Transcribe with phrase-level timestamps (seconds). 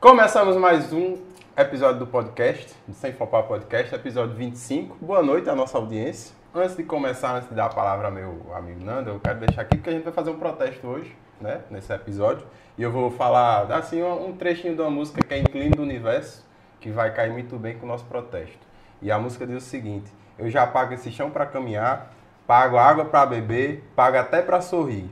[0.00, 1.18] Começamos mais um
[1.56, 4.96] episódio do podcast, do Sem Flopar Podcast, episódio 25.
[5.04, 6.34] Boa noite à nossa audiência.
[6.54, 9.62] Antes de começar, antes de dar a palavra ao meu amigo Nando, eu quero deixar
[9.62, 12.46] aqui porque a gente vai fazer um protesto hoje, né, nesse episódio.
[12.78, 16.44] E eu vou falar, assim, um trechinho de uma música que é Inclino do Universo,
[16.80, 18.58] que vai cair muito bem com o nosso protesto.
[19.02, 22.12] E a música diz o seguinte: Eu já pago esse chão para caminhar,
[22.46, 25.08] pago água para beber, pago até para sorrir.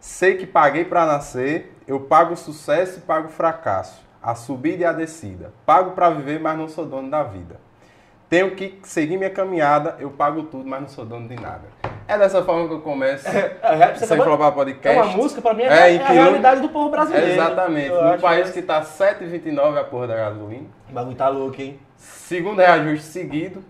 [0.00, 4.82] Sei que paguei para nascer, eu pago o sucesso e pago o fracasso a subida
[4.82, 5.52] e a descida.
[5.64, 7.56] Pago para viver, mas não sou dono da vida.
[8.28, 11.62] Tenho que seguir minha caminhada, eu pago tudo, mas não sou dono de nada.
[12.06, 13.26] É dessa forma que eu começo.
[13.62, 14.98] É, é, sem flopar podcast.
[14.98, 17.32] É uma música, para mim, é, é a realidade do povo brasileiro.
[17.32, 17.90] Exatamente.
[17.90, 20.66] No país que está 7,29 a porra da gasolina.
[20.88, 21.78] O bagulho tá louco, hein?
[21.96, 23.64] Segundo reajuste seguido,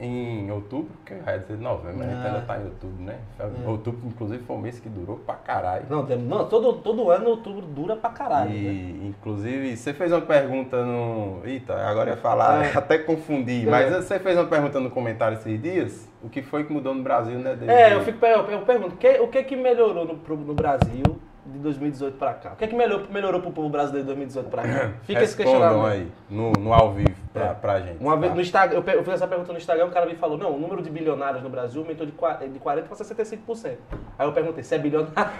[0.00, 3.18] em outubro, que vai dizer novembro, mas a gente ainda tá em outubro, né?
[3.38, 3.68] É.
[3.68, 5.84] Outubro, inclusive, foi um mês que durou pra caralho.
[5.90, 8.50] Não, não todo, todo ano outubro dura pra caralho.
[8.50, 9.08] E, né?
[9.08, 11.40] inclusive, você fez uma pergunta no.
[11.44, 12.72] Eita, agora ia falar, é.
[12.74, 13.70] até confundi, é.
[13.70, 17.02] mas você fez uma pergunta no comentário esses dias, o que foi que mudou no
[17.02, 17.54] Brasil, né?
[17.54, 21.20] Desde é, eu, fico, eu, eu pergunto, que, o que que melhorou no, no Brasil
[21.50, 22.52] de 2018 para cá?
[22.52, 24.90] O que é que melhorou, melhorou para o povo brasileiro de 2018 para cá?
[25.04, 25.86] Fica esse questionamento.
[25.86, 27.54] aí, no, no ao vivo, para é.
[27.54, 28.00] Pra gente.
[28.00, 28.20] Uma tá?
[28.20, 30.58] vez no Instagram, eu fiz essa pergunta no Instagram, um cara me falou, não, o
[30.58, 33.76] número de bilionários no Brasil aumentou de 40 para 65%.
[34.18, 35.30] Aí eu perguntei, você é bilionário?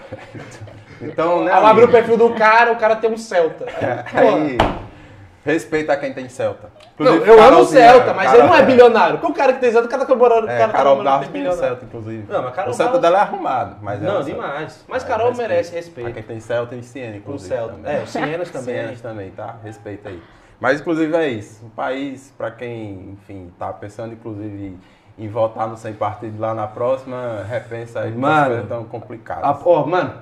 [1.01, 1.51] então, né?
[1.51, 3.65] Aí eu abri o perfil do cara, o cara tem um Celta.
[4.13, 4.57] Aí, aí
[5.43, 6.69] Respeita quem tem Celta.
[6.93, 9.17] Inclusive, não, eu amo o Celta, mas ele não é bilionário.
[9.17, 10.13] Porque o cara que tem Celta, o cara tá.
[10.13, 11.63] É, o cara Carol tá tem bilionário.
[11.63, 12.31] Celta, inclusive.
[12.31, 13.77] Não, mas Carol o Celta dela é arrumado.
[13.81, 14.85] Mas não, demais.
[14.87, 15.49] Mas é, Carol respeito.
[15.49, 16.09] merece respeito.
[16.09, 17.53] A quem tem Celta e Siena, inclusive.
[17.53, 17.73] O Celta.
[17.73, 17.95] Também.
[17.95, 18.75] É, o Sienas também.
[18.75, 19.55] Sienas também, tá?
[19.63, 20.21] Respeita aí.
[20.59, 21.65] Mas, inclusive, é isso.
[21.65, 24.77] Um país, para quem, enfim, tá pensando, inclusive,
[25.17, 28.11] em votar no sem partido lá na próxima, repensa aí.
[28.11, 29.59] Mano, coisas tão complicadas.
[29.65, 30.13] Ó, mano,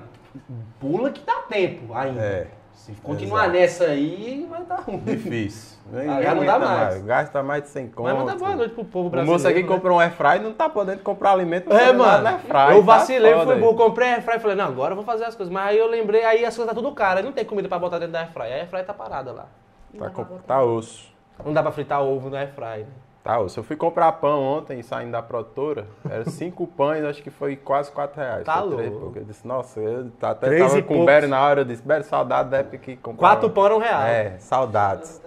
[0.80, 2.22] pula que dá tempo ainda.
[2.22, 2.46] É.
[2.80, 3.58] Se continuar Exato.
[3.58, 4.98] nessa aí, vai dar ruim.
[4.98, 5.78] Difícil.
[5.92, 6.78] Ah, já não dá mais.
[6.78, 7.02] mais.
[7.02, 8.02] Gasta mais de 100 conto.
[8.04, 9.28] Mas manda boa noite pro povo brasileiro.
[9.28, 9.68] O moço aqui né?
[9.68, 11.72] comprou um airfry e não tá podendo comprar alimento.
[11.72, 12.28] É, mano.
[12.28, 15.24] Airfry, eu vacilei, tá fui burro, comprei airfry e falei, não, agora eu vou fazer
[15.24, 15.52] as coisas.
[15.52, 17.22] Mas aí eu lembrei, aí as coisas tá tudo cara.
[17.22, 18.42] Não tem comida pra botar dentro da airfry.
[18.42, 19.46] A airfry tá parada lá.
[19.98, 21.12] Tá, com, tá osso.
[21.44, 22.86] Não dá pra fritar ovo no airfry, né?
[23.30, 27.30] Tá, se eu fui comprar pão ontem, saindo da produtora, era cinco pães, acho que
[27.30, 28.44] foi quase quatro reais.
[28.44, 29.12] Tá louco.
[29.14, 32.02] Eu disse, nossa, eu até três tava com o Berry na hora, eu disse, Berry,
[32.02, 33.36] saudade da época que comprava.
[33.36, 34.02] Quatro pão era um real.
[34.02, 35.22] É, saudades.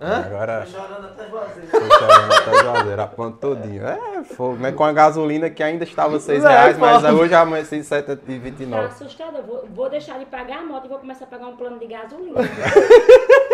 [0.00, 0.24] Hã?
[0.26, 0.62] Agora...
[0.62, 1.70] Tô chorando até Juazeiro.
[1.70, 3.86] Tô chorando até Juazeiro, a ponto todinho.
[3.86, 4.72] É, fogo, né?
[4.72, 8.70] Com a gasolina que ainda estava seis reais, mas hoje amanheci 7,29.
[8.70, 11.56] Tá assustado, vou, vou deixar de pagar a moto e vou começar a pagar um
[11.56, 12.40] plano de gasolina.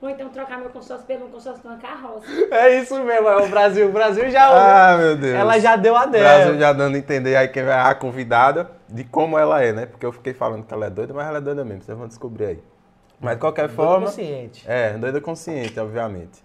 [0.00, 2.26] Ou então trocar meu consórcio pelo consórcio de uma carroça.
[2.50, 3.88] É isso mesmo, é o Brasil.
[3.88, 4.92] O Brasil já.
[4.92, 5.34] Ah, meu Deus.
[5.34, 6.24] Ela já deu a dela.
[6.24, 9.72] O Brasil já dando a entender aí quem vai a convidada de como ela é,
[9.72, 9.86] né?
[9.86, 11.82] Porque eu fiquei falando que ela é doida, mas ela é doida mesmo.
[11.82, 12.62] Vocês vão descobrir aí.
[13.18, 14.06] Mas de qualquer forma.
[14.06, 14.64] Doida consciente.
[14.68, 16.44] É, doida consciente, obviamente.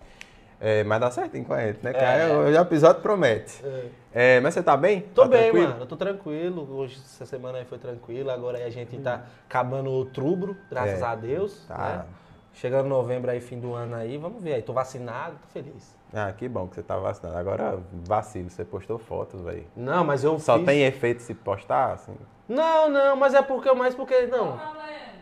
[0.63, 1.91] É, mas dá certinho com a gente, né?
[1.91, 2.07] Que é.
[2.07, 3.61] aí o episódio promete.
[3.65, 3.85] É.
[4.13, 5.01] É, mas você tá bem?
[5.13, 5.67] Tô tá bem, tranquilo?
[5.69, 5.81] mano.
[5.81, 6.77] Eu tô tranquilo.
[6.77, 8.33] Hoje, essa semana aí foi tranquila.
[8.33, 11.05] Agora aí a gente tá acabando outubro, graças é.
[11.05, 11.65] a Deus.
[11.67, 11.77] Tá.
[11.77, 12.05] Né?
[12.53, 14.61] Chegando novembro aí, fim do ano aí, vamos ver aí.
[14.61, 15.95] Tô vacinado, tô feliz.
[16.13, 17.37] Ah, que bom que você tá vacinado.
[17.37, 19.65] Agora, vacilo, você postou fotos, velho.
[19.75, 20.65] Não, mas eu Só fiz...
[20.65, 22.15] tem efeito se postar, assim?
[22.47, 24.59] Não, não, mas é porque, mais porque, não.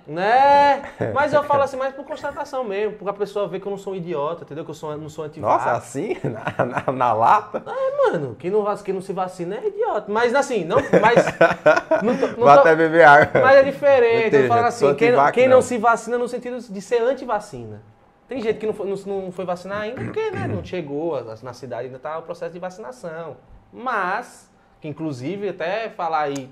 [0.10, 0.82] Né?
[1.14, 3.78] Mas eu falo assim mais por constatação mesmo, porque a pessoa vê que eu não
[3.78, 4.66] sou um idiota, entendeu?
[4.66, 5.72] Que eu sou, não sou antivacina.
[5.72, 6.18] Nossa, assim?
[6.58, 7.64] Na, na, na, lata?
[7.64, 10.12] É, mano, quem não, quem não se vacina é idiota.
[10.12, 10.78] Mas assim, não.
[11.00, 11.26] Mas.
[12.02, 13.42] Não, não Vou até beber água.
[13.42, 14.36] Mas é diferente.
[14.36, 15.58] Eu falo assim, quem, quem não.
[15.58, 17.82] não se vacina no sentido de ser antivacina.
[18.28, 21.54] Tem gente que não foi, não, não foi vacinar ainda porque né, não chegou na
[21.54, 23.38] cidade, ainda está o processo de vacinação.
[23.72, 24.50] Mas,
[24.80, 26.50] que inclusive até falar aí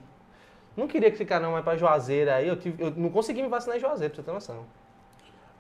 [0.78, 2.48] não queria que ficar não mais pra Juazeiro aí.
[2.48, 4.64] Eu, tive, eu não consegui me vacinar em Juazeiro, pra você ter noção.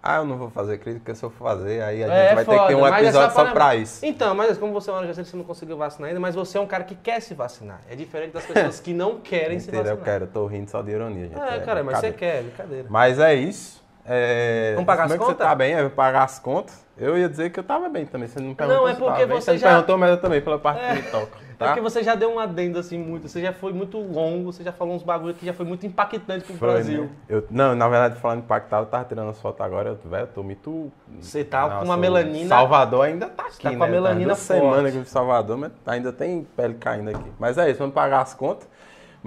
[0.01, 2.45] Ah, eu não vou fazer crítica, se eu for fazer, aí a é, gente vai
[2.45, 4.05] foda, ter que ter um episódio só pra isso.
[4.05, 6.61] Então, mas como você mora em Juazeiro, você não conseguiu vacinar ainda, mas você é
[6.61, 7.81] um cara que quer se vacinar.
[7.89, 9.93] É diferente das pessoas que não querem se vacinar.
[9.93, 11.39] eu quero, eu tô rindo só de ironia, gente.
[11.39, 12.85] É, é cara, mas você quer, brincadeira.
[12.89, 13.83] Mas é isso.
[14.07, 14.71] É...
[14.73, 15.27] Vamos pagar as contas?
[15.27, 16.87] você tá bem, eu pagar as contas.
[16.97, 19.51] Eu ia dizer que eu tava bem também, você não perguntou Não, é porque você,
[19.51, 19.69] você já...
[19.69, 20.95] perguntou, mas eu também, pela parte é.
[20.95, 21.47] que toca.
[21.57, 21.65] Tá?
[21.65, 24.63] É porque você já deu um adendo assim muito, você já foi muito longo, você
[24.63, 27.03] já falou uns bagulho que já foi muito impactante pro foi, Brasil.
[27.03, 27.09] Né?
[27.27, 30.27] Eu, não, na verdade, falando impactado, eu tava tirando as fotos agora, eu, velho, eu
[30.27, 30.91] tô muito...
[31.19, 32.47] Você tá Nossa, com uma melanina...
[32.47, 33.77] Salvador ainda tá aqui, tá né?
[33.77, 37.31] com a melanina tá semana que eu Salvador, mas ainda tem pele caindo aqui.
[37.39, 38.67] Mas é isso, vamos pagar as contas.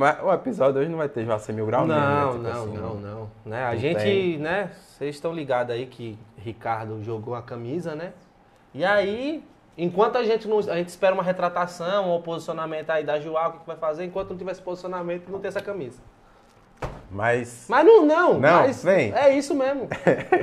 [0.01, 2.51] Mas o episódio hoje não vai ter já 100 mil graus não, mesmo, né?
[2.51, 3.65] Tipo não, assim, não, não, Né?
[3.65, 4.39] A gente, tem.
[4.39, 4.71] né?
[4.89, 8.15] Vocês estão ligados aí que Ricardo jogou a camisa, né?
[8.73, 9.45] E aí
[9.79, 13.53] Enquanto a gente, não, a gente espera uma retratação ou posicionamento aí da Joal, o
[13.53, 14.05] que, que vai fazer?
[14.05, 16.03] Enquanto não tiver esse posicionamento, não tem essa camisa.
[17.11, 17.67] Mas.
[17.69, 18.35] Mas não, não.
[18.35, 19.13] Não, mas vem.
[19.15, 19.89] É isso mesmo.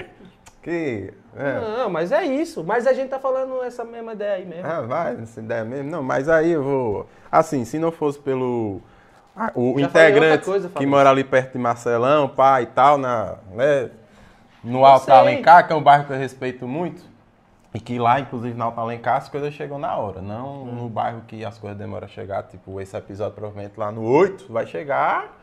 [0.64, 1.14] que.
[1.36, 1.60] É.
[1.60, 2.64] Não, mas é isso.
[2.64, 4.66] Mas a gente tá falando essa mesma ideia aí mesmo.
[4.66, 5.92] Ah, vai, essa ideia mesmo.
[5.92, 7.08] Não, mas aí eu vou.
[7.32, 8.82] Assim, se não fosse pelo.
[9.38, 13.36] Ah, o Já integrante coisa, que mora ali perto de Marcelão, pai e tal, na,
[13.52, 13.92] né,
[14.64, 15.12] no Alto.
[15.12, 17.06] Alencar, que é um bairro que eu respeito muito.
[17.74, 20.22] E que lá, inclusive, no Alto Alencar, as coisas chegam na hora.
[20.22, 20.76] Não Hum.
[20.76, 22.44] no bairro que as coisas demoram a chegar.
[22.44, 25.38] Tipo, esse episódio provavelmente lá no 8 vai chegar.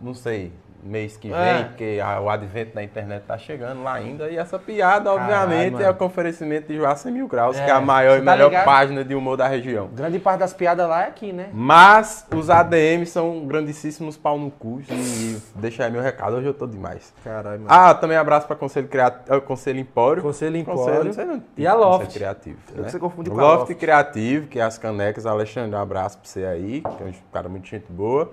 [0.00, 0.52] Não sei,
[0.84, 1.62] mês que vem, É.
[1.64, 4.28] porque a- o advento da internet tá chegando lá ainda.
[4.28, 5.84] E essa piada, obviamente, mano.
[5.84, 8.30] é o oferecimento de Joacim Mil Graus, É, que é a maior você e tá
[8.32, 8.64] melhor ligado?
[8.64, 9.88] página de humor da região.
[9.92, 11.48] Grande parte das piadas lá é aqui, né?
[11.52, 14.80] Mas os ADMs são grandíssimos pau no cu.
[14.90, 17.12] E deixa aí meu recado, hoje eu tô demais.
[17.24, 17.66] Caralho, mano.
[17.68, 20.22] Ah, também abraço para Conselho, Criativo, Conselho Empório.
[20.22, 21.04] Conselho Conselho, Empório.
[21.06, 22.12] não sei não, E a Conselho Loft.
[22.14, 22.58] Criativo.
[22.76, 22.88] É né?
[22.88, 23.74] você confunde com a Loft, Loft.
[23.76, 25.24] Criativo, que é as canecas.
[25.26, 28.30] Alexandre, um abraço pra você aí, que é um cara muito gente boa.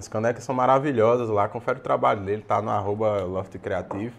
[0.00, 4.14] As canecas são maravilhosas lá, confere o trabalho dele, tá no arroba Loft Criativo.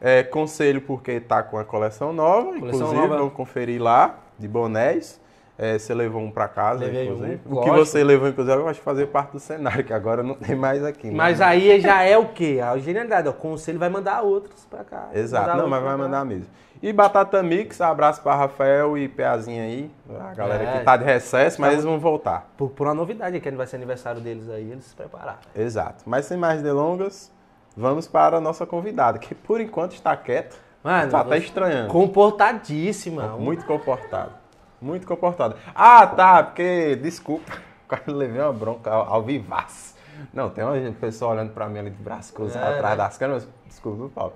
[0.00, 3.18] É, conselho porque tá com a coleção nova, Coleção inclusive, nova.
[3.18, 5.20] vamos conferir lá, de bonés.
[5.58, 7.40] É, você levou um pra casa, Levei inclusive.
[7.46, 7.76] um, o que lógico.
[7.86, 10.82] você levou, inclusive, eu acho que fazer parte do cenário, que agora não tem mais
[10.82, 11.08] aqui.
[11.08, 11.14] né?
[11.14, 12.60] Mas aí já é o quê?
[12.64, 13.28] A genialidade.
[13.28, 15.10] O conselho vai mandar outros pra cá.
[15.12, 15.98] Exato, não, mas vai cá.
[15.98, 16.46] mandar mesmo.
[16.82, 20.78] E Batata Mix, abraço pra Rafael e Peazinha aí, a galera É.
[20.78, 22.48] que tá de recesso, mas eles vão voltar.
[22.56, 25.38] Por, por uma novidade, que vai ser aniversário deles aí, eles se prepararam.
[25.54, 26.04] Exato.
[26.06, 27.30] Mas sem mais delongas,
[27.76, 30.56] vamos para a nossa convidada, que por enquanto está quieta.
[30.82, 31.92] Mano, tá até estranhando.
[31.92, 33.36] Comportadíssima.
[33.36, 34.32] Muito comportado.
[34.80, 35.56] Muito comportado.
[35.74, 37.52] Ah, tá, porque, desculpa,
[37.86, 39.94] quase levei uma bronca ao, ao vivaço.
[40.32, 43.04] Não, tem uma pessoa olhando pra mim ali de braço cruzado É, atrás né?
[43.04, 43.48] das câmeras.
[43.66, 44.32] Desculpa, Paulo.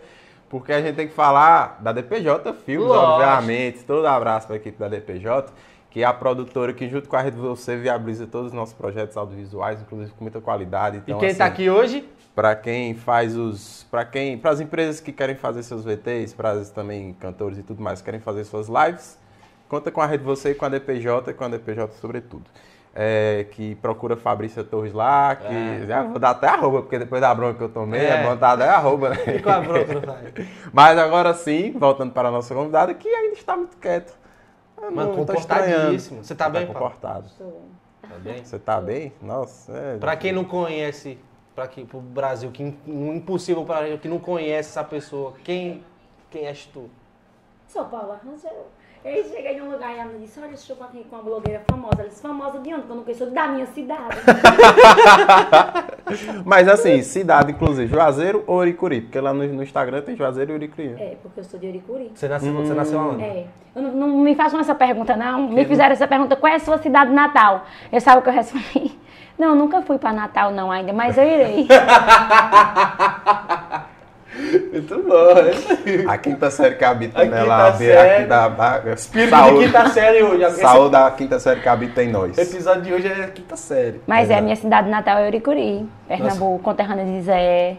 [0.55, 3.13] Porque a gente tem que falar da DPJ Filmes, Lógico.
[3.13, 3.83] obviamente.
[3.83, 5.53] Todo abraço para a equipe da DPJ,
[5.91, 9.17] que é a produtora que, junto com a Rede Você, viabiliza todos os nossos projetos
[9.17, 10.99] audiovisuais, inclusive com muita qualidade.
[10.99, 12.09] E Então, quem tá assim, aqui hoje?
[12.37, 16.53] para quem faz os para quem para as empresas que querem fazer seus VTs para
[16.53, 19.19] as também cantores e tudo mais que querem fazer suas lives
[19.69, 22.45] conta com a rede você e com a DPJ e com a DPJ sobretudo
[22.95, 27.35] é, que procura Fabrícia Torres lá que já vou dar até arroba porque depois da
[27.35, 28.11] bronca que eu tomei É.
[28.11, 29.17] é, bom dar até arroba né?
[29.17, 30.33] Fica a bronca, vai.
[30.73, 34.13] mas agora sim voltando para a nossa convidada que ainda está muito quieta
[34.81, 36.23] Eu Mano, não comportadíssimo.
[36.23, 36.75] Você tá bem, Paulo?
[36.81, 37.63] comportado Estou.
[38.03, 38.45] Tá bem?
[38.45, 39.97] você tá bem nossa é...
[39.97, 41.19] Pra quem não conhece,
[41.55, 45.83] para pro Brasil, que im- impossível para que não conhece essa pessoa, quem
[46.31, 46.89] quem és tu?
[47.67, 48.67] Sou Paula Rangel.
[49.05, 51.97] Eu cheguei num lugar e ela me disse, olha, falar aqui com uma blogueira famosa.
[51.99, 52.85] Ela disse, famosa de onde?
[52.85, 54.17] Que eu não conheço, da minha cidade.
[56.43, 59.03] Mas assim, cidade, inclusive, Juazeiro ou Uricuri?
[59.03, 60.89] Porque lá no, no Instagram tem Juazeiro e Uricuri.
[60.89, 61.03] né?
[61.03, 62.13] é, porque eu sou de Uricuri.
[62.15, 63.23] Você nasceu, você nasceu aonde?
[63.23, 63.47] É.
[63.77, 65.51] Eu não, não me façam essa pergunta, não.
[65.51, 67.67] Me fizeram essa pergunta, qual é a sua cidade natal?
[67.93, 68.99] Eu sabe o que eu respondi?
[69.37, 71.67] Não, nunca fui pra Natal não ainda, mas eu irei.
[74.73, 76.11] Muito bom.
[76.11, 78.11] A quinta série que habita A nela, quinta a série.
[78.19, 80.43] aqui da da- Espírito saúde, de quinta série hoje.
[80.43, 82.37] Esse saúde da quinta série que habita em nós.
[82.39, 84.01] episódio de hoje é quinta série.
[84.07, 87.77] Mas é, a minha cidade natal é Uricuri, Pernambuco, conterrânea de Zé.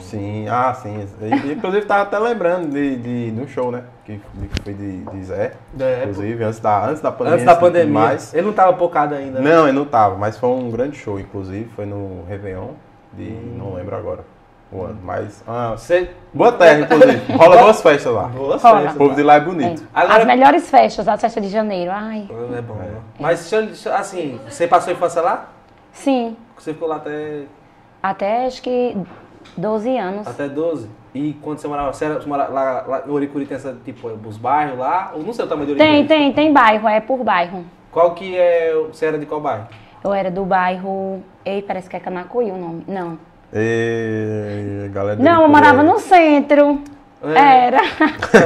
[0.00, 1.06] Sim, ah, sim.
[1.52, 3.82] Inclusive, tava até lembrando de, de, de um show, né?
[4.04, 5.52] Que, que foi de, de Zé.
[5.78, 7.34] É, inclusive, antes da, antes da pandemia.
[7.34, 7.92] Antes da assim, pandemia.
[7.92, 8.34] Mais.
[8.34, 9.50] Ele não tava pocado ainda, né?
[9.50, 11.68] Não, ele não tava, mas foi um grande show, inclusive.
[11.74, 12.68] Foi no Réveillon,
[13.12, 13.30] de.
[13.56, 14.20] não lembro agora
[14.70, 14.98] o ano.
[15.02, 15.42] Mas.
[15.46, 16.10] ah, Você...
[16.32, 17.32] boa terra, inclusive.
[17.32, 18.24] Rola boas festas lá.
[18.28, 18.78] Boa Rola.
[18.80, 18.98] O festa.
[18.98, 19.82] povo de lá é bonito.
[19.82, 19.86] É.
[20.00, 21.90] Agora- As melhores festas, as festas de janeiro.
[21.92, 22.74] Ai, É bom.
[22.74, 22.90] né?
[23.18, 23.52] Mas,
[23.94, 25.48] assim, você passou a infância lá?
[25.92, 26.36] sim.
[26.58, 27.42] Você ficou lá até,
[28.02, 28.96] Até acho que
[29.56, 30.26] 12 anos.
[30.26, 30.90] até 12?
[31.14, 34.76] E quando você morava, você, morava lá, lá no Oricuri tem essa, tipo, os bairros
[34.78, 35.12] lá?
[35.14, 35.88] Ou não sei o tamanho do Oricuri?
[35.90, 37.64] Tem, tem, tem bairro, é por bairro.
[37.92, 39.66] Qual que é, o- você era de qual bairro?
[40.02, 41.22] Eu era do bairro.
[41.44, 42.84] Ei, parece que é Canacuí o nome.
[42.88, 43.18] Não.
[43.52, 46.80] E, galera Não, eu Uricuri morava no centro.
[47.22, 47.66] É.
[47.66, 47.80] Era.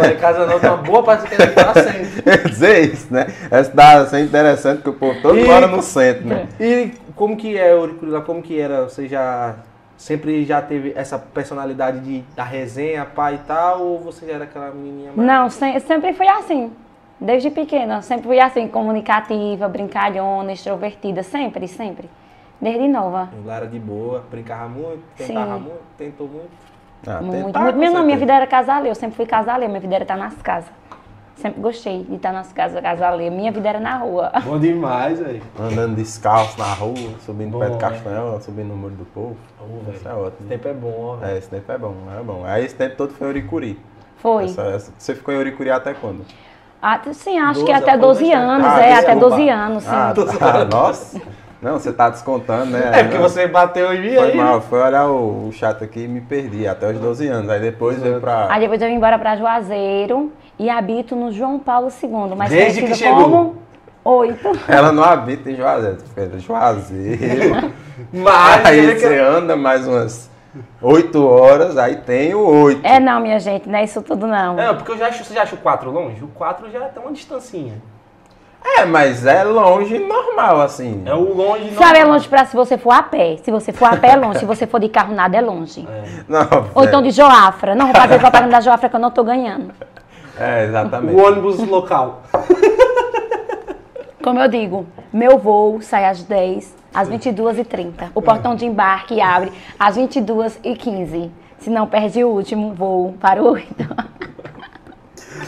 [0.00, 2.22] Lá em casa não, tem uma boa parte que era lá sempre.
[2.22, 3.26] Quer dizer isso, né?
[3.50, 6.48] Essa dá ser interessante que o povo todo E- mora no centro, né?
[6.58, 8.22] E como que é lá?
[8.22, 8.84] Como que era?
[8.84, 9.56] Você já
[9.98, 13.82] sempre já teve essa personalidade de, da resenha, pai e tal?
[13.82, 15.28] Ou você já era aquela menininha mais...
[15.28, 16.72] Não, se- sempre fui assim.
[17.20, 18.00] Desde pequena.
[18.00, 21.22] Sempre fui assim, comunicativa, brincalhona, extrovertida.
[21.22, 22.08] Sempre, sempre.
[22.62, 23.28] Desde nova.
[23.44, 25.60] Lá era de boa, brincava muito, tentava Sim.
[25.62, 26.48] muito, tentou muito.
[27.04, 27.76] Ah, Muito, tentar, muito.
[27.78, 28.88] Minha, não, minha vida era casaleira.
[28.90, 29.66] Eu sempre fui casaleira.
[29.68, 30.70] Minha vida era estar nas casas.
[31.34, 33.34] Sempre gostei de estar nas casas casaleira.
[33.34, 34.30] Minha vida era na rua.
[34.46, 35.42] Bom demais, velho.
[35.58, 37.78] Andando descalço na rua, subindo Bom, pé de né?
[37.80, 39.36] castanhol, subindo no muro do povo.
[39.92, 40.48] Isso é Esse ótimo.
[40.48, 41.32] tempo é bom, ó, velho.
[41.32, 42.44] É, esse tempo é bom, é bom.
[42.44, 43.80] Aí esse tempo todo foi Uricuri.
[44.18, 44.44] Foi.
[44.44, 46.24] Essa- essa- você ficou em Uricuri até quando?
[46.80, 49.90] Ah, sim, acho 12, que até 12 anos, ah, é, até 12 anos, sim.
[49.92, 51.20] Ah, tá, nossa.
[51.62, 52.90] Não, você tá descontando, né?
[52.92, 54.36] É porque você bateu em mim Foi aí.
[54.36, 57.48] mal, foi olhar o, o chat aqui e me perdi até os 12 anos.
[57.48, 58.48] Aí depois veio pra.
[58.50, 62.34] Aí depois eu vim embora pra Juazeiro e habito no João Paulo II.
[62.36, 63.22] Mas Desde que chegou.
[63.22, 63.56] Como
[64.04, 64.50] oito.
[64.66, 65.98] Ela não habita em Juazeiro,
[66.40, 67.72] Juazeiro.
[68.12, 70.28] mas aí você anda mais umas
[70.80, 72.80] 8 horas, aí tem o 8.
[72.84, 74.58] É não, minha gente, não é isso tudo não.
[74.58, 76.24] É, porque eu já acho, você já acha o 4 longe?
[76.24, 77.74] O 4 já tem uma distancinha.
[78.64, 81.02] É, mas é longe normal, assim.
[81.04, 81.82] É o longe normal.
[81.82, 83.36] Sabe, é longe pra se você for a pé.
[83.42, 84.38] Se você for a pé, é longe.
[84.38, 85.86] se você for de carro, nada é longe.
[85.88, 86.22] É.
[86.28, 87.74] Não, Ou então de Joafra.
[87.74, 89.72] Não vou fazer propaganda da Joafra que eu não tô ganhando.
[90.38, 91.14] É, exatamente.
[91.14, 92.22] O ônibus local.
[94.22, 98.10] Como eu digo, meu voo sai às 10, às 22h30.
[98.14, 101.28] O portão de embarque abre às 22h15.
[101.58, 103.66] Se não, perde o último voo para o 8.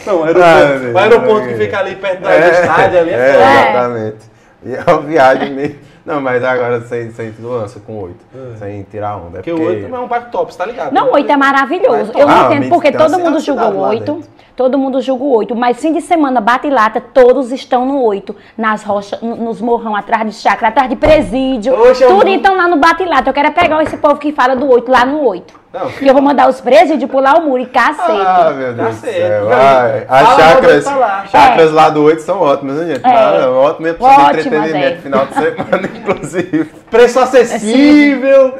[0.05, 3.09] Não, o aeroporto, o aeroporto que fica ali perto da é, estádio ali.
[3.11, 4.17] É, é, exatamente.
[4.65, 5.79] E é uma viagem meio...
[6.05, 8.23] Não, mas agora sem, sem lança com oito.
[8.33, 8.57] É.
[8.57, 9.39] Sem tirar onda.
[9.39, 10.93] É porque, o oito é um parque top, você tá ligado?
[10.93, 12.11] Não, oito é maravilhoso.
[12.15, 14.23] Eu não ah, entendo porque todo mundo julga o oito.
[14.55, 18.33] Todo mundo julga o 8, mas fim de semana, bate lata, todos estão no 8.
[18.57, 21.73] Nas rochas, nos morrão, atrás de chácara, atrás de presídio.
[21.73, 23.29] Oxe, tudo então lá no bate lata.
[23.29, 25.64] Eu quero é pegar esse povo que fala do 8 lá no 8.
[25.75, 25.91] Não.
[26.01, 28.21] E eu vou mandar os presídios pular o muro e cacete.
[28.25, 29.19] Ah, meu Deus cacete.
[29.19, 29.49] do céu.
[29.51, 30.85] Ai, as chácaras,
[31.29, 31.73] chácaras é.
[31.73, 33.05] lá do 8 são ótimas, né, gente?
[33.05, 33.09] É.
[33.09, 34.95] Ah, ótimo para entretenimento, é.
[34.95, 36.71] final de semana, inclusive.
[36.89, 38.53] Preço acessível.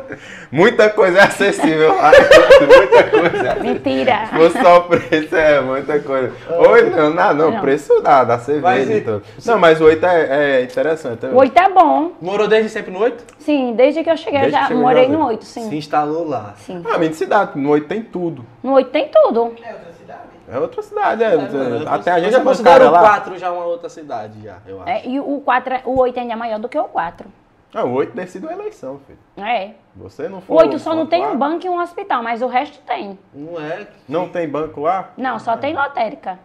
[0.55, 2.11] Muita coisa é acessível lá.
[2.65, 3.55] muita coisa.
[3.55, 4.27] Mentira.
[4.27, 6.31] Se fosse só o preço, é muita coisa.
[6.49, 7.59] Oi, não, não, não, não.
[7.59, 9.21] preço dá, da cerveja e tudo.
[9.45, 11.25] Não, mas o 8 é, é interessante.
[11.25, 12.13] O 8 é bom.
[12.21, 13.35] Morou desde sempre no 8?
[13.39, 15.69] Sim, desde que eu cheguei, desde eu já morei no 8, sim.
[15.69, 16.53] Se instalou lá.
[16.59, 16.81] Sim.
[16.89, 18.45] Ah, minha cidade, no 8 tem tudo.
[18.63, 19.53] No 8 tem tudo.
[19.61, 20.19] É outra cidade.
[20.47, 21.27] É outra cidade, é.
[21.27, 24.89] é até a gente já considera o 4 já uma outra cidade, já, eu acho.
[24.89, 27.27] É, e o, 4, o 8 ainda é maior do que o 4.
[27.75, 29.19] Ah, o 8 decide uma eleição, filho.
[29.45, 29.71] É.
[29.97, 30.53] Você não for.
[30.53, 31.31] O 8 só não tem lá?
[31.33, 33.19] um banco e um hospital, mas o resto tem.
[33.33, 33.85] Não é?
[34.07, 35.11] Não tem banco lá?
[35.17, 36.39] Não, só tem lotérica.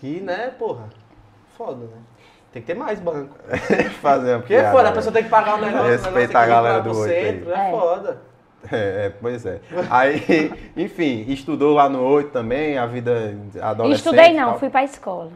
[0.00, 0.88] Que, né, porra?
[1.56, 1.96] Foda, né?
[2.50, 3.36] Tem que ter mais banco.
[4.02, 5.92] Fazer uma Porque é foda, a pessoa tem que pagar o negócio.
[5.92, 8.22] Respeitar a galera do 8 centro, é, é foda.
[8.70, 9.60] É, é, pois é.
[9.88, 14.06] Aí, enfim, estudou lá no 8 também, a vida adolescente.
[14.06, 15.30] Estudei não, fui pra escola.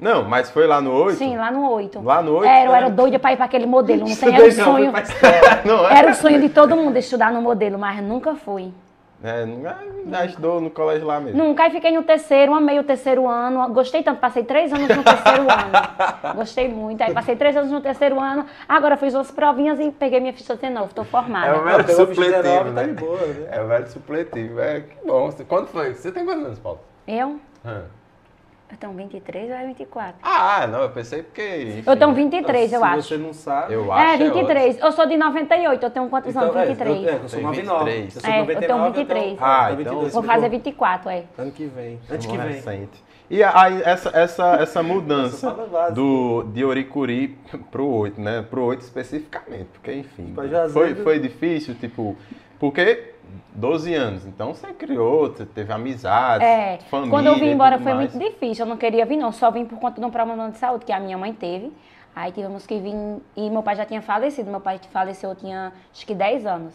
[0.00, 1.18] Não, mas foi lá no 8?
[1.18, 2.00] Sim, lá no 8.
[2.02, 2.48] Lá no 8?
[2.48, 4.08] Era, eu era doida para ir para aquele modelo.
[4.08, 4.92] Não tem, era o sonho.
[5.64, 5.98] Não, era.
[5.98, 8.72] era o sonho de todo mundo estudar no modelo, mas nunca fui.
[9.22, 9.46] É,
[10.10, 11.36] já estudou no colégio lá mesmo?
[11.44, 15.04] Nunca, aí fiquei no terceiro, amei o terceiro ano, gostei tanto, passei três anos no
[15.04, 16.34] terceiro ano.
[16.36, 20.20] Gostei muito, aí passei três anos no terceiro ano, agora fiz umas provinhas e peguei
[20.20, 21.48] minha ficha de novo, estou formada.
[21.48, 22.94] É o velho supletivo, tá né?
[22.94, 23.48] Tá boa, né?
[23.50, 25.30] É o velho supletivo, é que bom.
[25.46, 25.92] Quando foi?
[25.92, 26.80] Você tem quantos anos, Paulo?
[27.06, 27.38] Eu?
[27.66, 27.99] Hum.
[28.70, 30.20] Eu tenho 23 ou é 24?
[30.22, 31.76] Ah, não, eu pensei porque.
[31.78, 32.76] Enfim, eu tenho 23, né?
[32.76, 33.02] eu acho.
[33.02, 33.74] Se você não sabe.
[33.74, 34.22] Eu acho.
[34.22, 34.78] É, 23.
[34.78, 36.68] É eu sou de 98, eu tenho quantos então, anos?
[36.68, 37.04] 23.
[37.04, 37.90] É, eu, eu sou 99.
[37.90, 39.22] Eu sou é, 99, eu tenho 23.
[39.22, 40.08] Eu tenho, ah, então.
[40.08, 41.24] Vou fazer 24, é.
[41.36, 41.98] Ano que vem.
[42.08, 42.52] Ano que vem.
[42.52, 43.10] Recente.
[43.28, 45.54] E aí, essa, essa, essa mudança
[45.94, 47.38] do, de Oricuri
[47.70, 48.44] pro 8, né?
[48.48, 50.34] Pro 8 especificamente, porque, enfim.
[50.72, 52.16] Foi, foi difícil, tipo.
[52.58, 53.14] Porque
[53.54, 57.10] 12 anos, então você criou, você teve amizade, é, família.
[57.10, 58.14] Quando eu vim embora foi mais.
[58.14, 59.32] muito difícil, eu não queria vir, não.
[59.32, 61.72] Só vim por conta de um problema de saúde que a minha mãe teve.
[62.14, 62.94] Aí tivemos que vir.
[63.36, 64.50] E meu pai já tinha falecido.
[64.50, 66.74] Meu pai faleceu, eu tinha acho que 10 anos.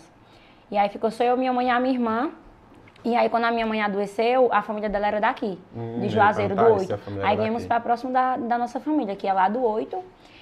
[0.72, 2.32] E aí ficou só eu, minha mãe e a minha irmã.
[3.04, 6.56] E aí, quando a minha mãe adoeceu, a família dela era daqui, hum, de Juazeiro,
[6.56, 7.00] do 8.
[7.24, 9.96] Aí viemos para próximo da, da nossa família, que é lá do 8.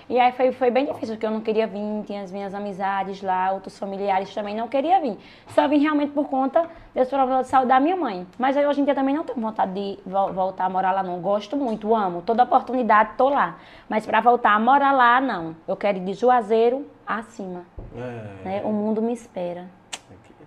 [0.10, 3.22] E aí foi, foi bem difícil, porque eu não queria vir, tinha as minhas amizades
[3.22, 5.17] lá, outros familiares também não queria vir.
[5.48, 8.27] Só vim realmente por conta desse problema de saúde da minha mãe.
[8.38, 11.19] Mas aí hoje em dia também não tenho vontade de voltar a morar lá não.
[11.22, 12.22] Gosto muito, amo.
[12.22, 13.57] Toda oportunidade tô lá.
[13.88, 15.55] Mas para voltar a morar lá, não.
[15.67, 17.65] Eu quero ir de Juazeiro acima.
[17.95, 18.43] É.
[18.43, 18.62] Né?
[18.63, 19.67] O mundo me espera.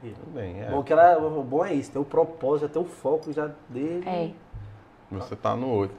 [0.01, 0.71] Tudo bem, é.
[0.71, 4.09] Bom, que ela, o bom é isso, ter o propósito, ter o foco já dele.
[4.09, 4.31] É.
[5.11, 5.95] Você tá no 8.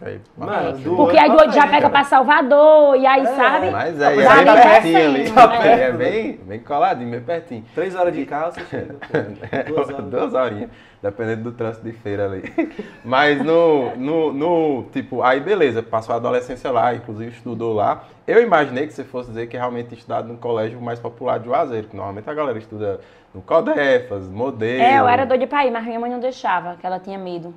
[0.00, 3.70] Aí, Mano, porque aí do 8 já pega pra Salvador, e aí, é, sabe?
[3.70, 5.24] Mas é, é bem pertinho ali.
[5.62, 5.68] É.
[5.88, 7.64] é bem, bem coladinho, bem pertinho.
[7.74, 8.96] Três horas de carro, você chega.
[9.68, 10.04] Duas, horas.
[10.06, 10.70] Duas horinhas,
[11.02, 12.44] dependendo do trânsito de feira ali.
[13.04, 18.04] Mas no, no, no, tipo, aí beleza, passou a adolescência lá, inclusive estudou lá.
[18.26, 21.88] Eu imaginei que você fosse dizer que realmente estudado no colégio mais popular de Juazeiro,
[21.88, 23.00] que normalmente a galera estuda
[23.34, 24.82] no Codefas, Modelo.
[24.82, 27.54] É, eu era doida pra ir, mas minha mãe não deixava, que ela tinha medo.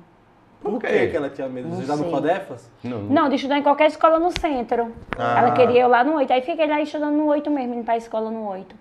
[0.60, 2.70] Por, Por que, que ela tinha medo de estudar no Codefas?
[2.84, 4.92] Não, não, de estudar em qualquer escola no centro.
[5.18, 5.38] Ah.
[5.38, 6.32] Ela queria eu lá no 8.
[6.32, 8.76] Aí fiquei lá estudando no 8 mesmo, indo pra escola no 8.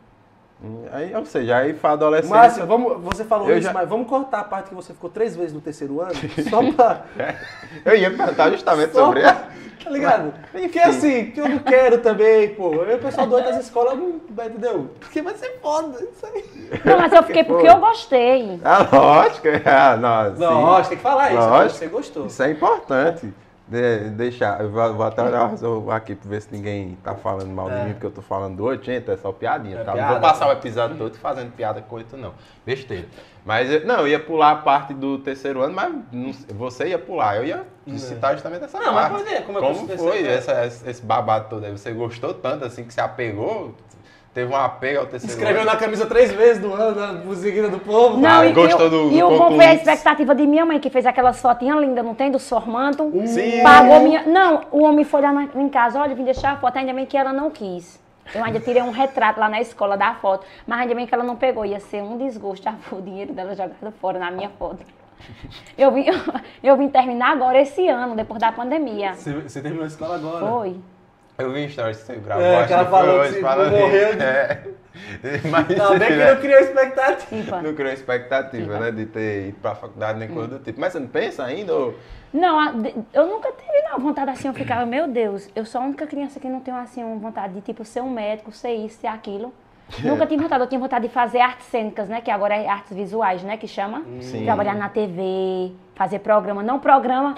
[0.92, 2.32] Aí, ou seja, aí foi adolescente.
[2.32, 3.72] Márcio, vamos, você falou isso, já...
[3.72, 6.12] mas vamos cortar a parte que você ficou três vezes no terceiro ano?
[6.50, 7.06] Só pra.
[7.86, 9.48] eu ia perguntar justamente só sobre pra...
[9.84, 10.34] Tá ligado?
[10.52, 12.70] Porque assim, que eu não quero também, pô.
[12.70, 14.20] O pessoal do das escolas não.
[14.46, 14.90] Entendeu?
[15.00, 16.44] Porque vai ser foda isso aí.
[16.86, 18.60] Não, mas eu fiquei porque eu gostei.
[18.64, 19.48] Ah, lógico.
[19.66, 21.48] Ah, não, não, lógico, tem que falar isso.
[21.48, 22.26] Lógico, você gostou.
[22.28, 23.34] Isso é importante.
[23.70, 25.54] De, deixar, eu vou, vou até olhar
[25.92, 27.84] aqui pra ver se ninguém tá falando mal de é.
[27.84, 29.94] mim, porque eu tô falando do 80, é só piadinha, é tá?
[29.94, 32.34] Piada, não vou passar o episódio todo fazendo piada com oito, não.
[32.66, 33.06] Besteira.
[33.46, 36.98] Mas, eu, não, eu ia pular a parte do terceiro ano, mas não, você ia
[36.98, 37.38] pular.
[37.38, 37.98] Eu ia é.
[37.98, 39.12] citar justamente essa não, parte.
[39.12, 41.72] Não, mas pode como, como foi essa, esse babado todo aí?
[41.72, 43.76] Você gostou tanto, assim, que se apegou?
[44.34, 45.72] Teve uma apego ao terceiro Escreveu ano.
[45.72, 48.18] na camisa três vezes do ano, na musiquinha do povo.
[48.18, 50.66] Não, ah, e, gostou eu, do, do E o bom foi a expectativa de minha
[50.66, 52.30] mãe, que fez aquela fotinha linda, não tem?
[52.30, 53.12] Do formanto.
[53.26, 53.64] Sim.
[53.64, 54.24] Pagou minha...
[54.24, 57.08] Não, o homem foi lá na, em casa, olha, vim deixar a foto, ainda bem
[57.08, 58.00] que ela não quis.
[58.34, 61.24] Eu ainda tirei um retrato lá na escola da foto, mas ainda bem que ela
[61.24, 61.66] não pegou.
[61.66, 64.86] Ia ser um desgosto o dinheiro dela jogado fora na minha foto.
[65.78, 66.06] Eu vim,
[66.64, 69.14] eu vim terminar agora esse ano, depois da pandemia.
[69.14, 70.48] Você, você terminou a escola agora?
[70.48, 70.78] Foi.
[71.40, 74.24] Eu vi stories que você gravou, é, acho que falou hoje, falando morreu de...
[74.24, 74.64] É.
[75.50, 77.62] Mas, Ainda bem que não criou expectativa.
[77.62, 78.92] Não criou expectativa, né?
[78.92, 80.80] De ter ido pra faculdade nem coisa do tipo.
[80.80, 81.74] Mas você não pensa ainda?
[81.74, 81.96] Ou...
[82.34, 82.60] Não,
[83.14, 86.40] eu nunca tive não, vontade assim, eu ficava, meu Deus, eu sou a única criança
[86.40, 89.54] que não tem assim, vontade de tipo ser um médico, ser isso, ser aquilo.
[90.04, 92.22] Nunca tive vontade, eu tinha vontade de fazer artes cênicas, né?
[92.22, 93.58] Que agora é artes visuais, né?
[93.58, 94.04] Que chama.
[94.22, 94.44] Sim.
[94.44, 97.36] Trabalhar na TV, fazer programa, não programa.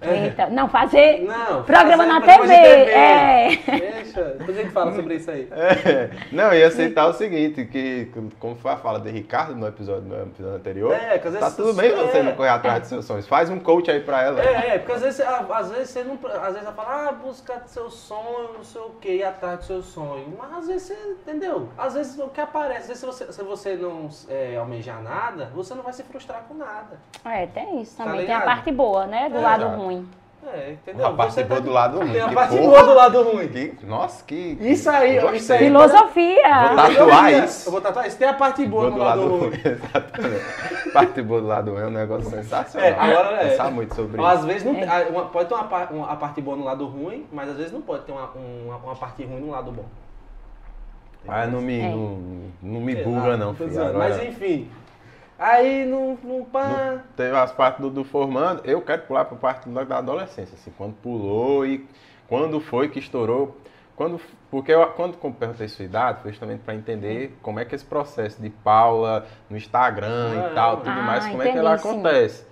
[0.00, 2.40] Eita, não, fazer não, programa fazer na TV.
[2.40, 2.90] TV.
[2.90, 3.56] É.
[3.66, 5.46] Deixa, depois a gente fala sobre isso aí.
[5.50, 6.08] É.
[6.32, 8.10] Não, ia aceitar o seguinte, que
[8.40, 11.40] como foi a fala de Ricardo no episódio, no episódio anterior, é, que às vezes,
[11.40, 13.28] tá tudo bem é, você não correr atrás dos seus sonhos.
[13.28, 14.40] Faz um coach aí pra ela.
[14.40, 16.14] É, é porque às vezes, às vezes você não.
[16.14, 19.64] Às vezes ela fala, ah, busca seu sonho, não sei o que, ir atrás do
[19.66, 20.34] seu sonho.
[20.38, 21.68] Mas às vezes você, entendeu?
[21.76, 25.52] Às vezes o que aparece, às vezes se você, se você não é, almejar nada,
[25.54, 26.98] você não vai se frustrar com nada.
[27.22, 28.20] É, tem isso também.
[28.20, 29.28] Tá tem a parte boa, né?
[29.28, 30.08] Do é, lado ruim.
[30.54, 31.06] É, entendeu?
[31.06, 31.66] A parte boa tá...
[31.66, 32.12] do lado ruim.
[32.12, 33.48] Tem a parte boa do lado ruim.
[33.48, 33.78] Que...
[33.84, 34.56] Nossa, que.
[34.60, 35.58] Isso aí, isso aí.
[35.58, 36.68] Filosofia.
[36.68, 37.68] Vou tatuar isso.
[37.68, 38.16] Eu vou tatuar isso.
[38.16, 39.52] Tem a parte boa, boa do, lado, lado ruim.
[39.64, 40.90] Exatamente.
[40.92, 42.88] parte boa do lado ruim é um negócio sensacional.
[42.88, 43.50] É, agora é.
[43.50, 44.38] Pensar muito sobre às isso.
[44.38, 45.08] Às vezes não é.
[45.08, 47.82] uma, pode ter uma, uma, a parte boa no lado ruim, mas às vezes não
[47.82, 49.84] pode ter uma, uma, uma parte ruim no lado bom.
[51.26, 51.90] Ah, não me, é.
[51.90, 52.18] não,
[52.62, 53.78] não me buga, não, filho.
[53.78, 53.98] Agora...
[53.98, 54.70] Mas enfim.
[55.38, 57.02] Aí não, não pá.
[57.16, 58.62] Teve as partes do, do, formando.
[58.64, 61.86] Eu quero pular para a parte da adolescência, assim, quando pulou e
[62.26, 63.56] quando foi que estourou.
[63.94, 64.20] Quando,
[64.50, 67.84] porque eu, quando eu perguntei sua idade, foi justamente para entender como é que esse
[67.84, 71.74] processo de Paula no Instagram ah, e tal, tudo ah, mais, como é que ela
[71.74, 72.47] acontece.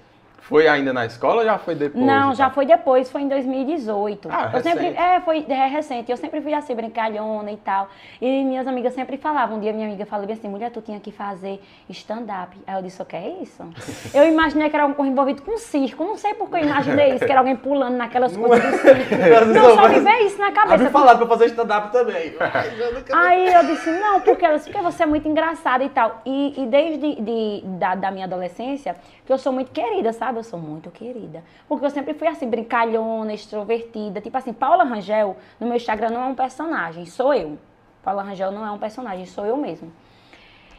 [0.49, 2.05] Foi ainda na escola ou já foi depois?
[2.05, 4.29] Não, já foi depois, foi em 2018.
[4.31, 4.79] Ah, eu recente.
[4.79, 6.11] sempre, é, foi é, recente.
[6.13, 7.89] Eu sempre fui assim, brincalhona e tal.
[8.23, 9.57] E minhas amigas sempre falavam.
[9.57, 12.57] Um dia minha amiga falou assim, mulher, tu tinha que fazer stand-up.
[12.65, 13.61] Aí eu disse, o que é isso?
[14.15, 16.05] eu imaginei que era um envolvido com circo.
[16.05, 19.17] Não sei por que eu imaginei isso, que era alguém pulando naquelas coisas do circo.
[19.53, 20.85] não, só me veio isso na cabeça.
[20.85, 22.37] Me falaram pra fazer stand-up também.
[23.13, 26.23] Aí eu disse, não, porque, ela disse, porque você é muito engraçada e tal.
[26.25, 28.95] E, e desde de, da, da minha adolescência,
[29.27, 30.36] que eu sou muito querida, sabe?
[30.37, 30.39] Sabe?
[30.39, 31.43] Eu sou muito querida.
[31.69, 34.21] Porque eu sempre fui assim, brincalhona, extrovertida.
[34.21, 37.59] Tipo assim, Paula Rangel, no meu Instagram, não é um personagem, sou eu.
[38.03, 39.91] Paula Rangel não é um personagem, sou eu mesmo.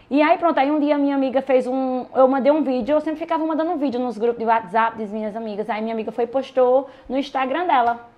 [0.09, 2.05] E aí, pronto, aí um dia minha amiga fez um.
[2.15, 5.11] Eu mandei um vídeo, eu sempre ficava mandando um vídeo nos grupos de WhatsApp das
[5.11, 5.69] minhas amigas.
[5.69, 8.09] Aí minha amiga foi e postou no Instagram dela.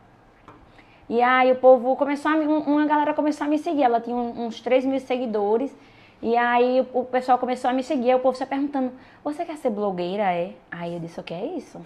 [1.09, 2.35] E aí o povo começou a.
[2.35, 3.81] Uma galera começou a me seguir.
[3.81, 5.75] Ela tinha uns 3 mil seguidores.
[6.21, 8.91] E aí o pessoal começou a me seguir, o povo se perguntando,
[9.23, 10.51] você quer ser blogueira, é?
[10.69, 11.79] Aí eu disse, o que é isso?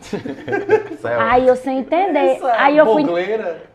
[1.19, 2.37] aí eu sem entender.
[2.37, 3.03] Isso, aí eu fui.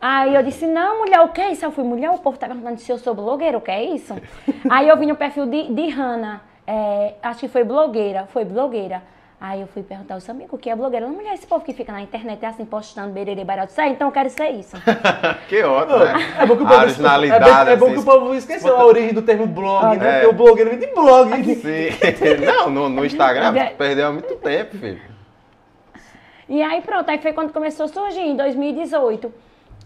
[0.00, 1.64] Aí eu disse, não, mulher, o que é isso?
[1.64, 4.14] Eu fui, mulher, o povo tá perguntando se eu sou blogueira, o que é isso?
[4.68, 9.02] aí eu vi no perfil de, de Hannah, é, acho que foi blogueira, foi blogueira.
[9.40, 11.06] Aí eu fui perguntar ao seu amigo o que é blogueira.
[11.06, 13.72] Ela, mulher, esse povo que fica na internet é assim, postando bererê barato.
[13.72, 14.76] Sai, então eu quero ser isso.
[15.48, 16.14] que ótimo, né?
[16.40, 18.04] É bom que o povo, originalidade, é, bem, é bom que o assim.
[18.04, 20.08] povo esqueceu a origem do termo blog, ah, né?
[20.08, 20.20] É.
[20.20, 21.54] Porque o blogueiro vem de blog.
[21.54, 21.88] Sim.
[22.44, 25.00] Não, no, no Instagram perdeu há muito tempo, filho.
[26.48, 29.32] E aí pronto, aí foi quando começou a surgir, em 2018.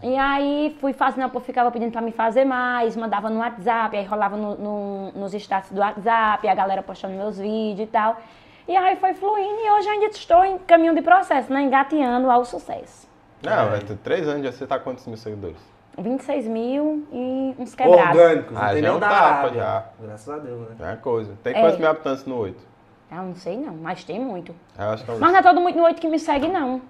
[0.01, 4.03] E aí fui fazendo, eu ficava pedindo para me fazer mais, mandava no WhatsApp, aí
[4.03, 8.17] rolava no, no, nos status do WhatsApp, a galera postando meus vídeos e tal.
[8.67, 11.63] E aí foi fluindo e hoje ainda estou em caminho de processo, né?
[11.63, 13.07] Engateando ao sucesso.
[13.41, 13.79] Não, é.
[14.03, 15.57] três anos já você está quantos mil seguidores?
[15.97, 18.19] 26 mil e uns quebrados.
[18.19, 19.85] Orgânicos, ah, já é um tapa já.
[19.99, 20.93] Graças a Deus, né?
[20.93, 21.37] É coisa.
[21.43, 21.79] Tem quantos é.
[21.79, 22.73] mil habitantes no 8?
[23.11, 24.55] Ah, não sei não, mas tem muito.
[24.77, 26.81] Eu acho que é mas não é todo mundo no 8 que me segue, não.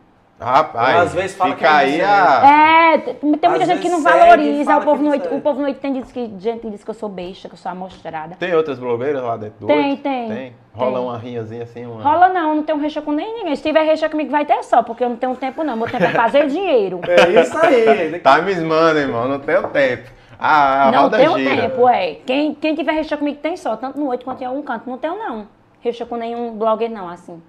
[0.43, 2.93] Rapaz, às vezes fala fica que é aí a...
[2.93, 5.93] É, tem muita às gente que não valoriza, o povo, noite, o povo noite tem
[5.93, 8.35] diz que, gente diz que eu sou besta, que eu sou amostrada.
[8.35, 10.27] Tem outras blogueiras lá dentro do Tem, tem.
[10.27, 10.55] Tem.
[10.73, 11.07] Rola tem.
[11.07, 11.85] uma rinhazinha assim?
[11.85, 12.03] Uma...
[12.03, 13.55] Rola não, não tenho recha com nem ninguém.
[13.55, 15.77] Se tiver recha comigo vai ter só, porque eu não tenho tempo não.
[15.77, 16.99] Meu tempo é fazer dinheiro.
[17.07, 18.19] É isso aí.
[18.19, 20.09] tá me esmando, irmão, não tenho tempo.
[20.37, 21.61] Ah, a não roda tenho gira.
[21.61, 22.15] tempo, é.
[22.25, 24.89] Quem, quem tiver recha comigo tem só, tanto no oito quanto em algum canto.
[24.89, 25.47] Não tenho não.
[25.79, 27.41] Recha com nenhum blogger não, assim.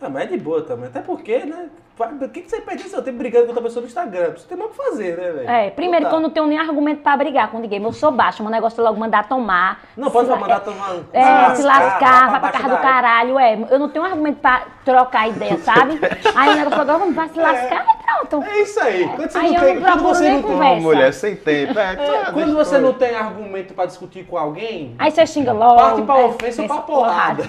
[0.00, 0.86] Ah, mas é de boa também.
[0.86, 1.68] Até porque, né?
[1.96, 4.32] Por que, que você perde seu tempo brigando com outra pessoa no Instagram?
[4.36, 5.48] Você tem mais o que fazer, né, velho?
[5.48, 7.82] É, primeiro que eu não tenho nem argumento pra brigar com ninguém.
[7.82, 9.80] Eu sou baixo, meu negócio é logo mandar tomar.
[9.96, 10.94] Não, pode mandar tomar.
[11.10, 13.38] É, se lascar, vai pra casa do caralho.
[13.38, 15.98] É, eu não tenho argumento pra trocar ideia, sabe?
[16.36, 17.88] aí o negócio logo, vamos, vai se lascar é.
[17.88, 18.46] e pronto.
[18.46, 19.08] É isso aí.
[19.16, 20.74] Quando você aí não tem, quando você não conversa.
[20.74, 21.78] Uma mulher sem tempo.
[21.78, 24.94] É, é, quando você não tem argumento pra discutir com alguém.
[24.98, 25.76] Aí você xinga logo.
[25.76, 27.44] Parte pra ofensa ou pra porrada.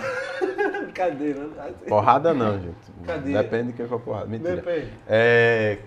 [0.98, 1.50] Brincadeira.
[1.88, 2.76] Porrada não, gente.
[3.06, 3.34] Cadê?
[3.34, 4.26] Depende de quem for porrada.
[4.26, 4.56] Mentira.
[4.56, 4.90] Depende.
[5.08, 5.78] É,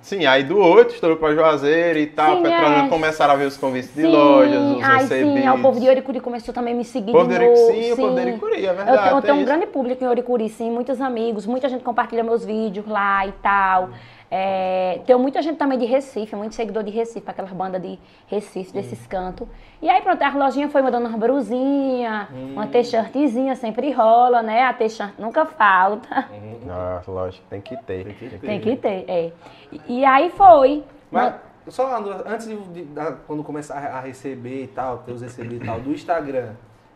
[0.00, 2.36] sim, aí do 8 estourou pra Juazeiro e tal.
[2.36, 2.88] Sim, Petrolina é.
[2.88, 4.02] começaram a ver os convites sim.
[4.02, 5.42] de lojas, os Ai, recebidos.
[5.42, 7.10] Sim, o povo de Oricuri começou também a me seguir.
[7.10, 8.90] O povo de Oricuri, sim, sim, o povo de Oricuri, é verdade.
[8.90, 12.22] Eu tenho, eu tenho um grande público em Oricuri, sim, muitos amigos, muita gente compartilha
[12.22, 13.90] meus vídeos lá e tal.
[14.36, 18.72] É, tem muita gente também de Recife, muito seguidor de Recife, aquelas bandas de Recife,
[18.72, 19.46] desses cantos.
[19.80, 22.54] E aí, pronto, a lojinha foi mandando uma brusinha, hum.
[22.54, 24.64] uma t-shirtzinha, sempre rola, né?
[24.64, 26.26] A t-shirt nunca falta.
[26.32, 26.68] Hum.
[26.68, 28.06] Ah, lógico, tem que ter.
[28.06, 29.32] Tem que ter, tem que ter é.
[29.70, 30.82] E, e aí foi.
[31.12, 31.34] Mas,
[31.68, 35.64] só antes de, de, de, quando começar a receber e tal, ter os receber e
[35.64, 36.54] tal, do Instagram,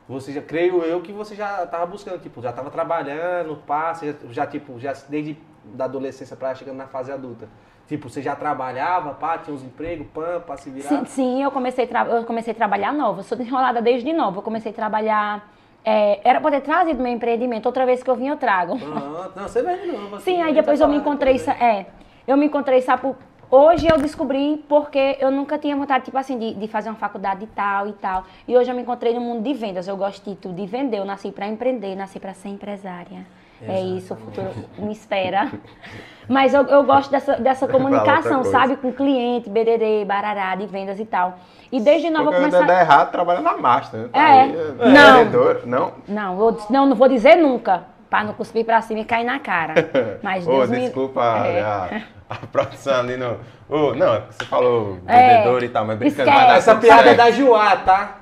[0.09, 4.15] você já, creio eu que você já estava buscando, tipo, já estava trabalhando, passa, já,
[4.29, 7.49] já, tipo, já desde da adolescência para chegando na fase adulta?
[7.87, 10.89] Tipo, você já trabalhava, pá, tinha uns empregos, pã, pra se virar?
[10.89, 13.21] Sim, sim eu, comecei eu comecei a trabalhar nova.
[13.21, 14.39] Eu sou enrolada desde nova.
[14.39, 15.51] Eu comecei a trabalhar...
[15.85, 17.65] É, era para ter trazido meu empreendimento.
[17.65, 18.75] Outra vez que eu vim, eu trago.
[18.75, 20.21] Ah, não, você vem não.
[20.21, 21.37] Sim, aí depois eu me encontrei...
[21.59, 21.87] É,
[22.27, 23.15] eu me encontrei, sabe,
[23.51, 27.45] Hoje eu descobri porque eu nunca tinha vontade, tipo assim, de, de, fazer uma faculdade
[27.45, 28.27] e tal e tal.
[28.47, 29.89] E hoje eu me encontrei no mundo de vendas.
[29.89, 30.99] Eu gosto de tudo, de vender.
[30.99, 33.25] Eu nasci para empreender, nasci para ser empresária.
[33.61, 33.95] Exatamente.
[33.95, 35.51] É isso, o futuro me espera.
[36.29, 38.77] Mas eu, eu gosto dessa, dessa comunicação, sabe?
[38.77, 41.39] Com cliente, bererê, barará, de vendas e tal.
[41.73, 42.67] E desde nova eu comecei...
[42.67, 44.09] der errado, trabalha na Master, né?
[44.13, 44.43] Tá é.
[44.43, 44.89] Aí, é.
[44.91, 45.19] Não.
[45.19, 45.93] Vendedor, não?
[46.07, 47.85] Não, eu, não, não vou dizer nunca.
[48.11, 49.75] Para não cuspir para cima e cair na cara.
[50.23, 50.81] Mas Deus oh, me...
[50.81, 51.61] desculpa é.
[51.61, 53.39] a, a, produção ali no...
[53.69, 55.39] Oh, não, você falou é.
[55.39, 55.67] vendedor é.
[55.67, 56.31] e tal, mas brincando.
[56.31, 58.21] Essa piada é da Joá, tá?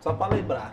[0.00, 0.72] Só para lembrar.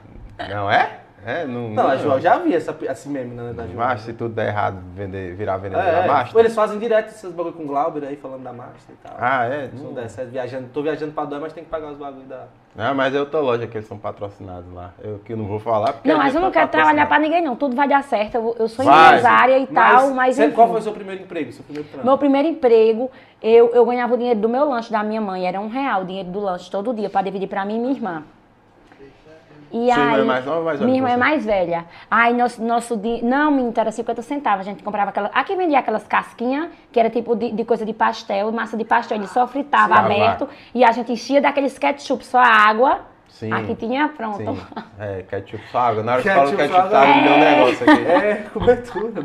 [0.49, 1.02] Não é?
[1.25, 1.69] É, não.
[1.69, 3.77] Não, a João já vi essa, esse meme né, da João.
[3.77, 6.39] Mas se tudo der errado, vender, virar vendedor é, da Master.
[6.39, 9.15] Eles fazem direto esses bagulho com o Glauber aí, falando da Master e tal.
[9.17, 9.69] Ah, é?
[9.69, 12.27] Se não der certo, viajando, tô viajando pra Dói, mas tem que pagar os bagulhos
[12.27, 12.45] da.
[12.77, 14.93] Ah, mas é outra loja que eles são patrocinados lá.
[15.01, 16.09] Eu que não vou falar porque.
[16.09, 17.55] Não, mas eu não tá quero trabalhar pra ninguém, não.
[17.55, 18.35] Tudo vai dar certo.
[18.35, 20.35] Eu, eu sou vai, empresária e tal, mas.
[20.35, 21.51] Você, qual foi o seu primeiro emprego?
[21.51, 25.21] Seu primeiro Meu primeiro emprego, eu, eu ganhava o dinheiro do meu lanche da minha
[25.21, 25.45] mãe.
[25.45, 27.93] Era um real o dinheiro do lanche todo dia, pra dividir pra mim e minha
[27.93, 28.23] irmã.
[29.73, 30.85] E Sua aí, irmã é mais nova ou mais velha?
[30.85, 31.85] Minha irmã é mais velha.
[32.09, 34.67] Aí nosso, nosso não, menino, era 50 centavos.
[34.67, 35.31] A gente comprava aquela.
[35.33, 39.17] Aqui vendia aquelas casquinhas, que era tipo de, de coisa de pastel, massa de pastel.
[39.17, 40.47] Ele só fritava Sim, aberto.
[40.75, 43.12] E a gente enchia daqueles ketchup, só água
[43.43, 43.51] Sim.
[43.51, 44.37] Aqui tinha pronto.
[44.37, 44.59] Sim.
[44.97, 46.03] É, ketchup só água.
[46.03, 48.07] Na hora que fala ketchup só água, me deu um negócio aqui.
[48.07, 49.23] É, cobertura.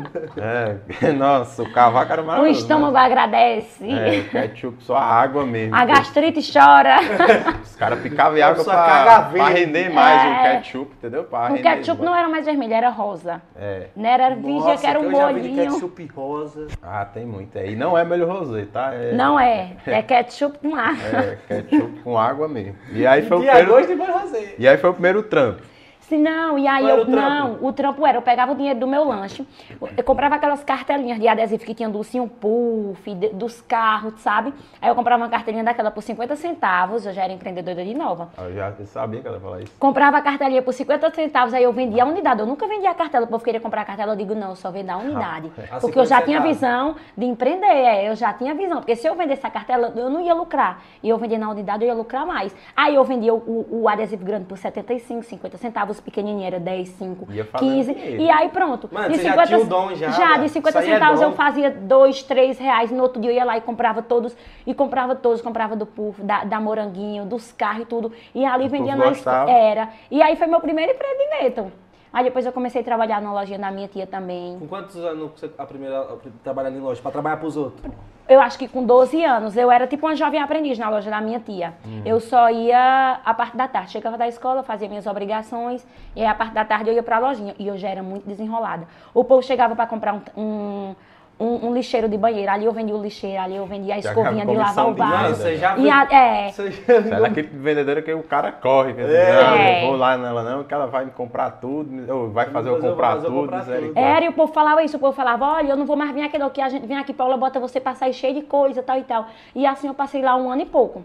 [1.01, 2.59] É, nossa, o cavaco era maravilhoso.
[2.59, 2.99] O estômago né?
[2.99, 3.89] agradece.
[3.89, 5.73] É, ketchup só água mesmo.
[5.73, 6.97] A gastrite chora.
[7.63, 10.27] Os caras picavam em água pra, pra render mais é.
[10.27, 11.23] o ketchup, entendeu?
[11.23, 13.41] Pra o ketchup não era mais vermelho, era rosa.
[13.55, 13.87] É.
[13.95, 15.71] Não era vinha que era um bolinho.
[15.71, 16.67] ketchup rosa.
[16.83, 17.57] Ah, tem muito.
[17.57, 17.71] É.
[17.71, 18.93] E não é melhor rosé, tá?
[18.93, 19.13] É...
[19.13, 19.77] Não é.
[19.89, 21.03] É ketchup com água.
[21.03, 22.75] É, ketchup com água mesmo.
[22.91, 24.08] E aí foi o primeiro
[24.57, 25.68] E aí foi o primeiro trampo.
[26.09, 28.87] Sim, não, e aí eu, o não, o trampo era, eu pegava o dinheiro do
[28.87, 29.47] meu lanche,
[29.95, 34.51] eu comprava aquelas cartelinhas de adesivo que tinha do Sim Puff, de, dos carros, sabe?
[34.81, 38.29] Aí eu comprava uma cartelinha daquela por 50 centavos, eu já era empreendedora de nova.
[38.39, 39.73] Eu já sabia que ela ia falar isso.
[39.77, 42.39] Comprava a cartelinha por 50 centavos, aí eu vendia a unidade.
[42.39, 44.55] Eu nunca vendia a cartela, o povo queria comprar a cartela, eu digo, não, eu
[44.55, 45.51] só vendo a unidade.
[45.71, 48.77] Ah, porque eu já tinha visão de empreender, é, eu já tinha visão.
[48.77, 50.81] Porque se eu vendesse a cartela, eu não ia lucrar.
[51.03, 52.55] E eu vendia na unidade, eu ia lucrar mais.
[52.75, 56.89] Aí eu vendia o, o, o adesivo grande por 75, 50 centavos, pequenininho era 10,
[56.89, 57.91] 5, 15.
[57.91, 58.89] E aí pronto.
[58.91, 60.11] Mano, de 50, já tinha o dom já.
[60.11, 62.91] Já, de 50 é centavos é eu fazia 2, 3 reais.
[62.91, 64.35] No outro dia eu ia lá e comprava todos.
[64.65, 68.11] E comprava todos, comprava do Puff, da, da Moranguinho, dos carros e tudo.
[68.33, 69.05] E ali o vendia na.
[69.49, 69.89] Era.
[70.09, 71.71] E aí foi meu primeiro empreendimento.
[72.11, 74.57] Aí depois eu comecei a trabalhar na lojinha da minha tia também.
[74.59, 76.07] Com quantos anos você a primeira
[76.43, 77.01] trabalhando em loja?
[77.01, 77.81] Para trabalhar para os outros?
[78.27, 79.57] Eu acho que com 12 anos.
[79.57, 81.73] Eu era tipo uma jovem aprendiz na loja da minha tia.
[81.83, 82.03] Uhum.
[82.05, 83.91] Eu só ia a parte da tarde.
[83.91, 85.85] Chegava da escola, fazia minhas obrigações.
[86.15, 87.55] E aí a parte da tarde eu ia para a lojinha.
[87.57, 88.87] E eu já era muito desenrolada.
[89.13, 90.95] O povo chegava para comprar um, um
[91.39, 92.51] um, um, lixeiro de banheiro.
[92.51, 95.35] Ali eu vendi o lixeiro, ali eu vendi a escovinha de lavar o vaso.
[95.35, 96.51] Você já e a, é.
[96.51, 96.93] Você já?
[96.95, 98.91] É vendedora que o cara corre.
[98.91, 99.43] É.
[99.43, 99.85] Não, é.
[99.85, 103.17] vou lá nela não, que ela vai me comprar tudo, ou vai fazer eu comprar
[103.17, 103.31] tudo.
[103.31, 103.93] comprar tudo.
[103.95, 106.23] Era, e o povo falava isso, o povo falava, olha, eu não vou mais vir
[106.23, 108.83] aqui não, que a gente vem aqui, Paula, bota você pra sair cheio de coisa,
[108.83, 109.27] tal e tal.
[109.55, 111.03] E assim eu passei lá um ano e pouco.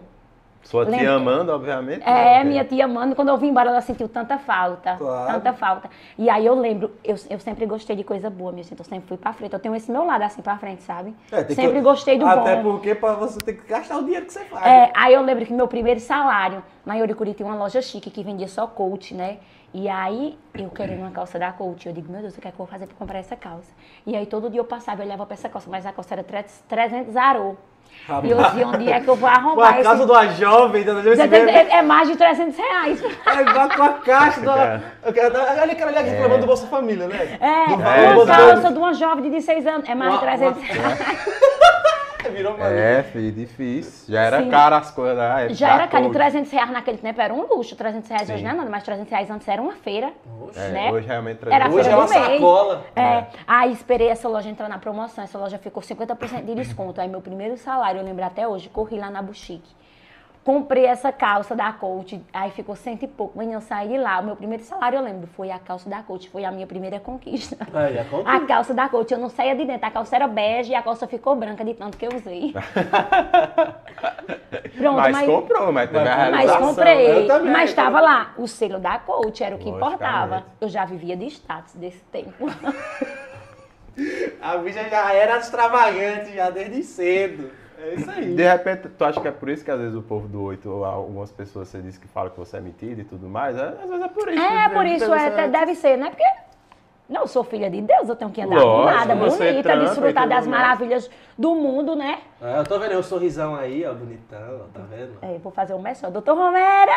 [0.65, 0.99] Sua Lembra?
[0.99, 2.01] tia amando, obviamente.
[2.03, 3.15] É, não, minha tia amando.
[3.15, 4.95] Quando eu vim embora, ela sentiu tanta falta.
[4.97, 5.33] Claro.
[5.33, 5.89] Tanta falta.
[6.17, 8.79] E aí eu lembro, eu, eu sempre gostei de coisa boa, minha gente.
[8.79, 9.53] Eu sempre fui pra frente.
[9.53, 11.13] Eu tenho esse meu lado assim pra frente, sabe?
[11.31, 11.81] É, sempre que...
[11.81, 12.41] gostei do Até bom.
[12.41, 14.65] Até porque pra você ter que gastar o dinheiro que você faz.
[14.65, 14.91] É, né?
[14.95, 18.47] aí eu lembro que meu primeiro salário, na Yoricuri tinha uma loja chique que vendia
[18.47, 19.37] só coach, né?
[19.77, 22.51] E aí, eu querendo uma calça da Coach, eu digo, meu Deus, o que é
[22.51, 23.67] que eu vou fazer pra comprar essa calça?
[24.07, 26.23] E aí, todo dia eu passava e olhava pra essa calça, mas a calça era
[26.23, 27.57] 300 arô.
[28.23, 30.05] E eu dizia, onde é que eu vou arrumar Com a casa esse...
[30.05, 33.03] de uma jovem, é, é mais de 300 reais.
[33.03, 34.51] É igual com a caixa do...
[34.55, 35.61] É.
[35.61, 36.11] Olha aquela ali é.
[36.13, 37.37] reclamando do Bolsa Família, né?
[37.41, 38.15] É, do é.
[38.15, 40.67] uma calça de uma jovem de 16 anos, é mais uma, de 300 uma...
[40.67, 41.25] reais.
[42.33, 44.13] Virou É, filho, difícil.
[44.13, 44.49] Já era Sim.
[44.49, 45.53] caro as coisas da época.
[45.55, 46.05] Já era caro.
[46.07, 47.75] E 300 reais naquele tempo era um luxo.
[47.75, 48.33] 300 reais Sim.
[48.33, 50.13] hoje não é nada, mas 300 reais antes era uma feira.
[50.55, 50.91] É, né?
[50.91, 52.85] Hoje realmente 300 Era a hoje feira é uma sacola.
[52.95, 53.01] É.
[53.01, 53.27] é.
[53.47, 55.23] Aí esperei essa loja entrar na promoção.
[55.23, 56.99] Essa loja ficou 50% de desconto.
[56.99, 59.84] Aí meu primeiro salário, eu lembro até hoje, corri lá na Boutique
[60.45, 63.33] comprei essa calça da Coach, aí ficou cento e pouco.
[63.35, 66.03] Mas eu saí de lá, o meu primeiro salário, eu lembro, foi a calça da
[66.03, 67.57] Coach, foi a minha primeira conquista.
[67.73, 70.71] Aí, a, a calça da Coach, eu não saía de dentro, a calça era bege
[70.71, 72.53] e a calça ficou branca de tanto que eu usei.
[74.77, 78.77] Pronto, mas, mas comprou, mas teve a Mas comprei, também, mas estava lá, o selo
[78.77, 80.43] da Coach era o que importava.
[80.61, 82.45] Eu já vivia de status desse tempo.
[84.41, 87.64] a bicha já era extravagante já desde cedo.
[87.77, 88.35] É isso aí.
[88.35, 90.69] De repente, tu acha que é por isso que às vezes o povo do 8,
[90.69, 93.57] ou algumas pessoas você diz que fala que você é metido e tudo mais?
[93.57, 94.41] É, às vezes é por isso.
[94.41, 96.09] É, por isso, é, deve ser, né?
[96.09, 96.25] Porque
[97.07, 101.09] não sou filha de Deus, eu tenho que andar Lógico, nada bonita, desfrutar das maravilhas
[101.37, 102.19] do mundo, né?
[102.41, 105.13] É, eu tô vendo o sorrisão aí, ó, bonitão, tá vendo?
[105.21, 106.91] É, vou fazer o um doutor Romera!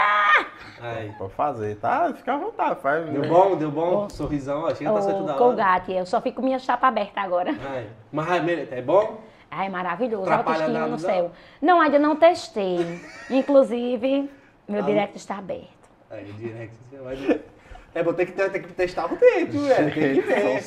[0.81, 1.13] Aí.
[1.19, 2.11] Pode fazer, tá?
[2.15, 3.07] Fica à vontade, faz.
[3.11, 4.11] Deu bom, deu bom, oh.
[4.11, 5.39] sorrisão, ó, chega tá certo da hora.
[5.39, 7.51] Colgate, eu só fico com minha chapa aberta agora.
[7.51, 7.89] Aí.
[8.11, 9.19] Mas é bom?
[9.51, 10.31] Ai, maravilhoso.
[10.31, 11.33] Autoestima no céu.
[11.61, 13.01] Não, ainda não testei.
[13.31, 14.31] Inclusive,
[14.69, 15.89] meu ah, direct está aberto.
[16.11, 17.41] Aí, direct, você vai...
[17.99, 19.93] É, vou ter que, ter, ter que testar o tempo, velho.
[19.93, 20.63] Tem que ver.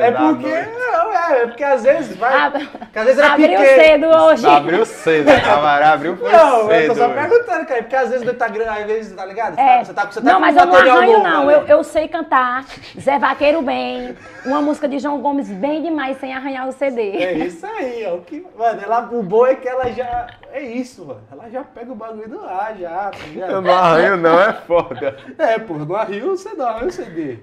[0.00, 0.48] é porque.
[0.48, 2.32] Não, é, é porque às vezes vai.
[2.32, 2.64] Ab...
[2.64, 3.82] Porque às vezes era abriu pequeno.
[3.82, 4.46] cedo hoje.
[4.46, 5.94] Abriu cedo, né, camarada?
[5.94, 6.68] Abriu foi não, cedo.
[6.68, 7.82] Não, eu tô só perguntando, cara.
[7.82, 9.58] Porque às vezes no Instagram, às vezes, tá ligado?
[9.58, 9.84] É.
[9.84, 11.50] Você tá, você tá não, mas eu não arranho, não.
[11.50, 12.64] Eu, eu sei cantar.
[13.00, 14.16] Zé Vaqueiro bem.
[14.46, 17.16] Uma música de João Gomes bem demais, sem arranhar o CD.
[17.16, 18.18] É isso aí, ó.
[18.18, 20.28] Que, mano, ela, o bom é que ela já.
[20.54, 21.20] É isso, mano.
[21.32, 23.10] Ela já pega o bagulho do ar, já.
[23.10, 25.16] Tá eu não arranho, não, é foda.
[25.36, 27.40] É, pô, no arranho você dá o CD.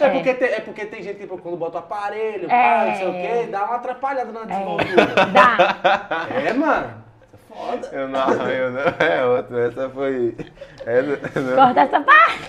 [0.00, 0.10] É, é.
[0.10, 2.48] Porque tem, é porque tem gente que tipo, quando bota o aparelho, é.
[2.48, 5.02] pá, não sei o quê, dá uma atrapalhada na desenvoltura.
[5.02, 5.26] É.
[5.26, 6.26] Dá.
[6.34, 7.04] É, mano.
[7.32, 7.88] É foda.
[7.92, 9.06] Eu não arranho, não.
[9.06, 9.68] É outra.
[9.68, 10.36] Essa foi.
[11.36, 11.54] Não.
[11.54, 12.40] Corta essa parte.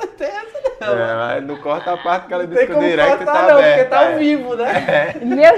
[0.00, 0.98] não tem essa não.
[0.98, 3.78] É, mas não corta a parte que ela disse que o direct tá não, aberto.
[3.78, 4.84] Porque tá ao vivo, né?
[4.88, 5.24] É.
[5.24, 5.52] Meu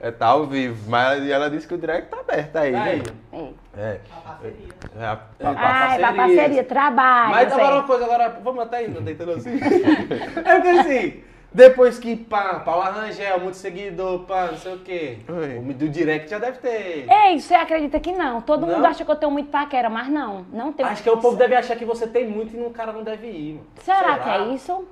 [0.00, 2.98] é, tá ao vivo, mas ela disse que o direct tá aberto aí, aí.
[2.98, 3.52] né?
[3.76, 4.00] É.
[4.14, 4.68] A parceria.
[4.98, 6.12] É, a, a, a parceria.
[6.14, 7.30] parceria, trabalho.
[7.30, 9.50] Mas agora uma coisa, agora, vamos até ainda, tentando assim.
[9.56, 15.18] é porque assim, depois que pá, Paula Rangel, muito seguidor, pá, não sei o quê.
[15.26, 15.58] Oi.
[15.58, 17.06] O do direct já deve ter.
[17.10, 18.42] Ei, você acredita que não?
[18.42, 18.74] Todo não?
[18.74, 20.88] mundo acha que eu tenho muito paquera, mas não, não tenho.
[20.90, 23.28] Acho que o povo deve achar que você tem muito e o cara não deve
[23.28, 23.60] ir.
[23.76, 24.18] Será, Será?
[24.18, 24.86] que é isso?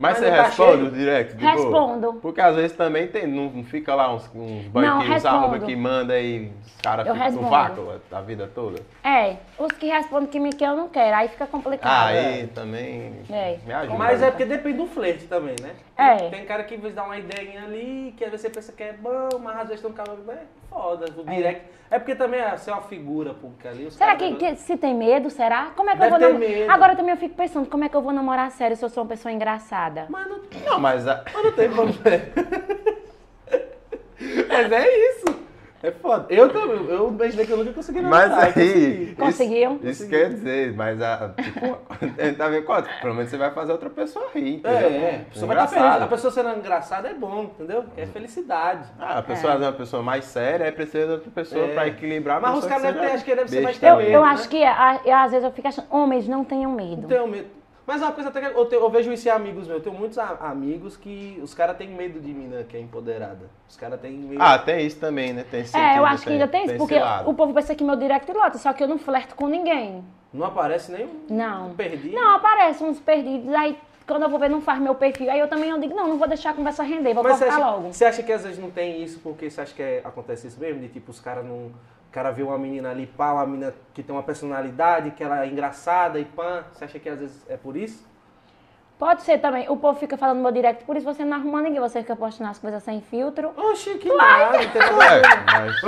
[0.00, 1.36] Mas, você tá responde o direct?
[1.36, 2.12] De Respondo.
[2.12, 2.20] Boa?
[2.22, 6.50] Porque às vezes também tem, não, fica lá uns, uns banquinhos arroba que manda e
[6.64, 8.80] os caras ficam no vácuo a vida toda.
[9.04, 12.08] É, os que respondem que me quer eu não quero, aí fica complicado.
[12.08, 12.46] Aí é.
[12.46, 13.58] também é.
[13.66, 13.98] me ajuda.
[13.98, 15.72] Mas é porque depende do flerte também, né?
[15.98, 16.30] É.
[16.30, 18.82] Tem cara que às vezes dá uma ideia ali, que às vezes você pensa que
[18.82, 21.34] é bom, mas às vezes tem um cara que é foda, o é.
[21.34, 21.62] direct.
[21.90, 21.96] É.
[21.96, 23.90] é porque também é, você é uma figura pública ali.
[23.90, 25.72] será que, que, se tem medo, será?
[25.76, 26.70] Como é que Deve eu vou namorar?
[26.70, 29.02] Agora também eu fico pensando, como é que eu vou namorar sério se eu sou
[29.02, 29.89] uma pessoa engraçada?
[30.08, 31.22] Mas não, não mas, a...
[31.32, 32.00] mas não tem problema.
[34.48, 35.40] mas é isso.
[35.82, 36.26] É foda.
[36.28, 38.28] Eu também, eu imaginei que eu nunca consegui namorar.
[38.28, 39.14] Mas aí.
[39.18, 39.80] Conseguiu?
[39.82, 41.30] Isso, quer dizer, mas a.
[41.30, 41.78] Tipo,
[42.36, 42.90] tá vendo quanto?
[43.00, 44.60] Pelo menos você vai fazer outra pessoa rir.
[44.62, 44.74] É, entendeu?
[44.90, 45.16] É, é.
[45.16, 46.02] A pessoa vai estar feliz.
[46.02, 47.86] A pessoa sendo engraçada é bom, entendeu?
[47.96, 48.90] É felicidade.
[48.98, 51.72] Ah, a pessoa é, é uma pessoa mais séria, aí precisa de outra pessoa é.
[51.72, 52.42] pra equilibrar.
[52.42, 54.28] Mas os caras devem ter, acho que deve ser mais Eu, eu né?
[54.28, 57.02] acho que, às vezes, eu fico achando, homens não tenham medo.
[57.02, 57.59] Não tenham medo.
[57.86, 59.78] Mas é uma coisa até que eu, tenho, eu vejo isso em amigos meus.
[59.78, 63.50] Eu tenho muitos amigos que os caras têm medo de mina que é empoderada.
[63.68, 64.40] Os caras têm medo.
[64.40, 65.44] Ah, tem isso também, né?
[65.50, 68.30] Tem É, eu acho que ainda tem isso, porque o povo pensa que meu direct
[68.32, 70.04] lota, só que eu não flerto com ninguém.
[70.32, 71.70] Não aparece nem não.
[71.70, 72.14] um perdido?
[72.14, 73.76] Não, aparece uns perdidos, aí
[74.10, 75.30] quando eu vou ver, não faz meu perfil.
[75.30, 77.54] Aí eu também eu digo, não, não vou deixar a conversa render, vou Mas cortar
[77.54, 77.92] acha, logo.
[77.92, 80.58] Você acha que às vezes não tem isso porque você acha que é, acontece isso
[80.58, 80.80] mesmo?
[80.80, 81.70] De tipo, os caras não.
[82.10, 85.44] O cara vê uma menina ali, pá, uma menina que tem uma personalidade, que ela
[85.44, 86.64] é engraçada e pã.
[86.72, 88.04] Você acha que às vezes é por isso?
[88.98, 89.68] Pode ser também.
[89.70, 91.78] O povo fica falando no meu direct, por isso você não arruma ninguém.
[91.78, 93.52] Você fica postando as coisas sem filtro.
[93.56, 94.58] Oxi, que nada,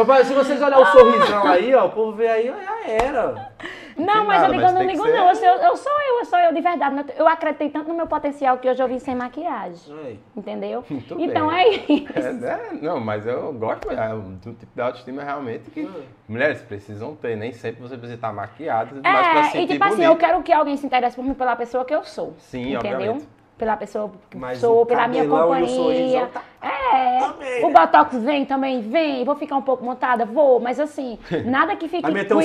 [0.06, 3.52] mas- se vocês olharem o sorrisão aí, ó, o povo vê aí, ó, já era.
[3.96, 5.28] Não, mas nada, eu digo, mas eu não digo ser- não.
[5.28, 7.05] Eu sou eu, sou eu, eu sou eu de verdade.
[7.16, 9.94] Eu acreditei tanto no meu potencial que hoje eu vim sem maquiagem.
[10.05, 10.20] Aí.
[10.37, 10.85] Entendeu?
[10.90, 11.59] Muito então bem.
[11.59, 12.12] é isso.
[12.44, 15.88] É, é, não, mas eu gosto é, do tipo de autoestima realmente que
[16.28, 17.37] mulheres precisam ter.
[17.37, 20.12] Nem sempre você precisa estar maquiada, mas pra É, se sentir e tipo assim, bonita.
[20.12, 22.35] eu quero que alguém se interesse por mim pela pessoa que eu sou.
[22.38, 22.92] Sim, entendeu?
[22.92, 23.28] obviamente.
[23.59, 26.26] Pela pessoa que Mas sou, pela minha e companhia.
[26.33, 27.74] tá- É, Também, o né?
[27.74, 29.24] Botox vem também, vem.
[29.24, 30.24] Vou ficar um pouco montada?
[30.24, 32.40] Vou, mas assim, nada que fique Vai meter um?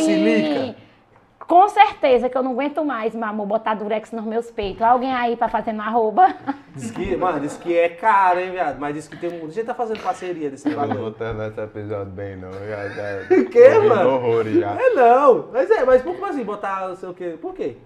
[1.47, 4.81] Com certeza que eu não aguento mais, meu amor, botar durex nos meus peitos.
[4.81, 6.35] Alguém aí pra fazer no arroba?
[6.75, 8.77] Diz que, mano, diz que é caro, hein, viado?
[8.77, 9.45] Mas diz que tem um.
[9.45, 12.51] A gente tá fazendo parceria desse Eu não vou terminar esse episódio bem, não.
[12.51, 14.09] Já, já, Que, ouvi mano?
[14.09, 14.71] horrores já.
[14.73, 15.47] É não.
[15.53, 17.37] Mas é, mas por como assim botar não sei o quê?
[17.41, 17.77] Por quê?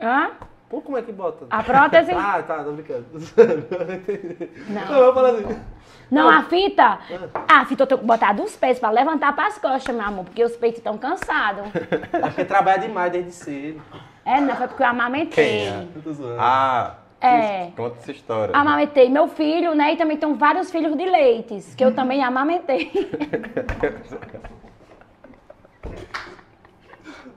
[0.00, 0.32] Hã?
[0.70, 1.46] Por como é que bota?
[1.50, 2.12] A prótese?
[2.16, 3.04] Ah, tá, tô brincando.
[4.68, 4.86] Não.
[4.86, 5.60] Não, eu assim.
[6.08, 6.98] Não, a fita?
[7.48, 10.44] A fita eu tenho que botar dos pés pra levantar pras costas, meu amor, porque
[10.44, 11.64] os peitos estão cansados.
[12.12, 13.82] É porque trabalha demais desde cedo.
[14.24, 15.44] É, não, foi porque eu amamentei.
[15.44, 15.86] Quem é?
[16.38, 17.70] Ah, É.
[17.76, 18.54] conta essa história.
[18.56, 19.94] Amamentei meu filho, né?
[19.94, 22.92] E também tenho vários filhos de leites, que eu também amamentei.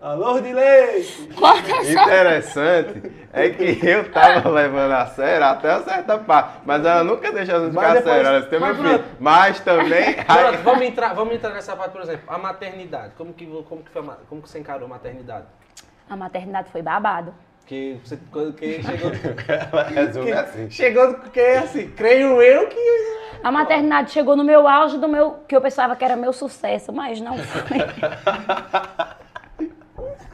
[0.03, 1.29] Alô, de leite!
[1.89, 7.31] Interessante é que eu tava levando a sério até uma certa parte, mas ela nunca
[7.31, 9.05] deixou de ficar depois- sério, ela disse, tem meu mas filho.
[9.17, 10.15] Mas também.
[10.27, 13.13] Pronto, vamos entrar, vamos entrar nessa parte, por exemplo, a maternidade.
[13.17, 15.45] Como que, como que, foi, a como que você encarou a maternidade?
[16.09, 17.33] A maternidade foi babado.
[17.65, 18.19] Que você
[18.57, 19.09] que chegou.
[19.95, 20.69] Resume assim.
[20.69, 23.39] chegou que assim, creio eu que.
[23.41, 26.91] A maternidade chegou no meu auge do meu, que eu pensava que era meu sucesso,
[26.91, 27.77] mas não foi.
[29.95, 30.32] Oh.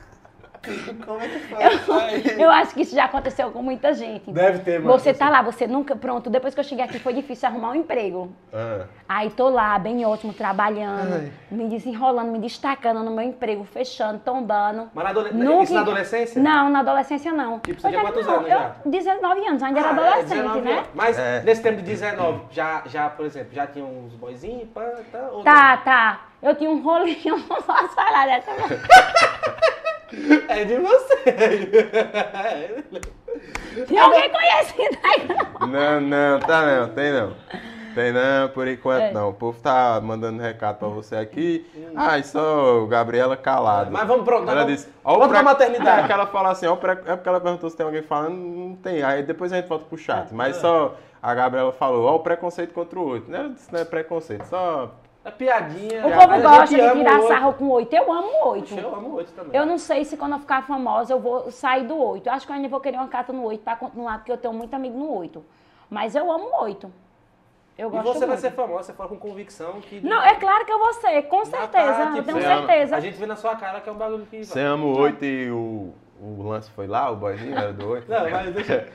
[1.05, 1.39] Como é que
[1.79, 2.35] foi?
[2.41, 4.29] Eu acho que isso já aconteceu com muita gente.
[4.31, 4.91] Deve ter, mano.
[4.97, 5.95] Você tá lá, você nunca.
[5.95, 8.31] Pronto, depois que eu cheguei aqui foi difícil arrumar um emprego.
[8.53, 14.19] Ah, Aí tô lá, bem ótimo, trabalhando, me desenrolando, me destacando no meu emprego, fechando,
[14.19, 14.89] tombando.
[14.93, 16.41] Mas na adole- Nunca- isso na adolescência?
[16.41, 17.59] Não, na adolescência não.
[17.59, 18.75] Tipo, você tinha é, quantos não, anos eu, já?
[18.85, 20.71] 19 anos, ainda era Ah, é, adolescente, 19 né?
[20.73, 20.89] anos.
[20.93, 21.41] Mas É.
[21.43, 24.91] nesse tempo de 19, já, já, por exemplo, já tinha uns boizinhos, tá?
[25.43, 26.21] Tá, tá.
[26.41, 28.51] Eu tinha um rolinho, não posso falar dessa.
[30.47, 31.15] É de você.
[33.87, 35.27] Tem alguém conhecido aí?
[35.59, 35.67] não?
[35.67, 37.33] Não, não, tá não, tem não.
[37.95, 39.11] Tem não, por enquanto É.
[39.11, 39.29] não.
[39.29, 41.65] O povo tá mandando recado pra você aqui.
[41.95, 43.91] Ai, só Gabriela calado.
[43.91, 46.03] Mas vamos pro- Ela vamos- disse, vamos pra maternidade.
[46.03, 48.35] É que ela fala assim, ó, pre- é porque ela perguntou se tem alguém falando,
[48.35, 49.01] não tem.
[49.03, 50.33] Aí depois a gente volta pro chat.
[50.33, 53.31] Mas só a Gabriela falou, ó, o preconceito contra o outro.
[53.31, 54.91] Não, isso não é preconceito, só.
[55.29, 56.07] É piadinha.
[56.07, 57.27] O povo gosta de tirar outro.
[57.27, 57.93] sarro com oito.
[57.95, 58.73] Eu amo oito.
[58.77, 59.59] Eu amo oito também.
[59.59, 62.29] Eu não sei se quando eu ficar famosa eu vou sair do oito.
[62.29, 64.53] Acho que eu ainda vou querer uma carta no oito pra continuar, porque eu tenho
[64.53, 65.45] muito amigo no oito.
[65.89, 66.91] Mas eu amo oito.
[67.77, 68.41] Eu E gosto você vai muito.
[68.41, 70.01] ser famosa, você fala com convicção que.
[70.05, 71.93] Não, é claro que eu vou ser, com certeza.
[71.93, 72.95] tá, eu tenho você ama- certeza.
[72.95, 74.43] A gente vê na sua cara que é um bagulho que.
[74.43, 78.11] Você ama o 8 e o, o lance foi lá, o boyzinho era do 8.
[78.11, 78.85] Não, mas deixa.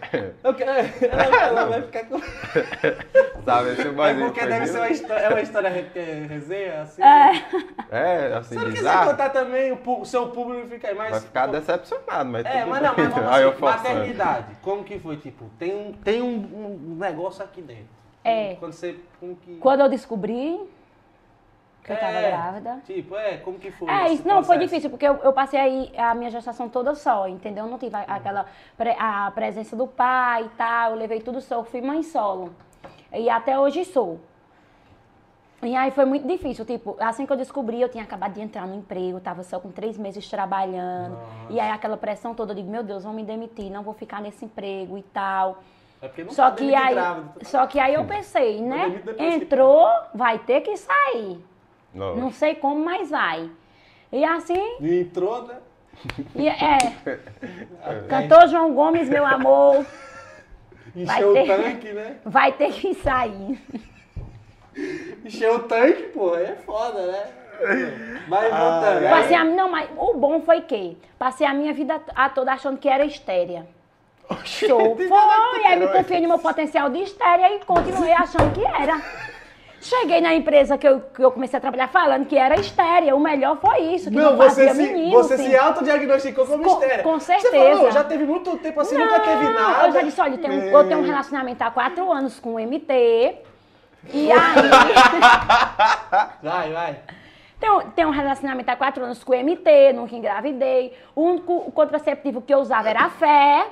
[0.43, 0.71] Eu quero...
[1.11, 2.21] ela, ela vai ficar com.
[3.45, 5.23] Sabe, esse É boyzinho porque foi deve ser uma história.
[5.23, 7.03] É uma história re- é, resenha, assim.
[7.03, 7.45] É.
[7.91, 11.11] É, assim, Se não quiser contar também, o, seu público fica aí, mas.
[11.11, 13.05] Vai ficar decepcionado, mas É, tudo mas não, bem.
[13.05, 13.83] mas vamos assim, forçando.
[13.89, 15.17] maternidade, como que foi?
[15.17, 16.37] Tipo, tem um, tem um,
[16.93, 17.89] um negócio aqui dentro.
[18.23, 18.55] É.
[18.57, 18.97] Quando você.
[19.21, 19.57] Como que.
[19.57, 20.61] Quando eu descobri
[21.85, 22.81] que eu tava É, grávida.
[22.87, 23.89] Tipo, é, como que foi?
[23.91, 24.61] É, isso não, foi processo?
[24.69, 27.67] difícil, porque eu, eu passei aí a minha gestação toda só, entendeu?
[27.67, 28.47] Não tive a- aquela
[28.99, 32.55] a presença do pai e tal, eu levei tudo só, eu fui mãe solo.
[33.13, 34.19] E até hoje sou.
[35.63, 38.67] E aí foi muito difícil, tipo, assim que eu descobri, eu tinha acabado de entrar
[38.67, 41.17] no emprego, tava só com três meses trabalhando.
[41.49, 44.21] E aí aquela pressão toda, eu digo, meu Deus, vão me demitir, não vou ficar
[44.21, 45.63] nesse emprego e tal.
[46.03, 47.45] É Só tá que, aí, grávida.
[47.45, 49.03] só que aí eu pensei, né?
[49.19, 51.43] Entrou, vai ter que sair.
[51.95, 52.17] Não.
[52.17, 53.49] Não sei como, mas vai.
[54.13, 55.57] E assim, E entrou, né?
[56.35, 56.79] e é.
[58.09, 59.85] Cantor João Gomes, meu amor,
[60.95, 62.17] Vai Encheu o tanque, né?
[62.25, 63.59] vai ter que sair.
[65.25, 67.25] Encheu o tanque, pô, aí é foda, né?
[68.29, 69.05] Vai Ah, voltando.
[69.05, 69.09] é.
[69.09, 72.53] aí- Passei a, não, mas o bom foi que passei a minha vida a toda
[72.53, 73.67] achando que era estéria.
[74.45, 74.97] Show.
[74.97, 79.01] Foi, aí me confiei no meu potencial de estéria e continuei achando que era.
[79.85, 83.17] Cheguei na empresa que eu, que eu comecei a trabalhar falando que era estéreo.
[83.17, 84.11] O melhor foi isso.
[84.11, 87.05] Que não, não você, se, menino, você se autodiagnosticou como com, estéreo.
[87.05, 87.51] Com certeza.
[87.51, 89.87] Você falou, já teve muito tempo assim, não, nunca teve nada.
[89.87, 92.59] Eu já disse, olha, eu tenho, eu tenho um relacionamento há quatro anos com o
[92.59, 93.35] MT.
[94.15, 94.33] E aí.
[96.43, 96.97] vai, vai.
[97.61, 100.95] Tenho, tenho um relacionamento há quatro anos com o MT, nunca engravidei.
[101.15, 103.67] O único contraceptivo que eu usava era a fé.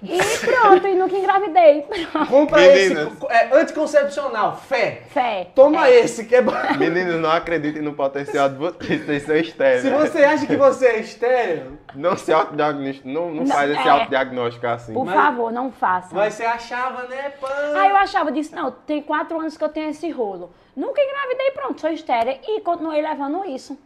[0.00, 1.84] E pronto, e nunca engravidei.
[2.28, 3.12] Compra Meninas.
[3.12, 3.26] esse.
[3.28, 5.02] É, anticoncepcional, fé.
[5.08, 5.48] Fé.
[5.54, 6.00] Toma é.
[6.00, 6.52] esse, que é bom.
[6.78, 9.82] Meninos, não acreditem no potencial de vocês, vocês são estéreis.
[9.82, 11.78] Se você acha que você é estéreo...
[11.96, 13.90] Não se autodiagnóstico, não, não, não faz esse é.
[13.90, 14.94] autodiagnóstico assim.
[14.94, 16.14] Por mas, favor, não faça.
[16.14, 17.48] Mas você achava, né, pã?
[17.48, 20.52] Ah, eu achava, disse, não, tem quatro anos que eu tenho esse rolo.
[20.76, 22.38] Nunca engravidei, pronto, sou estéreo.
[22.46, 23.76] E continuei levando isso.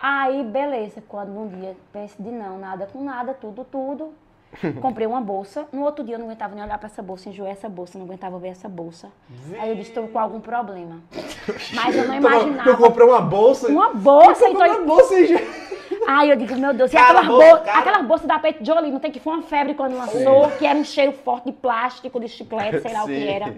[0.00, 4.23] Aí, beleza, quando um dia pense de não, nada com nada, tudo, tudo
[4.80, 5.66] Comprei uma bolsa.
[5.72, 8.06] No outro dia eu não aguentava nem olhar para essa bolsa, enjoei essa bolsa, não
[8.06, 9.10] aguentava ver essa bolsa.
[9.58, 11.00] Aí eu disse, estou com algum problema.
[11.74, 12.70] Mas eu não imaginava.
[12.70, 13.68] Eu comprei uma bolsa.
[13.68, 14.66] Uma bolsa, então.
[14.66, 15.64] Uma bolsa e
[16.06, 19.10] Aí eu digo, meu Deus, e aquela bolsa, aquela bolsa da Pet Jolie, não tem
[19.10, 20.58] que foi uma febre quando lançou, Sim.
[20.58, 23.04] que era um cheiro forte de plástico, de chiclete, sei lá Sim.
[23.04, 23.54] o que era.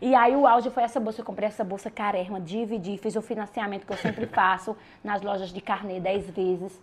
[0.00, 1.20] E aí o auge foi essa bolsa.
[1.20, 5.52] Eu comprei essa bolsa carérrima, dividi, fiz o financiamento que eu sempre faço nas lojas
[5.52, 6.80] de carnê 10 vezes.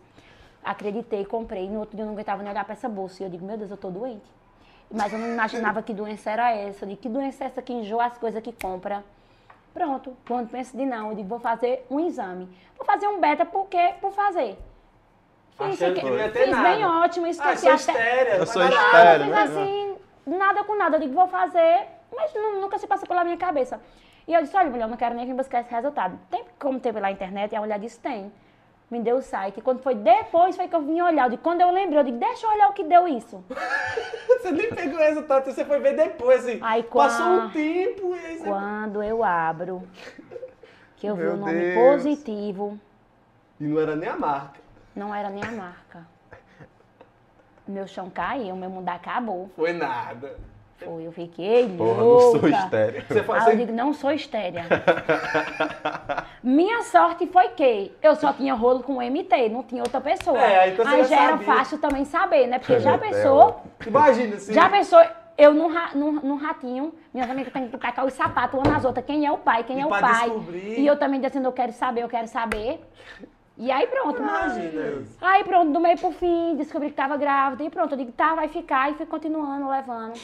[0.69, 1.67] Acreditei, comprei.
[1.67, 3.23] No outro dia eu não aguentava nem olhar para essa bolsa.
[3.23, 4.31] E eu digo, meu Deus, eu tô doente.
[4.91, 6.85] Mas eu não imaginava que doença era essa.
[6.85, 9.03] Eu digo, que doença é essa que enjoa as coisas que compra?
[9.73, 10.15] Pronto.
[10.27, 12.47] Quando penso de não, eu digo, vou fazer um exame.
[12.77, 14.59] Vou fazer um beta porque por fazer.
[15.57, 16.69] Fiz, que, ter fiz nada.
[16.69, 17.25] bem ótimo.
[17.25, 18.33] Isso ah, eu sou estéreo.
[18.33, 19.25] Eu sou estéreo.
[19.25, 19.95] Fiz assim,
[20.27, 20.97] nada com nada.
[20.97, 23.81] Eu digo, vou fazer, mas nunca se passa pela minha cabeça.
[24.27, 26.19] E eu disse, olha, mulher, eu não quero nem vir buscar esse resultado.
[26.29, 27.53] Tem como teve lá na internet?
[27.53, 28.31] E a mulher disse, tem
[28.89, 29.61] me deu o site.
[29.61, 31.29] Quando foi depois foi que eu vim olhar.
[31.29, 33.43] Digo, quando eu lembrei, eu digo, deixa eu olhar o que deu isso.
[34.27, 36.59] você nem pegou o resultado, você foi ver depois, assim.
[36.61, 38.43] Aí, Passou um tempo e aí você...
[38.45, 39.83] Quando eu abro,
[40.97, 41.75] que eu Meu vi o nome Deus.
[41.75, 42.79] positivo.
[43.59, 44.59] E não era nem a marca.
[44.95, 46.07] Não era nem a marca.
[47.67, 49.49] Meu chão caiu, meu mundo acabou.
[49.55, 50.35] Foi nada.
[50.83, 52.23] Foi, eu fiquei Porra, louca.
[52.23, 53.03] não sou estéreo.
[53.07, 54.61] Você faz Aí eu digo, não sou estéreo.
[56.41, 60.39] Minha sorte foi que eu só tinha rolo com MT, não tinha outra pessoa.
[60.41, 61.23] É, então aí já sabia.
[61.23, 62.59] era fácil também saber, né?
[62.59, 63.61] Porque já pensou...
[63.85, 64.53] Imagina, assim...
[64.53, 64.99] Já pensou...
[65.37, 69.05] Eu num, num, num ratinho, minhas amigas têm que tacar os sapatos uma nas outras.
[69.05, 70.29] Quem é o pai, quem e é o pai.
[70.29, 70.79] Descobrir...
[70.79, 72.81] E eu também dizendo, eu quero saber, eu quero saber.
[73.57, 74.21] E aí pronto.
[74.21, 75.03] Imagina.
[75.21, 77.63] Aí pronto, do meio pro fim, descobri que tava grávida.
[77.63, 78.91] E pronto, eu digo, tá, vai ficar.
[78.91, 80.19] E fui continuando, levando.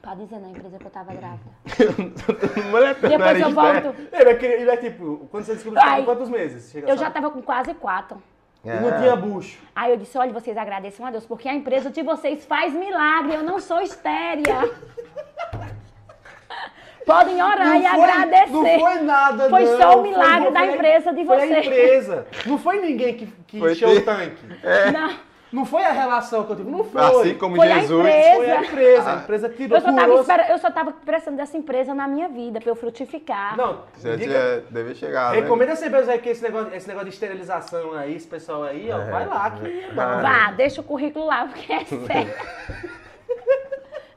[0.00, 1.50] Pra dizer na empresa que eu tava grávida.
[3.08, 3.94] Depois eu volto.
[4.12, 6.70] Ele é, ele é tipo, quando você descobriu, Ai, quantos meses?
[6.70, 8.22] Chega eu já tava com quase quatro.
[8.64, 8.76] É.
[8.76, 9.58] E não tinha bucho.
[9.74, 13.34] Aí eu disse, olha, vocês agradeçam a Deus, porque a empresa de vocês faz milagre,
[13.34, 14.70] eu não sou estéria.
[17.06, 18.52] Podem orar não e foi, agradecer.
[18.52, 21.48] Não foi nada, Foi não, só o milagre foi, da empresa de vocês.
[21.48, 22.26] Foi a empresa.
[22.44, 24.44] Não foi ninguém que, que encheu o tanque.
[24.64, 24.90] É.
[24.90, 25.16] Não.
[25.52, 27.00] Não foi a relação que eu tive, não foi.
[27.00, 28.04] Assim como foi Jesus.
[28.04, 28.36] A empresa.
[28.36, 29.10] Foi a empresa.
[29.10, 32.28] A empresa tirou eu só, tava esperando, eu só tava precisando dessa empresa na minha
[32.28, 33.56] vida, pra eu frutificar.
[33.56, 35.32] Não, você diga, deve chegar.
[35.32, 35.40] Né?
[35.40, 35.72] Recomenda né?
[35.74, 39.00] essa empresa aí que esse negócio, esse negócio de esterilização aí, esse pessoal aí, ó,
[39.00, 39.94] é, vai lá que é bom.
[39.94, 42.34] Vá, deixa o currículo lá, porque é sério.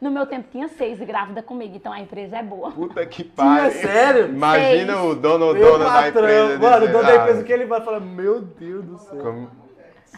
[0.02, 2.72] No meu tempo tinha seis grávida comigo, então a empresa é boa.
[2.72, 3.70] Puta que pariu.
[3.70, 4.30] Tinha sério?
[4.30, 5.06] Imagina seis.
[5.06, 6.58] o dono ou dona da empresa.
[6.58, 9.20] Mano, o dono da empresa que ele vai falar, meu Deus do céu.
[9.20, 9.52] Como...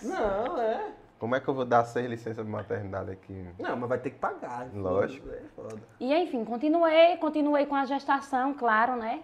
[0.03, 0.81] Não, é.
[1.21, 3.45] Como é que eu vou dar seis licenças de maternidade aqui?
[3.59, 4.67] Não, mas vai ter que pagar.
[4.73, 5.29] Lógico.
[5.29, 5.79] É foda.
[5.99, 9.21] E enfim, continuei, continuei com a gestação, claro, né?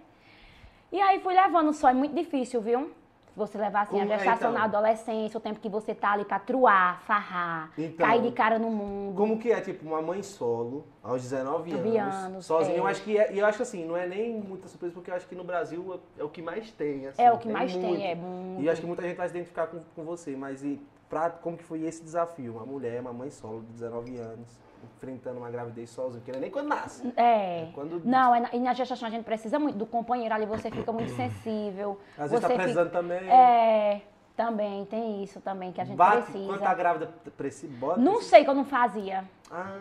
[0.91, 2.91] E aí fui levando só, é muito difícil, viu?
[3.35, 4.53] você levar assim, Como a gestação é, então?
[4.53, 8.57] na adolescência, o tempo que você tá ali pra truar, farrar, então, cair de cara
[8.57, 9.15] no mundo.
[9.15, 12.77] Como que é, tipo, uma mãe solo, aos 19 anos, anos sozinha?
[12.77, 12.79] É.
[12.79, 15.11] Eu acho que é, e eu acho que assim, não é nem muita surpresa, porque
[15.11, 17.43] eu acho que no Brasil é, é o que mais tem, assim, É o que
[17.43, 17.85] tem mais muito.
[17.85, 18.63] tem, é muito.
[18.63, 21.29] E eu acho que muita gente vai se identificar com, com você, mas e pra,
[21.29, 22.53] como que foi esse desafio?
[22.53, 24.59] Uma mulher, uma mãe solo de 19 anos,
[24.95, 27.13] enfrentando uma gravidez sozinha, porque não é nem quando nasce.
[27.15, 27.61] É.
[27.63, 28.01] é quando...
[28.05, 30.91] Não, é na, e na gestação a gente precisa muito do companheiro ali, você fica
[30.91, 31.99] muito sensível.
[32.17, 33.29] Às vezes tá precisando fica, também.
[33.29, 34.01] É.
[34.35, 36.45] Também, tem isso também que a gente Bate, precisa.
[36.45, 37.99] Quando tá grávida, precisa, bota?
[37.99, 39.25] Não sei que eu não fazia.
[39.49, 39.77] Ah,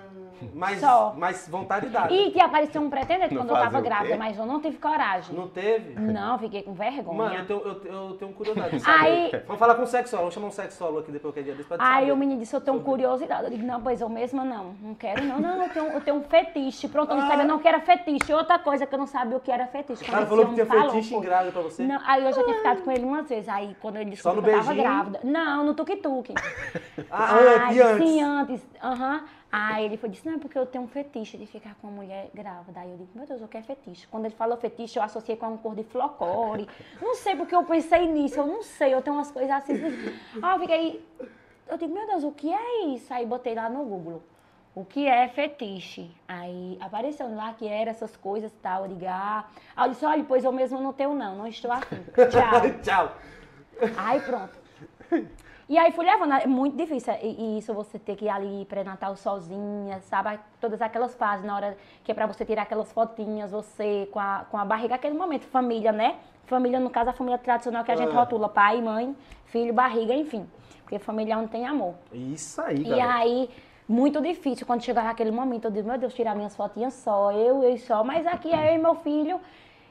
[0.54, 1.12] mas, Só.
[1.16, 2.06] mas vontade dá.
[2.10, 5.34] E que apareceu um pretendente quando eu tava grávida, mas eu não tive coragem.
[5.34, 5.98] Não teve?
[5.98, 7.16] Não, fiquei com vergonha.
[7.16, 8.82] Mano, eu tenho, eu, eu tenho curiosidade.
[8.86, 11.54] Aí, vamos falar com o sexólogo, vamos chamar um sexólogo aqui depois que é dia
[11.54, 12.12] desse pra Aí saber.
[12.12, 12.90] o menino disse, eu tenho sobre...
[12.90, 13.44] curiosidade.
[13.44, 15.40] Eu digo, não, pois eu mesma não, não quero não.
[15.40, 16.86] Não, eu tenho, eu tenho um fetiche.
[16.86, 18.32] Pronto, eu não sabia não que era fetiche.
[18.32, 20.04] Outra coisa que eu não sabia o que era fetiche.
[20.04, 21.82] O cara falou que tinha falou, fetiche em grávida pra você?
[21.82, 23.48] Não, aí eu já tinha ficado com ele umas vezes.
[23.48, 25.20] Aí quando ele disse que eu tava grávida.
[25.24, 26.34] Não, no tuk-tuk.
[27.10, 28.08] ah, antes, antes.
[28.08, 28.66] Sim, antes.
[28.80, 29.14] Aham.
[29.16, 29.35] Uhum.
[29.50, 31.96] Aí ele foi, disse, não, é porque eu tenho um fetiche de ficar com uma
[31.96, 32.80] mulher grávida.
[32.80, 34.06] Aí eu digo, meu Deus, o que é fetiche?
[34.08, 36.68] Quando ele falou fetiche, eu associei com uma cor de flocore.
[37.00, 39.74] Não sei porque eu pensei nisso, eu não sei, eu tenho umas coisas assim.
[40.42, 41.06] Aí eu fiquei,
[41.68, 43.12] eu digo, meu Deus, o que é isso?
[43.14, 44.22] Aí botei lá no Google,
[44.74, 46.10] o que é fetiche?
[46.26, 49.46] Aí apareceu lá que era essas coisas e tal, digo, ah.
[49.76, 51.96] Aí eu disse, olha, pois eu mesmo não tenho não, não estou afim.
[52.30, 52.82] Tchau.
[52.82, 53.16] Tchau.
[53.96, 54.66] Aí pronto.
[55.68, 59.16] E aí fui levando, é muito difícil e isso você ter que ir ali pré-natal
[59.16, 60.38] sozinha, sabe?
[60.60, 64.46] Todas aquelas fases na hora que é pra você tirar aquelas fotinhas, você com a,
[64.48, 66.16] com a barriga, aquele momento, família, né?
[66.44, 68.14] Família, no caso, a família tradicional que a gente é.
[68.14, 70.48] rotula, pai, mãe, filho, barriga, enfim.
[70.82, 71.94] Porque família é onde tem amor.
[72.12, 72.96] Isso aí, galera.
[72.96, 73.50] E aí,
[73.88, 77.64] muito difícil, quando chegava aquele momento, eu digo, meu Deus, tirar minhas fotinhas só, eu,
[77.64, 79.40] eu só, mas aqui é eu e meu filho,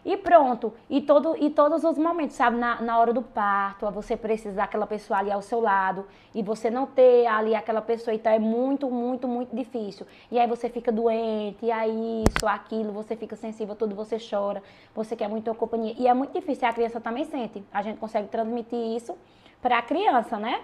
[0.05, 0.71] e pronto.
[0.87, 2.57] E, todo, e todos os momentos, sabe?
[2.57, 6.05] Na, na hora do parto, você precisa daquela pessoa ali ao seu lado.
[6.33, 8.13] E você não ter ali aquela pessoa.
[8.13, 10.05] Então é muito, muito, muito difícil.
[10.31, 14.61] E aí você fica doente, e aí isso, aquilo, você fica sensível, tudo você chora.
[14.93, 15.95] Você quer muito companhia.
[15.97, 16.67] E é muito difícil.
[16.67, 17.63] A criança também sente.
[17.73, 19.17] A gente consegue transmitir isso
[19.59, 20.61] para a criança, né?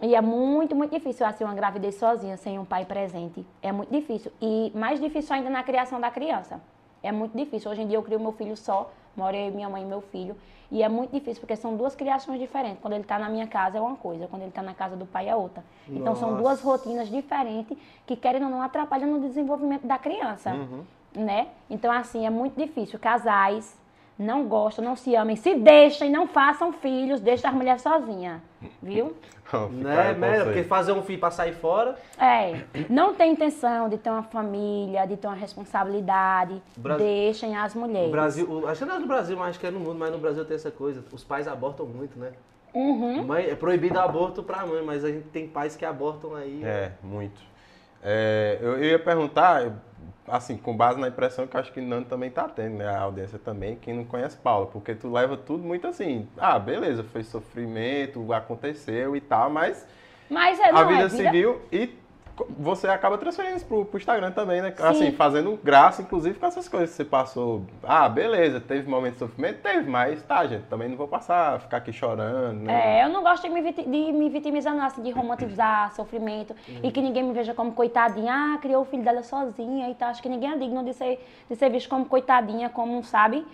[0.00, 3.46] E é muito, muito difícil assim uma gravidez sozinha, sem um pai presente.
[3.60, 4.32] É muito difícil.
[4.40, 6.58] E mais difícil ainda na criação da criança.
[7.02, 7.70] É muito difícil.
[7.70, 10.36] Hoje em dia eu crio meu filho só, moro eu, minha mãe e meu filho.
[10.70, 12.78] E é muito difícil, porque são duas criações diferentes.
[12.80, 15.04] Quando ele está na minha casa é uma coisa, quando ele está na casa do
[15.04, 15.62] pai é outra.
[15.86, 16.00] Nossa.
[16.00, 17.76] Então são duas rotinas diferentes
[18.06, 20.54] que, querem ou não, atrapalham no desenvolvimento da criança.
[20.54, 20.84] Uhum.
[21.14, 21.48] Né?
[21.68, 22.98] Então, assim, é muito difícil.
[22.98, 23.78] Casais
[24.18, 28.40] não gostam, não se amem, se deixem, não façam filhos, deixem as mulheres sozinhas,
[28.82, 29.16] viu?
[29.70, 30.44] né, né?
[30.44, 31.96] Porque fazer um filho para sair fora.
[32.18, 37.74] É, não tem intenção de ter uma família, de ter uma responsabilidade, Brasil, deixem as
[37.74, 38.08] mulheres.
[38.08, 40.10] O Brasil, acho que não é no Brasil, mas acho que é no mundo, mas
[40.12, 42.32] no Brasil tem essa coisa, os pais abortam muito, né?
[42.74, 43.24] Uhum.
[43.24, 46.62] Mãe, é proibido aborto para mãe, mas a gente tem pais que abortam aí.
[46.64, 47.40] É, muito.
[48.02, 49.72] É, eu, eu ia perguntar,
[50.32, 52.88] assim, com base na impressão que eu acho que Nando também tá tendo, né?
[52.88, 57.04] A audiência também, quem não conhece Paula, porque tu leva tudo muito assim, ah, beleza,
[57.04, 59.86] foi sofrimento, aconteceu e tal, mas,
[60.30, 61.86] mas é, a vida, é vida civil e
[62.58, 64.72] você acaba transferindo isso pro, pro Instagram também, né?
[64.76, 64.82] Sim.
[64.82, 67.64] Assim, fazendo graça, inclusive, com essas coisas que você passou.
[67.82, 69.60] Ah, beleza, teve momento de sofrimento?
[69.60, 73.00] Teve, mas tá, gente, também não vou passar, ficar aqui chorando, né?
[73.00, 76.80] É, eu não gosto de me, de me vitimizar, não, assim, de romantizar sofrimento uhum.
[76.82, 78.32] e que ninguém me veja como coitadinha.
[78.32, 80.08] Ah, criou o filho dela sozinha e tal.
[80.08, 83.46] Acho que ninguém é digno de ser, de ser visto como coitadinha, como, sabe?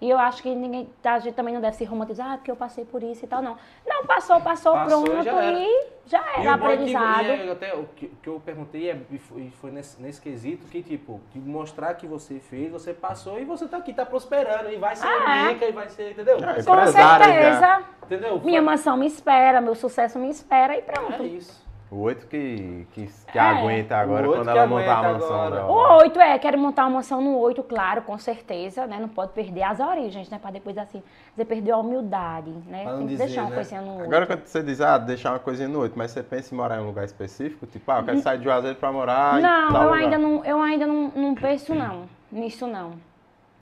[0.00, 2.56] E eu acho que ninguém, a gente também não deve se romantizar, ah, porque eu
[2.56, 3.56] passei por isso e tal, não.
[3.86, 7.24] Não, passou, passou, passou pronto já e já era e aprendizado.
[7.24, 10.66] Que, e até o que, que, eu perguntei é, e foi, foi nesse, nesse, quesito
[10.66, 14.70] que, tipo, de mostrar que você fez, você passou e você tá aqui, tá prosperando
[14.70, 15.68] e vai ser ah, rica é.
[15.68, 16.36] e vai ser, entendeu?
[16.38, 17.82] É, Com certeza.
[18.04, 18.40] Entendeu?
[18.40, 21.22] Minha mansão me espera, meu sucesso me espera e pronto.
[21.22, 21.67] É isso.
[21.90, 25.56] O oito que, que, que é, aguenta agora quando ela montar a mansão agora.
[25.56, 25.70] dela.
[25.70, 28.98] O oito é, quero montar uma mansão no oito, claro, com certeza, né?
[29.00, 30.38] Não pode perder as origens, né?
[30.38, 31.02] Pra depois assim,
[31.34, 32.84] você perder a humildade, né?
[32.84, 33.56] Tem que dizer, deixar uma né?
[33.56, 34.04] coisinha no oito.
[34.04, 36.76] Agora quando você diz, ah, deixar uma coisinha no oito, mas você pensa em morar
[36.76, 37.66] em um lugar específico?
[37.66, 40.86] Tipo, ah, eu quero sair de Juazeiro pra morar Não, eu ainda não, eu ainda
[40.86, 42.92] não, não penso não, nisso não.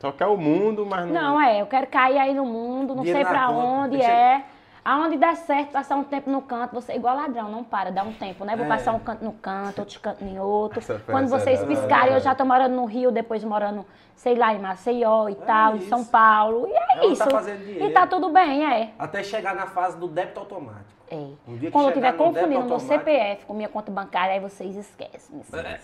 [0.01, 1.15] Só quer o mundo, mas não...
[1.15, 4.45] Não, é, eu quero cair aí no mundo, não sei pra onde, é...
[4.87, 8.05] Aonde der certo, passar um tempo no canto, você é igual ladrão, não para, dá
[8.05, 8.55] um tempo, né?
[8.55, 8.69] Vou é.
[8.69, 10.81] passar um canto no canto, outro canto em outro.
[11.07, 13.85] Quando vocês piscarem, eu já tô morando no Rio, depois morando,
[14.15, 15.87] sei lá, em Maceió e é tal, isso.
[15.87, 16.69] em São Paulo.
[16.69, 17.29] E é Ela tá isso.
[17.29, 17.51] Tá
[17.85, 18.93] e tá tudo bem, é.
[18.97, 20.95] Até chegar na fase do débito automático.
[21.11, 21.17] É.
[21.17, 25.43] Um Quando eu estiver confundindo meu CPF com minha conta bancária, aí vocês esquecem.
[25.53, 25.81] É,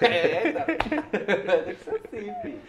[0.00, 2.60] é, Tem que ser assim, filho.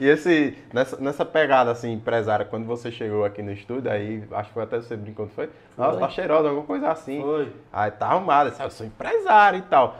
[0.00, 4.48] E esse, nessa, nessa pegada assim, empresária, quando você chegou aqui no estúdio, aí acho
[4.48, 5.50] que foi até você brincou, foi?
[5.76, 7.20] Nossa, tá cheirosa, alguma coisa assim.
[7.20, 7.52] Foi.
[7.72, 9.96] Aí tá arrumada, eu sou empresário e tal.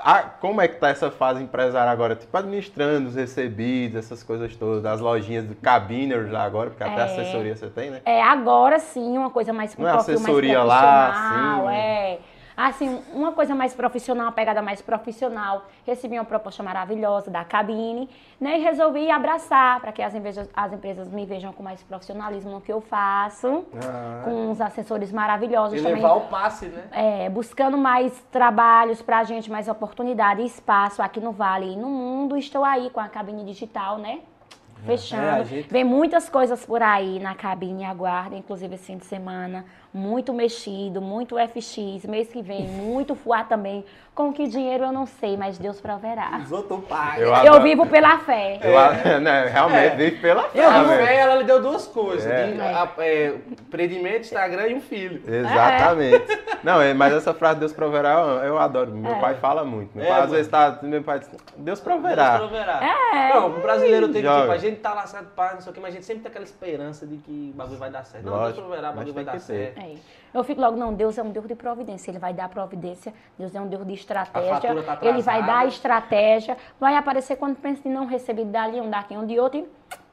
[0.00, 2.14] Ah, como é que tá essa fase empresária agora?
[2.14, 7.00] Tipo, administrando os recebidos, essas coisas todas, das lojinhas do cabiners lá agora, porque até
[7.00, 8.00] é, assessoria você tem, né?
[8.04, 11.68] É, agora sim, uma coisa mais Não é assessoria mais lá, sim.
[11.74, 12.18] É
[12.66, 15.66] assim, uma coisa mais profissional, uma pegada mais profissional.
[15.86, 18.58] Recebi uma proposta maravilhosa da cabine, né?
[18.58, 20.12] E resolvi abraçar para que as,
[20.54, 24.22] as, empresas me vejam com mais profissionalismo no que eu faço, ah.
[24.24, 25.78] com os assessores maravilhosos.
[25.78, 26.88] E também, levar o passe, né?
[26.90, 31.76] É, buscando mais trabalhos para a gente, mais oportunidade e espaço aqui no Vale e
[31.76, 32.36] no mundo.
[32.36, 34.18] Estou aí com a cabine digital, né?
[34.84, 35.42] fechando.
[35.42, 35.70] É, gente...
[35.70, 39.64] Vem muitas coisas por aí na cabine, aguarda, inclusive esse fim de semana
[39.98, 43.84] muito mexido, muito FX, mês que vem, muito fuá também.
[44.14, 46.40] Com que dinheiro eu não sei, mas Deus proverá.
[46.42, 47.36] Os outros pagam.
[47.36, 48.58] Eu, eu vivo pela fé.
[48.60, 49.96] Eu, né, realmente, é.
[49.96, 50.64] vivo pela fé.
[50.64, 52.26] Eu vivo fé, ela lhe deu duas coisas.
[52.26, 52.50] É.
[52.50, 55.22] De, a, é, empreendimento, Instagram e um filho.
[55.24, 56.26] Exatamente.
[56.64, 58.90] Não, é, mas essa frase Deus proverá, eu, eu adoro.
[58.90, 59.20] Meu é.
[59.20, 59.96] pai fala muito.
[59.96, 62.38] Meu pai às vezes tá, meu pai diz, Deus proverá.
[62.38, 62.80] Deus proverá.
[62.82, 63.34] É.
[63.34, 65.80] Não, o brasileiro tem que, tipo, a gente tá lascado para não sei o que,
[65.80, 68.24] mas a gente sempre tem aquela esperança de que o bagulho vai dar certo.
[68.24, 69.80] Não, Deus proverá, o bagulho vai dar certo.
[70.32, 73.54] Eu fico logo, não, Deus é um Deus de providência, Ele vai dar providência, Deus
[73.54, 77.90] é um Deus de estratégia, tá Ele vai dar estratégia, vai aparecer quando pensa em
[77.90, 79.68] não receber dali um, daqui um de outro, e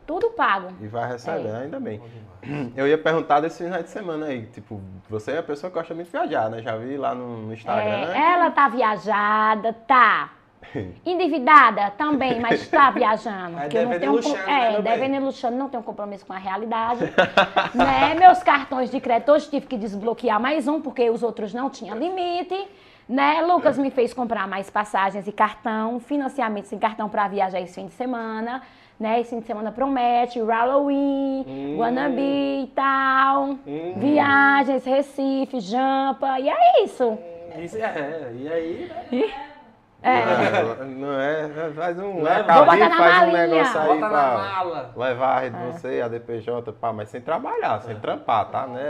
[0.05, 0.69] tudo pago.
[0.79, 1.55] E vai receber, é.
[1.63, 2.01] ainda bem.
[2.75, 5.93] Eu ia perguntar desse final de semana aí, tipo, você é a pessoa que gosta
[5.93, 6.61] muito de viajar, né?
[6.61, 8.13] Já vi lá no, no Instagram.
[8.13, 10.34] É, ela tá viajada, tá.
[11.05, 13.59] Endividada também, mas está viajando.
[13.59, 16.37] É, eu não tenho luxando, é, né, devendo e luxando, não tenho compromisso com a
[16.37, 17.01] realidade.
[17.73, 18.15] né?
[18.17, 21.97] Meus cartões de crédito hoje tive que desbloquear mais um, porque os outros não tinham
[21.97, 22.55] limite.
[23.07, 23.41] Né?
[23.41, 27.85] Lucas me fez comprar mais passagens e cartão, financiamentos em cartão para viajar esse fim
[27.85, 28.63] de semana.
[28.99, 29.19] Né?
[29.19, 31.77] Esse fim de semana promete Halloween, hum.
[32.17, 33.49] E tal.
[33.67, 33.93] Hum.
[33.97, 36.39] Viagens, Recife, Jampa.
[36.39, 37.17] E é isso.
[37.59, 39.54] Isso é, e aí, né?
[40.05, 40.85] É.
[40.85, 42.21] Não é, faz um.
[42.21, 45.49] Leva, cabine, faz um negócio aí Bota pra levar é.
[45.49, 48.67] você, a DPJ, pá, mas sem trabalhar, sem trampar, tá?
[48.67, 48.83] Né?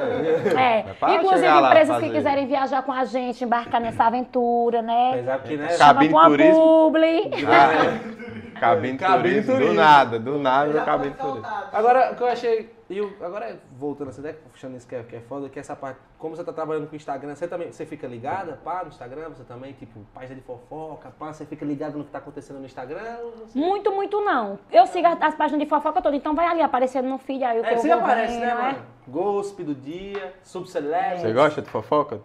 [0.56, 1.12] É.
[1.12, 5.12] é Inclusive, empresas que quiserem viajar com a gente, embarcar nessa aventura, né?
[5.14, 5.78] Apesar que, né?
[5.78, 6.54] Cabine turismo.
[6.54, 7.32] Publi.
[7.48, 9.54] Ah, cabine, cabine turismo.
[9.54, 9.74] turismo.
[9.74, 11.48] Do nada, do nada, cabine turismo.
[11.72, 15.04] Agora, o que eu achei e eu, agora, voltando assim, né, puxando isso que é,
[15.04, 17.72] que é foda, que essa parte, como você tá trabalhando com o Instagram, você também,
[17.72, 21.66] você fica ligada, pá, no Instagram, você também, tipo, página de fofoca, pá, você fica
[21.66, 23.18] ligado no que tá acontecendo no Instagram?
[23.54, 24.60] Muito, muito não.
[24.72, 27.66] Eu sigo as páginas de fofoca todas, então vai ali aparecendo no feed, aí o
[27.66, 28.78] é, que você aparece, né, mano?
[28.92, 28.96] É?
[29.08, 31.22] Gospe do dia, subceleste.
[31.22, 32.20] Você gosta de fofoca?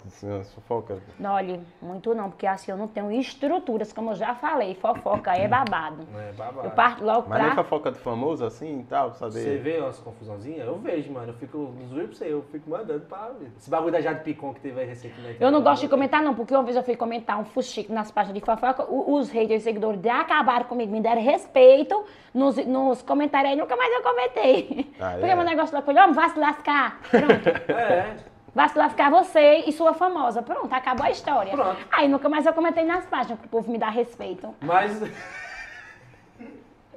[0.55, 0.99] fofoca?
[1.23, 4.75] Olha, muito não, porque assim eu não tenho estruturas, como eu já falei.
[4.75, 6.07] Fofoca é babado.
[6.17, 6.67] É babado.
[6.67, 7.47] Eu parto logo Mas pra...
[7.47, 9.41] nem fofoca de famoso assim e tal, saber.
[9.41, 10.67] Você vê umas confusãozinhas?
[10.67, 11.35] Eu vejo, mano.
[11.41, 13.31] Eu fico, juro pra você, eu fico mandando pra.
[13.57, 15.39] Esse bagulho da Jade Picon que teve aí recentemente.
[15.41, 18.11] Eu não gosto de comentar, não, porque uma vez eu fui comentar um fuxico nas
[18.11, 23.59] páginas de fofoca, os haters, seguidores acabaram comigo, me deram respeito nos, nos comentários aí,
[23.59, 24.93] nunca mais eu comentei.
[25.01, 25.35] Ah, porque é.
[25.35, 27.01] meu negócio da coisa, vai se lascar.
[27.11, 27.49] Pronto.
[27.73, 28.17] é.
[28.55, 30.43] Vai se lascar você e sua famosa.
[30.43, 31.53] Pronto, acabou a história.
[31.53, 31.79] Pronto.
[31.91, 34.55] Aí nunca mais eu comentei nas páginas, porque o povo me dá respeito.
[34.61, 35.01] Mas.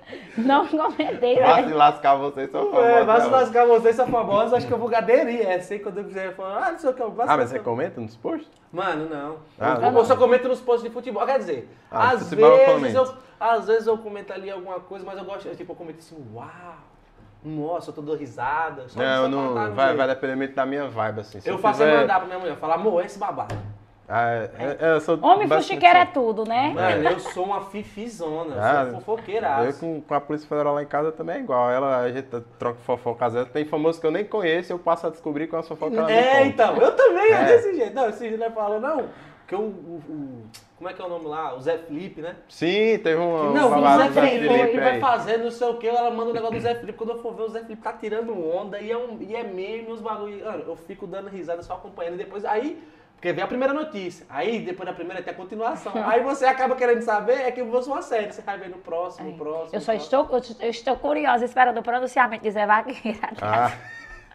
[0.38, 1.42] Não comentei, né?
[1.42, 2.86] Vai se lascar você e sua famosa.
[2.86, 5.42] É, vai se lascar você e sua famosa, acho que eu vou aderir.
[5.42, 7.02] É assim quando eu quiser falar, ah, não sei o que.
[7.02, 8.50] Eu ah, mas você comenta nos posts?
[8.72, 9.38] Mano, não.
[9.60, 11.26] Ah, eu, eu só comento nos posts de futebol.
[11.26, 15.26] Quer dizer, ah, às vezes eu, às vezes eu comento ali alguma coisa, mas eu
[15.26, 16.76] gosto, tipo, eu comento assim, uau
[17.46, 18.88] nossa, eu tô dando risada.
[18.88, 21.42] Só não, não vai, vai depender muito da minha vibe, assim.
[21.42, 22.00] Se eu, eu faço fizer...
[22.00, 23.56] mandar pra minha mulher, falar, amor, esse babado.
[24.16, 26.72] Ah, é, é, é eu sou Homem fuxiqueiro é tudo, né?
[26.76, 29.66] Mano, eu sou uma fifizona, ah, sou fofoqueira.
[29.66, 31.72] Eu com, com, a Polícia Federal lá em casa também é igual.
[31.72, 32.28] Ela, a gente
[32.60, 33.52] troca fofoca às vezes.
[33.52, 36.46] Tem famoso que eu nem conheço eu passo a descobrir com a fofoca ela É,
[36.46, 37.46] então, eu também, é.
[37.46, 37.96] desse jeito.
[37.96, 39.10] Não, esse não é fala, não.
[39.40, 40.44] Porque o, o, o
[40.78, 41.56] como é que é o nome lá?
[41.56, 42.36] O Zé Felipe, né?
[42.48, 43.52] Sim, teve um.
[43.52, 46.30] Não, o Zé, Zé Felipe, ele vai fazer não sei o que, ela manda o
[46.30, 46.98] um negócio do Zé Felipe.
[47.00, 49.44] Quando eu for ver, o Zé Felipe tá tirando onda e é, um, e é
[49.44, 50.46] meme, os bagulho.
[50.46, 52.18] Mano, eu fico dando risada só acompanhando.
[52.18, 52.80] Depois, aí.
[53.24, 54.26] Porque vem a primeira notícia.
[54.30, 55.94] Aí, depois da primeira, tem a continuação.
[56.06, 58.30] aí você acaba querendo saber, é que fosse uma série.
[58.30, 59.70] Você vai ver no próximo, no próximo.
[59.72, 63.30] Eu só estou, eu estou curiosa, esperando o pronunciamento de Zé Vaqueira.
[63.42, 63.72] Ah.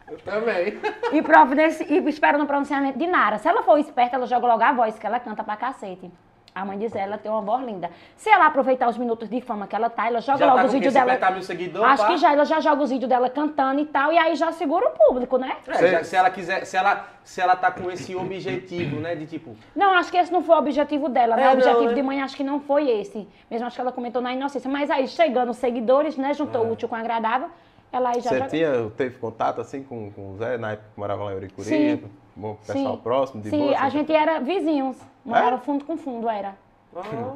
[0.07, 0.79] Eu também.
[1.13, 1.85] E, providenci...
[1.87, 3.37] e espero no pronunciamento de Nara.
[3.37, 6.09] Se ela for esperta, ela joga logo a voz, que ela canta pra cacete.
[6.53, 7.89] A mãe diz ela tem uma voz linda.
[8.15, 10.65] Se ela aproveitar os minutos de fama que ela tá, ela joga já logo tá
[10.65, 11.31] os vídeos dela.
[11.31, 12.09] Mil seguidor, acho pá.
[12.09, 14.87] que já ela já joga os vídeos dela cantando e tal, e aí já segura
[14.87, 15.57] o público, né?
[15.67, 19.25] É, já, se ela quiser, se ela, se ela tá com esse objetivo, né, de
[19.25, 19.55] tipo.
[19.75, 21.43] Não, acho que esse não foi o objetivo dela, né?
[21.43, 21.93] É, o objetivo não, né?
[21.93, 23.27] de mãe acho que não foi esse.
[23.49, 24.69] Mesmo acho que ela comentou na inocência.
[24.69, 26.67] Mas aí, chegando os seguidores, né, juntou é.
[26.67, 27.49] o útil com o agradável,
[27.91, 28.29] ela aí já.
[28.29, 31.35] Você tinha, teve contato assim com, com o Zé na época que morava lá em
[31.35, 31.67] Uricuri?
[31.67, 32.03] Sim.
[32.39, 33.01] Bom, pessoal Sim.
[33.03, 33.97] próximo, de Sim, boa, a assim?
[33.97, 34.95] gente era vizinhos.
[35.25, 35.59] Morava é?
[35.59, 36.55] fundo com fundo, era.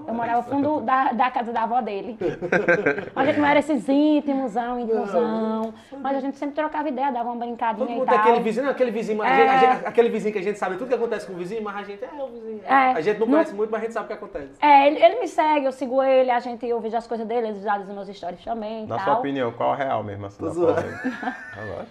[0.08, 2.18] Eu morava no fundo da, da casa da avó dele.
[3.16, 5.74] a gente não era esses íntimos, ilusão.
[6.00, 8.18] Mas a gente sempre trocava ideia, dava uma brincadinha Todo e tal.
[8.18, 9.48] Aquele vizinho, aquele vizinho, mas é...
[9.48, 11.76] a gente, aquele vizinho que a gente sabe tudo que acontece com o vizinho, mas
[11.76, 12.62] a gente é o vizinho.
[12.66, 12.74] É.
[12.74, 14.54] A gente não conhece muito, mas a gente sabe o que acontece.
[14.60, 17.50] É, ele, ele me segue, eu sigo ele, a gente eu vejo as coisas dele,
[17.50, 18.88] ele já diz meus stories também.
[18.88, 19.06] Na tal.
[19.06, 20.26] sua opinião, qual é a real mesmo?
[20.26, 21.38] Assim, da polêmica?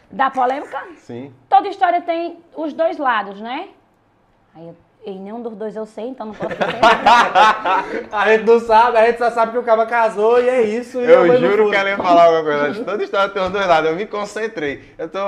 [0.11, 0.83] da polêmica?
[0.97, 1.33] Sim.
[1.49, 3.69] Toda história tem os dois lados, né?
[4.55, 8.09] Aí eu E nenhum dos dois eu sei, então não posso dizer.
[8.13, 11.01] a gente não sabe, a gente só sabe que o cara casou e é isso.
[11.01, 12.85] E eu juro que ela ia falar alguma coisa.
[12.87, 13.91] Toda história tem um dois lados.
[13.91, 14.95] Eu me concentrei.
[14.97, 15.19] Eu tô.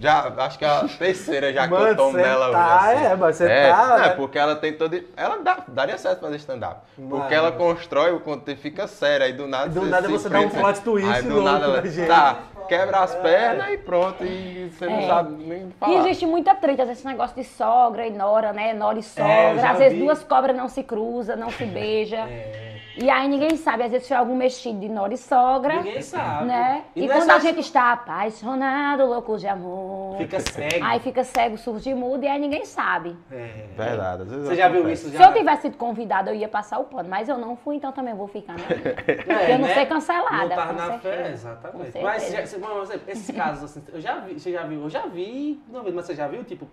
[0.00, 2.94] Já, acho que é a terceira já Mano, que eu tomo dela tá, hoje.
[2.94, 3.04] Assim.
[3.04, 4.02] É, mas você é, tá.
[4.04, 5.02] É, porque ela tem todo.
[5.16, 6.82] Ela dá, daria certo fazer stand-up.
[6.96, 9.26] Porque ela constrói o conteúdo fica sério.
[9.26, 9.70] Aí do nada.
[9.70, 11.10] Do você nada você dá um plot twist.
[11.10, 12.06] Aí do nada ela.
[12.06, 12.38] Tá,
[12.68, 14.24] quebra as pernas e pronto.
[14.24, 15.06] E você não é.
[15.06, 15.92] sabe nem falar.
[15.92, 18.72] E existe muita treta, esse negócio de sogra e nora, né?
[18.72, 19.32] Nora e sogra.
[19.32, 22.26] É, às vezes duas cobras não se cruzam, não se beijam.
[22.26, 22.63] É.
[22.96, 25.76] E aí ninguém sabe, às vezes foi algum mexido de nora e sogra.
[25.76, 26.46] Ninguém sabe.
[26.46, 26.84] Né?
[26.94, 30.16] E, e quando a gente está apaixonado, louco de amor.
[30.18, 30.84] Fica cego.
[30.84, 33.16] Aí fica cego, surge mudo e aí ninguém sabe.
[33.30, 33.66] É.
[33.76, 34.22] Verdade.
[34.22, 35.10] Às vezes Você já viu isso?
[35.10, 35.18] Já?
[35.18, 37.08] Se eu tivesse sido convidada, eu ia passar o pano.
[37.08, 38.64] Mas eu não fui, então também vou ficar, né?
[39.26, 39.74] É, eu não né?
[39.74, 40.54] ser cancelada.
[40.54, 41.98] Não tá na fé, exatamente.
[42.00, 45.82] Mas já, esses casos, assim, eu já vi, você já viu, eu já vi, não,
[45.82, 46.66] mas você já viu, tipo,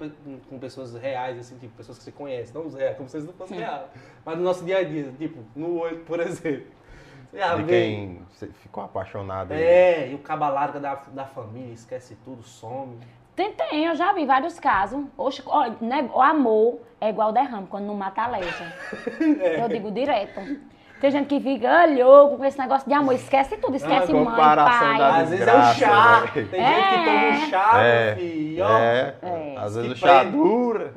[0.49, 3.27] com pessoas reais, assim, tipo, pessoas que você conhece, não os reais, como se eles
[3.27, 3.83] não fossem reais.
[4.25, 6.67] Mas no nosso dia a dia, tipo, no olho, por exemplo.
[7.33, 8.21] Já de quem
[8.61, 9.53] ficou apaixonado.
[9.53, 12.99] É, e o caba larga da, da família, esquece tudo, some.
[13.33, 15.05] Tem, tem, eu já vi vários casos.
[15.17, 18.73] Oxe, ó, né, o amor é igual derrame, quando não mata a leja.
[19.39, 19.63] é.
[19.63, 20.41] Eu digo direto.
[20.99, 24.35] Tem gente que fica louco com esse negócio de amor, esquece tudo, esquece ah, mãe,
[24.35, 25.01] pai.
[25.01, 26.23] Às vezes é o chá.
[26.33, 26.75] Tem é.
[26.75, 28.15] gente que toma um chá, é.
[28.15, 28.63] filho.
[28.65, 29.15] É.
[29.21, 29.55] é.
[29.57, 30.93] Às vezes o chá dura.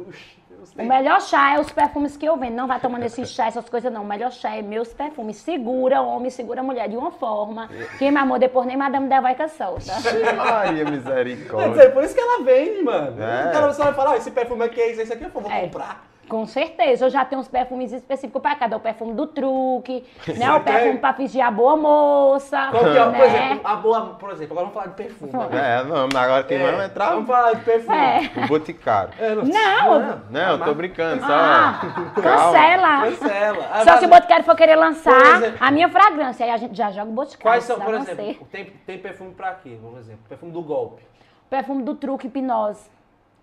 [0.77, 2.55] O melhor chá é os perfumes que eu vendo.
[2.55, 4.03] Não vai tomando esse chá, essas coisas não.
[4.03, 5.37] O melhor chá é meus perfumes.
[5.37, 7.69] Segura homem, segura mulher de uma forma.
[7.99, 9.93] Quem me amou depois nem Madame da Vaica solta.
[10.37, 11.83] Maria misericórdia.
[11.83, 13.23] É por isso que ela vende, mano.
[13.23, 13.53] É.
[13.55, 15.63] Ela só vai falar, oh, esse perfume aqui é isso, esse aqui eu vou é.
[15.63, 16.14] comprar.
[16.29, 18.77] Com certeza, eu já tenho uns perfumes específicos para cada.
[18.77, 20.05] O perfume do truque,
[20.37, 20.53] né?
[20.53, 22.69] O perfume para fingir a boa moça.
[22.71, 23.07] Qual que é?
[23.07, 23.19] Né?
[23.19, 25.33] Por exemplo, a boa, por exemplo, agora vamos falar de perfume.
[25.53, 26.73] É, vamos, agora quem é.
[26.73, 27.11] vai entrar?
[27.11, 27.97] Vamos falar de perfume.
[27.97, 28.45] É.
[28.45, 29.15] O Boticário.
[29.19, 31.33] É, não, não, não, eu tô brincando, só.
[31.33, 31.81] Ah,
[32.15, 33.01] cancela.
[33.03, 33.69] Cancela.
[33.73, 36.91] Ah, só se o Boticário for querer lançar a minha fragrância, aí a gente já
[36.91, 37.43] joga o Boticário.
[37.43, 39.79] Quais são, por exemplo, tem, tem perfume para quê?
[39.81, 41.03] Por exemplo, perfume do golpe.
[41.51, 42.91] Perfume do truque hipnose.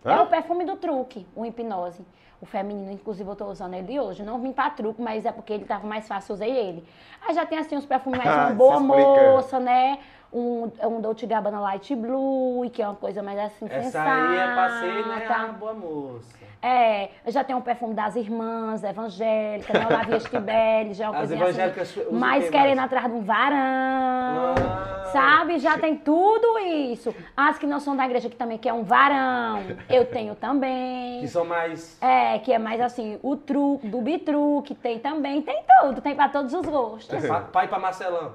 [0.04, 0.14] Hã?
[0.14, 2.04] É o perfume do truque, o hipnose.
[2.42, 4.24] O feminino, inclusive, eu tô usando ele hoje.
[4.24, 6.84] Não vim pra truco, mas é porque ele tava mais fácil, usei ele.
[7.26, 10.00] Aí já tem assim uns perfumes mais uma boa moça, né?
[10.34, 14.10] Um, um Dolce Gabbana Light Blue, que é uma coisa mais assim, Essa sensata.
[14.10, 15.28] aí é passei, né?
[15.28, 16.41] A boa moça.
[16.62, 19.88] É, já tenho um perfume das irmãs evangélicas, né?
[19.88, 21.36] O Lavia Stibelli, já é uma coisa
[21.82, 22.12] assim.
[22.12, 25.58] Mais querendo atrás de um varão, ah, sabe?
[25.58, 27.16] Já tem tudo isso.
[27.36, 31.22] As que não são da igreja, que também quer um varão, eu tenho também.
[31.22, 31.98] Que são mais...
[32.00, 36.30] É, que é mais assim, o truque, do bitruque, tem também, tem tudo, tem pra
[36.30, 37.24] todos os gostos.
[37.24, 38.34] É, pai pra Marcelão.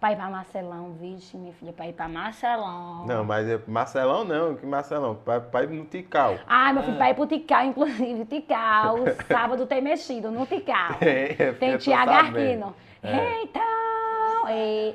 [0.00, 3.04] Pai para Marcelão, vixe, minha filha, pai para Marcelão.
[3.04, 6.38] Não, mas é Marcelão não, que Marcelão, pai, pai no Tical.
[6.46, 10.98] Ah, meu filho, pai pro Tical, inclusive, Tical, sábado tem mexido no Tical.
[11.02, 12.76] É, tem Tiago Arquino.
[13.02, 13.42] É.
[13.42, 14.94] Então, e,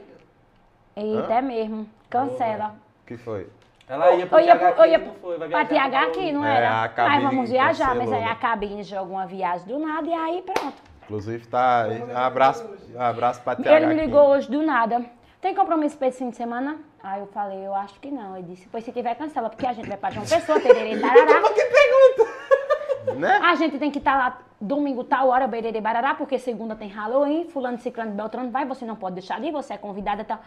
[0.96, 2.76] eita, é mesmo, cancela.
[3.04, 3.50] O que foi?
[3.90, 5.50] Ela ia pro Tiago Arquino, não foi, vai.
[5.50, 6.92] Pra Tiago Arquino, não era?
[6.96, 10.42] É, aí vamos viajar, mas aí a cabine de alguma viagem do nada e aí
[10.44, 10.93] pronto.
[11.14, 11.86] Inclusive, tá.
[12.16, 15.06] Abraço, abraço pra TH Ele me ligou hoje do nada.
[15.40, 16.80] Tem compromisso pra esse fim de semana?
[17.04, 18.36] Aí eu falei, eu acho que não.
[18.36, 21.42] Ele disse, pois se tiver, cancela, porque a gente vai pra João Pessoa, tererê, tarará.
[21.54, 23.20] que pergunta?
[23.20, 23.40] Né?
[23.44, 26.88] A gente tem que estar tá lá domingo, tal hora, bererê, barará, porque segunda tem
[26.88, 30.40] Halloween, fulano, ciclano, beltrano, vai, você não pode deixar de ir, você é convidada, tal.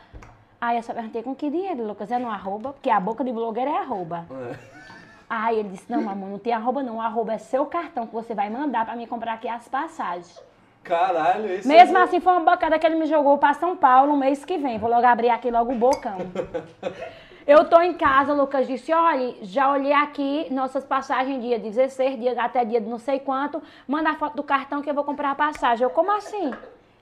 [0.60, 2.10] Aí eu só perguntei, com que dinheiro, Lucas?
[2.10, 2.72] É no arroba?
[2.72, 4.26] Porque a boca de blogueiro é arroba.
[4.32, 4.56] É.
[5.28, 6.96] Aí ele disse, não, amor, não tem arroba não.
[6.96, 10.44] O arroba é seu cartão que você vai mandar pra mim comprar aqui as passagens.
[10.86, 12.02] Caralho, isso Mesmo é...
[12.02, 14.78] assim, foi uma bocada que ele me jogou pra São Paulo no mês que vem.
[14.78, 16.18] Vou logo abrir aqui logo o bocão.
[17.46, 22.18] Eu tô em casa, o Lucas disse, olha, já olhei aqui nossas passagens dia 16,
[22.18, 25.04] dia, até dia de não sei quanto, manda a foto do cartão que eu vou
[25.04, 25.84] comprar a passagem.
[25.84, 26.52] Eu, como assim?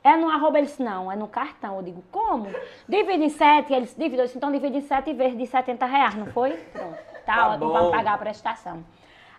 [0.02, 1.76] É no arroba, ele disse, não, é no cartão.
[1.76, 2.46] Eu digo, como?
[2.86, 6.14] Divide em sete, eles dividem, eu disse, então divide em sete vezes de 70 reais,
[6.14, 6.50] não foi?
[6.50, 8.84] Pronto, tá, tá ótimo pra pagar a prestação.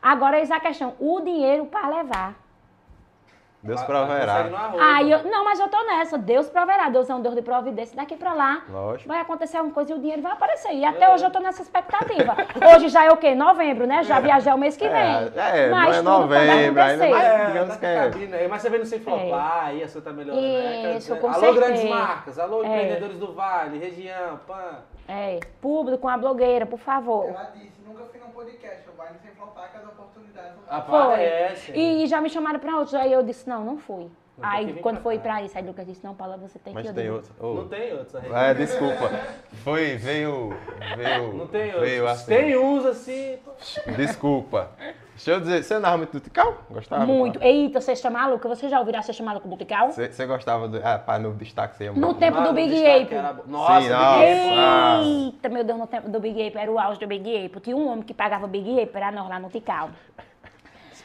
[0.02, 2.45] Agora, eis a questão, o dinheiro para levar.
[3.66, 4.47] Deus proverá.
[4.80, 6.20] Aí eu, não, mas eu tô nessa.
[6.20, 6.88] Deus proverá.
[6.89, 7.95] Deus é um Deus de providência.
[7.95, 9.07] Daqui pra lá Lógico.
[9.07, 10.74] vai acontecer alguma coisa e o dinheiro vai aparecer.
[10.74, 11.13] E até é.
[11.13, 12.36] hoje eu tô nessa expectativa.
[12.76, 13.34] Hoje já é o quê?
[13.34, 14.03] Novembro, né?
[14.03, 14.95] Já viajei o mês que vem.
[15.36, 18.47] É, é mas não é novembro, ainda mais, é, digamos que é.
[18.47, 20.45] Mas você vê no Sem Flopar, aí a sua tá melhorando.
[20.45, 20.97] Né?
[20.97, 21.20] Isso, né?
[21.20, 21.66] com Alô, certeza.
[21.66, 22.39] grandes marcas.
[22.39, 22.68] Alô, é.
[22.68, 24.80] empreendedores do Vale, região, pan.
[25.07, 27.30] É, público, com a blogueira, por favor.
[27.30, 28.03] Ela disse, nunca
[28.36, 31.72] podcast, eu vale sem flopar que as oportunidades Aparece.
[31.72, 34.12] E, e já me chamaram pra outros, aí eu disse, não, não fui.
[34.42, 36.90] Aí, quando foi pra isso, aí o Lucas disse, não, Paula, você tem Mas que
[36.90, 36.94] ir.
[36.94, 37.32] Mas tem outros.
[37.40, 37.54] Oh.
[37.54, 38.24] Não tem outros.
[38.26, 39.10] É, desculpa.
[39.64, 40.50] Foi, veio,
[40.98, 41.34] veio...
[41.34, 41.82] Não tem outros.
[41.90, 42.26] Veio assim.
[42.26, 43.40] Tem uns assim...
[43.96, 44.72] Desculpa.
[45.16, 46.57] Deixa eu dizer, você andava muito do Tical?
[46.70, 47.05] Gostava?
[47.05, 47.41] Muito.
[47.41, 48.49] Eita, Sexta Maluca.
[48.49, 49.89] Você já ouviu a Sexta Maluca do Tical?
[49.91, 50.78] Você, gostava do...
[50.84, 53.16] Ah, pá, no destaque você ia No tempo do Big Ape.
[53.16, 54.20] era- Nossa, Sim, nossa.
[54.57, 55.01] Ah.
[55.05, 57.59] Eita, meu Deus, no tempo do Big Ape, era o auge do Big Ape.
[57.61, 59.89] Tinha um homem que pagava Big Ape, era nós lá no Tical.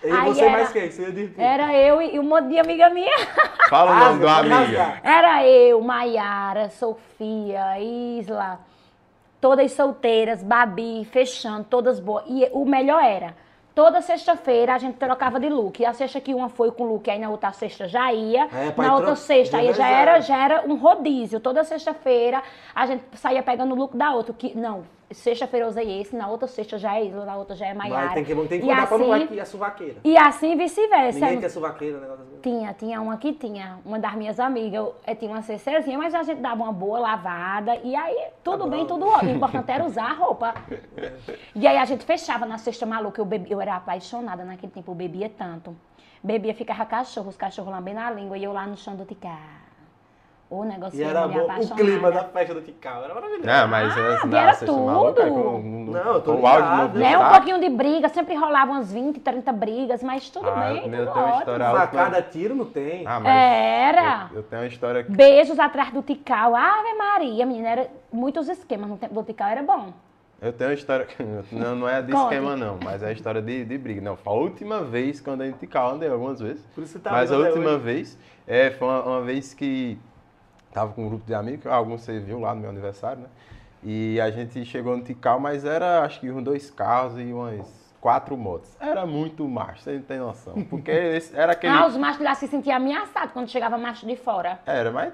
[0.03, 0.91] E Aí você era- mais quem?
[0.91, 1.35] Você ia de?
[1.37, 3.13] Era eu e um monte de amiga minha.
[3.69, 4.55] Fala o nome do pode amigo.
[4.55, 5.01] rasgar.
[5.05, 8.61] Era eu, Maiara, Sofia, Isla,
[9.43, 12.25] todas solteiras, Babi, fechando, todas boas.
[12.27, 13.35] E o melhor era,
[13.75, 15.85] toda sexta-feira a gente trocava de look.
[15.85, 18.49] A sexta que uma foi com look, aí na outra sexta já ia.
[18.53, 21.41] É, pra na outra sexta aí já era, já era um rodízio.
[21.41, 22.43] Toda sexta-feira
[22.75, 24.35] a gente saía pegando o look da outra.
[24.35, 27.67] Que, não, sexta-feira eu usei esse, na outra sexta já é Isla, na outra já
[27.67, 28.05] é Maiara.
[28.07, 29.97] Mas tem que, tem que E contar pra não assim- que é suvaqueira.
[30.05, 31.19] E assim vice-versa.
[31.21, 32.09] Ninguém quer suvaqueira, né?
[32.43, 36.15] Tinha, tinha uma que tinha, uma das minhas amigas, eu, eh, tinha uma CCzinha, mas
[36.15, 39.33] a gente dava uma boa lavada, e aí tudo Tá bem, tudo ótimo.
[39.33, 40.55] O importante era usar a roupa.
[41.55, 44.91] E aí a gente fechava na cesta maluca, eu, bebi, eu era apaixonada naquele tempo,
[44.91, 45.77] eu bebia tanto.
[46.23, 49.70] Bebia, ficava cachorro, os cachorros lambendo a língua, e eu lá no chão do ticar.
[50.51, 51.47] O negócio E era bom.
[51.47, 53.47] O clima da festa do Tical era maravilhoso.
[53.47, 55.33] Não, mas Ah, e na era maluca, tudo.
[55.33, 55.61] com,
[55.93, 58.93] Não, eu tô com o áudio no Né, um pouquinho de briga, sempre rolava umas
[58.93, 61.39] 20, 30 brigas, mas tudo Ah, bem, meu, tudo uma ótimo.
[61.39, 63.07] história- a última- Facada, tiro não tem.
[63.07, 64.29] Ah, mas Era.
[64.33, 66.57] Eu, eu tenho uma história que Beijos atrás do Tical.
[66.57, 69.93] Ave Maria, menina, era muitos esquemas no tempo do Tical, era bom.
[70.43, 71.07] Eu tenho uma história,
[71.53, 72.23] não, não é de Conte.
[72.25, 74.01] esquema não, mas é a história de, de briga.
[74.01, 76.67] Não, foi a última vez que eu andei em Tical, andei algumas vezes.
[76.75, 77.79] Por isso você tá mas a última hoje.
[77.85, 79.97] vez, é, foi uma, uma vez que
[80.73, 83.29] tava com um grupo de amigos, alguns você viu lá no meu aniversário, né?
[83.83, 87.67] E a gente chegou no Tical, mas era acho que uns dois carros e umas
[88.01, 88.71] quatro motos.
[88.79, 90.63] Era muito macho, você não tem noção.
[90.65, 91.73] Porque esse, era aquele...
[91.73, 94.59] Ah, os machos lá se sentiam ameaçados quando chegava macho de fora.
[94.67, 95.13] Era, mas...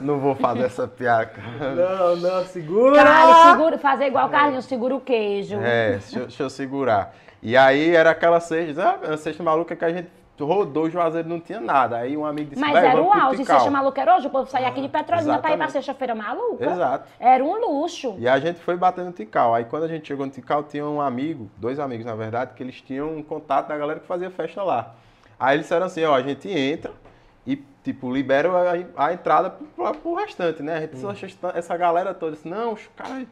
[0.00, 1.32] Não vou fazer essa piada.
[1.60, 2.96] Não, não, segura!
[2.96, 5.58] Caralho, segura, fazer igual o Carlinhos, segura o queijo.
[5.60, 7.14] É, deixa, eu- deixa eu segurar.
[7.42, 10.08] E aí era aquela sexta, ah, a sexta maluca que a gente
[10.44, 11.98] rodou o Juazeiro não tinha nada.
[11.98, 14.30] Aí um amigo disse, Mas "Véi, era o auge, Tical." sexta maluca era hoje, o
[14.30, 15.72] povo saía aqui de Petrolina pra ir pra exatamente.
[15.72, 16.64] sexta-feira maluca.
[16.64, 17.08] Exato.
[17.18, 18.14] Era um luxo.
[18.18, 19.54] E a gente foi batendo no Tical.
[19.54, 22.62] Aí quando a gente chegou no Tical, tinha um amigo, dois amigos na verdade, que
[22.62, 24.94] eles tinham um contato da galera que fazia festa lá.
[25.38, 26.92] Aí eles disseram assim, ó, a gente entra
[27.46, 28.48] e, tipo, libera
[28.96, 30.76] a, a entrada pro, pro restante, né?
[30.76, 33.26] A gente só achou essa galera toda disse, não, os caras,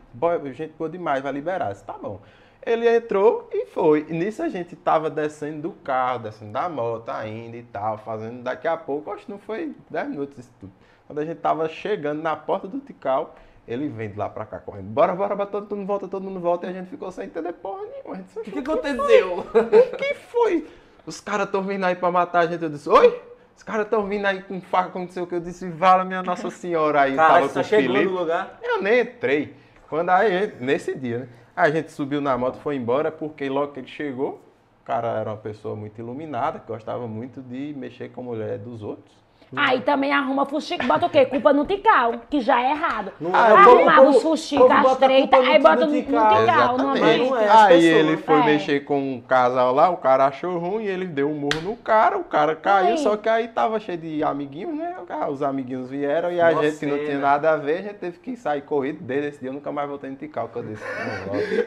[0.54, 1.68] gente boa demais, vai liberar.
[1.68, 2.20] Eu disse, tá bom.
[2.64, 4.06] Ele entrou e foi.
[4.08, 8.42] E nisso a gente tava descendo do carro, descendo da moto ainda e tal, fazendo
[8.42, 10.72] daqui a pouco, acho que não foi 10 minutos isso tudo.
[11.06, 13.34] Quando a gente tava chegando na porta do Tical,
[13.66, 14.88] ele vem de lá pra cá correndo.
[14.88, 16.66] Bora, bora, bora, todo mundo volta, todo mundo volta.
[16.66, 18.24] E a gente ficou sem entender porra nenhuma.
[18.36, 19.38] O que aconteceu?
[19.38, 20.66] o que foi?
[21.06, 22.62] Os caras estão vindo aí pra matar a gente.
[22.62, 23.20] Eu disse, oi?
[23.56, 26.50] Os caras estão vindo aí com faca, aconteceu o que eu disse, vala minha Nossa
[26.50, 27.14] Senhora aí.
[27.14, 28.12] Cara, tava você com o chegou Felipe.
[28.12, 28.58] no lugar.
[28.62, 29.54] Eu nem entrei.
[29.88, 31.28] Quando aí, nesse dia, né?
[31.60, 34.40] A gente subiu na moto, foi embora, porque logo que ele chegou,
[34.80, 38.58] o cara era uma pessoa muito iluminada, que gostava muito de mexer com a mulher
[38.58, 39.14] dos outros.
[39.56, 41.26] Aí também arruma fuxico, bota o quê?
[41.26, 43.12] Culpa no Tical, que já é errado.
[43.20, 46.36] Não Ah, é, o Arrumava os fuxicos, as treitas, aí bota no Tical.
[46.40, 47.34] Tical, no ambiente.
[47.34, 47.84] é Aí pessoas.
[47.84, 48.44] ele foi É.
[48.44, 52.16] mexer com um casal lá, o cara achou ruim, ele deu um murro no cara,
[52.16, 54.94] o cara caiu, só que aí tava cheio de amiguinhos, né?
[55.28, 57.94] Os amiguinhos vieram e a Nossa, gente que não tinha nada a ver, a gente
[57.94, 58.98] teve que sair corrido.
[59.02, 60.84] Desde esse dia eu nunca mais voltei no Tical, que eu disse.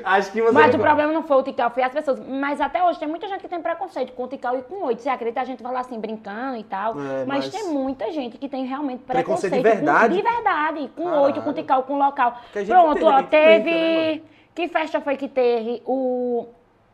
[0.03, 0.51] Acho que você.
[0.53, 2.19] Mas o problema não foi o Tical, foi as pessoas.
[2.27, 5.01] Mas até hoje tem muita gente que tem preconceito com o Tical e com oito.
[5.01, 5.41] Você acredita?
[5.41, 6.93] A gente fala assim, brincando e tal.
[6.93, 7.45] É, mas...
[7.45, 9.55] mas tem muita gente que tem realmente Preconceito preconceito.
[9.55, 10.15] de verdade?
[10.15, 10.91] Com, de verdade.
[10.95, 11.21] Com Caralho.
[11.23, 12.37] oito, com Tical, com local.
[12.67, 13.71] Pronto, teve ó, teve.
[13.71, 14.21] né,
[14.55, 15.81] que festa foi que teve?
[15.85, 16.45] O.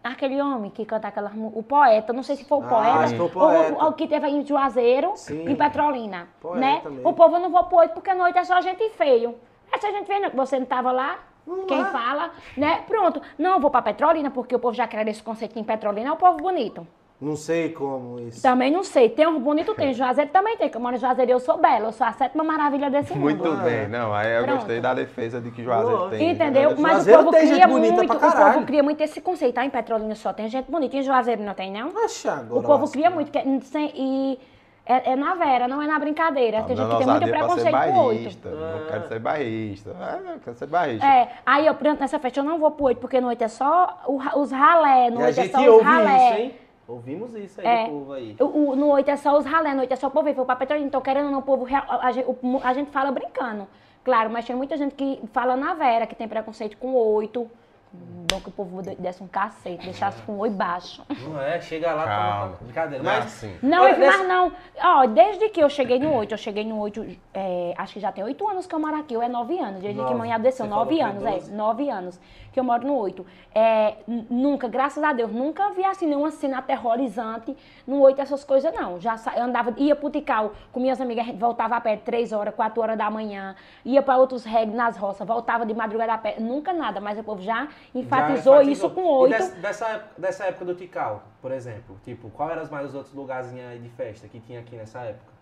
[0.01, 3.15] Aquele homem que canta aquela O poeta, não sei se foi o Ah, poeta.
[3.17, 3.83] o ou- poeta.
[3.85, 5.43] ou que teve aí em Juazeiro, Sim.
[5.49, 6.29] em Petrolina.
[6.39, 6.81] Poeta né?
[7.03, 9.35] O povo não vou pro oito porque noite é só gente feio.
[9.71, 11.19] Essa gente feia, você não tava lá.
[11.67, 11.85] Quem é.
[11.85, 12.83] fala, né?
[12.87, 13.21] Pronto.
[13.37, 16.15] Não, vou pra Petrolina, porque o povo já quer esse conceito em Petrolina é o
[16.15, 16.87] povo bonito.
[17.21, 18.41] Não sei como isso.
[18.41, 19.09] Também não sei.
[19.09, 19.91] Tem um bonito, tem.
[19.93, 20.69] Juazeiro também tem.
[20.69, 21.87] Que eu moro em Juazeiro eu sou bela.
[21.87, 23.21] Eu sou a sétima maravilha desse mundo.
[23.23, 24.57] Muito Ah, bem, não, aí eu Pronto.
[24.59, 26.29] gostei da defesa de que Juazeiro tem.
[26.31, 26.75] Entendeu?
[26.77, 29.57] Mas Juazeiro o povo cria muito, pra o povo cria muito esse conceito.
[29.57, 30.95] Ah, em Petrolina só tem gente bonita.
[30.95, 31.91] Em Juazeiro não tem, não?
[32.05, 32.59] Acha agora.
[32.59, 33.29] O povo cria muito.
[33.31, 34.39] que- sem- e
[34.85, 36.63] é, é na vera, não é na brincadeira.
[36.63, 38.21] Tem gente que tem muito ser preconceito com oito.
[38.23, 38.49] barrista.
[38.49, 39.95] Não quero ser barrista.
[39.99, 41.05] Ah, não quero ser barrista.
[41.05, 43.49] É, aí eu, pronto, nessa festa eu não vou pro oito, porque no oito é
[43.49, 46.15] só os ralé, no a oito é gente só os ouve ralé.
[46.31, 46.53] isso, hein?
[46.93, 47.83] Ouvimos isso aí É.
[47.85, 48.35] do povo aí.
[48.39, 50.33] O, o- no oito é só os ralé, no oito é só o povo, e
[50.33, 50.87] foi pra Petrolina.
[50.87, 53.67] Então, querendo ou não, o povo, real- a, a a gente fala brincando,
[54.03, 57.49] claro, mas tem muita gente que fala na vera, que tem preconceito com oito,
[57.91, 61.03] Bom que o povo desse um cacete, deixasse com o oi baixo.
[61.27, 62.41] Não é, chega lá, Calma.
[62.45, 63.03] toma brincadeira.
[63.03, 63.57] Não é Mas, assim.
[63.63, 64.51] Não, Olha, mas não.
[64.79, 68.11] Ó, desde que eu cheguei no 8, eu cheguei no 8, é, acho que já
[68.11, 70.13] tem 8 anos que eu moro aqui, ou é 9 anos, desde que Nove.
[70.19, 71.51] mãe adoeceu, Você falou 9 que foi anos, é, 12.
[71.51, 72.19] 9 anos
[72.51, 73.25] que eu moro no 8.
[73.53, 73.95] É,
[74.29, 78.99] nunca, graças a Deus, nunca vi assim nenhuma cena aterrorizante no 8, essas coisas não.
[78.99, 82.31] Já eu andava, ia pro Tical com minhas amigas, a gente voltava a pé 3
[82.33, 86.17] horas, 4 horas da manhã, ia pra outros reggae nas roças, voltava de madrugada a
[86.17, 89.31] pé, nunca nada, mas o povo já enfatizou, Já isso com E 8.
[89.31, 92.95] dessa, dessa, época- dessa época do Tical, por exemplo, tipo, qual eram os mais os
[92.95, 95.38] outros lugarzinhos de festa que tinha aqui nessa época?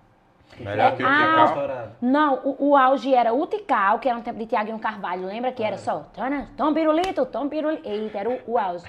[0.59, 1.45] Melhor que o Ah, Tical?
[1.45, 1.91] estourado.
[2.01, 5.25] Não, o, o auge era o Tical, que era um tempo de Tiaguinho Carvalho.
[5.25, 7.87] Lembra que era só Tana, Tom Pirulito, Tom Pirulito.
[7.87, 8.85] Eita, era o, o auge.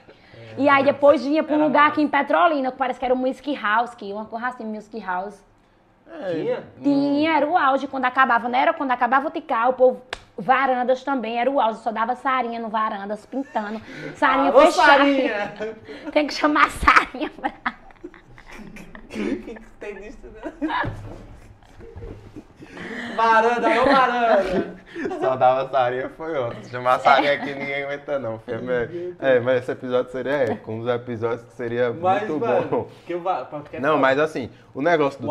[0.56, 1.92] E aí depois vinha pra um lugar mais.
[1.92, 4.98] aqui em Petrolina, que parece que era o Music House, que uma coisa assim, Music
[5.00, 5.44] House.
[6.32, 6.64] Tinha?
[6.82, 10.02] Tinha, era o auge quando acabava, não era quando acabava o Tical, o povo.
[10.40, 13.80] Varandas também, era o auge, só dava sarinha no varandas, pintando.
[14.14, 14.98] Sarinha Alô, fechada.
[14.98, 15.54] Sarinha!
[16.12, 17.50] Tem que chamar sarinha pra.
[17.50, 20.18] O que, que tem disso?
[20.60, 20.92] né?
[23.16, 24.78] Varanda, ô varanda!
[25.20, 26.32] Só dava sarinha foi.
[26.62, 28.38] Se chamar sarinha aqui ninguém aguenta não.
[28.38, 29.16] filho.
[29.20, 32.88] É, mas esse episódio seria épico, um dos episódios que seria Mas, muito mano, bom.
[33.06, 33.20] que eu
[33.50, 35.30] porque Não, mas assim, o negócio do O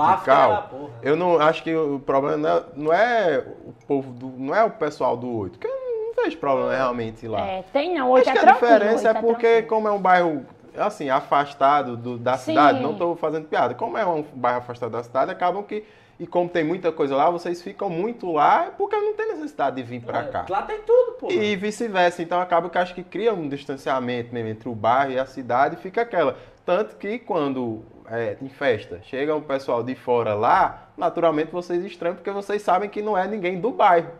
[1.01, 4.27] eu não acho que o problema não é, não é o povo do.
[4.37, 7.41] não é o pessoal do 8, que eu não vejo problema realmente lá.
[7.41, 9.67] É, tem não, hoje acho é que a diferença é hoje porque, tranquilo.
[9.67, 10.45] como é um bairro
[10.77, 12.51] assim, afastado do- da Sim.
[12.51, 13.73] cidade, não estou fazendo piada.
[13.73, 15.83] Como é um bairro afastado da cidade, acabam que.
[16.19, 19.83] E como tem muita coisa lá, vocês ficam muito lá, porque não tem necessidade de
[19.83, 20.45] vir pra cá.
[20.49, 21.31] Lá tem tudo, pô.
[21.31, 22.23] E vice-versa.
[22.23, 25.75] Então acaba que acho que cria um distanciamento mesmo entre o bairro e a cidade
[25.75, 26.35] e fica aquela.
[26.65, 32.15] Tanto que quando é, em festa chega um pessoal de fora lá, naturalmente vocês estranham
[32.15, 34.11] porque vocês sabem que não é ninguém do bairro.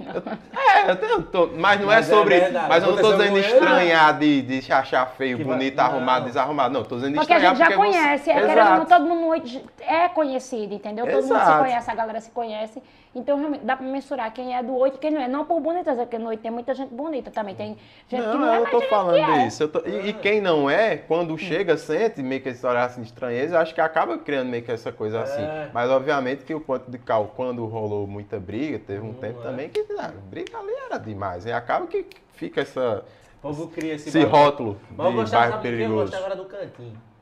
[0.00, 0.22] Eu-
[0.58, 2.40] é, eu tenho- tô- mas não Mas é é sobre.
[2.40, 2.68] verdade.
[2.68, 5.84] mas eu não tô dizendo estranhar de, de achar feio, Que vai- bonito, não.
[5.84, 6.74] arrumado, desarrumado.
[6.74, 8.86] Não, tô dizendo Porque a estranhar gente já porque você- conhece, é, querendo não, Exato.
[8.86, 9.42] todo mundo
[9.80, 11.06] é conhecido, entendeu?
[11.06, 11.58] Todo mundo se Exato.
[11.62, 12.82] conhece, a galera se conhece.
[13.14, 15.28] Então, realmente, dá pra mensurar quem é do 8 e quem não é.
[15.28, 17.54] Não por boniteza, porque no 8 tem muita gente bonita também.
[17.54, 17.76] Tem
[18.08, 19.44] gente que Não, não é, eu tô falando que é.
[19.44, 19.62] disso.
[19.62, 23.02] Eu tô- e, e quem não é, quando chega, sente meio que esse olhar assim
[23.02, 25.42] de estranheza, eu acho que acaba criando meio que essa coisa assim.
[25.42, 25.70] É.
[25.72, 29.38] Mas obviamente que o ponto de cal, quando rolou muita briga, teve um Hum, tempo
[29.40, 29.42] é.
[29.42, 31.46] também que ah, briga ali era demais.
[31.46, 33.04] E acaba que fica essa,
[33.38, 35.82] O povo cria esse, esse rótulo Mas eu de gostava, bairro sabe do que?
[35.82, 36.10] Eu perigoso.
[36.10, 37.13] gostava agora do cantinho.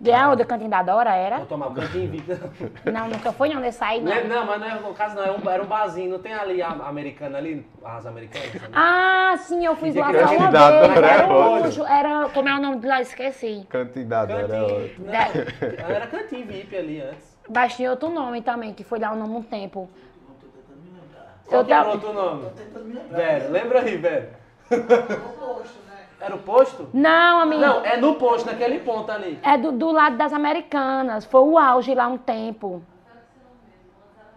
[0.00, 1.38] De ah, o do Cantinho da Dora era?
[1.38, 2.38] Vou tomar o cantinho Vita.
[2.88, 4.36] Não, nunca foi não desse aí, Não, é- não.
[4.36, 5.22] não, mas não é no caso, não.
[5.24, 6.10] Era um, era um barzinho.
[6.10, 8.52] Não tem ali a americana ali, as americanas?
[8.52, 8.72] sabe?
[8.72, 10.88] Ah, sim, eu fui lá só é uma Cantinho da vez.
[10.88, 11.62] Dora Era, é.
[11.66, 13.00] Anjo, era, como é o nome de lá?
[13.00, 13.66] Esqueci.
[13.68, 14.84] Cantidade era Cantinho.
[14.84, 15.06] ótimo.
[15.06, 17.36] Não, era cantinho VIP ali antes.
[17.52, 19.90] Mas tinha outro nome também, que foi lá o nome um tempo.
[21.46, 22.42] Qual Eu que era outro nome?
[22.44, 23.16] Tô tentando me lembrar.
[23.18, 24.28] Velho, lembra aí, velho.
[26.18, 26.26] No posto, né?
[26.26, 26.88] Era o posto?
[26.92, 27.60] Não, amigo.
[27.62, 29.38] Não, é no posto, naquele ponto ali.
[29.42, 31.24] É do, do lado das americanas.
[31.24, 32.82] Foi o auge lá um tempo.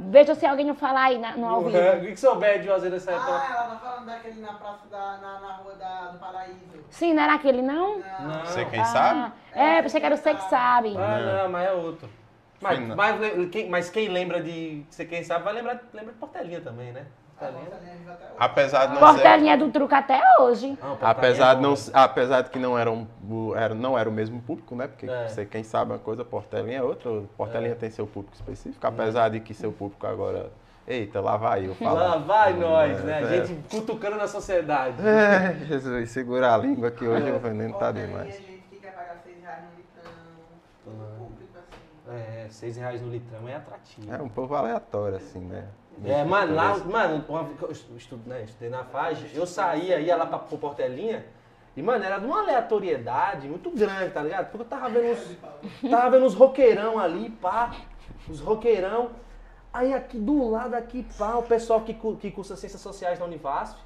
[0.03, 1.77] Veja se alguém não falar aí na- no ao vivo.
[1.77, 3.32] O que que souber de fazer nessa época?
[3.32, 5.17] Ah, ela tá falando daquele na praça da.
[5.17, 6.57] na, na rua da, do Paraíso.
[6.89, 8.03] Sim, não era aquele, não?
[8.19, 8.45] Não.
[8.45, 9.32] Você quem Ah, sabe?
[9.53, 10.95] É, pensei que era você que sabe.
[10.97, 12.09] Ah, não, mas é outro.
[12.59, 14.84] Mas, mas, le- quem, mas quem lembra de.
[14.89, 17.05] Você quem sabe vai lembrar lembra de Portelinha também, né?
[17.46, 17.82] A hoje.
[18.38, 19.06] Apesar de não ser.
[19.14, 20.78] Portelinha do truque até hoje.
[20.82, 21.82] Não, Apesar é de, não, bom.
[21.94, 24.88] apesar de que não era, um, o- era, não era o mesmo público, né?
[24.88, 25.28] Porque É.
[25.28, 27.10] você, quem sabe uma coisa, Portelinha é outra.
[27.38, 30.52] Portelinha tem seu público específico, apesar de que seu público agora.
[30.88, 31.94] Eita, lá vai eu falar.
[31.94, 33.22] Lá vai nós, né?
[33.22, 34.96] É, A gente cutucando na sociedade.
[35.08, 38.34] É, Jesus, segura a língua que hoje o veneno tá demais.
[38.36, 40.12] gente que quer pagar 6 reais no litrão.
[40.84, 42.18] Todo público assim.
[42.44, 44.12] É, seis reais no litrão é atrativo.
[44.12, 45.66] É um povo aleatório, assim, né?
[46.04, 47.26] É, mano, lá, mano,
[47.62, 51.26] eu estu- estudo, né, estudei na FAG, eu saía, ia lá pra, pro Portelinha,
[51.78, 54.49] e, mano, era de uma aleatoriedade muito grande, tá ligado?
[54.49, 55.38] Porque eu tava vendo uns,
[55.89, 57.72] tava vendo uns roqueirão ali, pá,
[58.28, 59.12] os roqueirão.
[59.74, 63.78] Aí aqui do lado, aqui, pá, o pessoal que, que cursa Ciências Sociais na Univasf,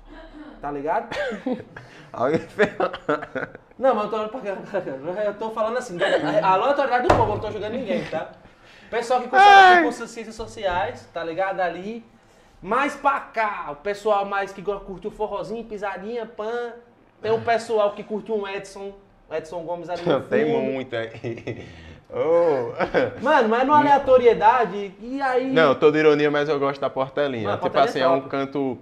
[0.59, 1.15] tá ligado?
[2.11, 2.71] Alguém fez-
[3.77, 4.37] Não, mas eu tô,
[5.19, 5.97] eu tô falando assim,
[6.41, 8.31] a aleatoriedade do povo, eu não tô jogando ninguém, tá?
[8.89, 11.59] Pessoal que cursa, que cursa ciências sociais, tá ligado?
[11.59, 12.03] Ali.
[12.61, 16.73] Mais pra cá, o pessoal mais que curte o forrozinho, pisadinha, pan.
[17.21, 18.93] Tem o pessoal que curte um Edson,
[19.31, 20.71] Edson Gomes ali no Tem fundo.
[20.71, 21.65] muito aí.
[22.17, 22.71] Oh.
[23.21, 25.51] Mano, mas numa aleatoriedade, e aí...
[25.51, 27.43] Não, de ironia, mas eu gosto da Portelinha.
[27.45, 28.77] Mano, tipo Portelinha assim, é é um canto.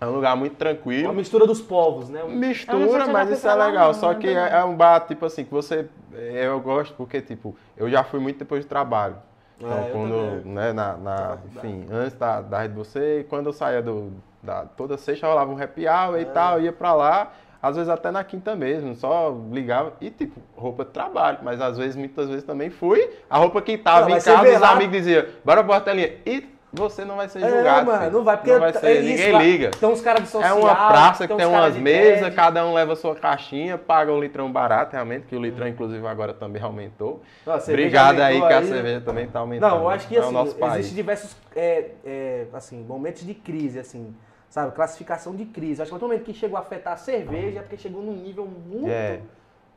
[0.00, 1.12] É um lugar muito Uma tranquilo.
[1.12, 2.24] mistura dos povos, né?
[2.24, 3.88] Mistura, mas isso é legal.
[3.88, 4.58] não, Só não que é, não.
[4.58, 5.86] é um bar, tipo assim, que você.
[6.12, 9.16] Eu gosto porque, tipo, eu já fui muito depois do trabalho.
[9.58, 13.80] Então, É, quando, né, na, na- enfim, antes da, da rede você, quando eu saía
[13.82, 14.12] do.
[14.42, 16.20] Da, toda sexta rolava um happy hour É.
[16.20, 17.32] e tal, ia pra lá.
[17.62, 21.78] às vezes até na quinta mesmo, só ligava e tipo, roupa de trabalho, mas às
[21.78, 24.72] vezes, muitas vezes também fui, a roupa que tava não, em casa, os lá...
[24.72, 26.12] amigos diziam, bora pro telinha.
[26.26, 27.90] E você não vai ser é, julgado.
[27.90, 29.70] É, mano, não vai, porque não vai ser, é ninguém isso, liga.
[29.70, 30.58] Tem uns caras de social.
[30.58, 34.20] É uma praça que tem umas mesas, cada um leva a sua caixinha, paga um
[34.20, 37.22] litrão barato, realmente, que o litrão, inclusive, agora também aumentou.
[37.46, 39.70] Obrigado aí que a cerveja também está aumentando.
[39.70, 40.36] Não, eu acho que é assim,
[40.74, 44.14] existem diversos é, é, assim, momentos de crise, assim,
[44.48, 44.74] sabe?
[44.74, 45.82] Classificação de crise.
[45.82, 48.46] Acho que o momento que chegou a afetar a cerveja é porque chegou num nível
[48.46, 48.88] muito.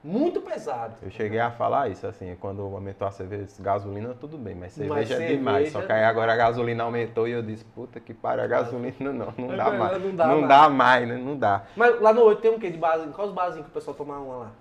[0.04, 0.96] É muito pesado.
[1.02, 4.94] Eu cheguei a falar isso, assim, quando aumentou a cerveja, gasolina tudo bem, mas cerveja
[4.94, 5.38] mas é cerveja...
[5.38, 5.72] demais.
[5.72, 9.12] Só que aí agora a gasolina aumentou e eu disse, puta que pariu, a gasolina
[9.12, 10.04] não, não dá mais.
[10.04, 10.48] Não dá, não mais.
[10.48, 11.16] dá mais, né?
[11.18, 11.64] Não dá.
[11.76, 13.08] Mas lá no 8 tem um quê de base?
[13.08, 14.52] Quais os barzinhos que o pessoal toma uma lá?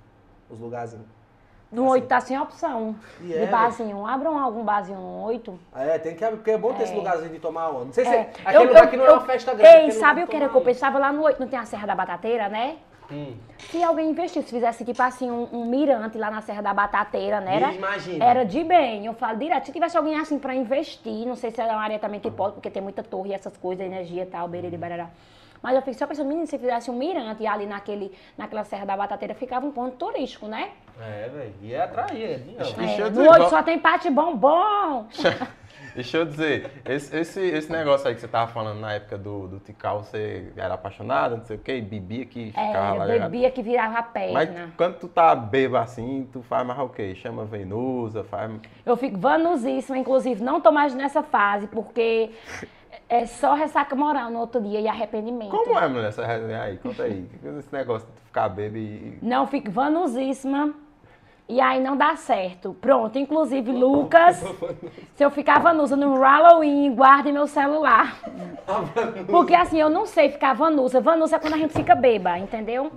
[0.51, 1.07] Os lugarzinhos?
[1.70, 1.93] No assim.
[1.93, 2.97] 8 tá sem opção.
[3.20, 4.07] de é, barzinho.
[4.07, 5.59] Abram algum barzinho no 8.
[5.74, 6.84] É, tem que abrir, porque é bom ter é.
[6.84, 7.84] esse lugarzinho de tomar uma.
[7.84, 8.30] Não sei se é.
[8.45, 9.76] aquele eu, lugar eu, que não é uma festa grande.
[9.76, 11.41] Ei, sabe o que era que eu pensava lá no 8?
[11.41, 12.76] Não tem a Serra da Batateira, né?
[13.11, 13.34] Hum.
[13.59, 17.57] Se alguém investisse, fizesse tipo assim um, um, mirante lá na Serra da Batateira, né?
[17.57, 18.24] Era, Imagina.
[18.24, 19.07] era de bem.
[19.07, 21.98] Eu falo direto, se tivesse alguém assim para investir, não sei se é uma área
[21.98, 25.11] também que pode, porque tem muita torre, essas coisas, energia e tal, beira de barará.
[25.62, 28.96] Mas eu fico só pensando, menino, se fizesse um mirante ali naquele, naquela Serra da
[28.96, 30.70] Batateira, ficava um ponto turístico, né?
[31.00, 31.54] É, velho.
[31.62, 32.42] Ia atrair.
[32.59, 35.07] É, no olho só tem parte bombom.
[35.97, 39.49] Deixa eu dizer, esse, esse, esse negócio aí que você tava falando na época do,
[39.49, 43.28] do Tical, você era apaixonada, não sei o quê, bebia que é, ficava é, lá.
[43.28, 44.34] bebia que virava perna.
[44.34, 47.14] Mas quando tu tá beba assim, tu faz mais o quê?
[47.14, 48.53] Chama Venusa, faz...
[48.84, 52.30] Eu fico vanusíssima, inclusive, não tô mais nessa fase, porque
[53.09, 55.51] é só ressaca moral no outro dia e arrependimento.
[55.51, 56.76] Como é, mulher, essa aí?
[56.76, 57.26] Conta aí.
[57.59, 59.18] Esse negócio de ficar beba e...
[59.22, 60.74] Não, fico vanusíssima
[61.49, 62.74] e aí não dá certo.
[62.80, 64.42] Pronto, inclusive, Lucas,
[65.14, 68.16] se eu ficar vanusa no Halloween, guarde meu celular.
[69.30, 71.01] Porque assim, eu não sei ficar vanusa.
[71.01, 72.90] Vanusa é quando a gente fica beba, entendeu?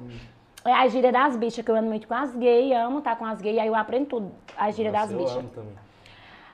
[0.66, 3.26] É a gíria das bichas, que eu ando muito com as gays, amo tá com
[3.26, 4.32] as gays, aí eu aprendo tudo.
[4.58, 5.46] A gíria Nossa, das bichas.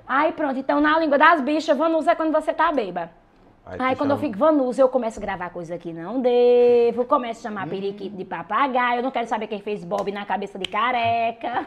[0.07, 3.09] Aí pronto, então na língua das bichas, vanusa é quando você tá beba.
[3.65, 4.13] Aí, aí quando chama...
[4.13, 7.69] eu fico vanusa, eu começo a gravar coisa que não devo, começo a chamar hum.
[7.69, 11.65] periquito de papagaio, eu não quero saber quem fez Bob na cabeça de careca.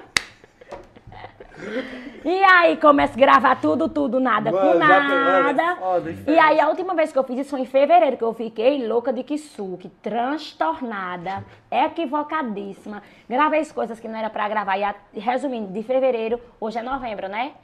[2.24, 5.78] E aí começa a gravar tudo, tudo, nada mano, com nada.
[6.26, 8.86] E aí a última vez que eu fiz isso foi em fevereiro, que eu fiquei
[8.86, 13.02] louca de Kisuke, transtornada, equivocadíssima.
[13.28, 14.78] Gravei as coisas que não era pra gravar.
[14.78, 17.54] E resumindo, de fevereiro, hoje é novembro, né?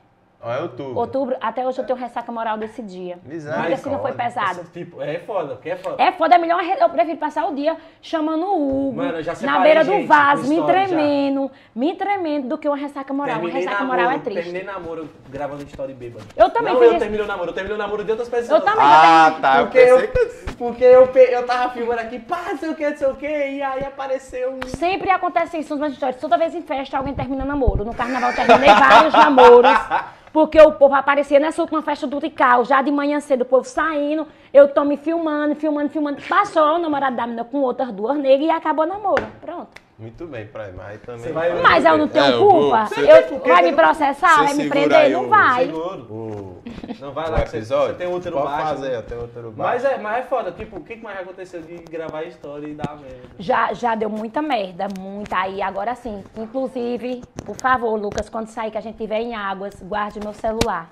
[0.47, 0.99] Ah, é outubro.
[0.99, 3.19] Outubro, até hoje eu tenho ressaca moral desse dia.
[3.25, 3.61] Miséria.
[3.61, 4.61] Porque assim não foi pesado.
[4.61, 6.03] Esse tipo, é foda, porque é foda.
[6.03, 9.83] É foda, é melhor eu prefiro passar o dia chamando o Hugo Mano, na beira
[9.83, 11.51] gente, do vaso, me tremendo, já.
[11.75, 13.37] me tremendo do que uma ressaca moral.
[13.37, 14.43] Terminei uma ressaca namoro, moral é triste.
[14.43, 16.27] Terminei namoro gravando história bêbado.
[16.37, 18.51] Eu também Não, eu terminei o namoro, eu terminei o namoro de outras pessoas.
[18.51, 19.63] Eu também, ah, eu tá.
[19.63, 20.53] Porque eu, que...
[20.59, 23.27] porque eu, eu tava filmando aqui, pá, não sei o que, não sei o que,
[23.27, 24.69] e aí apareceu um...
[24.69, 26.21] Sempre acontece isso nas histórias.
[26.21, 27.83] Toda vez em festa alguém termina namoro.
[27.83, 29.71] No carnaval eu terminei vários namoros.
[30.35, 33.63] Porque o povo aparecia nessa última festa do Tical, já de manhã cedo, o povo
[33.63, 36.21] saindo, eu tô me filmando, filmando, filmando.
[36.29, 39.25] Passou o namorado da menina com outras duas negras e acabou o namoro.
[39.41, 39.84] Pronto.
[39.97, 41.33] Muito bem, pra mas também.
[41.33, 41.63] Vai...
[41.63, 42.89] Mas eu não tenho é, culpa.
[42.97, 45.11] Eu, eu vai me processar, vai me prender?
[45.11, 45.69] Não vai.
[45.69, 46.59] O,
[46.99, 48.69] não vai lá, episódio, você tem útero pode baixo.
[48.75, 49.85] fazer, tem útero baixo.
[49.85, 52.75] Mas é, mas é foda, tipo, o que mais aconteceu de gravar a história e
[52.75, 53.21] dar merda?
[53.39, 55.37] Já, já deu muita merda, muita.
[55.37, 59.81] Aí agora sim, inclusive, por favor, Lucas, quando sair que a gente tiver em águas,
[59.81, 60.91] guarde meu celular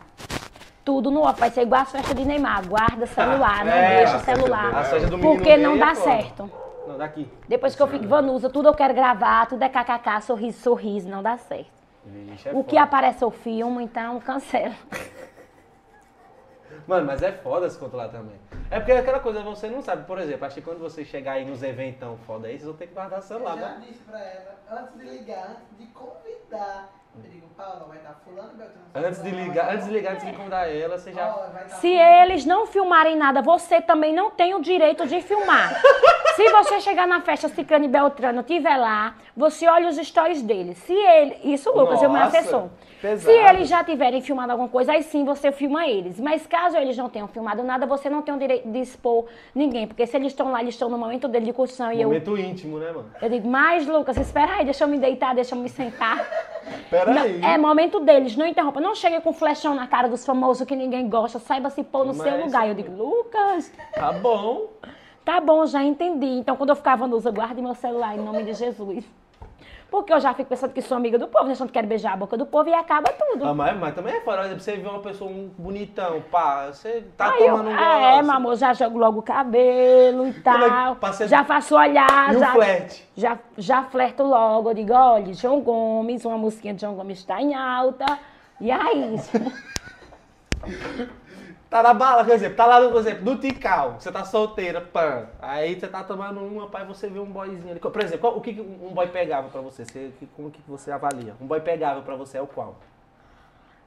[0.85, 1.39] tudo no off.
[1.39, 2.67] Vai ser igual a festa de Neymar.
[2.67, 4.73] Guarda celular, não é, deixa celular.
[5.21, 6.51] Porque não dá certo.
[6.93, 7.27] Não, daqui.
[7.49, 11.23] Depois que eu fico vanusa, tudo eu quero gravar, tudo é kkk, sorriso, sorriso, não
[11.23, 11.71] dá certo.
[12.05, 12.69] Vixe, é o foda.
[12.69, 14.75] que aparece é o filme, então cancela.
[16.87, 18.37] Mano, mas é foda se controlar também.
[18.71, 20.05] É porque aquela coisa você não sabe.
[20.05, 22.89] Por exemplo, acho que quando você chegar aí nos eventão foda aí, vocês vão ter
[22.89, 23.57] que guardar celular.
[23.57, 23.87] Eu já né?
[23.89, 28.51] disse pra ela, antes de ligar, antes de convidar eu digo, Paulo, vai estar fulano,
[28.55, 28.83] Beltrano.
[28.95, 31.33] Antes de ligar, antes de ligar, antes de convidar ela, você já.
[31.81, 35.81] Se eles não filmarem nada, você também não tem o direito de filmar.
[36.35, 40.75] Se você chegar na festa Ciclano e Beltrano, estiver lá, você olha os stories dele.
[40.75, 41.39] Se ele.
[41.45, 42.69] Isso, Lucas, Nossa, eu me assessor.
[43.03, 43.21] Pesado.
[43.21, 46.21] Se eles já tiverem filmado alguma coisa, aí sim você filma eles.
[46.21, 49.87] Mas caso eles não tenham filmado nada, você não tem o direito de expor ninguém.
[49.87, 52.31] Porque se eles estão lá, eles estão no momento dele de curtição e momento eu.
[52.31, 53.11] Momento íntimo, né, mano?
[53.21, 56.25] Eu digo, mas, Lucas, espera aí, deixa eu me deitar, deixa eu me sentar.
[57.05, 57.41] Peraí.
[57.43, 58.81] É momento deles, não interrompa.
[58.81, 61.39] Não chegue com flechão na cara dos famosos que ninguém gosta.
[61.39, 62.69] Saiba se pôr no Mas, seu lugar.
[62.69, 63.73] Eu digo, Lucas.
[63.95, 64.69] Tá bom.
[65.25, 66.27] Tá bom, já entendi.
[66.27, 69.05] Então, quando eu ficava no uso, guarde meu celular em nome de Jesus.
[69.93, 72.17] Porque eu já fico pensando que sou amiga do povo, achando que quero beijar a
[72.17, 73.47] boca do povo e acaba tudo.
[73.47, 77.31] Ah, mas, mas também é fora, você vê uma pessoa um bonitão, pá, você tá
[77.31, 80.97] Aí tomando eu, um ah, É, meu amor, já jogo logo o cabelo e tal.
[80.97, 83.07] Passa- Já faço olhar, E já, flerte?
[83.15, 84.71] já, já flerto logo.
[84.71, 88.19] Eu digo, olha, João Gomes, uma musiquinha de João Gomes está em alta.
[88.63, 89.17] E aí,
[91.73, 95.25] Tá na bala, por exemplo, tá lá, por exemplo, no Tical, você tá solteira, pã.
[95.41, 97.81] Aí você tá tomando uma, pai, você vê um boyzinho ali.
[97.81, 99.83] Por exemplo, qual- o que um boy pegável pra você?
[99.87, 101.35] Você- como que você avalia?
[101.41, 102.77] Um boy pegável pra você é o qual?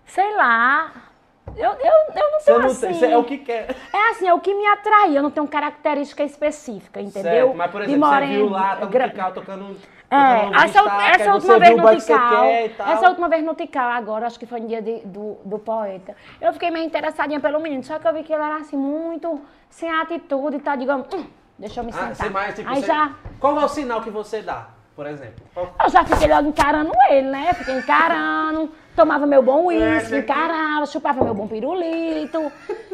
[0.03, 0.93] sei lá.
[1.55, 2.99] Eu, eu, eu não tenho não assim.
[2.99, 3.75] tem, é o que quer.
[3.93, 5.15] É assim, é o que me atrai.
[5.15, 7.31] Eu não tenho característica específica, entendeu?
[7.31, 8.85] Certo, mas por exemplo, você viu lá, tá
[9.27, 9.77] no tocando.
[10.09, 10.79] É, essa,
[11.09, 12.45] essa última vez no Tical.
[12.45, 16.15] Essa última vez no Tical, agora, acho que foi no dia de- do, do poeta.
[16.39, 19.41] Eu fiquei meio interessadinha pelo menino, só que eu vi que ele era assim, muito
[19.69, 20.77] sem atitude tal.
[20.77, 21.25] Digo, hum,
[21.57, 22.15] deixa eu me Ah, sentar.
[22.15, 23.13] você mais, tipo, Aí você- já.
[23.39, 25.43] Qual é o sinal que você dá, por exemplo?
[25.53, 27.53] Qual- Eu já fiquei logo encarando ele, né?
[27.53, 32.51] Fiquei encarando, tomava meu bom uísque, encarava, chupava meu bom pirulito,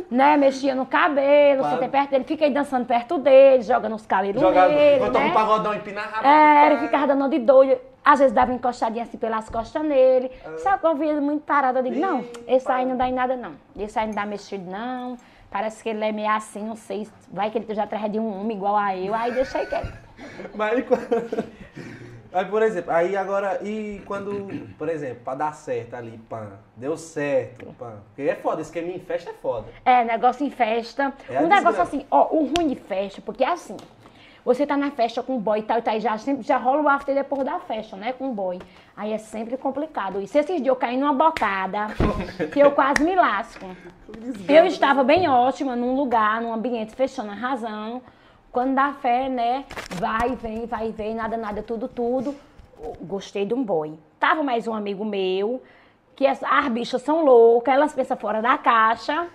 [0.10, 0.36] né?
[0.38, 1.74] Mexia no cabelo, Claro.
[1.76, 5.34] sentei perto dele, fiquei dançando perto dele, jogando os cabelos Jogar, nele, botar um né?
[5.34, 6.28] pagodão, empinar rápido.
[6.28, 7.80] É, ele ficava dando de doido.
[8.04, 10.32] Às vezes dava encostadinha assim pelas costas nele.
[10.58, 11.78] Só que eu via ele muito parado.
[11.78, 13.52] Eu digo, não, esse aí não dá em nada, não.
[13.78, 15.18] Esse aí não dá mexido, não.
[15.52, 17.08] Parece que ele é meio assim, não sei.
[17.32, 19.14] Vai que ele já atrás de um homem igual a eu.
[19.14, 19.94] Aí deixei quieto.
[20.56, 20.84] Mas
[22.34, 24.48] aí, por exemplo, aí agora, e quando,
[24.78, 27.94] por exemplo, pra dar certo ali, pã, deu certo, pã.
[28.08, 29.68] Porque é foda, esquema em festa é foda.
[29.86, 31.14] É, negócio em festa.
[31.30, 31.84] É um negócio desgraça.
[31.84, 33.78] assim, ó, o ruim de festa, porque é assim.
[34.44, 36.58] Você tá na festa com o boy e tal, e tal, e já, sempre, já
[36.58, 38.12] rola o after depois da festa, né?
[38.12, 38.60] Com o boy.
[38.98, 40.20] Aí é sempre complicado.
[40.20, 41.88] E se esses dias eu caí numa bocada,
[42.52, 43.66] que eu quase me lasco.
[44.50, 48.02] Eu estava bem ótima num lugar, num ambiente fechando, arrasando.
[48.52, 49.64] Quando dá fé, né?
[49.92, 52.36] Vai, vem, vai, vem, nada, nada, tudo, tudo.
[53.02, 53.98] Gostei de um boy.
[54.20, 55.64] Tava mais um amigo meu,
[56.18, 59.30] que as, as bichas são loucas, elas pensam fora da caixa.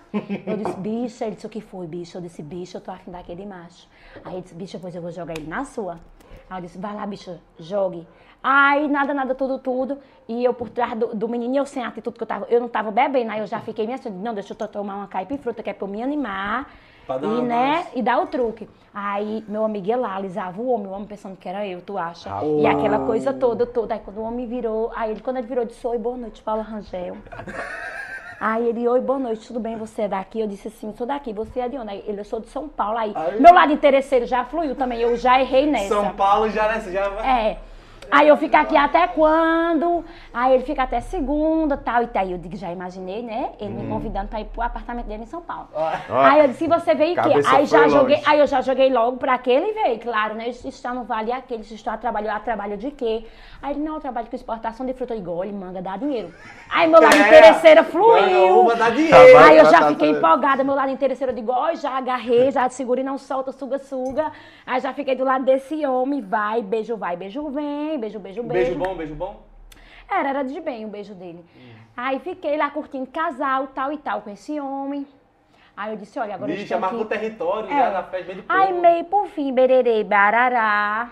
[0.45, 2.19] Eu disse, bicha, ele disse, o que foi, bicha?
[2.19, 3.87] Eu disse, bicha, eu tô afim daquele macho.
[4.23, 5.99] Aí ele disse, bicha, pois eu vou jogar ele na sua.
[6.47, 8.07] Aí eu disse, vai lá, bicha, jogue.
[8.43, 9.97] Aí, nada, nada, tudo, tudo.
[10.27, 12.69] E eu por trás do, do menino, eu sem atitude que eu tava, eu não
[12.69, 13.31] tava bebendo.
[13.31, 15.87] Aí eu já fiquei minha assim, não, deixa eu tomar uma caipifruta, que é pra
[15.87, 16.71] eu me animar.
[17.07, 17.87] Pra dar e, né, mais.
[17.95, 18.69] e dar o truque.
[18.93, 21.97] Aí meu amigo ia lá, alisava o homem, o homem pensando que era eu, tu
[21.97, 22.29] acha?
[22.29, 22.51] Rapaz.
[22.59, 23.93] E aquela coisa toda, toda.
[23.93, 26.63] Aí quando o homem virou, aí ele, quando ele virou, disse, oi, boa noite, Paula
[26.63, 27.15] Rangel.
[28.39, 29.77] Aí ele, oi, boa noite, tudo bem?
[29.77, 30.39] Você é daqui?
[30.39, 31.89] Eu disse assim, sou daqui, você é de onde?
[31.89, 32.97] Aí ele, eu sou de São Paulo.
[32.97, 35.87] Aí, meu lado interesseiro já fluiu também, eu já errei nessa.
[35.87, 37.27] São Paulo já nessa, já vai.
[37.51, 37.57] É.
[38.11, 40.03] Aí eu fico aqui até quando?
[40.33, 42.09] Aí ele fica até segunda, tal e.
[42.15, 43.51] Aí eu digo, já imaginei, né?
[43.59, 45.67] Ele me convidando pra ir pro apartamento dele em São Paulo.
[46.09, 47.33] Aí eu disse, se você veio aqui.
[47.47, 48.29] Aí já joguei, longe.
[48.29, 50.49] aí eu já joguei logo pra aquele e veio, claro, né?
[50.49, 53.25] Isso está no Vale aquele, isso está trabalho, ah, trabalho de quê?
[53.61, 55.15] Aí ele, não, eu trabalho com exportação de fruta.
[55.15, 56.33] Digo, olha, manga, dá dinheiro.
[56.69, 58.75] Aí meu lado É, interesseira fluiu.
[58.75, 59.37] dá dinheiro.
[59.37, 60.17] Aí eu já Tá, fiquei tá.
[60.17, 63.77] empolgada, meu lado interesseiro, eu digo, ó, já agarrei, já segura e não solta, suga,
[63.77, 64.31] suga.
[64.65, 68.73] Aí já fiquei do lado desse homem, vai, beijo, vai, beijo, vem, beijo, beijo, beijo.
[68.73, 69.43] Beijo bom, beijo bom?
[70.09, 71.43] Era, era de bem o beijo dele.
[71.95, 75.05] Aí fiquei lá curtindo casal, tal e tal, com esse homem.
[75.75, 77.77] Aí eu disse, olha, agora Bicha, estou marcou o território É.
[77.77, 78.59] já na festa meio do povo.
[78.59, 81.11] Aí meio por fim, bererê, barará.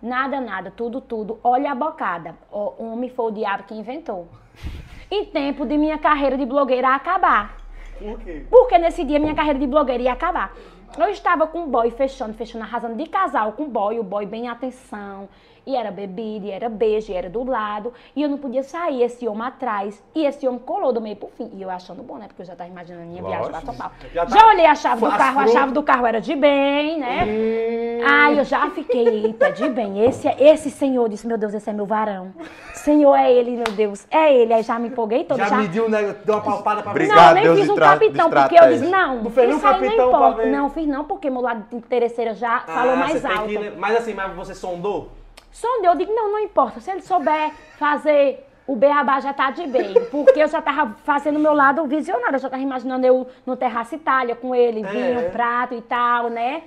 [0.00, 1.40] Nada, nada, tudo, tudo.
[1.42, 2.36] Olha a bocada.
[2.52, 4.28] O homem foi o diabo que inventou.
[5.10, 7.56] E tempo de minha carreira de blogueira acabar.
[7.98, 8.44] Por quê?
[8.50, 10.52] Porque nesse dia minha carreira de blogueira ia acabar.
[10.98, 14.26] Eu estava com o boy fechando, fechando, arrasando de casal com o boy, o boy
[14.26, 15.26] bem em atenção.
[15.68, 17.92] E era bebida, e era beijo, e era do lado.
[18.16, 20.02] E eu não podia sair, esse homem atrás.
[20.14, 21.50] E esse homem colou do meio pro fim.
[21.52, 22.26] E eu achando bom, né?
[22.26, 23.66] Porque eu já estava imaginando a minha viagem pra Lógico.
[23.66, 23.92] São Paulo.
[24.14, 26.98] Já Já, tá- olhei a chave do carro, a chave do carro era de bem,
[26.98, 28.00] né?
[28.08, 30.02] Aí eu já fiquei, eita, de bem.
[30.06, 32.32] Esse, é- esse senhor disse, meu Deus, esse é meu varão.
[32.72, 34.54] Senhor é ele, meu Deus, é ele.
[34.54, 35.44] Aí já me empolguei toda.
[35.44, 36.16] Já mediu, né?
[36.24, 37.26] Deu uma palpada pra Obrigado.
[37.26, 40.08] Não, nem Deus fiz um capitão, porque eu disse, não, Não fez nem um capitão
[40.10, 40.46] pra ver.
[40.46, 43.48] Não, fiz não, porque meu lado de interesseira já falou Ah, mais você tem alto.
[43.48, 45.10] que- Mas assim, mas você sondou?
[45.50, 46.80] Sondeu, eu digo, não, não importa.
[46.80, 49.94] Se ele souber fazer o beabá, já tá de bem.
[50.10, 52.36] Porque eu já tava fazendo o meu lado visionário.
[52.36, 54.88] Eu já tava imaginando eu no Terraço Itália com ele, É.
[54.90, 56.64] vinho, prato e tal, né?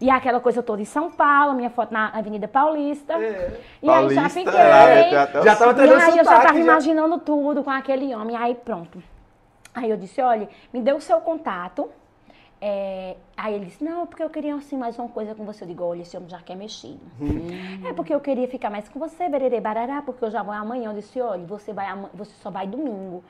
[0.00, 3.14] E aquela coisa toda em São Paulo, minha foto na Avenida Paulista.
[3.14, 3.60] É.
[3.82, 4.60] E aí já Paulista, fiquei.
[4.60, 6.64] é, tem até o Já tava E aí eu já sotaque, tava já.
[6.64, 8.36] imaginando tudo com aquele homem.
[8.36, 9.02] Aí pronto.
[9.74, 11.90] Aí eu disse, olha, me dê o seu contato.
[12.60, 15.64] É, aí ele disse, não, porque eu queria assim mais uma coisa com você.
[15.64, 17.00] Eu digo, olha, esse homem já quer mexido.
[17.88, 20.90] É porque eu queria ficar mais com você, bererê, barará, porque eu já vou amanhã.
[20.90, 23.24] Eu disse, olha, você, vai, você só vai domingo.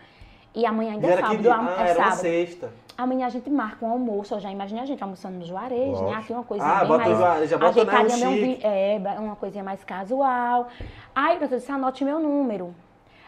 [0.53, 1.51] E amanhã ainda E é era que sábado.
[1.53, 2.17] am- Ah, é era sábado.
[2.17, 2.73] sexta.
[2.99, 4.35] Amanhã a gente marca um almoço.
[4.35, 6.07] Eu já imaginei a gente almoçando no Juarez, né?
[6.07, 6.19] Lógico.
[6.21, 8.55] Aqui uma coisa Ah, bem bota o mais já bota, né, um chique.
[8.57, 10.67] vi- é, uma coisinha mais casual.
[11.15, 12.75] Aí, pronto, eu disse, anote meu número.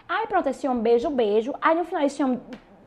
[0.09, 1.55] Aí, pronto, esse homem, beijo, beijo.
[1.63, 2.41] Aí, no final, esse homem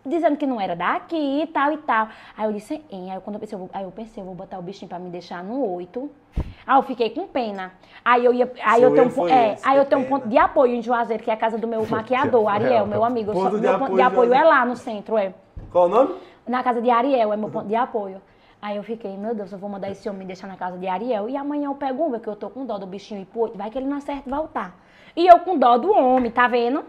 [0.05, 2.07] dizendo que não era daqui e tal e tal.
[2.37, 3.09] Aí eu disse, hein?
[3.11, 4.87] Aí, eu, quando eu pensei, eu vou, aí eu pensei, eu vou botar o bichinho
[4.89, 6.09] pra me deixar no 8.
[6.67, 7.71] Aí eu fiquei com pena.
[8.03, 10.05] Aí eu ia, aí Seu eu tenho, um é, esse, aí eu que tenho um
[10.05, 13.31] ponto de apoio em Juazeiro, que é a casa do meu maquiador, Ariel, meu amigo.
[13.31, 15.33] Ponto sou- de meu ponto apoio de em apoio é lá no centro, é.
[15.71, 16.15] Qual o nome?
[16.47, 18.21] Na casa de Ariel, é meu ponto de apoio.
[18.61, 20.87] Aí eu fiquei, meu Deus, eu vou mandar esse homem me deixar na casa de
[20.87, 21.29] Ariel.
[21.29, 23.57] E amanhã eu pego um, que eu tô com dó do bichinho pro oito.
[23.57, 24.75] Vai que ele não acerta voltar.
[25.15, 26.83] E eu com dó do homem, tá vendo?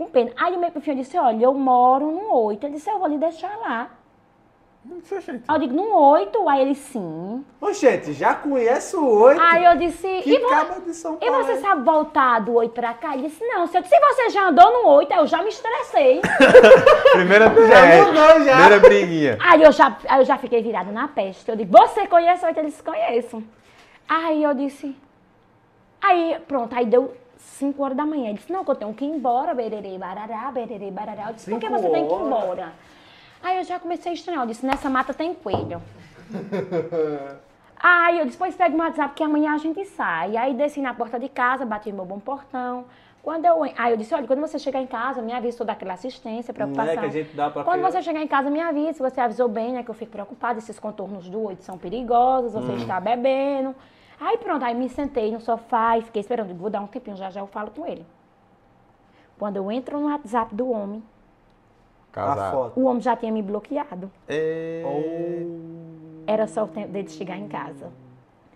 [0.00, 0.30] Com pena.
[0.34, 2.64] Aí o meu filho disse, olha, eu moro no oito.
[2.66, 3.90] Ele disse, eu vou lhe deixar lá.
[5.46, 6.48] Aí eu digo, no oito?
[6.48, 7.44] Aí ele, sim.
[7.60, 9.38] Ô, gente, já conhece o oito?
[9.38, 11.44] Aí eu disse, Que e, vo- de São e Paulo.
[11.44, 11.56] você é?
[11.58, 13.12] sabe voltar do oito pra cá?
[13.12, 13.66] Ele disse, não.
[13.66, 16.22] Se, eu, se você já andou no oito, eu já me estressei.
[17.12, 18.54] Primeira, Já é, mudou, já.
[18.54, 19.38] primeira briguinha.
[19.38, 21.46] Aí eu já, aí eu já fiquei virada na peste.
[21.46, 22.58] Eu digo, você conhece o oito?
[22.58, 23.42] Ele disse, conheço.
[24.08, 24.96] Aí eu disse,
[26.00, 28.26] aí pronto, aí deu 5 horas da manhã.
[28.28, 31.28] Ele disse, não, que eu tenho que ir embora, bererê, barará, bererê, barará.
[31.28, 32.26] Eu disse, por que você tem que ir horas?
[32.26, 32.72] embora?
[33.42, 34.42] Aí eu já comecei a estranhar.
[34.42, 35.80] Eu disse, nessa mata tem coelho.
[37.82, 40.36] Aí eu disse, pois pega o WhatsApp que amanhã a gente sai.
[40.36, 42.84] Aí desci na porta de casa, bati meu bom portão.
[43.22, 45.92] Quando eu, aí eu disse, olha, quando você chegar em casa, me avisa toda aquela
[45.94, 46.92] assistência, preocupação.
[46.92, 47.90] é que a gente dá pra Quando criar.
[47.90, 49.08] você chegar em casa, me avisa.
[49.10, 52.62] Você avisou bem, né, que eu fico preocupada, esses contornos do oito são perigosos, Hum.
[52.62, 53.74] você está bebendo.
[54.20, 56.54] Aí pronto, aí me sentei no sofá e fiquei esperando.
[56.54, 58.04] Vou dar um tempinho, já já eu falo com ele.
[59.38, 61.02] Quando eu entro no WhatsApp do homem,
[62.12, 62.52] A Casado.
[62.52, 62.78] foto.
[62.80, 64.10] o homem já tinha me bloqueado.
[64.28, 65.46] E...
[66.26, 67.90] Era só o tempo dele chegar em casa.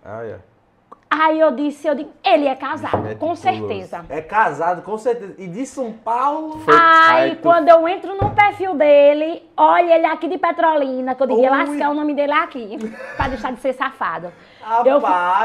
[0.05, 0.39] Ah, é.
[1.09, 3.19] Aí eu disse, eu digo, ele é casado, Meticuloso.
[3.19, 4.05] com certeza.
[4.09, 5.35] É casado, com certeza.
[5.39, 6.61] E de São Paulo.
[6.69, 11.23] Aí, Aí tu- quando eu entro no perfil dele, olha ele aqui de Petrolina, que
[11.23, 12.77] eu devia lascar o nome dele aqui,
[13.16, 14.32] pra deixar de ser safado.
[14.65, 14.86] Rapaz,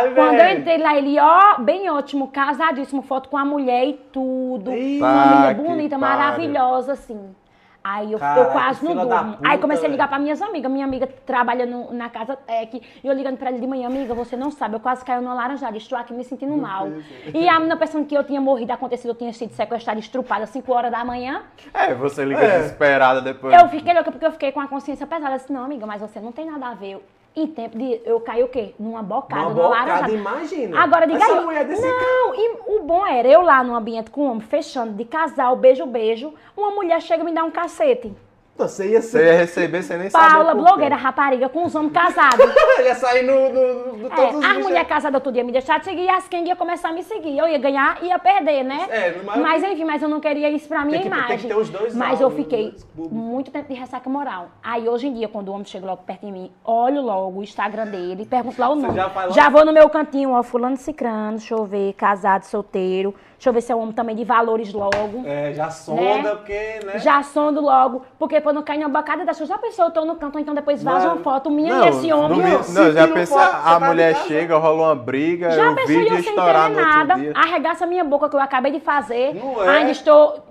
[0.07, 0.59] eu, quando eu velho.
[0.59, 4.71] entrei lá, ele, ó, bem ótimo, casadíssimo, foto com a mulher e tudo.
[4.73, 7.35] Ih, família que bonita, maravilhosa, assim.
[7.81, 9.33] Aí eu, Cara, eu quase não durmo.
[9.37, 10.69] puta, Aí comecei a ligar pra minhas amigas.
[10.69, 12.81] Minha amiga trabalha no- na casa tech.
[13.01, 15.33] E eu ligando pra ele de manhã, amiga, você não sabe, eu quase caí numa
[15.33, 15.77] laranjada.
[15.77, 16.89] Estou aqui me sentindo mal.
[17.33, 20.49] E a menina pensando que eu tinha morrido, acontecido, eu tinha sido sequestrada, estrupada às
[20.49, 21.43] 5 horas da manhã.
[21.73, 22.57] É, você liga É.
[22.59, 23.53] desesperada depois.
[23.59, 25.31] Eu fiquei louca porque eu fiquei com a consciência pesada.
[25.35, 27.01] Eu disse, não, amiga, mas você não tem nada a ver.
[27.35, 28.01] Em tempo de.
[28.03, 28.73] Eu caí o quê?
[28.79, 30.11] Numa bocada, Uma numa bocada, laranjada.
[30.11, 30.81] imagina.
[30.81, 31.45] Agora diga Essa aí.
[31.45, 34.93] mulher desse Não, e o bom era eu lá no ambiente com o homem, fechando
[34.93, 36.33] de casal, beijo, beijo.
[36.57, 38.11] Uma mulher chega e me dá um cacete.
[38.59, 39.25] Você ia Você ser.
[39.25, 41.01] ia receber sem nem saber Paula, blogueira, quê.
[41.01, 42.39] rapariga, com os homens casados.
[42.83, 44.63] ia sair no, no, no É, todos os as bichos.
[44.65, 47.01] mulheres casadas outro dia me deixaram de seguir e as quem ia começar a me
[47.03, 47.37] seguir.
[47.37, 48.85] Eu ia ganhar e ia perder, né?
[48.89, 51.37] É, maior- mas enfim, mas eu não queria isso pra minha que- tem imagem.
[51.37, 53.11] que ter os dois mas eu fiquei públicos.
[53.11, 54.49] muito tempo de ressaca moral.
[54.61, 57.43] Aí hoje em dia, quando o homem chega logo perto de mim, olho logo o
[57.43, 58.95] Instagram dele, pergunto lá o Você nome.
[58.95, 59.29] já?
[59.29, 63.15] Já vou no meu cantinho, ó, fulano cicrano, deixa eu ver, casado, solteiro.
[63.39, 65.23] Deixa eu ver se é um homem também de valores logo.
[65.25, 66.29] É, já sonda, Né?
[66.35, 66.99] porque, né?
[66.99, 69.47] Já sondo logo, porque pra não cair na bocada das pessoas.
[69.47, 72.11] Já pensou, eu tô no canto, então depois vaza uma foto minha Não, e esse
[72.11, 72.37] homem.
[72.37, 75.71] Não, não, já tira pensa, foto, você a tá mulher chega, rola uma briga, Já
[75.71, 77.31] o pensou vídeo eu estourar entender no outro nada, dia.
[77.33, 79.69] arregaça minha boca que eu acabei de fazer, Não é?
[79.77, 80.43] ainda estou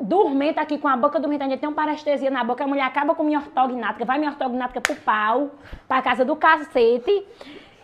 [0.00, 3.14] dormente aqui com a boca dormente, ainda tem uma parestesia na boca, a mulher acaba
[3.14, 5.50] com minha ortognática, vai minha ortognática pro pau,
[5.86, 7.26] pra casa do cacete,